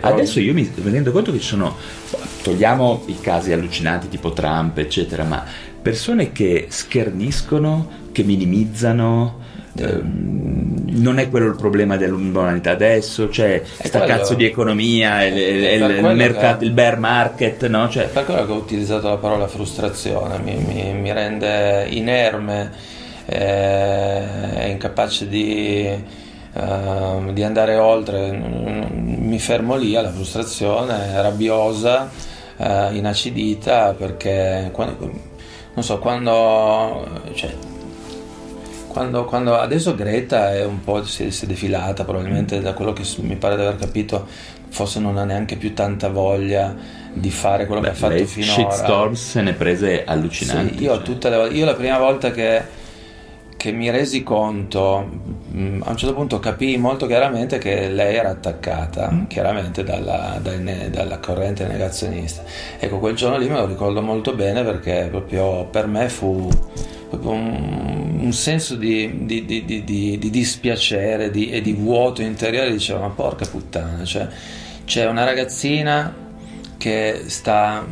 Adesso 0.00 0.40
io 0.40 0.52
mi 0.52 0.70
rendo 0.84 1.10
conto 1.10 1.32
che 1.32 1.38
ci 1.40 1.46
sono, 1.48 1.74
togliamo 2.42 3.02
i 3.06 3.16
casi 3.18 3.50
allucinanti 3.52 4.08
tipo 4.08 4.32
Trump, 4.32 4.76
eccetera, 4.78 5.24
ma 5.24 5.42
persone 5.80 6.32
che 6.32 6.66
scherniscono, 6.68 7.88
che 8.12 8.22
minimizzano. 8.22 9.38
Ehm, 9.78 10.68
non 10.92 11.18
è 11.18 11.28
quello 11.30 11.46
il 11.46 11.56
problema 11.56 11.96
dell'umanità 11.96 12.70
adesso, 12.72 13.28
c'è 13.28 13.62
sta 13.64 14.00
quello- 14.00 14.06
cazzo 14.16 14.34
di 14.34 14.44
economia, 14.44 15.24
il, 15.24 15.36
il- 15.36 15.64
il 15.64 15.98
quello 16.00 16.14
mercato, 16.14 16.58
che- 16.58 16.64
il 16.64 16.72
bear 16.72 16.98
market, 16.98 17.66
no? 17.68 17.88
Cioè, 17.88 18.06
Per 18.08 18.24
quello 18.24 18.44
che 18.46 18.52
ho 18.52 18.56
utilizzato 18.56 19.08
la 19.08 19.16
parola 19.16 19.46
frustrazione, 19.46 20.38
mi, 20.38 20.54
mi- 20.56 20.92
mi 20.94 21.12
rende 21.12 21.86
inerme 21.90 22.70
eh, 23.26 24.54
è 24.54 24.64
incapace 24.64 25.28
di, 25.28 25.88
uh, 26.54 27.32
di, 27.32 27.42
andare 27.44 27.76
oltre, 27.76 28.32
mi 28.32 29.38
fermo 29.38 29.76
lì 29.76 29.94
alla 29.94 30.10
frustrazione, 30.10 31.20
rabbiosa, 31.22 32.10
uh, 32.56 32.92
inacidita 32.92 33.94
perché 33.96 34.70
quando, 34.72 35.10
non 35.74 35.84
so, 35.84 35.98
quando, 36.00 37.06
cioè, 37.34 37.50
quando, 38.90 39.24
quando, 39.24 39.56
adesso 39.56 39.94
Greta 39.94 40.52
è 40.52 40.64
un 40.64 40.82
po' 40.82 41.04
si, 41.04 41.30
si 41.30 41.44
è 41.44 41.46
defilata 41.46 42.04
probabilmente 42.04 42.60
da 42.60 42.72
quello 42.72 42.92
che 42.92 43.04
mi 43.18 43.36
pare 43.36 43.54
di 43.54 43.62
aver 43.62 43.76
capito 43.76 44.26
forse 44.68 44.98
non 44.98 45.16
ha 45.16 45.24
neanche 45.24 45.56
più 45.56 45.74
tanta 45.74 46.08
voglia 46.08 46.74
di 47.12 47.30
fare 47.30 47.66
quello 47.66 47.80
Beh, 47.80 47.88
che 47.88 47.92
ha 47.92 47.96
fatto 47.96 48.26
finora 48.26 48.70
shitstorms 48.70 49.30
se 49.30 49.42
ne 49.42 49.52
prese 49.52 50.04
allucinanti 50.04 50.78
sì, 50.78 50.82
io, 50.82 51.02
cioè. 51.02 51.30
le, 51.30 51.48
io 51.54 51.64
la 51.64 51.74
prima 51.74 51.98
volta 51.98 52.30
che 52.30 52.78
che 53.60 53.72
mi 53.72 53.90
resi 53.90 54.22
conto, 54.22 55.06
mm, 55.52 55.82
a 55.84 55.90
un 55.90 55.96
certo 55.98 56.14
punto 56.14 56.38
capii 56.38 56.78
molto 56.78 57.06
chiaramente 57.06 57.58
che 57.58 57.90
lei 57.90 58.16
era 58.16 58.30
attaccata 58.30 59.10
mm. 59.10 59.26
chiaramente 59.26 59.84
dalla, 59.84 60.38
dal, 60.40 60.88
dalla, 60.90 61.18
corrente 61.18 61.66
negazionista. 61.66 62.42
Ecco, 62.78 62.98
quel 62.98 63.14
giorno 63.14 63.36
lì 63.36 63.50
me 63.50 63.56
lo 63.56 63.66
ricordo 63.66 64.00
molto 64.00 64.34
bene 64.34 64.64
perché 64.64 65.08
proprio 65.10 65.66
per 65.66 65.86
me 65.88 66.08
fu 66.08 66.48
un, 67.10 68.18
un, 68.20 68.32
senso 68.32 68.76
di, 68.76 69.24
di, 69.24 69.44
di, 69.44 69.84
di 69.84 70.30
dispiacere 70.30 71.30
e 71.30 71.60
di 71.60 71.72
vuoto 71.72 72.22
interiore. 72.22 72.72
Dicevo, 72.72 73.00
ma 73.00 73.08
porca 73.08 73.46
puttana, 73.46 74.04
cioè, 74.04 74.28
c'è 74.84 75.06
una 75.06 75.24
ragazzina 75.24 76.14
che 76.76 77.24
sta 77.26 77.86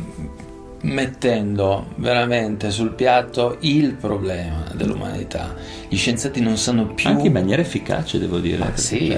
mettendo 0.81 1.87
veramente 1.95 2.71
sul 2.71 2.93
piatto 2.93 3.57
il 3.61 3.93
problema 3.93 4.65
dell'umanità. 4.73 5.55
Gli 5.87 5.97
scienziati 5.97 6.41
non 6.41 6.57
sanno 6.57 6.87
più... 6.87 7.09
Anche 7.09 7.27
in 7.27 7.33
maniera 7.33 7.61
efficace, 7.61 8.17
devo 8.19 8.39
dire. 8.39 8.63
Ah, 8.63 8.75
sì. 8.75 9.15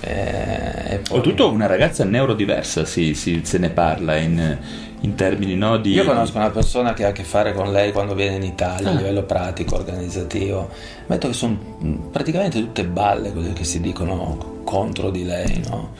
Eh, 0.00 1.00
poi... 1.06 1.16
Oltretutto 1.18 1.50
una 1.50 1.66
ragazza 1.66 2.04
neurodiversa, 2.04 2.84
sì, 2.84 3.14
sì, 3.14 3.40
se 3.44 3.58
ne 3.58 3.70
parla 3.70 4.16
in, 4.16 4.58
in 5.00 5.14
termini 5.14 5.54
no, 5.54 5.78
di... 5.78 5.92
Io 5.92 6.04
conosco 6.04 6.36
una 6.36 6.50
persona 6.50 6.92
che 6.92 7.04
ha 7.04 7.08
a 7.08 7.12
che 7.12 7.24
fare 7.24 7.54
con 7.54 7.72
lei 7.72 7.92
quando 7.92 8.14
viene 8.14 8.36
in 8.36 8.42
Italia 8.42 8.88
ah. 8.88 8.92
a 8.92 8.96
livello 8.96 9.22
pratico, 9.22 9.76
organizzativo. 9.76 10.68
Metto 11.06 11.28
che 11.28 11.34
sono 11.34 12.08
praticamente 12.10 12.60
tutte 12.60 12.84
balle 12.84 13.32
quelle 13.32 13.52
che 13.52 13.64
si 13.64 13.80
dicono 13.80 14.62
contro 14.64 15.10
di 15.10 15.24
lei, 15.24 15.62
no? 15.68 15.92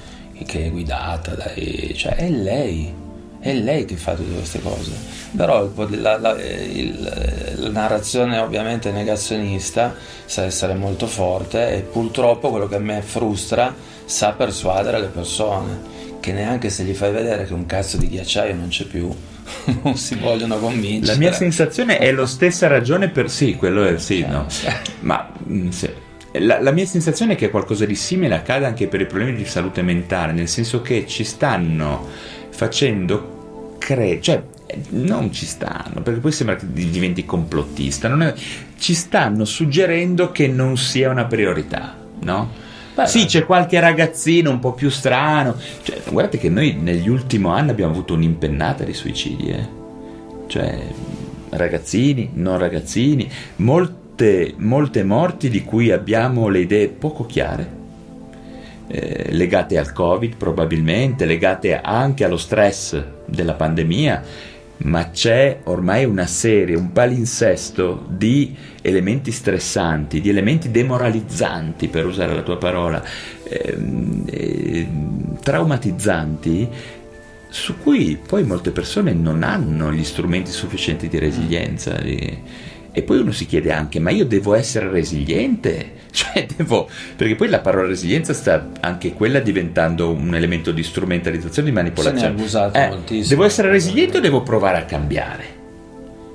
che 0.47 0.66
è 0.66 0.70
guidata 0.70 1.35
dai... 1.35 1.93
cioè 1.94 2.14
è 2.14 2.31
lei 2.31 3.09
è 3.40 3.55
lei 3.55 3.86
che 3.86 3.97
fa 3.97 4.14
tutte 4.14 4.35
queste 4.35 4.60
cose. 4.60 4.93
Però 5.35 5.70
la, 5.89 6.18
la, 6.18 6.36
il, 6.43 7.55
la 7.56 7.70
narrazione 7.70 8.39
ovviamente 8.39 8.93
negazionista 8.93 9.94
sa 10.27 10.44
essere 10.44 10.74
molto 10.74 11.06
forte 11.06 11.74
e 11.74 11.81
purtroppo 11.81 12.51
quello 12.51 12.68
che 12.68 12.77
a 12.77 12.81
me 12.81 13.01
frustra 13.01 13.74
sa 14.05 14.32
persuadere 14.32 15.01
le 15.01 15.06
persone 15.06 15.99
che 16.20 16.32
neanche 16.32 16.70
se 16.70 16.84
gli 16.84 16.94
fai 16.94 17.10
vedere 17.10 17.47
che 17.47 17.55
un 17.55 17.66
cazzo 17.66 17.97
di 17.97 18.09
ghiacciaio 18.09 18.55
non 18.55 18.68
c'è 18.68 18.84
più 18.84 19.10
non 19.82 19.97
si 19.97 20.16
vogliono 20.16 20.59
convincere. 20.59 21.12
La 21.12 21.18
mia 21.18 21.32
sensazione 21.32 21.98
è 21.98 22.12
la 22.12 22.26
stessa 22.26 22.66
ragione 22.68 23.09
per 23.09 23.30
sì, 23.30 23.56
quello 23.56 23.84
è 23.84 23.98
sì, 23.98 24.24
no. 24.26 24.47
Ma 25.01 25.32
mm, 25.48 25.68
sì. 25.68 25.90
La, 26.34 26.60
la, 26.60 26.70
mia 26.70 26.86
sensazione 26.86 27.32
è 27.32 27.36
che 27.36 27.51
qualcosa 27.51 27.84
di 27.84 27.97
simile 27.97 28.36
accada 28.36 28.68
anche 28.68 28.86
per 28.86 29.01
i 29.01 29.06
problemi 29.06 29.34
di 29.34 29.44
salute 29.44 29.82
mentale, 29.82 30.32
nel 30.32 30.47
senso 30.47 30.80
che 30.80 31.05
ci 31.09 31.24
stanno 31.24 32.06
facendo 32.51 33.74
credere, 33.78 34.20
cioè 34.20 34.42
non 34.90 35.32
ci 35.32 35.44
stanno, 35.44 36.02
perché 36.02 36.20
poi 36.20 36.30
sembra 36.30 36.55
che 36.55 36.66
diventi 36.70 37.24
complottista, 37.24 38.16
è, 38.16 38.34
ci 38.78 38.94
stanno 38.94 39.44
suggerendo 39.44 40.30
che 40.30 40.47
non 40.47 40.76
sia 40.76 41.10
una 41.10 41.24
priorità, 41.24 41.97
no? 42.20 42.68
Beh, 42.94 43.06
sì, 43.06 43.26
c'è 43.26 43.44
qualche 43.44 43.80
ragazzino 43.80 44.50
un 44.50 44.58
po' 44.58 44.72
più 44.72 44.90
strano. 44.90 45.56
Cioè, 45.82 46.02
guardate 46.10 46.38
che 46.38 46.48
noi 46.48 46.74
negli 46.74 47.08
ultimi 47.08 47.48
anni 47.48 47.70
abbiamo 47.70 47.92
avuto 47.92 48.14
un'impennata 48.14 48.84
di 48.84 48.94
suicidi, 48.94 49.50
eh? 49.50 49.68
Cioè, 50.46 50.78
ragazzini, 51.50 52.30
non 52.34 52.58
ragazzini, 52.58 53.30
molte, 53.56 54.54
molte 54.56 55.04
morti 55.04 55.48
di 55.48 55.64
cui 55.64 55.90
abbiamo 55.90 56.48
le 56.48 56.60
idee 56.60 56.88
poco 56.88 57.26
chiare 57.26 57.78
eh, 58.92 59.26
legate 59.30 59.78
al 59.78 59.92
Covid 59.92 60.34
probabilmente, 60.34 61.24
legate 61.24 61.80
anche 61.80 62.24
allo 62.24 62.36
stress 62.36 63.00
della 63.24 63.54
pandemia, 63.54 64.22
ma 64.82 65.11
c'è 65.11 65.61
ormai 65.65 66.05
una 66.05 66.27
serie, 66.27 66.77
un 66.77 66.93
palinsesto 66.93 68.07
di 68.09 68.57
elementi 68.81 69.31
stressanti, 69.31 70.20
di 70.20 70.28
elementi 70.28 70.70
demoralizzanti, 70.70 71.89
per 71.89 72.07
usare 72.07 72.35
la 72.35 72.43
tua 72.43 72.57
parola, 72.57 73.02
eh, 73.44 73.77
eh, 74.27 74.89
traumatizzanti, 75.43 76.69
su 77.48 77.78
cui 77.78 78.19
poi 78.24 78.44
molte 78.44 78.70
persone 78.70 79.12
non 79.12 79.43
hanno 79.43 79.93
gli 79.93 80.05
strumenti 80.05 80.51
sufficienti 80.51 81.09
di 81.09 81.19
resilienza. 81.19 81.98
Di, 81.98 82.39
e 82.92 83.02
poi 83.02 83.18
uno 83.18 83.30
si 83.30 83.46
chiede 83.46 83.72
anche, 83.72 84.00
ma 84.00 84.10
io 84.10 84.26
devo 84.26 84.54
essere 84.54 84.88
resiliente? 84.90 85.98
Cioè, 86.10 86.44
devo... 86.56 86.88
Perché 87.14 87.36
poi 87.36 87.48
la 87.48 87.60
parola 87.60 87.86
resilienza 87.86 88.32
sta 88.32 88.70
anche 88.80 89.12
quella 89.12 89.38
diventando 89.38 90.10
un 90.10 90.34
elemento 90.34 90.72
di 90.72 90.82
strumentalizzazione, 90.82 91.68
di 91.68 91.74
manipolazione. 91.74 92.18
Se 92.18 92.26
ne 92.26 92.32
è 92.32 92.36
abusato 92.36 92.78
eh, 92.78 92.88
moltissimo. 92.88 93.28
Devo 93.28 93.44
essere 93.44 93.70
resiliente 93.70 94.16
o 94.16 94.20
devo 94.20 94.42
provare 94.42 94.78
a 94.78 94.84
cambiare? 94.86 95.58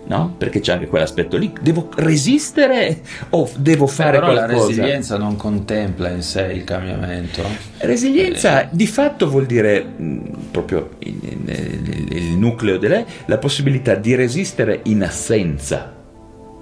No? 0.07 0.33
Perché 0.37 0.61
c'è 0.61 0.71
anche 0.71 0.87
quell'aspetto 0.87 1.35
lì. 1.35 1.51
Devo 1.59 1.89
resistere 1.95 3.01
o 3.31 3.49
devo 3.57 3.85
fare 3.85 4.19
Però 4.19 4.31
qualcosa? 4.31 4.53
la 4.53 4.65
resilienza 4.65 5.17
non 5.17 5.35
contempla 5.35 6.09
in 6.09 6.21
sé 6.21 6.43
il 6.53 6.63
cambiamento. 6.63 7.43
Resilienza 7.79 8.61
eh. 8.61 8.67
di 8.71 8.87
fatto 8.87 9.27
vuol 9.27 9.45
dire 9.45 9.83
mh, 9.83 10.19
proprio 10.51 10.91
il, 10.99 11.19
il, 11.21 12.07
il 12.11 12.37
nucleo 12.37 12.77
della 12.77 13.03
la 13.25 13.37
possibilità 13.39 13.95
di 13.95 14.15
resistere 14.15 14.79
in 14.83 15.03
assenza 15.03 15.95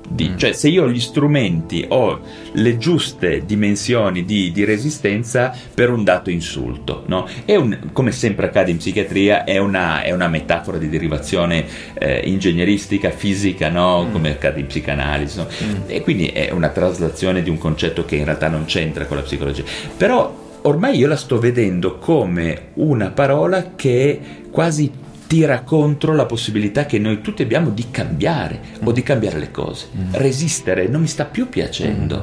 di, 0.07 0.29
mm. 0.29 0.37
cioè 0.37 0.53
se 0.53 0.67
io 0.67 0.83
ho 0.83 0.89
gli 0.89 0.99
strumenti, 0.99 1.85
ho 1.89 2.19
le 2.53 2.77
giuste 2.77 3.45
dimensioni 3.45 4.25
di, 4.25 4.51
di 4.51 4.63
resistenza 4.63 5.55
per 5.73 5.89
un 5.89 6.03
dato 6.03 6.29
insulto, 6.29 7.03
no? 7.07 7.27
un, 7.47 7.89
come 7.91 8.11
sempre 8.11 8.47
accade 8.47 8.71
in 8.71 8.77
psichiatria, 8.77 9.43
è 9.43 9.57
una, 9.57 10.03
è 10.03 10.11
una 10.11 10.27
metafora 10.27 10.77
di 10.77 10.89
derivazione 10.89 11.65
eh, 11.93 12.21
ingegneristica, 12.25 13.09
fisica, 13.09 13.69
no? 13.69 14.05
mm. 14.05 14.11
come 14.11 14.31
accade 14.31 14.59
in 14.59 14.67
psicanalisi, 14.67 15.37
no? 15.37 15.47
mm. 15.63 15.81
e 15.87 16.01
quindi 16.01 16.27
è 16.27 16.51
una 16.51 16.69
traslazione 16.69 17.41
di 17.41 17.49
un 17.49 17.57
concetto 17.57 18.05
che 18.05 18.15
in 18.15 18.25
realtà 18.25 18.47
non 18.47 18.65
c'entra 18.65 19.05
con 19.05 19.17
la 19.17 19.23
psicologia. 19.23 19.63
Però 19.97 20.41
ormai 20.63 20.97
io 20.97 21.07
la 21.07 21.15
sto 21.15 21.39
vedendo 21.39 21.97
come 21.97 22.69
una 22.75 23.09
parola 23.09 23.73
che 23.75 24.19
quasi 24.51 24.91
tira 25.27 25.61
contro 25.61 26.13
la 26.13 26.25
possibilità 26.25 26.85
che 26.85 26.99
noi 26.99 27.21
tutti 27.21 27.41
abbiamo 27.41 27.69
di 27.69 27.87
cambiare 27.91 28.59
mm. 28.81 28.87
o 28.87 28.91
di 28.91 29.03
cambiare 29.03 29.39
le 29.39 29.51
cose. 29.51 29.87
Mm. 29.95 30.09
Resistere 30.11 30.87
non 30.87 31.01
mi 31.01 31.07
sta 31.07 31.25
più 31.25 31.49
piacendo. 31.49 32.17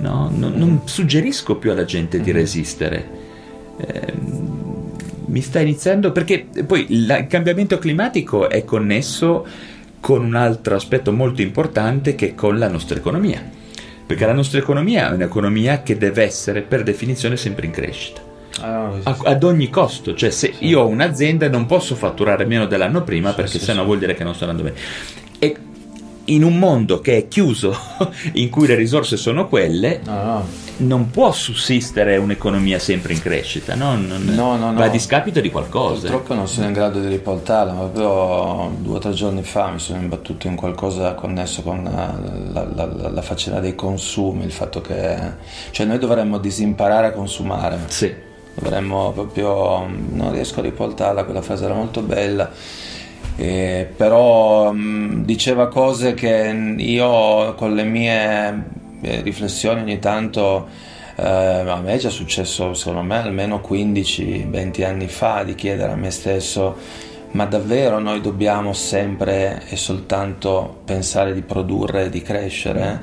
Mm. 0.00 0.04
No? 0.04 0.30
Non, 0.34 0.52
non, 0.54 0.80
suggerisco 0.84 1.56
più 1.56 1.70
alla 1.70 1.84
gente 1.84 2.20
di 2.20 2.30
mm. 2.30 2.34
resistere. 2.34 3.08
Eh, 3.78 4.12
mi 5.26 5.40
sta 5.40 5.60
iniziando 5.60 6.12
perché 6.12 6.46
poi 6.66 6.86
il 6.90 7.26
cambiamento 7.28 7.78
climatico 7.78 8.48
è 8.48 8.64
connesso 8.64 9.46
con 10.00 10.24
un 10.24 10.34
altro 10.34 10.74
aspetto 10.74 11.12
molto 11.12 11.42
importante 11.42 12.14
che 12.14 12.30
è 12.30 12.34
con 12.34 12.58
la 12.58 12.68
nostra 12.68 12.96
economia. 12.96 13.42
Perché 14.04 14.26
la 14.26 14.34
nostra 14.34 14.58
economia 14.58 15.10
è 15.10 15.14
un'economia 15.14 15.82
che 15.82 15.96
deve 15.96 16.24
essere 16.24 16.62
per 16.62 16.82
definizione 16.82 17.36
sempre 17.36 17.66
in 17.66 17.72
crescita 17.72 18.30
Ah, 18.60 18.92
ad 19.04 19.44
ogni 19.44 19.70
costo, 19.70 20.14
cioè 20.14 20.30
se 20.30 20.52
sì. 20.52 20.66
io 20.66 20.80
ho 20.80 20.86
un'azienda 20.86 21.48
non 21.48 21.66
posso 21.66 21.94
fatturare 21.94 22.44
meno 22.44 22.66
dell'anno 22.66 23.02
prima 23.02 23.30
sì, 23.30 23.36
perché 23.36 23.58
sì, 23.58 23.64
sennò 23.64 23.84
vuol 23.84 23.98
dire 23.98 24.14
che 24.14 24.24
non 24.24 24.34
sto 24.34 24.44
andando 24.44 24.70
bene. 24.70 24.80
E 25.38 25.56
in 26.26 26.44
un 26.44 26.58
mondo 26.58 27.00
che 27.00 27.16
è 27.16 27.28
chiuso, 27.28 27.76
in 28.34 28.48
cui 28.50 28.66
le 28.66 28.74
risorse 28.74 29.16
sono 29.16 29.48
quelle, 29.48 30.00
no, 30.04 30.22
no. 30.22 30.46
non 30.78 31.10
può 31.10 31.32
sussistere 31.32 32.16
un'economia 32.16 32.78
sempre 32.78 33.12
in 33.14 33.20
crescita, 33.20 33.74
no? 33.74 33.96
Non, 33.96 34.22
no, 34.26 34.56
no, 34.56 34.72
va 34.74 34.84
a 34.84 34.88
discapito 34.88 35.40
di 35.40 35.50
qualcosa. 35.50 36.08
Purtroppo 36.08 36.34
non 36.34 36.46
sono 36.46 36.66
in 36.66 36.72
grado 36.72 37.00
di 37.00 37.08
riportarla, 37.08 37.72
ma 37.72 37.86
proprio 37.86 38.76
due 38.78 38.96
o 38.96 38.98
tre 38.98 39.12
giorni 39.12 39.42
fa 39.42 39.70
mi 39.70 39.80
sono 39.80 40.00
imbattuto 40.00 40.46
in 40.46 40.54
qualcosa 40.54 41.14
connesso 41.14 41.62
con 41.62 41.82
la, 41.82 42.14
la, 42.52 42.86
la, 42.86 43.08
la 43.10 43.22
faccenda 43.22 43.58
dei 43.58 43.74
consumi, 43.74 44.44
il 44.44 44.52
fatto 44.52 44.80
che 44.80 45.16
cioè 45.70 45.86
noi 45.86 45.98
dovremmo 45.98 46.38
disimparare 46.38 47.08
a 47.08 47.10
consumare. 47.12 47.78
Sì 47.86 48.30
dovremmo 48.54 49.12
proprio 49.12 49.86
non 49.86 50.32
riesco 50.32 50.60
a 50.60 50.62
riportarla 50.62 51.24
quella 51.24 51.42
frase 51.42 51.64
era 51.64 51.74
molto 51.74 52.02
bella 52.02 52.50
eh, 53.36 53.88
però 53.96 54.72
mh, 54.72 55.24
diceva 55.24 55.68
cose 55.68 56.14
che 56.14 56.74
io 56.76 57.54
con 57.54 57.74
le 57.74 57.84
mie 57.84 58.64
eh, 59.00 59.20
riflessioni 59.22 59.80
ogni 59.80 59.98
tanto 59.98 60.68
eh, 61.16 61.24
a 61.24 61.80
me 61.80 61.94
è 61.94 61.98
già 61.98 62.10
successo 62.10 62.74
secondo 62.74 63.02
me 63.02 63.18
almeno 63.18 63.62
15-20 63.66 64.84
anni 64.84 65.08
fa 65.08 65.42
di 65.44 65.54
chiedere 65.54 65.92
a 65.92 65.96
me 65.96 66.10
stesso 66.10 66.76
ma 67.32 67.46
davvero 67.46 67.98
noi 67.98 68.20
dobbiamo 68.20 68.74
sempre 68.74 69.62
e 69.68 69.76
soltanto 69.76 70.82
pensare 70.84 71.32
di 71.32 71.40
produrre 71.40 72.10
di 72.10 72.20
crescere? 72.20 73.00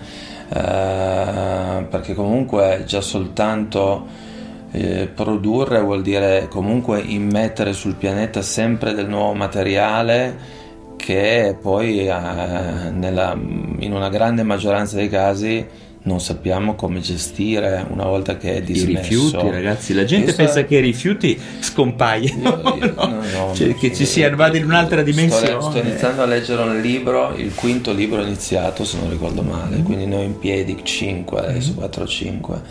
Eh, 0.49 1.85
perché 1.89 2.13
comunque 2.13 2.83
già 2.85 3.01
soltanto 3.01 4.27
eh, 4.71 5.09
produrre 5.13 5.81
vuol 5.81 6.01
dire 6.01 6.47
comunque 6.49 6.99
immettere 6.99 7.73
sul 7.73 7.95
pianeta 7.95 8.41
sempre 8.41 8.93
del 8.93 9.07
nuovo 9.07 9.33
materiale 9.33 10.57
che 10.95 11.55
poi 11.59 12.07
eh, 12.07 12.91
nella, 12.91 13.33
in 13.33 13.93
una 13.93 14.09
grande 14.09 14.43
maggioranza 14.43 14.95
dei 14.95 15.09
casi 15.09 15.65
non 16.01 16.21
sappiamo 16.21 16.75
come 16.75 17.01
gestire 17.01 17.85
una 17.89 18.05
volta 18.05 18.37
che 18.37 18.55
è 18.55 18.61
dismesso. 18.61 18.89
I 18.89 18.95
rifiuti, 18.95 19.49
ragazzi, 19.49 19.93
la 19.93 20.05
gente 20.05 20.33
pensa 20.33 20.59
sto... 20.59 20.65
che 20.65 20.77
i 20.77 20.81
rifiuti 20.81 21.39
scompaiono, 21.59 22.61
io, 22.63 22.85
io, 22.85 22.93
no? 22.95 23.05
No, 23.05 23.21
no, 23.47 23.53
cioè, 23.53 23.75
che 23.75 23.93
ci 23.93 24.05
si 24.05 24.27
vada 24.29 24.57
in 24.57 24.63
un'altra 24.63 25.01
dimensione. 25.01 25.61
Sto, 25.61 25.69
sto, 25.69 25.77
iniziando 25.79 26.21
a 26.21 26.25
leggere 26.25 26.61
un 26.61 26.79
libro, 26.79 27.35
il 27.35 27.53
quinto 27.53 27.91
libro 27.91 28.21
iniziato, 28.21 28.85
se 28.85 28.97
non 28.97 29.09
ricordo 29.09 29.41
male, 29.41 29.77
mm. 29.77 29.83
quindi 29.83 30.05
noi 30.05 30.25
in 30.25 30.39
piedi 30.39 30.79
5, 30.81 31.39
adesso 31.39 31.73
4 31.73 32.03
o 32.03 32.07
5. 32.07 32.61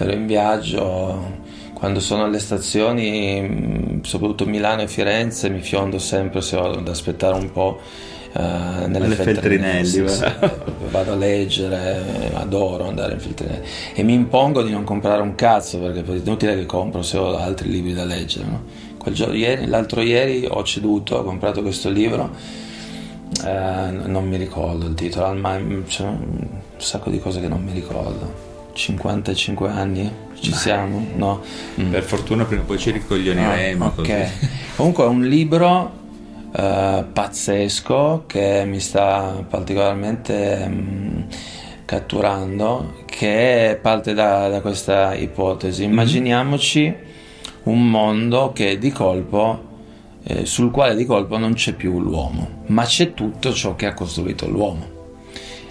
Ero 0.00 0.12
in 0.12 0.26
viaggio, 0.26 1.40
quando 1.72 1.98
sono 1.98 2.24
alle 2.24 2.38
stazioni, 2.38 4.00
soprattutto 4.04 4.46
Milano 4.46 4.82
e 4.82 4.88
Firenze, 4.88 5.50
mi 5.50 5.60
fiondo 5.60 5.98
sempre 5.98 6.40
se 6.40 6.56
ho 6.56 6.76
da 6.76 6.92
aspettare 6.92 7.34
un 7.34 7.50
po' 7.50 7.80
Uh, 8.30 8.86
nelle 8.86 9.14
feltrinelli, 9.14 9.86
sì, 9.86 10.06
sì, 10.06 10.22
vado 10.90 11.12
a 11.12 11.16
leggere, 11.16 12.30
adoro 12.34 12.86
andare 12.86 13.14
in 13.14 13.20
feltrinelli 13.20 13.66
e 13.94 14.02
mi 14.02 14.12
impongo 14.12 14.62
di 14.62 14.70
non 14.70 14.84
comprare 14.84 15.22
un 15.22 15.34
cazzo 15.34 15.78
perché 15.78 16.04
è 16.04 16.16
inutile 16.16 16.54
che 16.54 16.66
compro 16.66 17.00
se 17.00 17.16
ho 17.16 17.38
altri 17.38 17.70
libri 17.70 17.94
da 17.94 18.04
leggere. 18.04 18.44
No? 18.44 18.62
Giorno, 19.10 19.34
ieri, 19.34 19.66
l'altro 19.66 20.02
ieri 20.02 20.46
ho 20.46 20.62
ceduto, 20.62 21.16
ho 21.16 21.24
comprato 21.24 21.62
questo 21.62 21.88
libro, 21.88 22.30
uh, 23.42 24.08
non 24.08 24.28
mi 24.28 24.36
ricordo 24.36 24.86
il 24.86 24.94
titolo, 24.94 25.32
ma 25.32 25.58
c'è 25.86 26.04
un 26.04 26.46
sacco 26.76 27.08
di 27.08 27.18
cose 27.18 27.40
che 27.40 27.48
non 27.48 27.62
mi 27.64 27.72
ricordo. 27.72 28.47
55 28.78 29.68
anni 29.68 30.10
ci 30.40 30.50
Beh. 30.50 30.56
siamo? 30.56 31.04
No. 31.16 31.42
Mm. 31.80 31.90
Per 31.90 32.02
fortuna 32.04 32.44
prima 32.44 32.62
o 32.62 32.64
poi 32.64 32.78
ci 32.78 32.92
ricoglioniremo. 32.92 33.84
Ah, 33.84 33.92
ok. 33.96 34.30
Comunque 34.76 35.04
è 35.04 35.08
un 35.08 35.26
libro 35.26 35.92
uh, 36.52 37.04
pazzesco 37.12 38.24
che 38.26 38.62
mi 38.64 38.78
sta 38.78 39.44
particolarmente 39.48 40.62
um, 40.64 41.26
catturando, 41.84 43.02
che 43.04 43.78
parte 43.82 44.14
da, 44.14 44.48
da 44.48 44.60
questa 44.60 45.12
ipotesi. 45.14 45.82
Mm-hmm. 45.82 45.90
Immaginiamoci 45.90 46.94
un 47.64 47.90
mondo 47.90 48.52
che 48.54 48.78
di 48.78 48.92
colpo 48.92 49.66
eh, 50.22 50.46
sul 50.46 50.70
quale 50.70 50.94
di 50.94 51.04
colpo 51.04 51.36
non 51.36 51.54
c'è 51.54 51.72
più 51.72 52.00
l'uomo, 52.00 52.62
ma 52.66 52.84
c'è 52.84 53.12
tutto 53.12 53.52
ciò 53.52 53.74
che 53.74 53.86
ha 53.86 53.94
costruito 53.94 54.48
l'uomo 54.48 54.96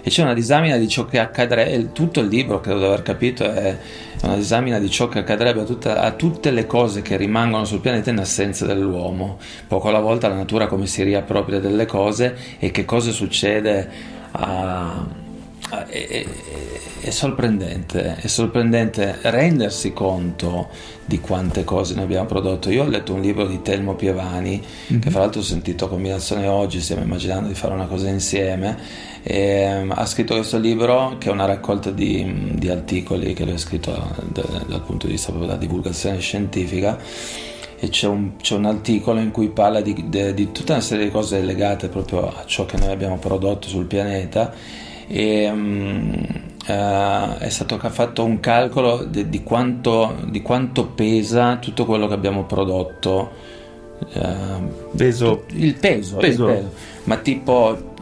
e 0.08 0.10
c'è 0.10 0.22
una 0.22 0.32
disamina 0.32 0.78
di 0.78 0.88
ciò 0.88 1.04
che 1.04 1.18
accadrebbe, 1.18 1.92
tutto 1.92 2.20
il 2.20 2.28
libro 2.28 2.60
credo 2.60 2.78
di 2.78 2.84
aver 2.86 3.02
capito 3.02 3.44
è 3.44 3.76
una 4.22 4.36
disamina 4.36 4.78
di 4.78 4.88
ciò 4.88 5.06
che 5.06 5.18
accadrebbe 5.18 5.60
a, 5.60 5.64
tutta, 5.64 6.00
a, 6.00 6.12
tutte 6.12 6.50
le 6.50 6.66
cose 6.66 7.02
che 7.02 7.18
rimangono 7.18 7.66
sul 7.66 7.80
pianeta 7.80 8.08
in 8.08 8.18
assenza 8.18 8.64
dell'uomo, 8.64 9.38
poco 9.66 9.88
alla 9.88 10.00
volta 10.00 10.28
la 10.28 10.34
natura 10.34 10.66
come 10.66 10.86
si 10.86 11.02
riappropria 11.02 11.60
delle 11.60 11.84
cose 11.84 12.34
e 12.58 12.70
che 12.70 12.86
cosa 12.86 13.10
succede 13.10 13.86
a, 14.30 15.06
a, 15.70 15.86
è, 15.86 16.26
è, 17.00 17.10
sorprendente, 17.10 18.16
è 18.16 18.26
sorprendente 18.26 19.18
rendersi 19.20 19.92
conto 19.92 20.68
di 21.04 21.20
quante 21.20 21.64
cose 21.64 21.94
ne 21.94 22.02
abbiamo 22.02 22.26
prodotto. 22.26 22.70
Io 22.70 22.84
ho 22.84 22.88
letto 22.88 23.12
un 23.12 23.20
libro 23.20 23.46
di 23.46 23.60
Telmo 23.60 23.94
Pievani, 23.94 24.62
mm-hmm. 24.90 25.00
che 25.00 25.10
fra 25.10 25.20
l'altro 25.20 25.40
ho 25.40 25.44
sentito 25.44 25.84
a 25.84 25.88
combinazione 25.88 26.46
oggi, 26.46 26.80
stiamo 26.80 27.02
immaginando 27.02 27.48
di 27.48 27.54
fare 27.54 27.74
una 27.74 27.86
cosa 27.86 28.08
insieme 28.08 29.06
e, 29.30 29.80
um, 29.82 29.92
ha 29.94 30.06
scritto 30.06 30.32
questo 30.32 30.56
libro 30.56 31.16
che 31.18 31.28
è 31.28 31.30
una 31.30 31.44
raccolta 31.44 31.90
di, 31.90 32.54
di 32.54 32.70
articoli 32.70 33.34
che 33.34 33.44
lui 33.44 33.52
ha 33.52 33.58
scritto 33.58 33.90
da, 34.24 34.42
dal 34.66 34.80
punto 34.80 35.04
di 35.04 35.12
vista 35.12 35.28
proprio 35.28 35.50
della 35.50 35.60
divulgazione 35.60 36.18
scientifica 36.18 36.98
e 37.78 37.90
c'è 37.90 38.06
un, 38.06 38.36
c'è 38.36 38.54
un, 38.54 38.64
articolo 38.64 39.20
in 39.20 39.30
cui 39.30 39.50
parla 39.50 39.82
di, 39.82 40.06
di, 40.08 40.32
di, 40.32 40.50
tutta 40.50 40.72
una 40.72 40.80
serie 40.80 41.04
di 41.04 41.10
cose 41.10 41.42
legate 41.42 41.88
proprio 41.88 42.26
a 42.26 42.46
ciò 42.46 42.64
che 42.64 42.78
noi 42.78 42.90
abbiamo 42.90 43.18
prodotto 43.18 43.68
sul 43.68 43.84
pianeta 43.84 44.50
e 45.06 45.50
um, 45.50 46.10
uh, 46.66 47.36
è 47.36 47.48
stato 47.50 47.78
fatto 47.78 48.24
un 48.24 48.40
calcolo 48.40 49.04
di, 49.04 49.28
di, 49.28 49.42
quanto, 49.42 50.16
di, 50.24 50.40
quanto, 50.40 50.86
pesa 50.86 51.56
tutto 51.56 51.84
quello 51.84 52.06
che 52.06 52.14
abbiamo 52.14 52.44
prodotto 52.44 53.30
uh, 54.14 54.96
peso, 54.96 55.44
il 55.48 55.74
peso, 55.74 56.16
peso. 56.16 56.48
Il 56.48 56.54
peso. 56.54 56.72
ma 57.04 57.16
tipo 57.18 57.96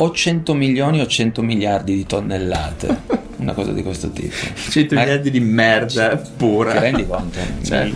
o 0.00 0.12
100 0.12 0.54
milioni 0.54 1.00
o 1.00 1.06
100 1.06 1.42
miliardi 1.42 1.94
di 1.94 2.06
tonnellate, 2.06 3.00
una 3.38 3.52
cosa 3.52 3.72
di 3.72 3.82
questo 3.82 4.10
tipo. 4.10 4.34
100 4.70 4.94
Ma 4.94 5.00
miliardi 5.02 5.30
di 5.30 5.40
merda 5.40 6.16
pura. 6.16 6.72
Ti 6.72 6.78
rendi 6.78 7.06
conto? 7.06 7.38
Cioè, 7.62 7.92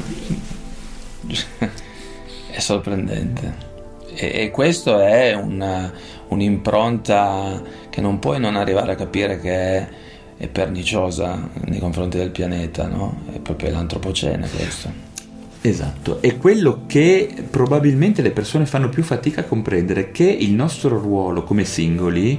è 2.50 2.58
sorprendente. 2.58 3.70
E, 4.14 4.42
e 4.42 4.50
questo 4.50 5.00
è 5.00 5.34
una, 5.34 5.90
un'impronta 6.28 7.62
che 7.88 8.00
non 8.00 8.18
puoi 8.18 8.40
non 8.40 8.56
arrivare 8.56 8.92
a 8.92 8.96
capire 8.96 9.38
che 9.38 9.50
è, 9.52 9.88
è 10.36 10.48
perniciosa 10.48 11.50
nei 11.64 11.78
confronti 11.78 12.18
del 12.18 12.30
pianeta, 12.30 12.86
no? 12.88 13.22
È 13.32 13.38
proprio 13.38 13.70
l'antropocene 13.70 14.48
questo. 14.48 15.11
Esatto, 15.64 16.20
è 16.20 16.38
quello 16.38 16.82
che 16.86 17.32
probabilmente 17.48 18.20
le 18.20 18.32
persone 18.32 18.66
fanno 18.66 18.88
più 18.88 19.04
fatica 19.04 19.42
a 19.42 19.44
comprendere, 19.44 20.10
che 20.10 20.24
il 20.24 20.54
nostro 20.54 20.98
ruolo 20.98 21.44
come 21.44 21.64
singoli 21.64 22.36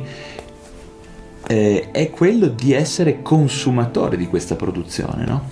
eh, 1.48 1.90
è 1.92 2.10
quello 2.10 2.48
di 2.48 2.74
essere 2.74 3.22
consumatore 3.22 4.18
di 4.18 4.28
questa 4.28 4.58
produzione, 4.58 5.24
no? 5.26 5.48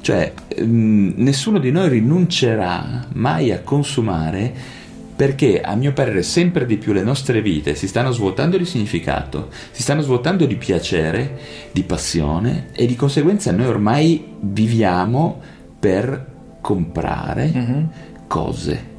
Cioè, 0.00 0.32
mh, 0.56 0.64
mm, 0.64 1.10
nessuno 1.16 1.58
di 1.58 1.72
noi 1.72 1.88
rinuncerà 1.88 3.08
mai 3.14 3.50
a 3.50 3.60
consumare 3.60 4.84
perché 5.16 5.60
a 5.62 5.74
mio 5.74 5.92
parere 5.92 6.22
sempre 6.22 6.64
di 6.64 6.76
più 6.76 6.92
le 6.92 7.02
nostre 7.02 7.42
vite 7.42 7.74
si 7.74 7.88
stanno 7.88 8.12
svuotando 8.12 8.56
di 8.56 8.64
significato, 8.64 9.48
si 9.72 9.82
stanno 9.82 10.02
svuotando 10.02 10.46
di 10.46 10.54
piacere, 10.54 11.38
di 11.72 11.82
passione 11.82 12.68
e 12.72 12.86
di 12.86 12.94
conseguenza 12.94 13.50
noi 13.50 13.66
ormai 13.66 14.24
viviamo 14.38 15.40
per 15.80 16.34
comprare 16.66 17.52
mm-hmm. 17.54 17.84
cose 18.26 18.94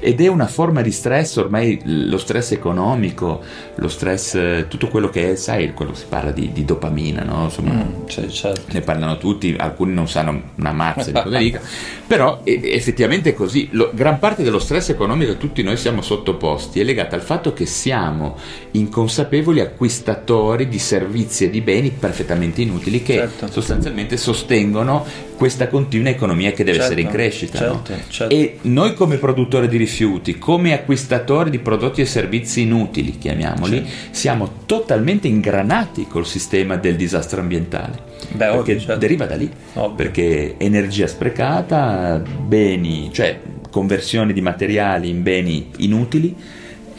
ed 0.00 0.20
è 0.20 0.26
una 0.26 0.46
forma 0.46 0.82
di 0.82 0.90
stress, 0.90 1.36
ormai 1.36 1.80
lo 1.84 2.18
stress 2.18 2.52
economico, 2.52 3.40
lo 3.76 3.88
stress, 3.88 4.66
tutto 4.66 4.88
quello 4.88 5.08
che 5.08 5.32
è, 5.32 5.36
sai, 5.36 5.72
quello 5.74 5.94
si 5.94 6.06
parla 6.08 6.32
di, 6.32 6.50
di 6.52 6.64
dopamina, 6.64 7.22
no? 7.22 7.44
Insomma, 7.44 7.72
mm, 7.72 8.06
cioè, 8.06 8.26
certo. 8.26 8.72
ne 8.72 8.80
parlano 8.80 9.18
tutti, 9.18 9.54
alcuni 9.56 9.92
non 9.92 10.08
sanno 10.08 10.42
una 10.56 10.72
mazza 10.72 11.10
di 11.10 11.20
cosa 11.22 11.38
dica, 11.38 11.60
però 12.06 12.42
è, 12.42 12.58
effettivamente 12.62 13.30
è 13.30 13.34
così. 13.34 13.68
Lo, 13.72 13.90
gran 13.94 14.18
parte 14.18 14.42
dello 14.42 14.58
stress 14.58 14.88
economico 14.88 15.32
che 15.32 15.38
tutti 15.38 15.62
noi 15.62 15.76
siamo 15.76 16.02
sottoposti 16.02 16.80
è 16.80 16.84
legata 16.84 17.14
al 17.14 17.22
fatto 17.22 17.52
che 17.52 17.66
siamo 17.66 18.36
inconsapevoli 18.72 19.60
acquistatori 19.60 20.68
di 20.68 20.78
servizi 20.78 21.44
e 21.44 21.50
di 21.50 21.60
beni 21.60 21.90
perfettamente 21.90 22.60
inutili 22.60 23.02
che 23.02 23.14
certo. 23.14 23.46
sostanzialmente 23.50 24.16
sostengono 24.16 25.30
questa 25.42 25.66
continua 25.66 26.08
economia 26.08 26.52
che 26.52 26.62
deve 26.62 26.78
certo, 26.78 26.92
essere 26.92 27.00
in 27.00 27.08
crescita. 27.08 27.58
Certo, 27.58 27.92
no? 27.92 27.98
certo. 28.06 28.32
E 28.32 28.58
noi 28.62 28.94
come 28.94 29.16
produttori 29.16 29.66
di 29.66 29.76
rifiuti, 29.76 30.38
come 30.38 30.72
acquistatori 30.72 31.50
di 31.50 31.58
prodotti 31.58 32.00
e 32.00 32.06
servizi 32.06 32.60
inutili, 32.60 33.18
chiamiamoli, 33.18 33.84
siamo 34.12 34.48
totalmente 34.66 35.26
ingranati 35.26 36.06
col 36.06 36.28
sistema 36.28 36.76
del 36.76 36.94
disastro 36.94 37.40
ambientale. 37.40 37.98
Beh, 38.30 38.36
perché 38.36 38.56
ovvio, 38.56 38.78
certo. 38.78 38.96
deriva 38.98 39.26
da 39.26 39.34
lì. 39.34 39.50
Ovvio. 39.72 39.96
Perché 39.96 40.54
energia 40.58 41.08
sprecata, 41.08 42.22
beni, 42.22 43.10
cioè 43.12 43.40
conversione 43.68 44.32
di 44.32 44.40
materiali 44.40 45.08
in 45.08 45.24
beni 45.24 45.70
inutili 45.78 46.36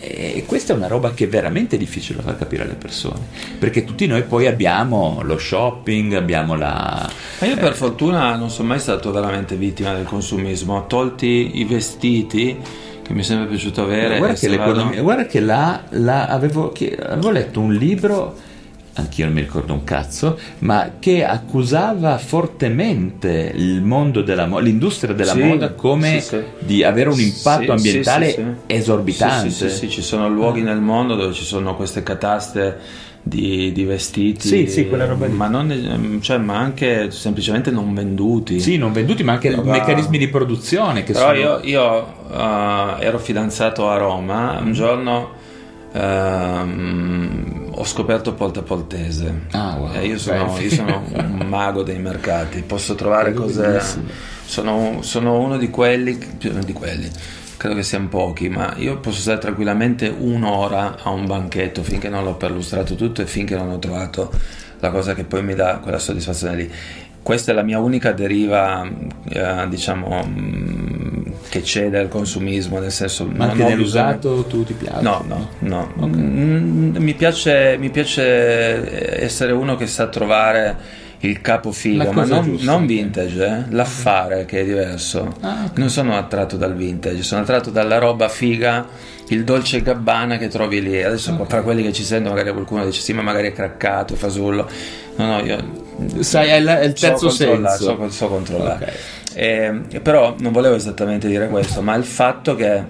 e 0.04 0.44
questa 0.46 0.74
è 0.74 0.76
una 0.76 0.88
roba 0.88 1.14
che 1.14 1.26
è 1.26 1.28
veramente 1.28 1.78
difficile 1.78 2.18
da 2.18 2.24
far 2.24 2.38
capire 2.38 2.64
alle 2.64 2.74
persone, 2.74 3.22
perché 3.58 3.84
tutti 3.84 4.06
noi 4.06 4.24
poi 4.24 4.48
abbiamo 4.48 5.22
lo 5.24 5.38
shopping, 5.38 6.14
abbiamo 6.14 6.56
la... 6.56 7.10
Ma 7.40 7.48
io 7.48 7.56
per 7.56 7.72
eh, 7.72 7.76
fortuna 7.76 8.36
non 8.36 8.50
sono 8.50 8.68
mai 8.68 8.80
stato 8.80 9.12
veramente 9.12 9.56
vittima 9.56 9.94
del 9.94 10.06
consumismo, 10.06 10.86
tolti 10.88 11.52
i 11.60 11.64
vestiti 11.66 12.58
che 13.02 13.14
mi 13.14 13.20
è 13.20 13.24
sempre 13.24 13.48
piaciuto 13.48 13.84
avere. 13.84 14.18
Guarda 14.18 14.36
che, 14.36 15.02
guarda 15.02 15.26
che 15.26 15.40
là, 15.40 15.84
là 15.90 16.28
avevo, 16.28 16.72
che 16.72 16.98
avevo 16.98 17.32
letto 17.32 17.60
un 17.60 17.74
libro 17.74 18.36
anch'io 18.96 19.26
non 19.26 19.34
mi 19.34 19.42
ricordo 19.42 19.74
un 19.74 19.84
cazzo, 19.84 20.38
ma 20.60 20.94
che 21.00 21.26
accusava 21.26 22.18
fortemente 22.18 23.52
il 23.56 23.82
mondo 23.82 24.22
della 24.22 24.46
moda, 24.46 24.64
l'industria 24.64 25.14
della 25.14 25.34
sì, 25.34 25.42
moda 25.42 25.74
come 25.74 26.20
sì, 26.20 26.28
sì. 26.28 26.44
di 26.60 26.84
avere 26.84 27.10
un 27.10 27.20
impatto 27.20 27.72
ambientale 27.72 28.58
esorbitante. 28.68 29.50
Sì, 29.50 29.70
sì, 29.70 29.90
ci 29.90 30.02
sono 30.02 30.30
luoghi 30.30 30.62
nel 30.62 30.80
mondo 30.80 31.16
dove 31.16 31.34
ci 31.34 31.44
sono 31.44 31.76
queste 31.76 32.04
cataste 32.04 32.78
di, 33.24 33.72
di 33.72 33.84
vestiti. 33.86 34.48
Sì, 34.48 34.68
sì, 34.68 34.88
quella 34.88 35.06
roba 35.06 35.26
lì. 35.26 35.34
Ma, 35.34 35.48
non, 35.48 36.20
cioè, 36.22 36.38
ma 36.38 36.58
anche 36.58 37.10
semplicemente 37.10 37.72
non 37.72 37.94
venduti. 37.94 38.60
Sì, 38.60 38.78
non 38.78 38.92
venduti, 38.92 39.24
ma 39.24 39.34
anche 39.34 39.56
Roba- 39.56 39.72
meccanismi 39.72 40.18
di 40.18 40.28
produzione 40.28 41.04
che 41.04 41.14
Però 41.14 41.34
sono... 41.34 41.38
io, 41.38 41.60
io, 41.64 42.08
eh, 42.32 42.96
ero 43.00 43.18
fidanzato 43.18 43.90
a 43.90 43.98
Roma, 43.98 44.60
un 44.62 44.74
giorno 44.74 45.32
ehm, 45.94 47.63
ho 47.76 47.84
scoperto 47.86 48.34
Polta 48.34 48.62
Poltese. 48.62 49.48
Ah, 49.52 49.76
wow. 49.78 49.94
Eh, 49.94 50.06
io, 50.06 50.18
sono, 50.18 50.58
io 50.60 50.70
sono 50.70 51.04
un 51.12 51.46
mago 51.48 51.84
dei 51.84 52.00
mercati, 52.00 52.62
posso 52.62 52.96
trovare 52.96 53.34
cose... 53.34 53.82
Sono, 54.46 55.02
sono 55.02 55.40
uno 55.40 55.58
di 55.58 55.70
quelli, 55.70 56.18
di 56.38 56.74
quelli, 56.74 57.10
credo 57.58 57.76
che 57.76 57.84
siano 57.84 58.10
pochi, 58.10 58.50
ma 58.50 58.74
io 58.78 59.00
posso 59.00 59.22
stare 59.22 59.40
tranquillamente 59.40 60.14
un'ora 60.16 60.98
a 61.02 61.10
un 61.10 61.26
banchetto 61.26 61.82
finché 61.82 62.10
non 62.10 62.24
l'ho 62.24 62.36
perlustrato 62.36 62.96
tutto 62.96 63.22
e 63.22 63.26
finché 63.26 63.56
non 63.56 63.70
ho 63.70 63.80
trovato 63.80 64.32
la 64.80 64.92
cosa 64.92 65.14
che 65.14 65.24
poi 65.24 65.44
mi 65.44 65.56
dà 65.56 65.78
quella 65.78 65.98
soddisfazione 65.98 66.56
lì. 66.56 66.72
Questa 67.24 67.52
è 67.52 67.56
la 67.56 67.64
mia 67.64 67.80
unica 67.80 68.12
deriva, 68.12 68.86
eh, 69.30 69.66
diciamo, 69.70 70.26
mm, 70.28 71.22
che 71.50 71.62
c'è 71.62 71.90
del 71.90 72.10
consumismo, 72.10 72.80
nel 72.80 72.92
senso... 72.92 73.26
Ma 73.26 73.46
anche 73.46 73.64
nell'usato 73.64 74.44
tu 74.44 74.66
ti 74.66 74.74
piace? 74.74 75.02
No, 75.02 75.24
no, 75.26 75.50
no. 75.60 75.90
Mm, 76.06 76.98
Mi, 76.98 77.14
piace, 77.14 77.78
mi 77.80 77.90
piace 77.90 79.22
essere 79.22 79.54
uno 79.54 79.76
che 79.76 79.88
sa 79.88 80.08
trovare 80.08 80.78
il 81.26 81.40
capofigo, 81.42 82.04
La 82.04 82.12
ma 82.12 82.26
non, 82.26 82.44
giusta, 82.44 82.72
non 82.72 82.86
vintage, 82.86 83.46
eh, 83.46 83.64
l'affare 83.70 84.46
che 84.46 84.62
è 84.62 84.66
diverso. 84.66 85.36
Ah, 85.40 85.66
ok. 85.70 85.78
Non 85.78 85.90
sono 85.90 86.18
attratto 86.18 86.58
dal 86.58 86.76
vintage, 86.76 87.24
sono 87.24 87.42
attratto 87.42 87.70
dalla 87.70 87.98
roba 87.98 88.28
figa, 88.28 88.86
il 89.30 89.44
dolce 89.46 89.82
gabbana 89.82 90.38
che 90.38 90.50
trovi 90.50 90.82
lì. 90.82 91.02
Adesso 91.02 91.34
tra 91.48 91.62
quelli 91.62 91.82
che 91.82 91.94
ci 91.94 92.04
sentono 92.04 92.36
magari 92.36 92.52
qualcuno 92.52 92.86
dice 92.86 93.02
sì, 93.02 93.14
ma 93.14 93.22
magari 93.22 93.48
è 93.48 93.54
craccato, 93.54 94.14
è 94.16 94.18
fasullo. 94.18 94.70
No, 95.16 95.26
no, 95.26 95.40
io 95.44 95.82
Sai, 96.20 96.50
è 96.50 96.56
il, 96.56 96.66
è 96.68 96.84
il 96.84 96.94
terzo 96.94 97.30
so 97.30 97.36
senso. 97.36 97.96
so, 97.98 98.10
so 98.10 98.28
controllare. 98.28 98.86
Ok. 98.86 98.94
Eh, 99.36 100.00
però 100.02 100.36
non 100.40 100.52
volevo 100.52 100.76
esattamente 100.76 101.28
dire 101.28 101.48
questo, 101.48 101.82
ma 101.82 101.96
il 101.96 102.04
fatto 102.04 102.56
che 102.56 102.84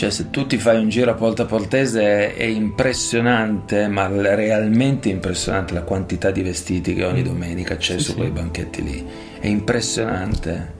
cioè, 0.00 0.08
se 0.08 0.30
tu 0.30 0.46
ti 0.46 0.56
fai 0.56 0.78
un 0.78 0.88
giro 0.88 1.10
a 1.10 1.14
Polta 1.14 1.44
Poltese 1.44 2.34
è 2.34 2.44
impressionante, 2.44 3.86
ma 3.86 4.06
realmente 4.06 5.10
impressionante 5.10 5.74
la 5.74 5.82
quantità 5.82 6.30
di 6.30 6.40
vestiti 6.40 6.94
che 6.94 7.04
ogni 7.04 7.22
domenica 7.22 7.76
c'è 7.76 7.98
su 7.98 8.14
quei 8.14 8.30
banchetti 8.30 8.82
lì. 8.82 9.06
È 9.38 9.46
impressionante. 9.46 10.72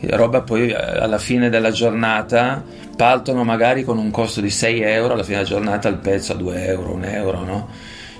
Roba 0.00 0.40
poi 0.40 0.70
eh, 0.70 0.74
alla 0.74 1.18
fine 1.18 1.50
della 1.50 1.70
giornata 1.70 2.64
partono 2.96 3.44
magari 3.44 3.84
con 3.84 3.96
un 3.96 4.10
costo 4.10 4.40
di 4.40 4.50
6 4.50 4.80
euro, 4.80 5.12
alla 5.12 5.22
fine 5.22 5.36
della 5.36 5.48
giornata 5.48 5.86
il 5.86 5.98
pezzo 5.98 6.32
a 6.32 6.34
2 6.34 6.66
euro, 6.66 6.94
1 6.94 7.06
euro, 7.06 7.44
no? 7.44 7.68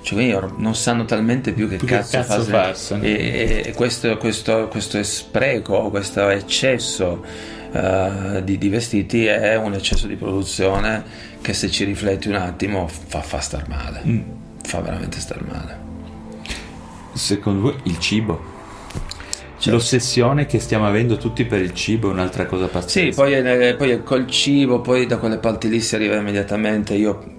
Cioè, 0.01 0.13
quindi 0.13 0.47
non 0.55 0.73
sanno 0.73 1.03
talmente 1.03 1.51
più 1.51 1.67
che 1.67 1.75
Più 1.75 1.85
che 1.85 1.95
cazzo, 1.95 2.15
cazzo 2.15 2.43
farsene. 2.43 3.05
E, 3.05 3.11
e- 3.11 3.63
e 3.65 3.73
questo, 3.73 4.15
questo, 4.15 4.69
questo 4.69 5.03
spreco, 5.03 5.89
questo 5.89 6.29
eccesso 6.29 7.57
eh, 7.71 8.41
di, 8.43 8.57
di 8.57 8.69
vestiti 8.69 9.25
è 9.25 9.55
un 9.57 9.73
eccesso 9.73 10.07
di 10.07 10.15
produzione 10.15 11.03
che 11.41 11.53
se 11.53 11.69
ci 11.69 11.83
rifletti 11.83 12.27
un 12.27 12.35
attimo 12.35 12.87
fa, 12.87 13.21
fa 13.21 13.39
star 13.39 13.67
male, 13.67 14.01
Mm. 14.05 14.19
fa 14.63 14.81
veramente 14.81 15.19
star 15.19 15.43
male. 15.45 15.87
Secondo 17.13 17.61
voi 17.61 17.75
il 17.83 17.99
cibo? 17.99 18.57
Cioè- 19.57 19.73
L'ossessione 19.73 20.45
che 20.45 20.59
stiamo 20.59 20.87
avendo 20.87 21.17
tutti 21.17 21.43
per 21.45 21.59
il 21.61 21.73
cibo 21.73 22.09
è 22.09 22.13
un'altra 22.13 22.45
cosa 22.45 22.67
pazzesca. 22.67 23.09
Sì, 23.11 23.15
poi, 23.15 23.33
è- 23.33 23.75
poi 23.75 23.89
è 23.91 24.03
col 24.03 24.25
cibo, 24.27 24.79
poi 24.79 25.05
da 25.05 25.17
quelle 25.17 25.37
parti 25.37 25.67
lì 25.69 25.81
si 25.81 25.95
arriva 25.95 26.15
immediatamente. 26.15 26.93
Io, 26.93 27.37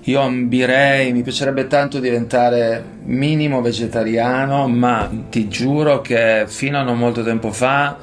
io 0.00 0.20
ambirei, 0.20 1.12
mi 1.12 1.22
piacerebbe 1.22 1.68
tanto 1.68 2.00
diventare 2.00 2.82
minimo 3.04 3.60
vegetariano, 3.60 4.66
ma 4.66 5.08
ti 5.30 5.46
giuro 5.46 6.00
che 6.00 6.44
fino 6.48 6.78
a 6.78 6.82
non 6.82 6.98
molto 6.98 7.22
tempo 7.22 7.52
fa 7.52 7.98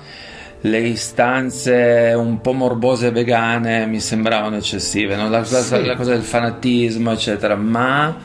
le 0.61 0.79
istanze 0.79 2.13
un 2.17 2.41
po' 2.41 2.51
morbose 2.53 3.11
vegane 3.11 3.85
mi 3.85 3.99
sembravano 3.99 4.57
eccessive, 4.57 5.15
no? 5.15 5.29
la, 5.29 5.39
la- 5.39 5.45
Sì. 5.45 5.85
la 5.85 5.95
cosa 5.95 6.11
del 6.11 6.21
fanatismo, 6.23 7.11
eccetera, 7.11 7.55
ma 7.55 8.15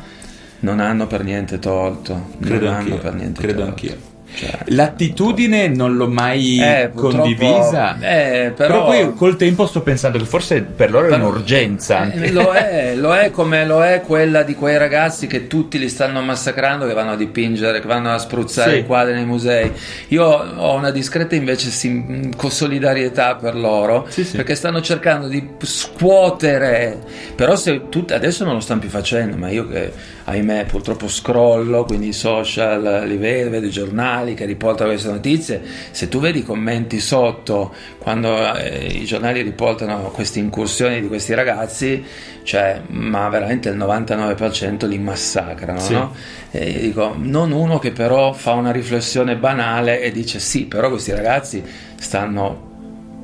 non 0.61 0.81
hanno 0.81 1.07
per 1.07 1.23
niente 1.25 1.59
tolto. 1.59 2.31
Credo 2.41 2.67
non 2.67 2.75
anch'io, 2.75 2.93
hanno 2.95 3.03
per 3.03 3.15
niente 3.15 3.41
credo 3.41 3.59
tolto. 3.65 3.71
anch'io. 3.71 3.97
Cioè, 4.35 4.59
L'attitudine 4.67 5.69
non 5.69 5.95
l'ho 5.97 6.09
mai 6.09 6.59
Eh, 6.61 6.91
condivisa. 6.95 7.97
eh, 8.01 8.53
però... 8.55 8.85
però- 8.85 8.85
poi 8.87 9.15
col 9.15 9.37
tempo 9.37 9.67
sto 9.67 9.81
pensando 9.83 10.19
che 10.19 10.25
forse 10.25 10.63
per 10.63 10.91
loro 10.91 11.07
è 11.07 11.11
Però- 11.11 11.29
un'urgenza. 11.29 11.99
anche. 11.99 12.25
Eh, 12.25 12.33
lo 12.33 12.53
è, 12.53 12.95
lo 12.97 13.15
è 13.15 13.31
come 13.31 13.65
lo 13.65 13.83
è 13.85 14.01
quella 14.01 14.43
di 14.43 14.55
quei 14.55 14.77
ragazzi 14.79 15.27
che 15.27 15.47
tutti 15.47 15.79
li 15.79 15.89
stanno 15.89 16.21
massacrando, 16.23 16.87
che 16.87 16.95
vanno 16.95 17.13
a 17.13 17.17
dipingere, 17.17 17.81
che 17.81 17.87
vanno 17.87 18.13
a 18.13 18.19
spruzzare 18.19 18.73
Sì. 18.73 18.79
i 18.79 18.87
quadri 18.87 19.15
nei 19.15 19.25
musei. 19.25 19.71
Io 20.09 20.25
ho 20.25 20.75
una 20.75 20.91
discreta 20.91 21.35
invece 21.35 21.71
sim- 21.71 22.35
solidarietà 22.49 23.35
per 23.37 23.55
loro, 23.57 24.07
Sì, 24.09 24.25
sì. 24.25 24.37
perché 24.37 24.55
stanno 24.55 24.81
cercando 24.81 25.29
di 25.29 25.49
scuotere. 25.63 26.99
Però 27.35 27.57
se 27.57 27.89
tut- 27.89 28.13
adesso 28.13 28.45
non 28.45 28.55
lo 28.55 28.61
stanno 28.61 28.81
più 28.81 28.89
facendo, 28.91 29.37
ma 29.37 29.49
io 29.51 29.67
che 29.69 29.93
ahimè 30.25 30.65
purtroppo 30.65 31.07
scrollo, 31.09 31.85
quindi 31.85 32.09
i 32.09 32.13
social 32.13 33.05
li 33.07 33.17
vedo, 33.17 33.51
vedo 33.51 33.67
i 33.67 33.71
giornali 33.71 34.35
che 34.35 34.45
riportano 34.47 34.91
queste 34.91 35.11
notizie, 35.11 35.63
se 35.91 36.09
tu 36.09 36.19
vedi 36.21 36.39
i 36.39 36.43
commenti 36.45 36.99
sotto 37.01 37.75
quando 37.99 38.55
eh, 38.57 38.87
i 38.87 39.05
giornali 39.05 39.43
riportano 39.43 39.99
queste 40.13 40.39
incursioni 40.39 41.01
di 41.01 41.09
questi 41.09 41.35
ragazzi, 41.35 42.03
cioè, 42.43 42.81
ma 42.89 43.29
veramente 43.29 43.69
il 43.69 43.77
99% 43.77 44.87
li 44.87 44.99
massacrano, 44.99 45.79
Sì. 45.81 45.93
no? 45.93 46.15
E 46.51 46.79
dico, 46.81 47.15
non 47.19 47.53
uno 47.53 47.79
che 47.79 47.91
però 47.93 48.33
fa 48.33 48.53
una 48.53 48.71
riflessione 48.71 49.37
banale 49.37 50.01
e 50.01 50.11
dice 50.13 50.39
sì, 50.39 50.65
però 50.67 50.89
questi 50.89 51.13
ragazzi 51.13 51.63
stanno 51.97 52.73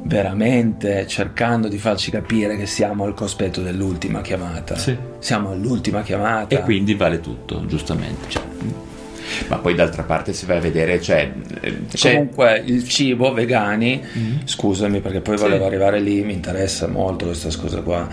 veramente 0.02 1.06
cercando 1.06 1.68
di 1.68 1.78
farci 1.78 2.10
capire 2.10 2.56
che 2.56 2.66
siamo 2.66 3.04
al 3.04 3.14
cospetto 3.14 3.60
dell'ultima 3.62 4.20
chiamata. 4.20 4.76
Sì. 4.76 4.96
Siamo 5.18 5.50
all'ultima 5.50 6.02
chiamata. 6.02 6.54
E 6.56 6.60
quindi 6.62 6.94
vale 6.94 7.20
tutto, 7.20 7.64
giustamente. 7.66 8.28
Cioè, 8.28 8.42
ma 9.48 9.58
poi 9.58 9.74
d'altra 9.74 10.02
parte 10.02 10.32
si 10.32 10.46
va 10.46 10.56
a 10.56 10.60
vedere, 10.60 11.00
cioè, 11.00 11.30
eh, 11.60 11.86
c'è- 11.92 12.14
Comunque 12.14 12.62
il 12.66 12.86
cibo 12.88 13.32
vegani, 13.32 14.02
scusami 14.44 15.00
perché 15.00 15.20
poi 15.20 15.36
Sì. 15.36 15.44
volevo 15.44 15.66
arrivare 15.66 16.00
lì, 16.00 16.22
mi 16.24 16.32
interessa 16.32 16.88
molto 16.88 17.26
questa 17.26 17.48
cosa 17.60 17.80
qua. 17.80 18.08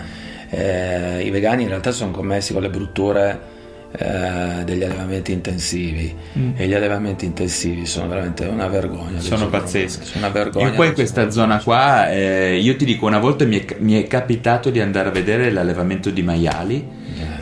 Eh, 0.50 1.22
I 1.24 1.30
vegani 1.30 1.62
in 1.64 1.68
realtà 1.68 1.90
sono 1.90 2.10
commessi 2.12 2.52
con 2.52 2.62
le 2.62 2.70
brutture 2.70 3.56
eh, 3.90 4.64
degli 4.64 4.82
allevamenti 4.84 5.32
intensivi 5.32 6.14
e 6.56 6.66
gli 6.66 6.74
allevamenti 6.74 7.24
intensivi 7.24 7.86
sono 7.86 8.08
veramente 8.08 8.44
una 8.44 8.68
vergogna. 8.68 9.18
sono 9.20 9.48
pazzeschi. 9.48 10.04
Sono 10.04 10.26
una 10.26 10.28
vergogna. 10.28 10.66
Io 10.68 10.74
qua 10.74 10.84
in 10.86 10.92
questa 10.94 11.30
zona 11.30 11.58
qua, 11.62 12.10
eh, 12.10 12.58
io 12.58 12.76
ti 12.76 12.84
dico, 12.84 13.06
una 13.06 13.18
volta 13.18 13.44
mi 13.44 13.58
è, 13.64 13.76
mi 13.78 14.02
è 14.02 14.06
capitato 14.06 14.70
di 14.70 14.80
andare 14.80 15.08
a 15.08 15.12
vedere 15.12 15.50
l'allevamento 15.50 16.10
di 16.10 16.22
maiali. 16.22 16.96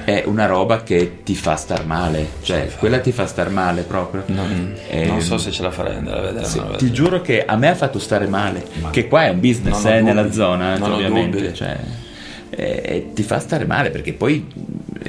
È 0.05 0.23
una 0.27 0.47
roba 0.47 0.85
che 0.85 1.19
ti 1.25 1.35
fa 1.35 1.57
star 1.57 1.85
male, 1.85 2.29
cioè 2.43 2.69
quella 2.79 3.01
ti 3.01 3.11
fa 3.11 3.27
star 3.27 3.51
male 3.51 3.83
proprio. 3.83 4.23
Non, 4.27 4.73
Eh, 4.89 5.05
non 5.07 5.21
so 5.21 5.37
se 5.37 5.51
ce 5.51 5.63
la 5.63 5.73
farei 5.73 5.97
andare 5.97 6.19
a 6.19 6.23
vedere. 6.23 6.45
Sì, 6.45 6.61
ma 6.61 6.77
ti 6.77 6.93
giuro 6.93 7.21
che 7.21 7.45
a 7.45 7.57
me 7.57 7.69
ha 7.71 7.75
fatto 7.75 7.99
stare 7.99 8.29
male. 8.29 8.65
che 8.93 9.09
qua 9.09 9.25
è 9.25 9.31
un 9.31 9.41
business 9.41 9.83
non 9.83 9.93
eh, 9.95 10.01
nella 10.03 10.31
zona, 10.31 10.79
non 10.79 10.93
ho 10.93 10.95
ovviamente. 10.95 11.53
Cioè, 11.53 11.77
eh, 12.51 13.11
ti 13.15 13.23
fa 13.25 13.41
stare 13.41 13.65
male 13.67 13.91
perché 13.91 14.13
poi 14.13 14.47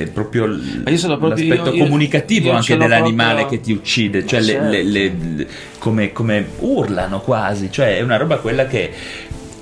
è 0.01 0.07
proprio 0.07 0.45
l- 0.45 0.83
proprio- 0.83 1.29
l'aspetto 1.29 1.73
io- 1.73 1.83
comunicativo 1.83 2.49
io 2.49 2.55
anche 2.55 2.77
dell'animale 2.77 3.39
proprio- 3.41 3.59
che 3.59 3.65
ti 3.65 3.71
uccide, 3.73 4.25
cioè 4.25 4.41
certo. 4.41 4.69
le- 4.69 4.83
le- 4.83 5.13
le- 5.35 5.47
come, 5.79 6.11
come 6.11 6.45
urlano 6.59 7.19
quasi, 7.21 7.71
cioè 7.71 7.97
è 7.97 8.01
una 8.01 8.17
roba 8.17 8.37
quella 8.37 8.65
che. 8.67 8.91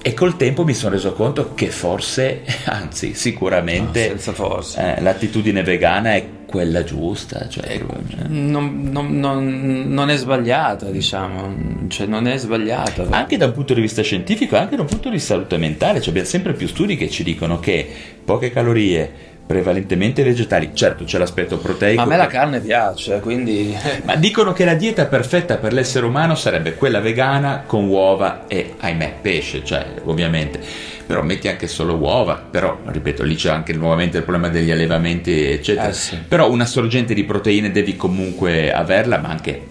E 0.07 0.13
col 0.13 0.37
tempo 0.37 0.63
mi 0.63 0.75
sono 0.75 0.93
reso 0.93 1.13
conto 1.13 1.55
che 1.55 1.71
forse, 1.71 2.41
anzi 2.65 3.07
No, 3.09 3.13
sicuramente, 3.15 4.07
senza 4.09 4.33
forza. 4.33 4.95
eh, 4.97 5.01
l'attitudine 5.01 5.63
vegana 5.63 6.13
è 6.13 6.23
quella 6.45 6.83
giusta. 6.83 7.47
Cioè, 7.49 7.79
proprio- 7.79 8.17
Non, 8.27 8.87
non- 8.91 9.17
non- 9.19 9.85
non 9.87 10.11
è 10.11 10.15
sbagliata, 10.15 10.91
diciamo, 10.91 11.87
cioè 11.87 12.05
non 12.05 12.27
è 12.27 12.37
sbagliata. 12.37 13.07
anche 13.09 13.35
da 13.37 13.45
un 13.47 13.53
punto 13.53 13.73
di 13.73 13.81
vista 13.81 14.03
scientifico, 14.03 14.55
anche 14.55 14.75
da 14.75 14.83
un 14.83 14.87
punto 14.87 15.09
di 15.09 15.15
vista 15.15 15.33
salute 15.33 15.57
mentale, 15.57 15.99
cioè 16.01 16.09
abbiamo 16.09 16.27
sempre 16.27 16.53
più 16.53 16.67
studi 16.67 16.95
che 16.97 17.09
ci 17.09 17.23
dicono 17.23 17.59
che 17.59 17.89
poche 18.23 18.51
calorie, 18.51 19.11
prevalentemente 19.45 20.23
vegetali, 20.23 20.71
certo 20.73 21.03
c'è 21.03 21.19
l'aspetto 21.19 21.57
proteico. 21.57 22.01
A 22.01 22.05
me 22.05 22.17
la 22.17 22.27
carne 22.27 22.59
piace, 22.59 23.19
quindi 23.19 23.77
Ma 24.03 24.15
dicono 24.15 24.53
che 24.53 24.65
la 24.65 24.73
dieta 24.73 25.05
perfetta 25.05 25.57
per 25.57 25.71
l'essere 25.71 26.05
umano 26.05 26.35
sarebbe 26.35 26.73
quella 26.73 26.99
vegana 26.99 27.63
con 27.65 27.87
uova 27.87 28.47
e, 28.47 28.73
ahimè, 28.79 29.15
pesce, 29.21 29.63
cioè, 29.63 29.85
ovviamente. 30.05 30.59
Però 31.05 31.21
metti 31.21 31.47
anche 31.47 31.67
solo 31.67 31.93
uova, 31.93 32.43
però, 32.49 32.79
ripeto, 32.83 33.21
lì 33.21 33.35
c'è 33.35 33.51
anche 33.51 33.73
nuovamente 33.73 34.17
il 34.17 34.23
problema 34.23 34.49
degli 34.49 34.71
allevamenti, 34.71 35.51
eccetera. 35.51 35.89
Eh, 35.89 35.93
sì. 35.93 36.17
Però 36.27 36.49
una 36.49 36.65
sorgente 36.65 37.13
di 37.13 37.23
proteine 37.23 37.69
devi 37.69 37.95
comunque 37.95 38.73
averla, 38.73 39.19
ma 39.19 39.29
anche 39.29 39.67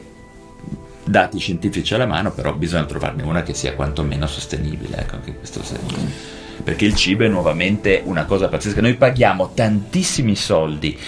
dati 1.03 1.39
scientifici 1.39 1.93
alla 1.95 2.07
mano, 2.07 2.31
però 2.31 2.55
bisogna 2.55 2.85
trovarne 2.85 3.25
una 3.25 3.43
che 3.43 3.53
sia 3.53 3.75
quantomeno 3.75 4.29
sostenibile, 4.29 4.99
ecco, 4.99 5.17
anche 5.17 5.35
questo 5.35 5.65
senso. 5.65 6.43
Perché 6.62 6.85
il 6.85 6.94
cibo 6.94 7.24
è 7.24 7.28
nuovamente 7.28 8.02
una 8.05 8.24
cosa 8.24 8.48
pazzesca. 8.48 8.81
Noi 8.81 8.94
paghiamo 8.94 9.52
tantissimi 9.55 10.36
soldi 10.36 10.98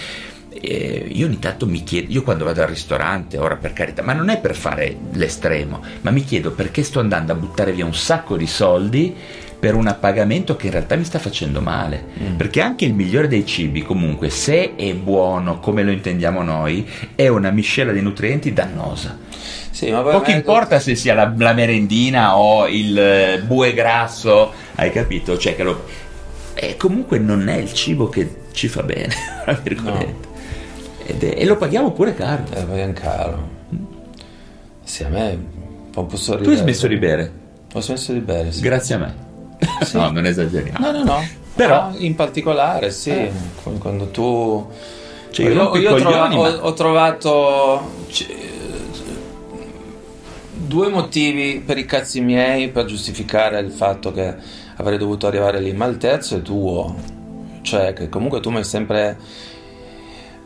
eh, 0.59 1.07
io 1.11 1.27
ogni 1.27 1.39
tanto 1.39 1.65
mi 1.65 1.83
chiedo, 1.83 2.11
io 2.11 2.23
quando 2.23 2.43
vado 2.43 2.61
al 2.61 2.67
ristorante, 2.67 3.37
ora 3.37 3.55
per 3.55 3.73
carità, 3.73 4.01
ma 4.01 4.13
non 4.13 4.29
è 4.29 4.39
per 4.39 4.55
fare 4.55 4.97
l'estremo, 5.13 5.81
ma 6.01 6.11
mi 6.11 6.23
chiedo 6.23 6.51
perché 6.51 6.83
sto 6.83 6.99
andando 6.99 7.31
a 7.31 7.35
buttare 7.35 7.71
via 7.71 7.85
un 7.85 7.93
sacco 7.93 8.35
di 8.35 8.47
soldi 8.47 9.15
per 9.59 9.73
un 9.73 9.87
appagamento 9.87 10.55
che 10.55 10.67
in 10.67 10.73
realtà 10.73 10.95
mi 10.95 11.03
sta 11.03 11.19
facendo 11.19 11.61
male. 11.61 12.05
Mm. 12.21 12.35
Perché 12.35 12.61
anche 12.61 12.85
il 12.85 12.93
migliore 12.93 13.27
dei 13.27 13.45
cibi, 13.45 13.81
comunque, 13.81 14.29
se 14.29 14.75
è 14.75 14.93
buono 14.93 15.59
come 15.59 15.83
lo 15.83 15.91
intendiamo 15.91 16.43
noi, 16.43 16.87
è 17.15 17.27
una 17.27 17.49
miscela 17.49 17.91
di 17.91 18.01
nutrienti 18.01 18.53
dannosa. 18.53 19.17
Sì, 19.71 19.91
ma 19.91 20.01
Poco 20.01 20.31
importa 20.31 20.79
se 20.79 20.95
sia 20.95 21.13
la, 21.13 21.31
la, 21.37 21.53
merendina 21.53 22.37
o 22.37 22.67
il 22.67 22.97
eh, 22.97 23.41
bue 23.45 23.73
grasso, 23.73 24.51
hai 24.75 24.91
capito? 24.91 25.37
Cioè 25.37 25.55
lo... 25.63 25.85
E 26.55 26.75
comunque 26.77 27.19
non 27.19 27.47
è 27.47 27.57
il 27.57 27.71
cibo 27.73 28.09
che 28.09 28.45
ci 28.53 28.67
fa 28.67 28.81
bene, 28.81 29.13
tra 29.45 29.53
virgolette. 29.53 30.27
No. 31.07 31.19
È, 31.19 31.33
e 31.37 31.45
lo 31.45 31.57
paghiamo 31.57 31.91
pure 31.91 32.15
caro. 32.15 32.43
Eh, 32.51 32.61
lo 32.61 32.67
paghiamo 32.67 32.93
caro. 32.93 33.49
Sì, 34.83 35.03
a 35.03 35.09
me 35.09 35.29
un 35.93 36.05
po' 36.07 36.15
sorridere. 36.15 36.43
Tu 36.43 36.57
hai 36.57 36.63
smesso 36.63 36.87
di 36.87 36.97
bere? 36.97 37.31
Ho 37.73 37.81
smesso 37.81 38.13
di 38.13 38.19
bere, 38.19 38.51
sì. 38.51 38.61
Grazie 38.61 38.95
a 38.95 38.97
me. 38.97 39.26
Sì. 39.81 39.97
no, 39.97 40.11
non 40.11 40.25
esageriamo. 40.25 40.79
No, 40.79 40.91
no, 40.91 41.03
no. 41.03 41.27
Però 41.55 41.91
in 41.97 42.15
particolare, 42.15 42.91
sì, 42.91 43.11
eh. 43.11 43.31
quando 43.79 44.09
tu... 44.09 44.69
Cioè, 45.31 45.49
io, 45.49 45.75
io 45.75 45.95
trova, 45.95 46.35
ho, 46.35 46.45
ho, 46.45 46.73
trovato 46.73 47.81
due 50.53 50.89
motivi 50.89 51.61
per 51.65 51.77
i 51.77 51.85
cazzi 51.85 52.21
miei 52.21 52.69
per 52.69 52.85
giustificare 52.85 53.59
il 53.59 53.71
fatto 53.71 54.11
che 54.11 54.35
avrei 54.77 54.97
dovuto 54.97 55.27
arrivare 55.27 55.59
lì, 55.59 55.73
ma 55.73 55.85
il 55.85 55.97
terzo 55.97 56.37
è 56.37 56.41
tuo. 56.41 56.95
Cioè, 57.61 57.93
che 57.93 58.09
comunque 58.09 58.39
tu 58.39 58.49
mi 58.49 58.57
hai 58.57 58.63
sempre 58.63 59.17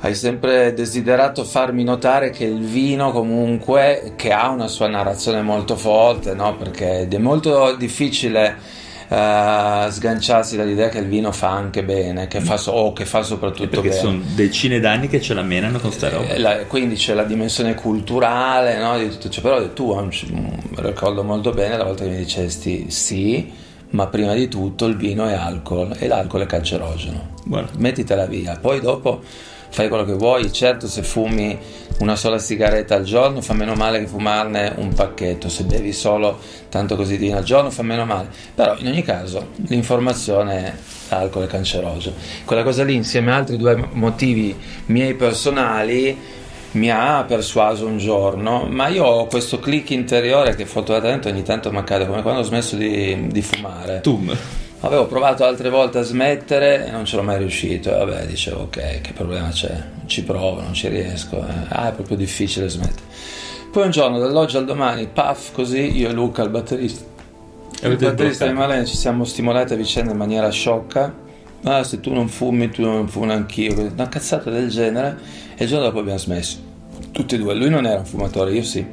hai 0.03 0.15
sempre 0.15 0.73
desiderato 0.73 1.43
farmi 1.43 1.83
notare 1.83 2.31
che 2.31 2.45
il 2.45 2.61
vino 2.61 3.11
comunque 3.11 4.13
che 4.15 4.31
ha 4.31 4.49
una 4.49 4.67
sua 4.67 4.87
narrazione 4.87 5.43
molto 5.43 5.75
forte, 5.75 6.33
no? 6.33 6.55
perché 6.55 7.07
è 7.07 7.17
molto 7.17 7.75
difficile 7.75 8.79
uh, 9.11 9.89
sganciarsi 9.89 10.55
dall'idea 10.55 10.89
che 10.89 10.99
il 10.99 11.07
vino 11.07 11.31
fa 11.31 11.49
anche 11.49 11.83
bene, 11.83 12.27
che 12.27 12.39
fa 12.39 12.57
so- 12.57 12.71
o 12.71 12.93
che 12.93 13.05
fa 13.05 13.21
soprattutto 13.23 13.81
perché 13.81 13.89
bene. 13.89 14.01
sono 14.01 14.21
decine 14.33 14.79
d'anni 14.79 15.07
che 15.07 15.21
ce 15.21 15.33
la 15.33 15.41
menano 15.41 15.79
con 15.79 15.91
sta 15.91 16.09
roba. 16.09 16.27
Eh, 16.27 16.39
la, 16.39 16.65
quindi 16.65 16.95
c'è 16.95 17.13
la 17.13 17.23
dimensione 17.23 17.75
culturale 17.75 18.77
no? 18.79 18.97
di 18.97 19.09
tutto 19.09 19.29
ciò, 19.29 19.41
però 19.41 19.73
tu 19.73 20.09
ricordo 20.75 21.23
molto 21.23 21.51
bene 21.51 21.77
la 21.77 21.83
volta 21.83 22.05
che 22.05 22.09
mi 22.09 22.17
dicesti 22.17 22.89
sì, 22.89 23.51
ma 23.89 24.07
prima 24.07 24.33
di 24.33 24.47
tutto 24.47 24.85
il 24.85 24.95
vino 24.95 25.27
è 25.27 25.33
alcol 25.33 25.95
e 25.99 26.07
l'alcol 26.07 26.41
è 26.41 26.45
cancerogeno. 26.45 27.29
Bueno. 27.43 27.67
Mettitela 27.77 28.25
via, 28.25 28.57
poi 28.59 28.79
dopo 28.79 29.21
fai 29.71 29.87
quello 29.87 30.05
che 30.05 30.13
vuoi, 30.13 30.51
certo 30.51 30.87
se 30.87 31.01
fumi 31.01 31.57
una 31.99 32.15
sola 32.15 32.37
sigaretta 32.37 32.95
al 32.95 33.03
giorno 33.03 33.41
fa 33.41 33.53
meno 33.53 33.73
male 33.73 33.99
che 33.99 34.07
fumarne 34.07 34.73
un 34.77 34.93
pacchetto, 34.93 35.49
se 35.49 35.63
bevi 35.63 35.93
solo 35.93 36.39
tanto 36.69 36.95
così 36.95 37.17
di 37.17 37.31
al 37.31 37.43
giorno 37.43 37.69
fa 37.69 37.81
meno 37.81 38.05
male, 38.05 38.29
però 38.53 38.75
in 38.77 38.87
ogni 38.87 39.03
caso 39.03 39.49
l'informazione 39.67 40.65
è 40.65 40.73
alcol 41.15 41.45
è 41.45 41.47
cancerogeno. 41.47 42.15
Quella 42.45 42.63
cosa 42.63 42.83
lì 42.83 42.95
insieme 42.95 43.31
a 43.31 43.37
altri 43.37 43.57
due 43.57 43.75
motivi 43.93 44.55
miei 44.87 45.13
personali 45.13 46.17
mi 46.71 46.89
ha 46.89 47.23
persuaso 47.27 47.85
un 47.85 47.97
giorno, 47.97 48.65
ma 48.69 48.87
io 48.87 49.03
ho 49.03 49.25
questo 49.27 49.59
click 49.59 49.89
interiore 49.89 50.55
che 50.55 50.65
fortunatamente 50.65 51.29
ogni 51.29 51.43
tanto 51.43 51.71
mi 51.71 51.77
accade, 51.77 52.07
come 52.07 52.21
quando 52.21 52.41
ho 52.41 52.43
smesso 52.43 52.75
di, 52.75 53.27
di 53.27 53.41
fumare. 53.41 54.01
Tum. 54.01 54.35
Avevo 54.83 55.05
provato 55.05 55.45
altre 55.45 55.69
volte 55.69 55.99
a 55.99 56.01
smettere 56.01 56.87
e 56.87 56.91
non 56.91 57.05
ce 57.05 57.15
l'ho 57.15 57.21
mai 57.21 57.37
riuscito. 57.37 57.93
E 57.93 57.97
vabbè, 57.97 58.25
dicevo, 58.25 58.61
ok, 58.61 59.01
che 59.01 59.11
problema 59.13 59.49
c'è? 59.49 59.83
Ci 60.07 60.23
provo, 60.23 60.61
non 60.61 60.73
ci 60.73 60.87
riesco. 60.87 61.37
Eh. 61.37 61.65
Ah, 61.69 61.89
è 61.89 61.93
proprio 61.93 62.17
difficile 62.17 62.67
smettere. 62.67 63.03
Poi 63.71 63.83
un 63.83 63.91
giorno, 63.91 64.17
dall'oggi 64.17 64.57
al 64.57 64.65
domani, 64.65 65.07
paf, 65.07 65.51
così 65.51 65.97
io 65.97 66.09
e 66.09 66.13
Luca, 66.13 66.41
il 66.41 66.49
batterista, 66.49 67.05
il 67.83 67.95
batterista 67.95 68.47
di 68.47 68.53
Malena, 68.53 68.83
ci 68.83 68.95
siamo 68.95 69.23
stimolati 69.23 69.73
a 69.73 69.75
vicenda 69.75 70.11
in 70.11 70.17
maniera 70.17 70.49
sciocca. 70.49 71.13
Ah, 71.63 71.83
se 71.83 71.99
tu 71.99 72.11
non 72.11 72.27
fumi, 72.27 72.69
tu 72.71 72.81
non 72.81 73.07
fumi 73.07 73.31
anch'io. 73.33 73.79
Una 73.93 74.09
cazzata 74.09 74.49
del 74.49 74.69
genere. 74.69 75.15
E 75.55 75.63
il 75.63 75.69
giorno 75.69 75.85
dopo 75.85 75.99
abbiamo 75.99 76.17
smesso. 76.17 76.57
Tutti 77.11 77.35
e 77.35 77.37
due. 77.37 77.53
Lui 77.53 77.69
non 77.69 77.85
era 77.85 77.99
un 77.99 78.05
fumatore, 78.05 78.51
io 78.51 78.63
sì. 78.63 78.83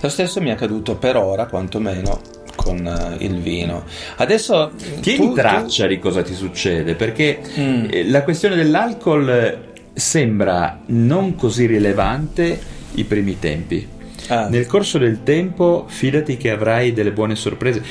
Lo 0.00 0.08
stesso 0.10 0.40
mi 0.42 0.50
è 0.50 0.52
accaduto 0.52 0.96
per 0.96 1.16
ora, 1.16 1.46
quantomeno, 1.46 2.20
con 2.68 2.84
uh, 2.84 3.22
il 3.22 3.40
vino. 3.40 3.84
Adesso 4.16 4.72
tieni 5.00 5.28
tu, 5.28 5.34
traccia 5.34 5.84
tu... 5.84 5.88
di 5.88 5.98
cosa 5.98 6.22
ti 6.22 6.34
succede, 6.34 6.94
perché 6.94 7.40
mm. 7.58 7.86
Eh, 7.90 8.04
la 8.08 8.22
questione 8.22 8.56
dell'alcol 8.56 9.66
sembra 9.94 10.80
non 10.86 11.34
così 11.34 11.64
rilevante 11.64 12.60
i 12.94 13.04
primi 13.04 13.38
tempi. 13.38 13.88
Ah. 14.28 14.48
Nel 14.48 14.66
corso 14.66 14.98
del 14.98 15.22
tempo, 15.22 15.86
fidati 15.88 16.36
che 16.36 16.50
avrai 16.50 16.92
delle 16.92 17.12
buone 17.12 17.34
sorprese. 17.34 17.82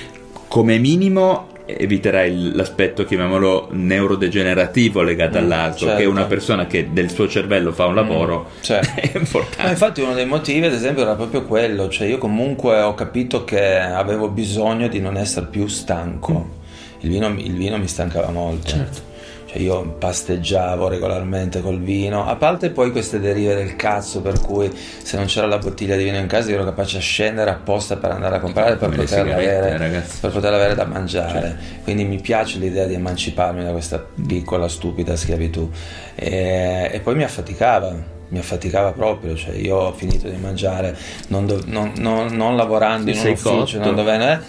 Come 0.48 0.78
minimo 0.78 1.48
eviterai 1.68 2.53
l'aspetto, 2.53 3.03
chiamiamolo, 3.03 3.68
neurodegenerativo 3.72 5.02
legato 5.02 5.38
mm, 5.38 5.44
all'altro, 5.44 5.88
certo. 5.88 6.02
che 6.02 6.06
una 6.06 6.26
persona 6.26 6.65
che 6.65 6.89
del 6.91 7.10
suo 7.10 7.27
cervello 7.27 7.72
fa 7.72 7.85
un 7.85 7.94
mm, 7.94 7.95
lavoro 7.95 8.49
mm, 8.49 8.61
certo. 8.61 9.02
è 9.02 9.11
importante. 9.18 9.64
Ma 9.64 9.69
infatti 9.69 10.02
uno 10.02 10.14
dei 10.14 10.26
motivi, 10.26 10.65
ad 10.65 10.73
esempio, 10.73 11.03
era 11.03 11.15
proprio 11.15 11.44
quello, 11.44 11.89
cioè 11.89 12.07
io 12.07 12.18
comunque 12.18 12.80
ho 12.81 12.94
capito 12.94 13.44
che 13.44 13.77
avevo 13.77 14.30
bisogno 14.30 14.88
di 14.88 14.99
non 14.99 15.18
essere 15.18 15.48
più 15.48 15.68
stanco. 15.68 16.34
Mm. 16.34 16.56
Il, 17.02 17.10
vino, 17.10 17.27
il 17.27 17.53
vino 17.53 17.77
mi 17.77 17.88
stancava 17.88 18.30
molto. 18.31 18.68
Certo 18.68 19.06
cioè 19.48 19.60
io 19.60 19.95
pasteggiavo 19.98 20.90
regolarmente 20.90 21.61
col 21.61 21.80
vino, 21.80 22.26
a 22.26 22.36
parte 22.36 22.69
poi 22.69 22.91
queste 22.91 23.19
derive 23.19 23.56
del 23.56 23.76
cazzo 23.78 24.22
per 24.22 24.40
cui 24.41 24.69
se 24.74 25.15
non 25.15 25.26
c'era 25.26 25.48
la 25.48 25.57
bottiglia 25.57 25.95
di 25.95 26.03
vino 26.03 26.18
in 26.18 26.28
casa 26.28 26.49
io 26.49 26.56
ero 26.56 26.65
capace 26.65 26.98
a 26.98 26.99
scendere 26.99 27.49
apposta 27.49 27.95
per 27.95 28.11
andare 28.11 28.36
a 28.36 28.40
comprare 28.40 28.76
per, 28.76 28.90
poterla 28.90 29.34
avere, 29.34 30.06
per 30.19 30.32
poterla 30.32 30.57
avere 30.57 30.76
da 30.76 30.86
mangiare. 30.86 31.40
Cioè. 31.40 31.84
Quindi 31.84 32.03
mi 32.03 32.19
piace 32.19 32.60
l'idea 32.60 32.86
di 32.86 32.94
emanciparmi 32.94 33.64
da 33.64 33.72
questa 33.72 34.06
piccola 34.28 34.68
stupida 34.68 35.15
schiavitù 35.15 35.69
e, 36.14 36.90
e 36.91 36.99
poi 36.99 37.15
mi 37.15 37.24
affaticava 37.24 38.15
mi 38.30 38.40
affaticava 38.40 38.91
proprio, 38.91 39.36
cioè 39.36 39.56
io 39.56 39.78
ho 39.78 39.94
finito 39.94 40.28
di 40.28 40.36
mangiare 40.36 40.94
non, 41.28 41.45
do, 41.45 41.61
non, 41.65 41.94
non, 41.95 42.28
non 42.36 42.57
lavorando 42.57 43.10
in 43.10 43.18
un 43.18 43.28
ufficio, 43.28 43.80
non 43.80 43.95
dove 43.95 44.15
eh, 44.15 44.40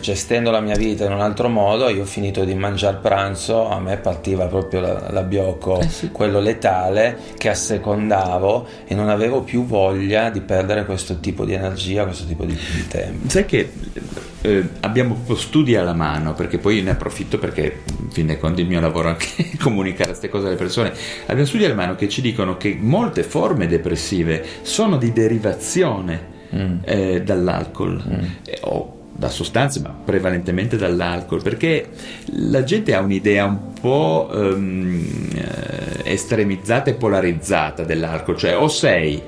gestendo 0.00 0.50
la 0.50 0.60
mia 0.60 0.76
vita 0.76 1.04
in 1.04 1.12
un 1.12 1.20
altro 1.20 1.48
modo, 1.48 1.88
io 1.88 2.02
ho 2.02 2.06
finito 2.06 2.44
di 2.44 2.54
mangiare 2.54 2.98
pranzo, 3.02 3.68
a 3.68 3.78
me 3.80 3.98
partiva 3.98 4.46
proprio 4.46 4.80
la, 4.80 5.10
la 5.10 5.26
eh 5.28 5.88
sì. 5.88 6.10
quello 6.10 6.40
letale, 6.40 7.18
che 7.36 7.50
assecondavo 7.50 8.66
e 8.86 8.94
non 8.94 9.08
avevo 9.08 9.42
più 9.42 9.66
voglia 9.66 10.30
di 10.30 10.40
perdere 10.40 10.84
questo 10.86 11.20
tipo 11.20 11.44
di 11.44 11.52
energia, 11.52 12.04
questo 12.04 12.24
tipo 12.24 12.44
di, 12.44 12.54
di 12.54 12.86
tempo. 12.88 13.28
Sai 13.28 13.44
che 13.44 13.70
eh, 14.40 14.68
abbiamo 14.80 15.22
studi 15.34 15.76
alla 15.76 15.92
mano, 15.92 16.32
perché 16.34 16.58
poi 16.58 16.80
ne 16.82 16.90
approfitto 16.90 17.38
perché 17.38 17.82
in 17.98 18.10
fin 18.10 18.26
dei 18.26 18.38
conti 18.38 18.62
il 18.62 18.68
mio 18.68 18.80
lavoro 18.80 19.08
è 19.08 19.10
anche 19.12 19.56
comunicare 19.60 20.10
queste 20.10 20.28
cose 20.28 20.46
alle 20.46 20.56
persone. 20.56 20.92
Abbiamo 21.26 21.46
studi 21.46 21.64
alla 21.64 21.74
mano 21.74 21.94
che 21.94 22.08
ci 22.08 22.20
dicono 22.20 22.56
che 22.56 22.76
molte 22.80 23.22
forme 23.22 23.66
depressive 23.66 24.44
sono 24.62 24.96
di 24.96 25.12
derivazione 25.12 26.34
mm. 26.54 26.76
eh, 26.84 27.22
dall'alcol 27.22 28.02
mm. 28.06 28.24
eh, 28.44 28.58
o 28.62 28.95
da 29.16 29.30
sostanze, 29.30 29.80
ma 29.80 29.94
prevalentemente 30.04 30.76
dall'alcol, 30.76 31.42
perché 31.42 31.88
la 32.34 32.62
gente 32.62 32.94
ha 32.94 33.00
un'idea 33.00 33.44
un 33.46 33.72
po' 33.80 34.28
um, 34.32 35.04
estremizzata 36.04 36.90
e 36.90 36.94
polarizzata 36.94 37.82
dell'alcol, 37.84 38.36
cioè 38.36 38.56
o 38.56 38.68
sei 38.68 39.20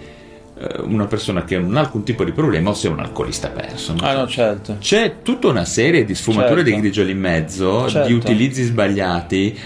eh, 0.61 0.81
una 0.83 1.07
persona 1.07 1.45
che 1.45 1.59
non 1.59 1.77
ha 1.77 1.81
alcun 1.81 2.03
tipo 2.03 2.25
di 2.25 2.33
problema 2.33 2.71
o 2.71 2.75
sei 2.75 2.91
un 2.91 2.99
alcolista 2.99 3.49
perso. 3.49 3.95
Ah, 4.01 4.15
no, 4.15 4.27
certo. 4.27 4.77
C'è 4.79 5.23
tutta 5.23 5.49
una 5.49 5.65
serie 5.65 6.05
di 6.05 6.15
sfumature 6.15 6.57
certo. 6.57 6.71
di 6.71 6.81
grigio 6.81 7.03
lì 7.03 7.13
in 7.13 7.21
mezzo, 7.21 7.89
certo. 7.89 8.09
di 8.09 8.15
utilizzi 8.15 8.65
sbagliati 8.65 9.59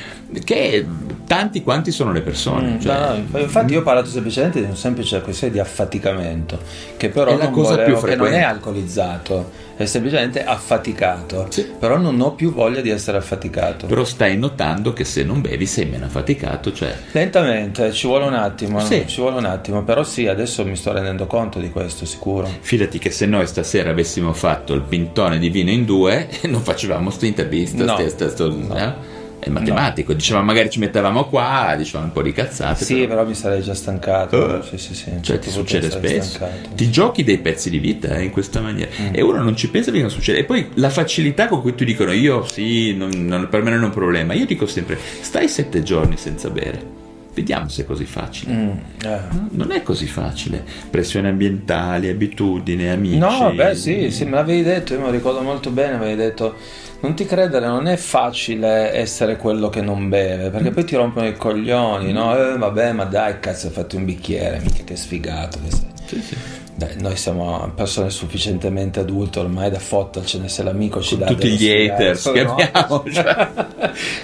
che 0.44 0.86
tanti 1.32 1.62
quanti 1.62 1.90
sono 1.90 2.12
le 2.12 2.20
persone. 2.20 2.74
Mm, 2.74 2.80
cioè, 2.80 3.22
no, 3.30 3.38
infatti, 3.38 3.72
io 3.72 3.80
ho 3.80 3.82
parlato 3.82 4.08
semplicemente 4.08 4.60
di 4.60 4.66
un 4.66 4.76
semplice 4.76 5.20
questione 5.22 5.52
di 5.52 5.58
affaticamento, 5.58 6.58
che 6.96 7.08
però 7.08 7.36
cosa 7.50 7.76
volevo, 7.76 7.98
frequente. 7.98 8.30
non 8.30 8.32
è 8.34 8.42
alcolizzato, 8.42 9.50
è 9.76 9.86
semplicemente 9.86 10.44
affaticato. 10.44 11.46
Sì. 11.48 11.70
Però 11.78 11.96
non 11.96 12.20
ho 12.20 12.32
più 12.32 12.52
voglia 12.52 12.82
di 12.82 12.90
essere 12.90 13.16
affaticato. 13.16 13.86
Però 13.86 14.04
stai 14.04 14.36
notando 14.36 14.92
che 14.92 15.04
se 15.04 15.24
non 15.24 15.40
bevi 15.40 15.64
sei 15.64 15.86
meno 15.86 16.04
affaticato. 16.04 16.72
Cioè... 16.72 16.94
Lentamente, 17.12 17.92
ci 17.92 18.06
vuole 18.06 18.26
un 18.26 18.34
attimo, 18.34 18.80
sì. 18.80 19.04
ci 19.06 19.20
vuole 19.20 19.38
un 19.38 19.46
attimo, 19.46 19.82
però 19.84 20.04
sì, 20.04 20.26
adesso 20.26 20.64
mi 20.66 20.76
sto 20.76 20.92
rendendo 20.92 21.26
conto 21.26 21.58
di 21.58 21.70
questo, 21.70 22.04
sicuro. 22.04 22.46
Fidati 22.60 22.98
che 22.98 23.10
se 23.10 23.24
noi 23.24 23.46
stasera 23.46 23.90
avessimo 23.90 24.34
fatto 24.34 24.74
il 24.74 24.82
pintone 24.82 25.38
di 25.38 25.48
vino 25.48 25.70
in 25.70 25.86
due, 25.86 26.28
non 26.44 26.60
facevamo 26.60 27.06
questa 27.06 27.26
intervista. 27.26 27.84
No, 27.84 28.08
sta, 28.08 28.28
sta, 28.28 28.46
no. 28.48 28.76
Eh? 28.76 29.11
È 29.42 29.50
matematico. 29.50 30.12
No. 30.12 30.18
Dicevamo 30.18 30.44
magari 30.44 30.70
ci 30.70 30.78
mettevamo 30.78 31.24
qua, 31.24 31.74
dicevamo 31.76 32.06
un 32.06 32.12
po' 32.12 32.22
di 32.22 32.32
cazzate. 32.32 32.84
Sì, 32.84 32.94
però, 32.94 33.08
però 33.08 33.26
mi 33.26 33.34
sarei 33.34 33.60
già 33.60 33.74
stancato. 33.74 34.36
Uh, 34.36 34.62
sì, 34.62 34.78
sì, 34.78 34.94
sì. 34.94 35.10
Cioè, 35.20 35.40
ti 35.40 35.50
succede 35.50 35.90
spesso. 35.90 36.36
Stancato. 36.36 36.68
Ti 36.74 36.90
giochi 36.90 37.24
dei 37.24 37.38
pezzi 37.38 37.68
di 37.68 37.78
vita 37.78 38.14
eh, 38.14 38.22
in 38.22 38.30
questa 38.30 38.60
maniera. 38.60 38.90
Mm. 39.00 39.14
E 39.14 39.20
uno 39.20 39.42
non 39.42 39.56
ci 39.56 39.68
pensa 39.68 39.90
perché 39.90 40.06
non 40.06 40.14
succede. 40.14 40.38
E 40.38 40.44
poi 40.44 40.68
la 40.74 40.90
facilità 40.90 41.48
con 41.48 41.60
cui 41.60 41.74
tu 41.74 41.82
dicono 41.82 42.12
io 42.12 42.46
sì, 42.46 42.94
non, 42.94 43.10
non, 43.10 43.48
per 43.48 43.62
me 43.62 43.70
non 43.70 43.82
è 43.82 43.84
un 43.86 43.90
problema. 43.90 44.32
Io 44.32 44.46
dico 44.46 44.66
sempre, 44.66 44.96
stai 45.20 45.48
sette 45.48 45.82
giorni 45.82 46.16
senza 46.16 46.48
bere. 46.48 47.00
Vediamo 47.34 47.68
se 47.68 47.82
è 47.82 47.84
così 47.86 48.04
facile. 48.04 48.52
Mm, 48.52 48.70
eh. 49.04 49.20
Non 49.52 49.72
è 49.72 49.82
così 49.82 50.06
facile. 50.06 50.62
Pressioni 50.90 51.28
ambientali, 51.28 52.08
abitudini, 52.08 52.88
amici. 52.88 53.16
No, 53.16 53.52
beh, 53.54 53.74
sì, 53.74 54.10
sì, 54.10 54.24
me 54.24 54.32
l'avevi 54.32 54.62
detto, 54.62 54.92
io 54.92 55.00
me 55.00 55.06
lo 55.06 55.12
ricordo 55.12 55.40
molto 55.40 55.70
bene, 55.70 55.96
mi 55.96 56.04
avevi 56.04 56.16
detto 56.16 56.54
non 57.02 57.14
ti 57.14 57.26
credere, 57.26 57.66
non 57.66 57.88
è 57.88 57.96
facile 57.96 58.92
essere 58.92 59.36
quello 59.36 59.68
che 59.68 59.80
non 59.80 60.08
beve, 60.08 60.50
perché 60.50 60.70
poi 60.70 60.84
ti 60.84 60.94
rompono 60.94 61.26
i 61.26 61.36
coglioni, 61.36 62.12
no? 62.12 62.36
Eh, 62.36 62.56
vabbè, 62.56 62.92
ma 62.92 63.04
dai, 63.04 63.40
cazzo, 63.40 63.66
hai 63.66 63.72
fatto 63.72 63.96
un 63.96 64.04
bicchiere, 64.04 64.60
mica 64.60 64.84
che 64.84 64.94
sfigato 64.94 65.58
che 65.60 65.70
sei. 65.70 65.90
Sì, 66.06 66.22
sì. 66.22 66.36
Dai, 66.74 66.94
noi 67.00 67.16
siamo 67.16 67.70
persone 67.74 68.08
sufficientemente 68.08 69.00
adulte 69.00 69.40
ormai 69.40 69.70
da 69.70 69.78
fottercene 69.78 70.48
se 70.48 70.62
l'amico 70.62 71.02
ci 71.02 71.18
dà 71.18 71.26
tutti 71.26 71.50
gli 71.50 71.68
haters 71.68 72.30
che 72.32 72.42
no. 72.44 72.54
abbiamo. 72.54 73.04
Cioè, 73.12 73.48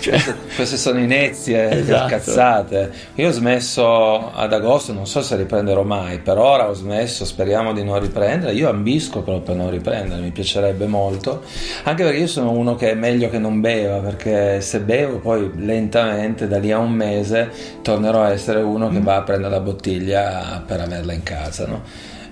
cioè, 0.01 0.13
Queste, 0.13 0.35
queste 0.57 0.77
sono 0.79 0.99
inezie, 0.99 1.71
Esatto. 1.71 2.09
cazzate. 2.09 2.91
Io 3.17 3.29
ho 3.29 3.33
smesso 3.33 4.33
ad 4.33 4.53
agosto, 4.53 4.95
non 4.95 5.07
so 5.07 5.21
se 5.21 5.37
riprenderò 5.37 5.83
mai, 5.83 6.21
per 6.21 6.39
ora 6.39 6.69
ho 6.71 6.73
smesso, 6.73 7.27
speriamo 7.27 7.75
di 7.75 7.85
non 7.85 8.01
riprendere. 8.01 8.53
Io 8.55 8.71
ambisco 8.71 9.21
proprio 9.21 9.43
per 9.43 9.57
non 9.57 9.71
riprendere, 9.71 10.23
mi 10.23 10.31
piacerebbe 10.31 10.87
molto. 10.87 11.43
Anche 11.85 12.03
perché 12.03 12.19
io 12.19 12.27
sono 12.27 12.51
uno 12.53 12.77
che 12.77 12.93
è 12.93 12.95
meglio 12.95 13.29
che 13.29 13.39
non 13.39 13.61
beva, 13.61 13.99
perché 13.99 14.63
se 14.63 14.81
bevo 14.81 15.19
poi 15.19 15.51
lentamente, 15.57 16.49
da 16.49 16.59
lì 16.59 16.73
a 16.73 16.79
un 16.79 16.93
mese, 16.93 17.51
tornerò 17.83 18.23
a 18.23 18.31
essere 18.33 18.61
uno 18.63 18.89
che 18.89 19.01
va 19.01 19.17
a 19.17 19.23
prendere 19.23 19.53
la 19.53 19.61
bottiglia 19.61 20.63
per 20.67 20.81
averla 20.81 21.13
in 21.13 21.23
casa, 21.23 21.67
no? 21.67 21.83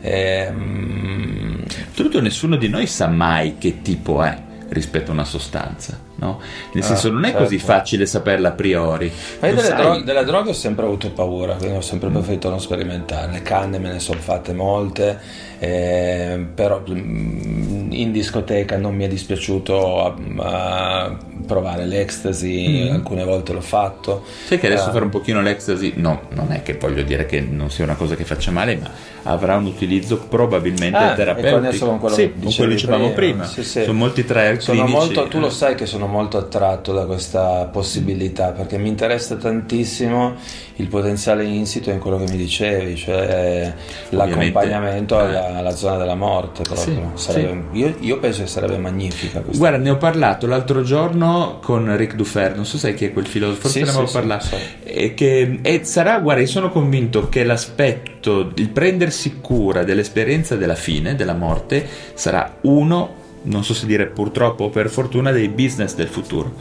Ehm, 0.07 1.65
Oltretutto 1.99 2.20
nessuno 2.20 2.57
di 2.57 2.69
noi 2.69 2.87
sa 2.87 3.09
mai 3.09 3.57
che 3.59 3.81
tipo 3.83 4.23
è 4.23 4.37
rispetto 4.69 5.11
a 5.11 5.15
una 5.15 5.24
sostanza, 5.24 5.99
no? 6.16 6.40
Nel 6.72 6.82
Ah, 6.82 6.86
senso 6.86 7.10
non 7.10 7.24
è 7.24 7.28
certo. 7.28 7.43
così 7.44 7.59
facile 7.59 8.06
saperla 8.06 8.48
a 8.48 8.52
priori. 8.52 9.10
Ma 9.40 9.48
io 9.48 9.55
delle, 9.55 9.66
sai? 9.66 9.80
dro- 9.82 10.01
delle 10.02 10.24
droghe 10.24 10.51
ho 10.51 10.55
sempre 10.55 10.84
avuto 10.84 11.10
paura, 11.10 11.55
quindi 11.55 11.76
ho 11.76 11.80
sempre 11.82 12.09
preferito 12.10 12.48
non 12.51 12.60
sperimentare. 12.60 13.32
Le 13.32 13.43
canne 13.43 13.78
me 13.78 13.93
ne 13.93 14.01
sono 14.01 14.20
fatte 14.20 14.52
molte, 14.52 15.18
eh, 15.59 16.44
però 16.55 16.82
mm, 16.88 17.93
in 17.93 18.12
discoteca 18.12 18.76
non 18.76 18.94
mi 18.94 19.05
è 19.05 19.09
dispiaciuto 19.09 20.05
a- 20.05 20.14
a 20.38 21.16
provare 21.47 21.86
l'ecstasy, 21.86 22.88
alcune 22.88 23.24
volte 23.24 23.52
l'ho 23.52 23.60
fatto. 23.60 24.24
Sai 24.47 24.59
che 24.59 24.66
adesso 24.66 24.88
Eh, 24.88 24.93
fare 24.93 25.05
un 25.05 25.10
pochino 25.10 25.40
l'ecstasy, 25.40 25.93
no, 25.97 26.22
non 26.30 26.51
è 26.52 26.62
che 26.62 26.74
voglio 26.74 27.02
dire 27.02 27.26
che 27.26 27.40
non 27.40 27.70
sia 27.70 27.84
una 27.84 27.94
cosa 27.94 28.16
che 28.16 28.24
faccia 28.24 28.51
male, 28.51 28.76
ma 28.76 28.90
avrà 29.22 29.56
un 29.56 29.66
utilizzo 29.66 30.18
probabilmente 30.18 30.97
Ah, 30.97 31.12
è 31.12 31.16
terapeutico. 31.16 31.55
connesso 31.56 31.86
con 31.86 31.98
quello 31.98 32.14
sì, 32.14 32.32
che 32.32 32.56
con 32.56 32.68
dicevamo 32.68 33.10
prima. 33.12 33.43
prima. 33.43 33.44
Sì, 33.47 33.62
sì. 33.64 33.82
Sono 33.82 33.98
molti 33.98 34.24
trial 34.24 34.60
Sono 34.60 34.84
clinici. 34.84 35.05
molto, 35.06 35.28
tu 35.28 35.38
lo 35.38 35.51
sai 35.51 35.74
che 35.74 35.86
sono 35.86 36.06
molto 36.07 36.39
attratto 36.39 36.93
da 36.93 37.05
questa 37.07 37.69
possibilità 37.70 38.53
perché 38.53 38.78
mi 38.78 38.89
interessa 38.89 39.37
tantissimo 39.37 40.35
il 40.77 40.89
potenziale 40.89 41.45
insito 41.45 41.91
in 41.91 41.99
quello 41.99 42.19
che 42.19 42.31
mi 42.31 42.37
dicevi, 42.37 42.97
cioè 42.97 43.73
l'accompagnamento 44.11 45.19
alla, 45.19 45.57
alla 45.57 45.74
zona 45.74 45.97
della 45.97 46.15
morte. 46.15 46.62
Proprio. 46.62 47.12
Sì, 47.15 47.23
Sarebbe- 47.23 47.65
Io, 47.78 47.95
io 48.01 48.19
penso 48.19 48.43
che 48.43 48.49
sarebbe 48.49 48.77
magnifica 48.78 49.41
questa 49.41 49.59
Guarda, 49.59 49.78
ne 49.78 49.91
ho 49.91 49.97
parlato 49.97 50.47
l'altro 50.47 50.83
giorno 50.83 51.59
con 51.62 51.97
Rick 51.97 52.15
Dufer, 52.15 52.55
non 52.55 52.65
so 52.66 52.78
sai 52.78 52.95
chi 52.95 53.07
è 53.07 53.12
quel 53.12 53.27
filosofo, 53.27 53.61
forse 53.62 53.78
Sì, 53.78 53.85
ne 53.85 53.91
avevo 53.91 54.07
sì, 54.07 54.12
parlato. 54.12 54.45
sì. 54.47 54.57
E 54.85 55.15
che 55.15 55.59
e 55.62 55.81
sarà, 55.85 56.19
guarda, 56.20 56.43
io 56.43 56.47
sono 56.49 56.70
convinto 56.70 57.28
che 57.28 57.45
l'aspetto, 57.45 58.51
il 58.55 58.69
prendersi 58.70 59.39
cura 59.41 59.85
dell'esperienza 59.85 60.57
della 60.57 60.74
fine, 60.74 61.15
della 61.15 61.35
morte, 61.35 61.87
sarà 62.15 62.57
uno, 62.62 63.24
non 63.47 63.64
so 63.64 63.74
se 63.74 63.86
dire 63.86 64.06
purtroppo 64.06 64.64
o 64.64 64.68
per 64.70 64.89
fortuna, 64.90 65.31
dei 65.32 65.48
business 65.48 65.94
del 65.94 66.09
futuro. 66.09 66.52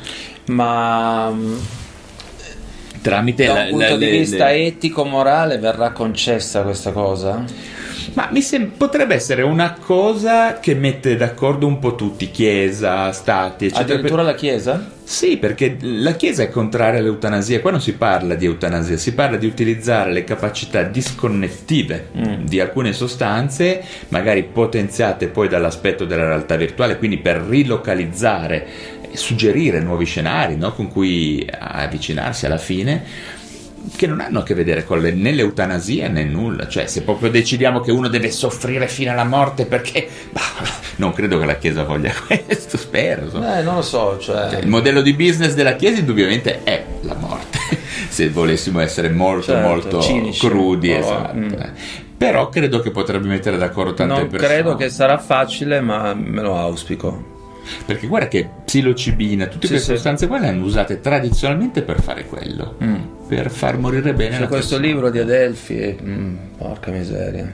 Ma 0.45 1.29
mm, 1.29 1.55
Tramite 3.01 3.45
da 3.45 3.53
la- 3.53 3.63
un 3.65 3.69
punto 3.69 3.85
la- 3.91 3.95
di 3.97 4.05
le- 4.05 4.11
vista 4.17 4.45
le- 4.47 4.65
etico-morale 4.65 5.57
verrà 5.59 5.91
concessa 5.91 6.63
questa 6.63 6.91
cosa? 6.91 7.43
Ma 8.13 8.29
mi 8.31 8.41
sem- 8.41 8.71
potrebbe 8.77 9.15
essere 9.15 9.41
una 9.41 9.73
cosa 9.73 10.59
che 10.59 10.75
mette 10.75 11.15
d'accordo 11.15 11.67
un 11.67 11.79
po' 11.79 11.95
tutti, 11.95 12.31
Chiesa, 12.31 13.11
Stati, 13.11 13.65
eccetera. 13.65 13.93
Addirittura 13.93 14.21
la 14.21 14.35
Chiesa? 14.35 14.91
Sì, 15.03 15.37
perché 15.37 15.77
la 15.81 16.13
Chiesa 16.13 16.43
è 16.43 16.49
contraria 16.49 16.99
all'eutanasia, 16.99 17.61
qua 17.61 17.71
non 17.71 17.81
si 17.81 17.93
parla 17.93 18.35
di 18.35 18.45
eutanasia, 18.45 18.97
si 18.97 19.13
parla 19.13 19.37
di 19.37 19.45
utilizzare 19.45 20.11
le 20.11 20.23
capacità 20.23 20.81
disconnettive 20.81 22.09
di 22.41 22.59
alcune 22.59 22.91
sostanze, 22.91 23.83
magari 24.09 24.43
potenziate 24.43 25.27
poi 25.27 25.47
dall'aspetto 25.47 26.05
della 26.05 26.25
realtà 26.25 26.55
virtuale, 26.55 26.97
quindi 26.97 27.17
per 27.17 27.37
rilocalizzare 27.37 28.93
suggerire 29.15 29.79
nuovi 29.79 30.05
scenari 30.05 30.55
no, 30.57 30.73
con 30.73 30.89
cui 30.89 31.47
avvicinarsi 31.57 32.45
alla 32.45 32.57
fine 32.57 33.03
che 33.95 34.07
non 34.07 34.19
hanno 34.21 34.39
a 34.39 34.43
che 34.43 34.53
vedere 34.53 34.83
con 34.83 34.99
le- 34.99 35.11
né 35.11 35.31
l'eutanasia 35.31 36.07
né 36.07 36.23
nulla, 36.23 36.67
cioè 36.67 36.87
se 36.87 37.03
proprio 37.03 37.29
decidiamo 37.29 37.79
che 37.81 37.91
uno 37.91 38.07
deve 38.07 38.31
soffrire 38.31 38.87
fino 38.87 39.11
alla 39.11 39.23
morte 39.25 39.65
perché 39.65 40.07
bah, 40.31 40.41
non 40.97 41.13
credo 41.13 41.37
che 41.39 41.45
la 41.45 41.57
Chiesa 41.57 41.83
voglia 41.83 42.11
questo, 42.25 42.77
spero. 42.77 43.23
insomma. 43.25 43.59
Eh, 43.59 43.61
non 43.63 43.75
lo 43.75 43.81
so, 43.81 44.17
cioè... 44.19 44.49
Cioè, 44.51 44.59
il 44.59 44.67
modello 44.67 45.01
di 45.01 45.13
business 45.13 45.53
della 45.53 45.75
Chiesa 45.75 45.99
indubbiamente 45.99 46.63
è 46.63 46.83
la 47.01 47.15
morte, 47.15 47.57
se 48.09 48.29
volessimo 48.29 48.79
essere 48.79 49.09
molto 49.09 49.51
Certo, 49.51 49.67
molto 49.67 50.01
cinici. 50.01 50.47
crudi, 50.47 50.91
Oh, 50.91 50.97
esatto. 50.97 51.35
mm. 51.37 51.53
Però 52.17 52.47
credo 52.47 52.79
che 52.79 52.91
potrebbe 52.91 53.27
mettere 53.27 53.57
d'accordo 53.57 53.93
tante 53.93 54.13
non 54.13 54.27
persone. 54.29 54.53
credo 54.53 54.75
che 54.75 54.89
sarà 54.89 55.17
facile, 55.17 55.81
ma 55.81 56.13
me 56.13 56.41
lo 56.41 56.57
auspico. 56.57 57.33
Perché 57.85 58.07
guarda 58.07 58.27
che 58.27 58.47
psilocibina, 58.65 59.47
tutte 59.47 59.67
Sì, 59.67 59.73
queste 59.73 59.89
sì. 59.91 59.95
sostanze 59.95 60.27
qua 60.27 60.39
le 60.39 60.47
hanno 60.47 60.65
usate 60.65 60.99
tradizionalmente 61.01 61.81
per 61.81 62.01
fare 62.01 62.25
quello, 62.25 62.75
per 63.27 63.49
far 63.49 63.77
morire 63.77 64.13
bene 64.13 64.37
C'è 64.37 64.47
questo 64.47 64.75
persona. 64.75 64.85
libro 64.85 65.09
di 65.09 65.19
Adelphi, 65.19 65.97
mm, 66.01 66.35
porca 66.57 66.91
miseria, 66.91 67.53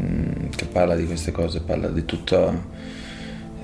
mm, 0.00 0.48
che 0.54 0.64
parla 0.66 0.94
di 0.94 1.06
queste 1.06 1.32
cose, 1.32 1.60
parla 1.60 1.88
di 1.88 2.04
tutta 2.04 2.50
di 2.50 2.99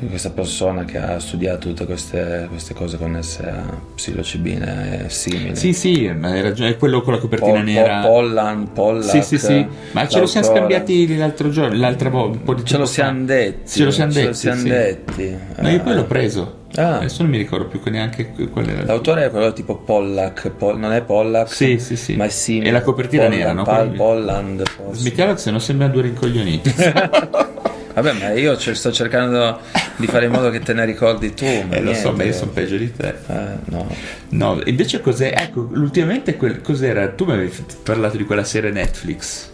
questa 0.08 0.30
persona 0.30 0.84
che 0.84 0.98
ha 0.98 1.18
studiato 1.18 1.68
tutte 1.68 1.86
queste, 1.86 2.46
queste 2.50 2.74
cose 2.74 2.98
connesse 2.98 3.42
a 3.48 3.62
psilocibina 3.94 5.04
e 5.04 5.08
simili. 5.08 5.56
Sì, 5.56 5.72
sì, 5.72 6.08
ma 6.16 6.28
hai 6.30 6.42
ragione, 6.42 6.70
è 6.70 6.76
quello 6.76 7.00
con 7.02 7.14
la 7.14 7.18
copertina 7.18 7.52
Pol- 7.52 7.64
nera. 7.64 8.00
Pol- 8.00 8.10
Pollan, 8.26 8.72
Pollack, 8.72 9.10
Sì, 9.10 9.22
sì, 9.22 9.38
sì, 9.38 9.66
ma 9.92 10.06
ce 10.08 10.20
lo 10.20 10.26
siamo 10.26 10.46
scambiati 10.46 11.16
l'altro 11.16 11.48
giorno, 11.50 11.76
l'altra 11.78 12.08
volta, 12.10 12.54
di 12.54 12.64
Ce 12.64 12.76
lo 12.76 12.84
siamo 12.86 13.24
detti. 13.24 13.70
Ce 13.70 13.84
lo 13.84 13.90
siamo 13.90 14.12
ce 14.12 14.18
lo 14.20 14.26
detti, 14.26 14.38
siamo 14.38 14.62
detti. 14.62 15.36
No, 15.58 15.68
io 15.70 15.76
Eh, 15.76 15.80
poi 15.80 15.94
l'ho 15.94 16.04
preso. 16.04 16.64
Ah. 16.74 16.96
Adesso 16.98 17.22
non 17.22 17.30
mi 17.30 17.38
ricordo 17.38 17.66
più 17.66 17.80
neanche 17.90 18.32
qual 18.50 18.68
era. 18.68 18.84
L'autore 18.84 19.24
è 19.26 19.30
quello 19.30 19.52
tipo 19.54 19.76
Pollack, 19.78 20.50
Pol- 20.50 20.78
non 20.78 20.92
è 20.92 21.00
Pollack, 21.00 21.50
Sì, 21.52 21.78
sì, 21.78 21.96
sì. 21.96 22.16
ma 22.16 22.24
è 22.26 22.28
simile. 22.28 22.68
E 22.68 22.72
la 22.72 22.82
copertina 22.82 23.22
Pollan- 23.24 23.38
nera, 23.38 23.52
no? 23.52 23.62
Pal- 23.62 23.90
Polland. 23.90 24.62
Smettiamo 24.90 25.32
che 25.32 25.38
se 25.38 25.50
no 25.50 25.58
sembra 25.58 25.88
due 25.88 26.02
rincoglioniti. 26.02 26.74
Vabbè, 27.96 28.12
ma 28.12 28.32
io 28.32 28.58
ce- 28.58 28.74
sto 28.74 28.92
cercando 28.92 29.58
di 29.96 30.06
fare 30.06 30.26
in 30.26 30.32
modo 30.32 30.50
che 30.50 30.60
te 30.60 30.74
ne 30.74 30.84
ricordi 30.84 31.32
tu. 31.32 31.44
Eh, 31.46 31.80
lo 31.80 31.94
so, 31.94 32.12
ma 32.12 32.24
io 32.24 32.32
sono 32.34 32.50
peggio 32.50 32.76
di 32.76 32.92
te. 32.94 33.08
Eh, 33.26 33.56
no. 33.70 33.86
No, 34.30 34.60
invece 34.66 35.00
cos'è? 35.00 35.32
Ecco, 35.34 35.66
ultimamente 35.72 36.36
quel, 36.36 36.60
cos'era? 36.60 37.08
Tu 37.08 37.24
mi 37.24 37.32
avevi 37.32 37.52
parlato 37.82 38.18
di 38.18 38.24
quella 38.24 38.44
serie 38.44 38.70
Netflix. 38.70 39.48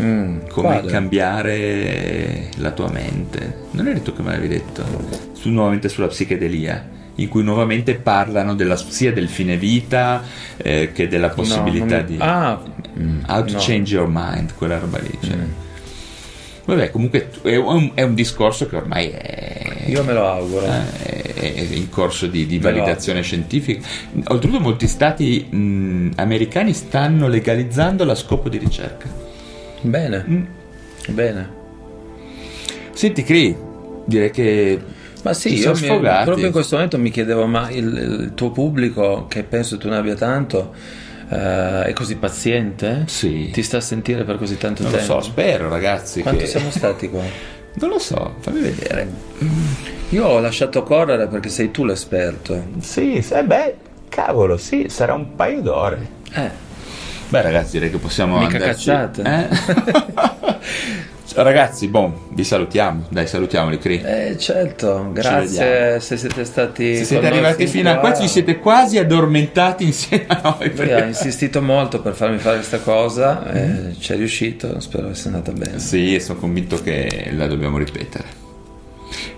Mm, 0.00 0.38
Come 0.48 0.68
quale? 0.78 0.90
cambiare 0.92 2.48
la 2.58 2.70
tua 2.70 2.88
mente. 2.88 3.62
Non 3.72 3.88
eri 3.88 4.00
tu 4.00 4.14
che 4.14 4.22
mi 4.22 4.28
avevi 4.28 4.46
detto? 4.48 4.84
Su- 5.32 5.50
nuovamente 5.50 5.88
sulla 5.88 6.06
psichedelia. 6.06 6.88
In 7.16 7.28
cui 7.28 7.42
nuovamente 7.42 7.96
parlano 7.96 8.54
della, 8.54 8.76
sia 8.76 9.12
del 9.12 9.28
fine 9.28 9.56
vita 9.56 10.22
eh, 10.56 10.92
che 10.92 11.08
della 11.08 11.28
possibilità 11.30 11.96
non 11.96 12.04
mi- 12.08 12.16
di. 12.16 12.16
Ah, 12.20 12.62
Mm, 12.98 13.20
how 13.26 13.42
to 13.44 13.52
no. 13.54 13.58
change 13.58 13.94
your 13.94 14.06
mind, 14.08 14.54
quella 14.54 14.78
roba 14.78 14.98
lì. 14.98 15.18
cioè. 15.20 15.36
Vabbè, 16.64 16.90
comunque 16.90 17.28
è 17.42 17.56
un, 17.56 17.90
è 17.94 18.02
un 18.02 18.14
discorso 18.14 18.68
che 18.68 18.76
ormai 18.76 19.08
è, 19.08 19.84
io 19.86 20.04
me 20.04 20.12
lo 20.12 20.26
auguro. 20.28 20.64
è- 20.66 21.00
è 21.34 21.60
in 21.72 21.88
corso 21.90 22.28
di, 22.28 22.46
di 22.46 22.58
validazione 22.60 23.20
scientifica. 23.22 23.84
Oltretutto, 24.28 24.60
molti 24.60 24.86
stati 24.86 25.44
mh, 25.50 26.12
americani 26.16 26.72
stanno 26.72 27.26
legalizzando 27.26 28.04
la 28.04 28.14
scopo 28.14 28.48
di 28.48 28.58
ricerca. 28.58 29.08
Bene, 29.80 30.24
Mm. 30.28 30.42
bene. 31.08 31.50
Senti, 32.92 33.22
Cri, 33.24 33.56
direi 34.04 34.30
che. 34.30 34.78
Ma 35.22 35.32
sì, 35.34 35.54
io 35.58 35.72
mi- 35.80 36.00
proprio 36.24 36.46
in 36.46 36.52
questo 36.52 36.74
momento 36.76 36.98
mi 36.98 37.10
chiedevo, 37.10 37.46
ma 37.46 37.70
il, 37.70 37.86
il 37.86 38.32
tuo 38.34 38.50
pubblico, 38.50 39.26
che 39.28 39.42
penso 39.44 39.78
tu 39.78 39.88
ne 39.88 39.96
abbia 39.96 40.14
tanto, 40.14 40.72
eh, 41.32 41.84
è 41.84 41.92
così 41.94 42.16
paziente? 42.16 43.04
Sì. 43.06 43.50
Ti 43.52 43.62
sta 43.62 43.78
a 43.78 43.80
sentire 43.80 44.24
per 44.24 44.36
così 44.38 44.56
tanto 44.58 44.82
Non 44.82 44.92
lo 44.92 44.98
tempo? 44.98 45.20
so, 45.20 45.20
spero, 45.30 45.68
ragazzi. 45.68 46.22
Quanto 46.22 46.40
che- 46.40 46.46
siamo 46.46 46.70
stati 46.70 47.08
qua? 47.08 47.22
Non 47.74 47.88
lo 47.88 47.98
so, 47.98 48.34
fammi 48.40 48.60
vedere. 48.60 49.08
Io 50.10 50.26
ho 50.26 50.40
lasciato 50.40 50.82
correre 50.82 51.26
perché 51.26 51.48
sei 51.48 51.70
tu 51.70 51.86
l'esperto. 51.86 52.62
Sì, 52.80 53.14
eh 53.30 53.44
beh, 53.44 53.76
cavolo, 54.10 54.58
sì, 54.58 54.86
sarà 54.90 55.14
un 55.14 55.34
paio 55.34 55.62
d'ore. 55.62 56.06
Eh, 56.34 56.50
Beh, 57.32 57.40
ragazzi, 57.40 57.70
direi 57.72 57.90
che 57.90 57.96
possiamo 57.96 58.36
Mica 58.36 58.58
andarci- 58.58 58.90
cacciate. 58.90 59.22
Eh? 59.22 60.60
Ragazzi, 61.42 61.88
boh, 61.88 62.26
vi 62.34 62.44
salutiamo. 62.44 63.06
Dai, 63.08 63.26
salutiamoli, 63.26 63.78
Cri. 63.78 64.02
Eh, 64.04 64.36
certo, 64.38 65.08
grazie 65.14 65.98
se 65.98 66.18
siete 66.18 66.44
stati 66.44 66.94
Se 66.98 67.04
siete 67.04 67.26
arrivati 67.28 67.62
fin 67.66 67.68
fino 67.68 67.90
a 67.90 67.96
qua, 67.96 68.12
ci 68.12 68.28
siete 68.28 68.58
quasi 68.58 68.98
addormentati 68.98 69.82
insieme 69.88 70.26
a 70.26 70.40
noi. 70.42 70.56
Lui 70.58 70.70
perché- 70.72 70.94
ha 70.94 71.04
insistito 71.06 71.62
molto 71.62 72.02
per 72.02 72.12
farmi 72.12 72.36
fare 72.36 72.56
questa 72.56 72.80
cosa, 72.80 73.50
e 73.50 73.94
ci 73.98 74.12
è 74.12 74.16
riuscito, 74.16 74.78
spero 74.80 75.14
sia 75.14 75.30
andata 75.30 75.52
bene. 75.52 75.78
Sì, 75.78 76.20
sono 76.20 76.38
convinto 76.38 76.82
che 76.82 77.30
la 77.34 77.46
dobbiamo 77.46 77.78
ripetere. 77.78 78.40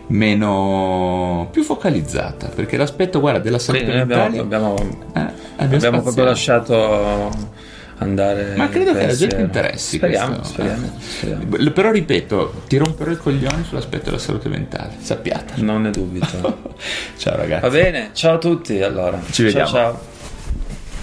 Meno 0.09 1.47
più 1.53 1.63
focalizzata, 1.63 2.49
perché 2.49 2.77
l'aspetto, 2.77 3.21
guarda, 3.21 3.39
della 3.39 3.61
salute 3.61 3.85
Quindi 3.85 4.03
noi 4.03 4.19
abbiamo, 4.19 4.37
mentale 4.37 4.73
abbiamo, 5.15 5.31
eh, 5.31 5.75
abbiamo 5.77 6.03
proprio 6.03 6.25
lasciato 6.25 7.63
andare. 7.99 8.55
Ma 8.57 8.69
credo 8.69 8.91
il 8.91 8.97
che 8.97 9.05
alla 9.05 9.15
gente 9.15 9.37
interessi 9.41 9.97
Speriamo, 9.97 10.35
questo. 10.37 10.53
speriamo, 10.53 10.87
Eh. 10.87 11.01
speriamo. 11.01 11.71
Però 11.73 11.91
ripeto, 11.91 12.63
ti 12.69 12.77
romperò 12.77 13.11
i 13.11 13.17
coglioni 13.17 13.65
sull'aspetto 13.65 14.05
della 14.07 14.19
salute 14.19 14.49
mentale, 14.49 14.93
sappiate. 15.01 15.61
Non 15.63 15.83
ne 15.83 15.91
dubito. 15.91 16.75
Ciao 17.17 17.37
ragazzi. 17.37 17.63
Va 17.63 17.71
bene, 17.71 18.11
ciao 18.13 18.35
a 18.35 18.39
tutti 18.39 18.81
allora. 18.83 19.21
Ci 19.31 19.43
vediamo. 19.45 19.69
Ciao 19.69 20.01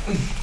ciao. 0.05 0.39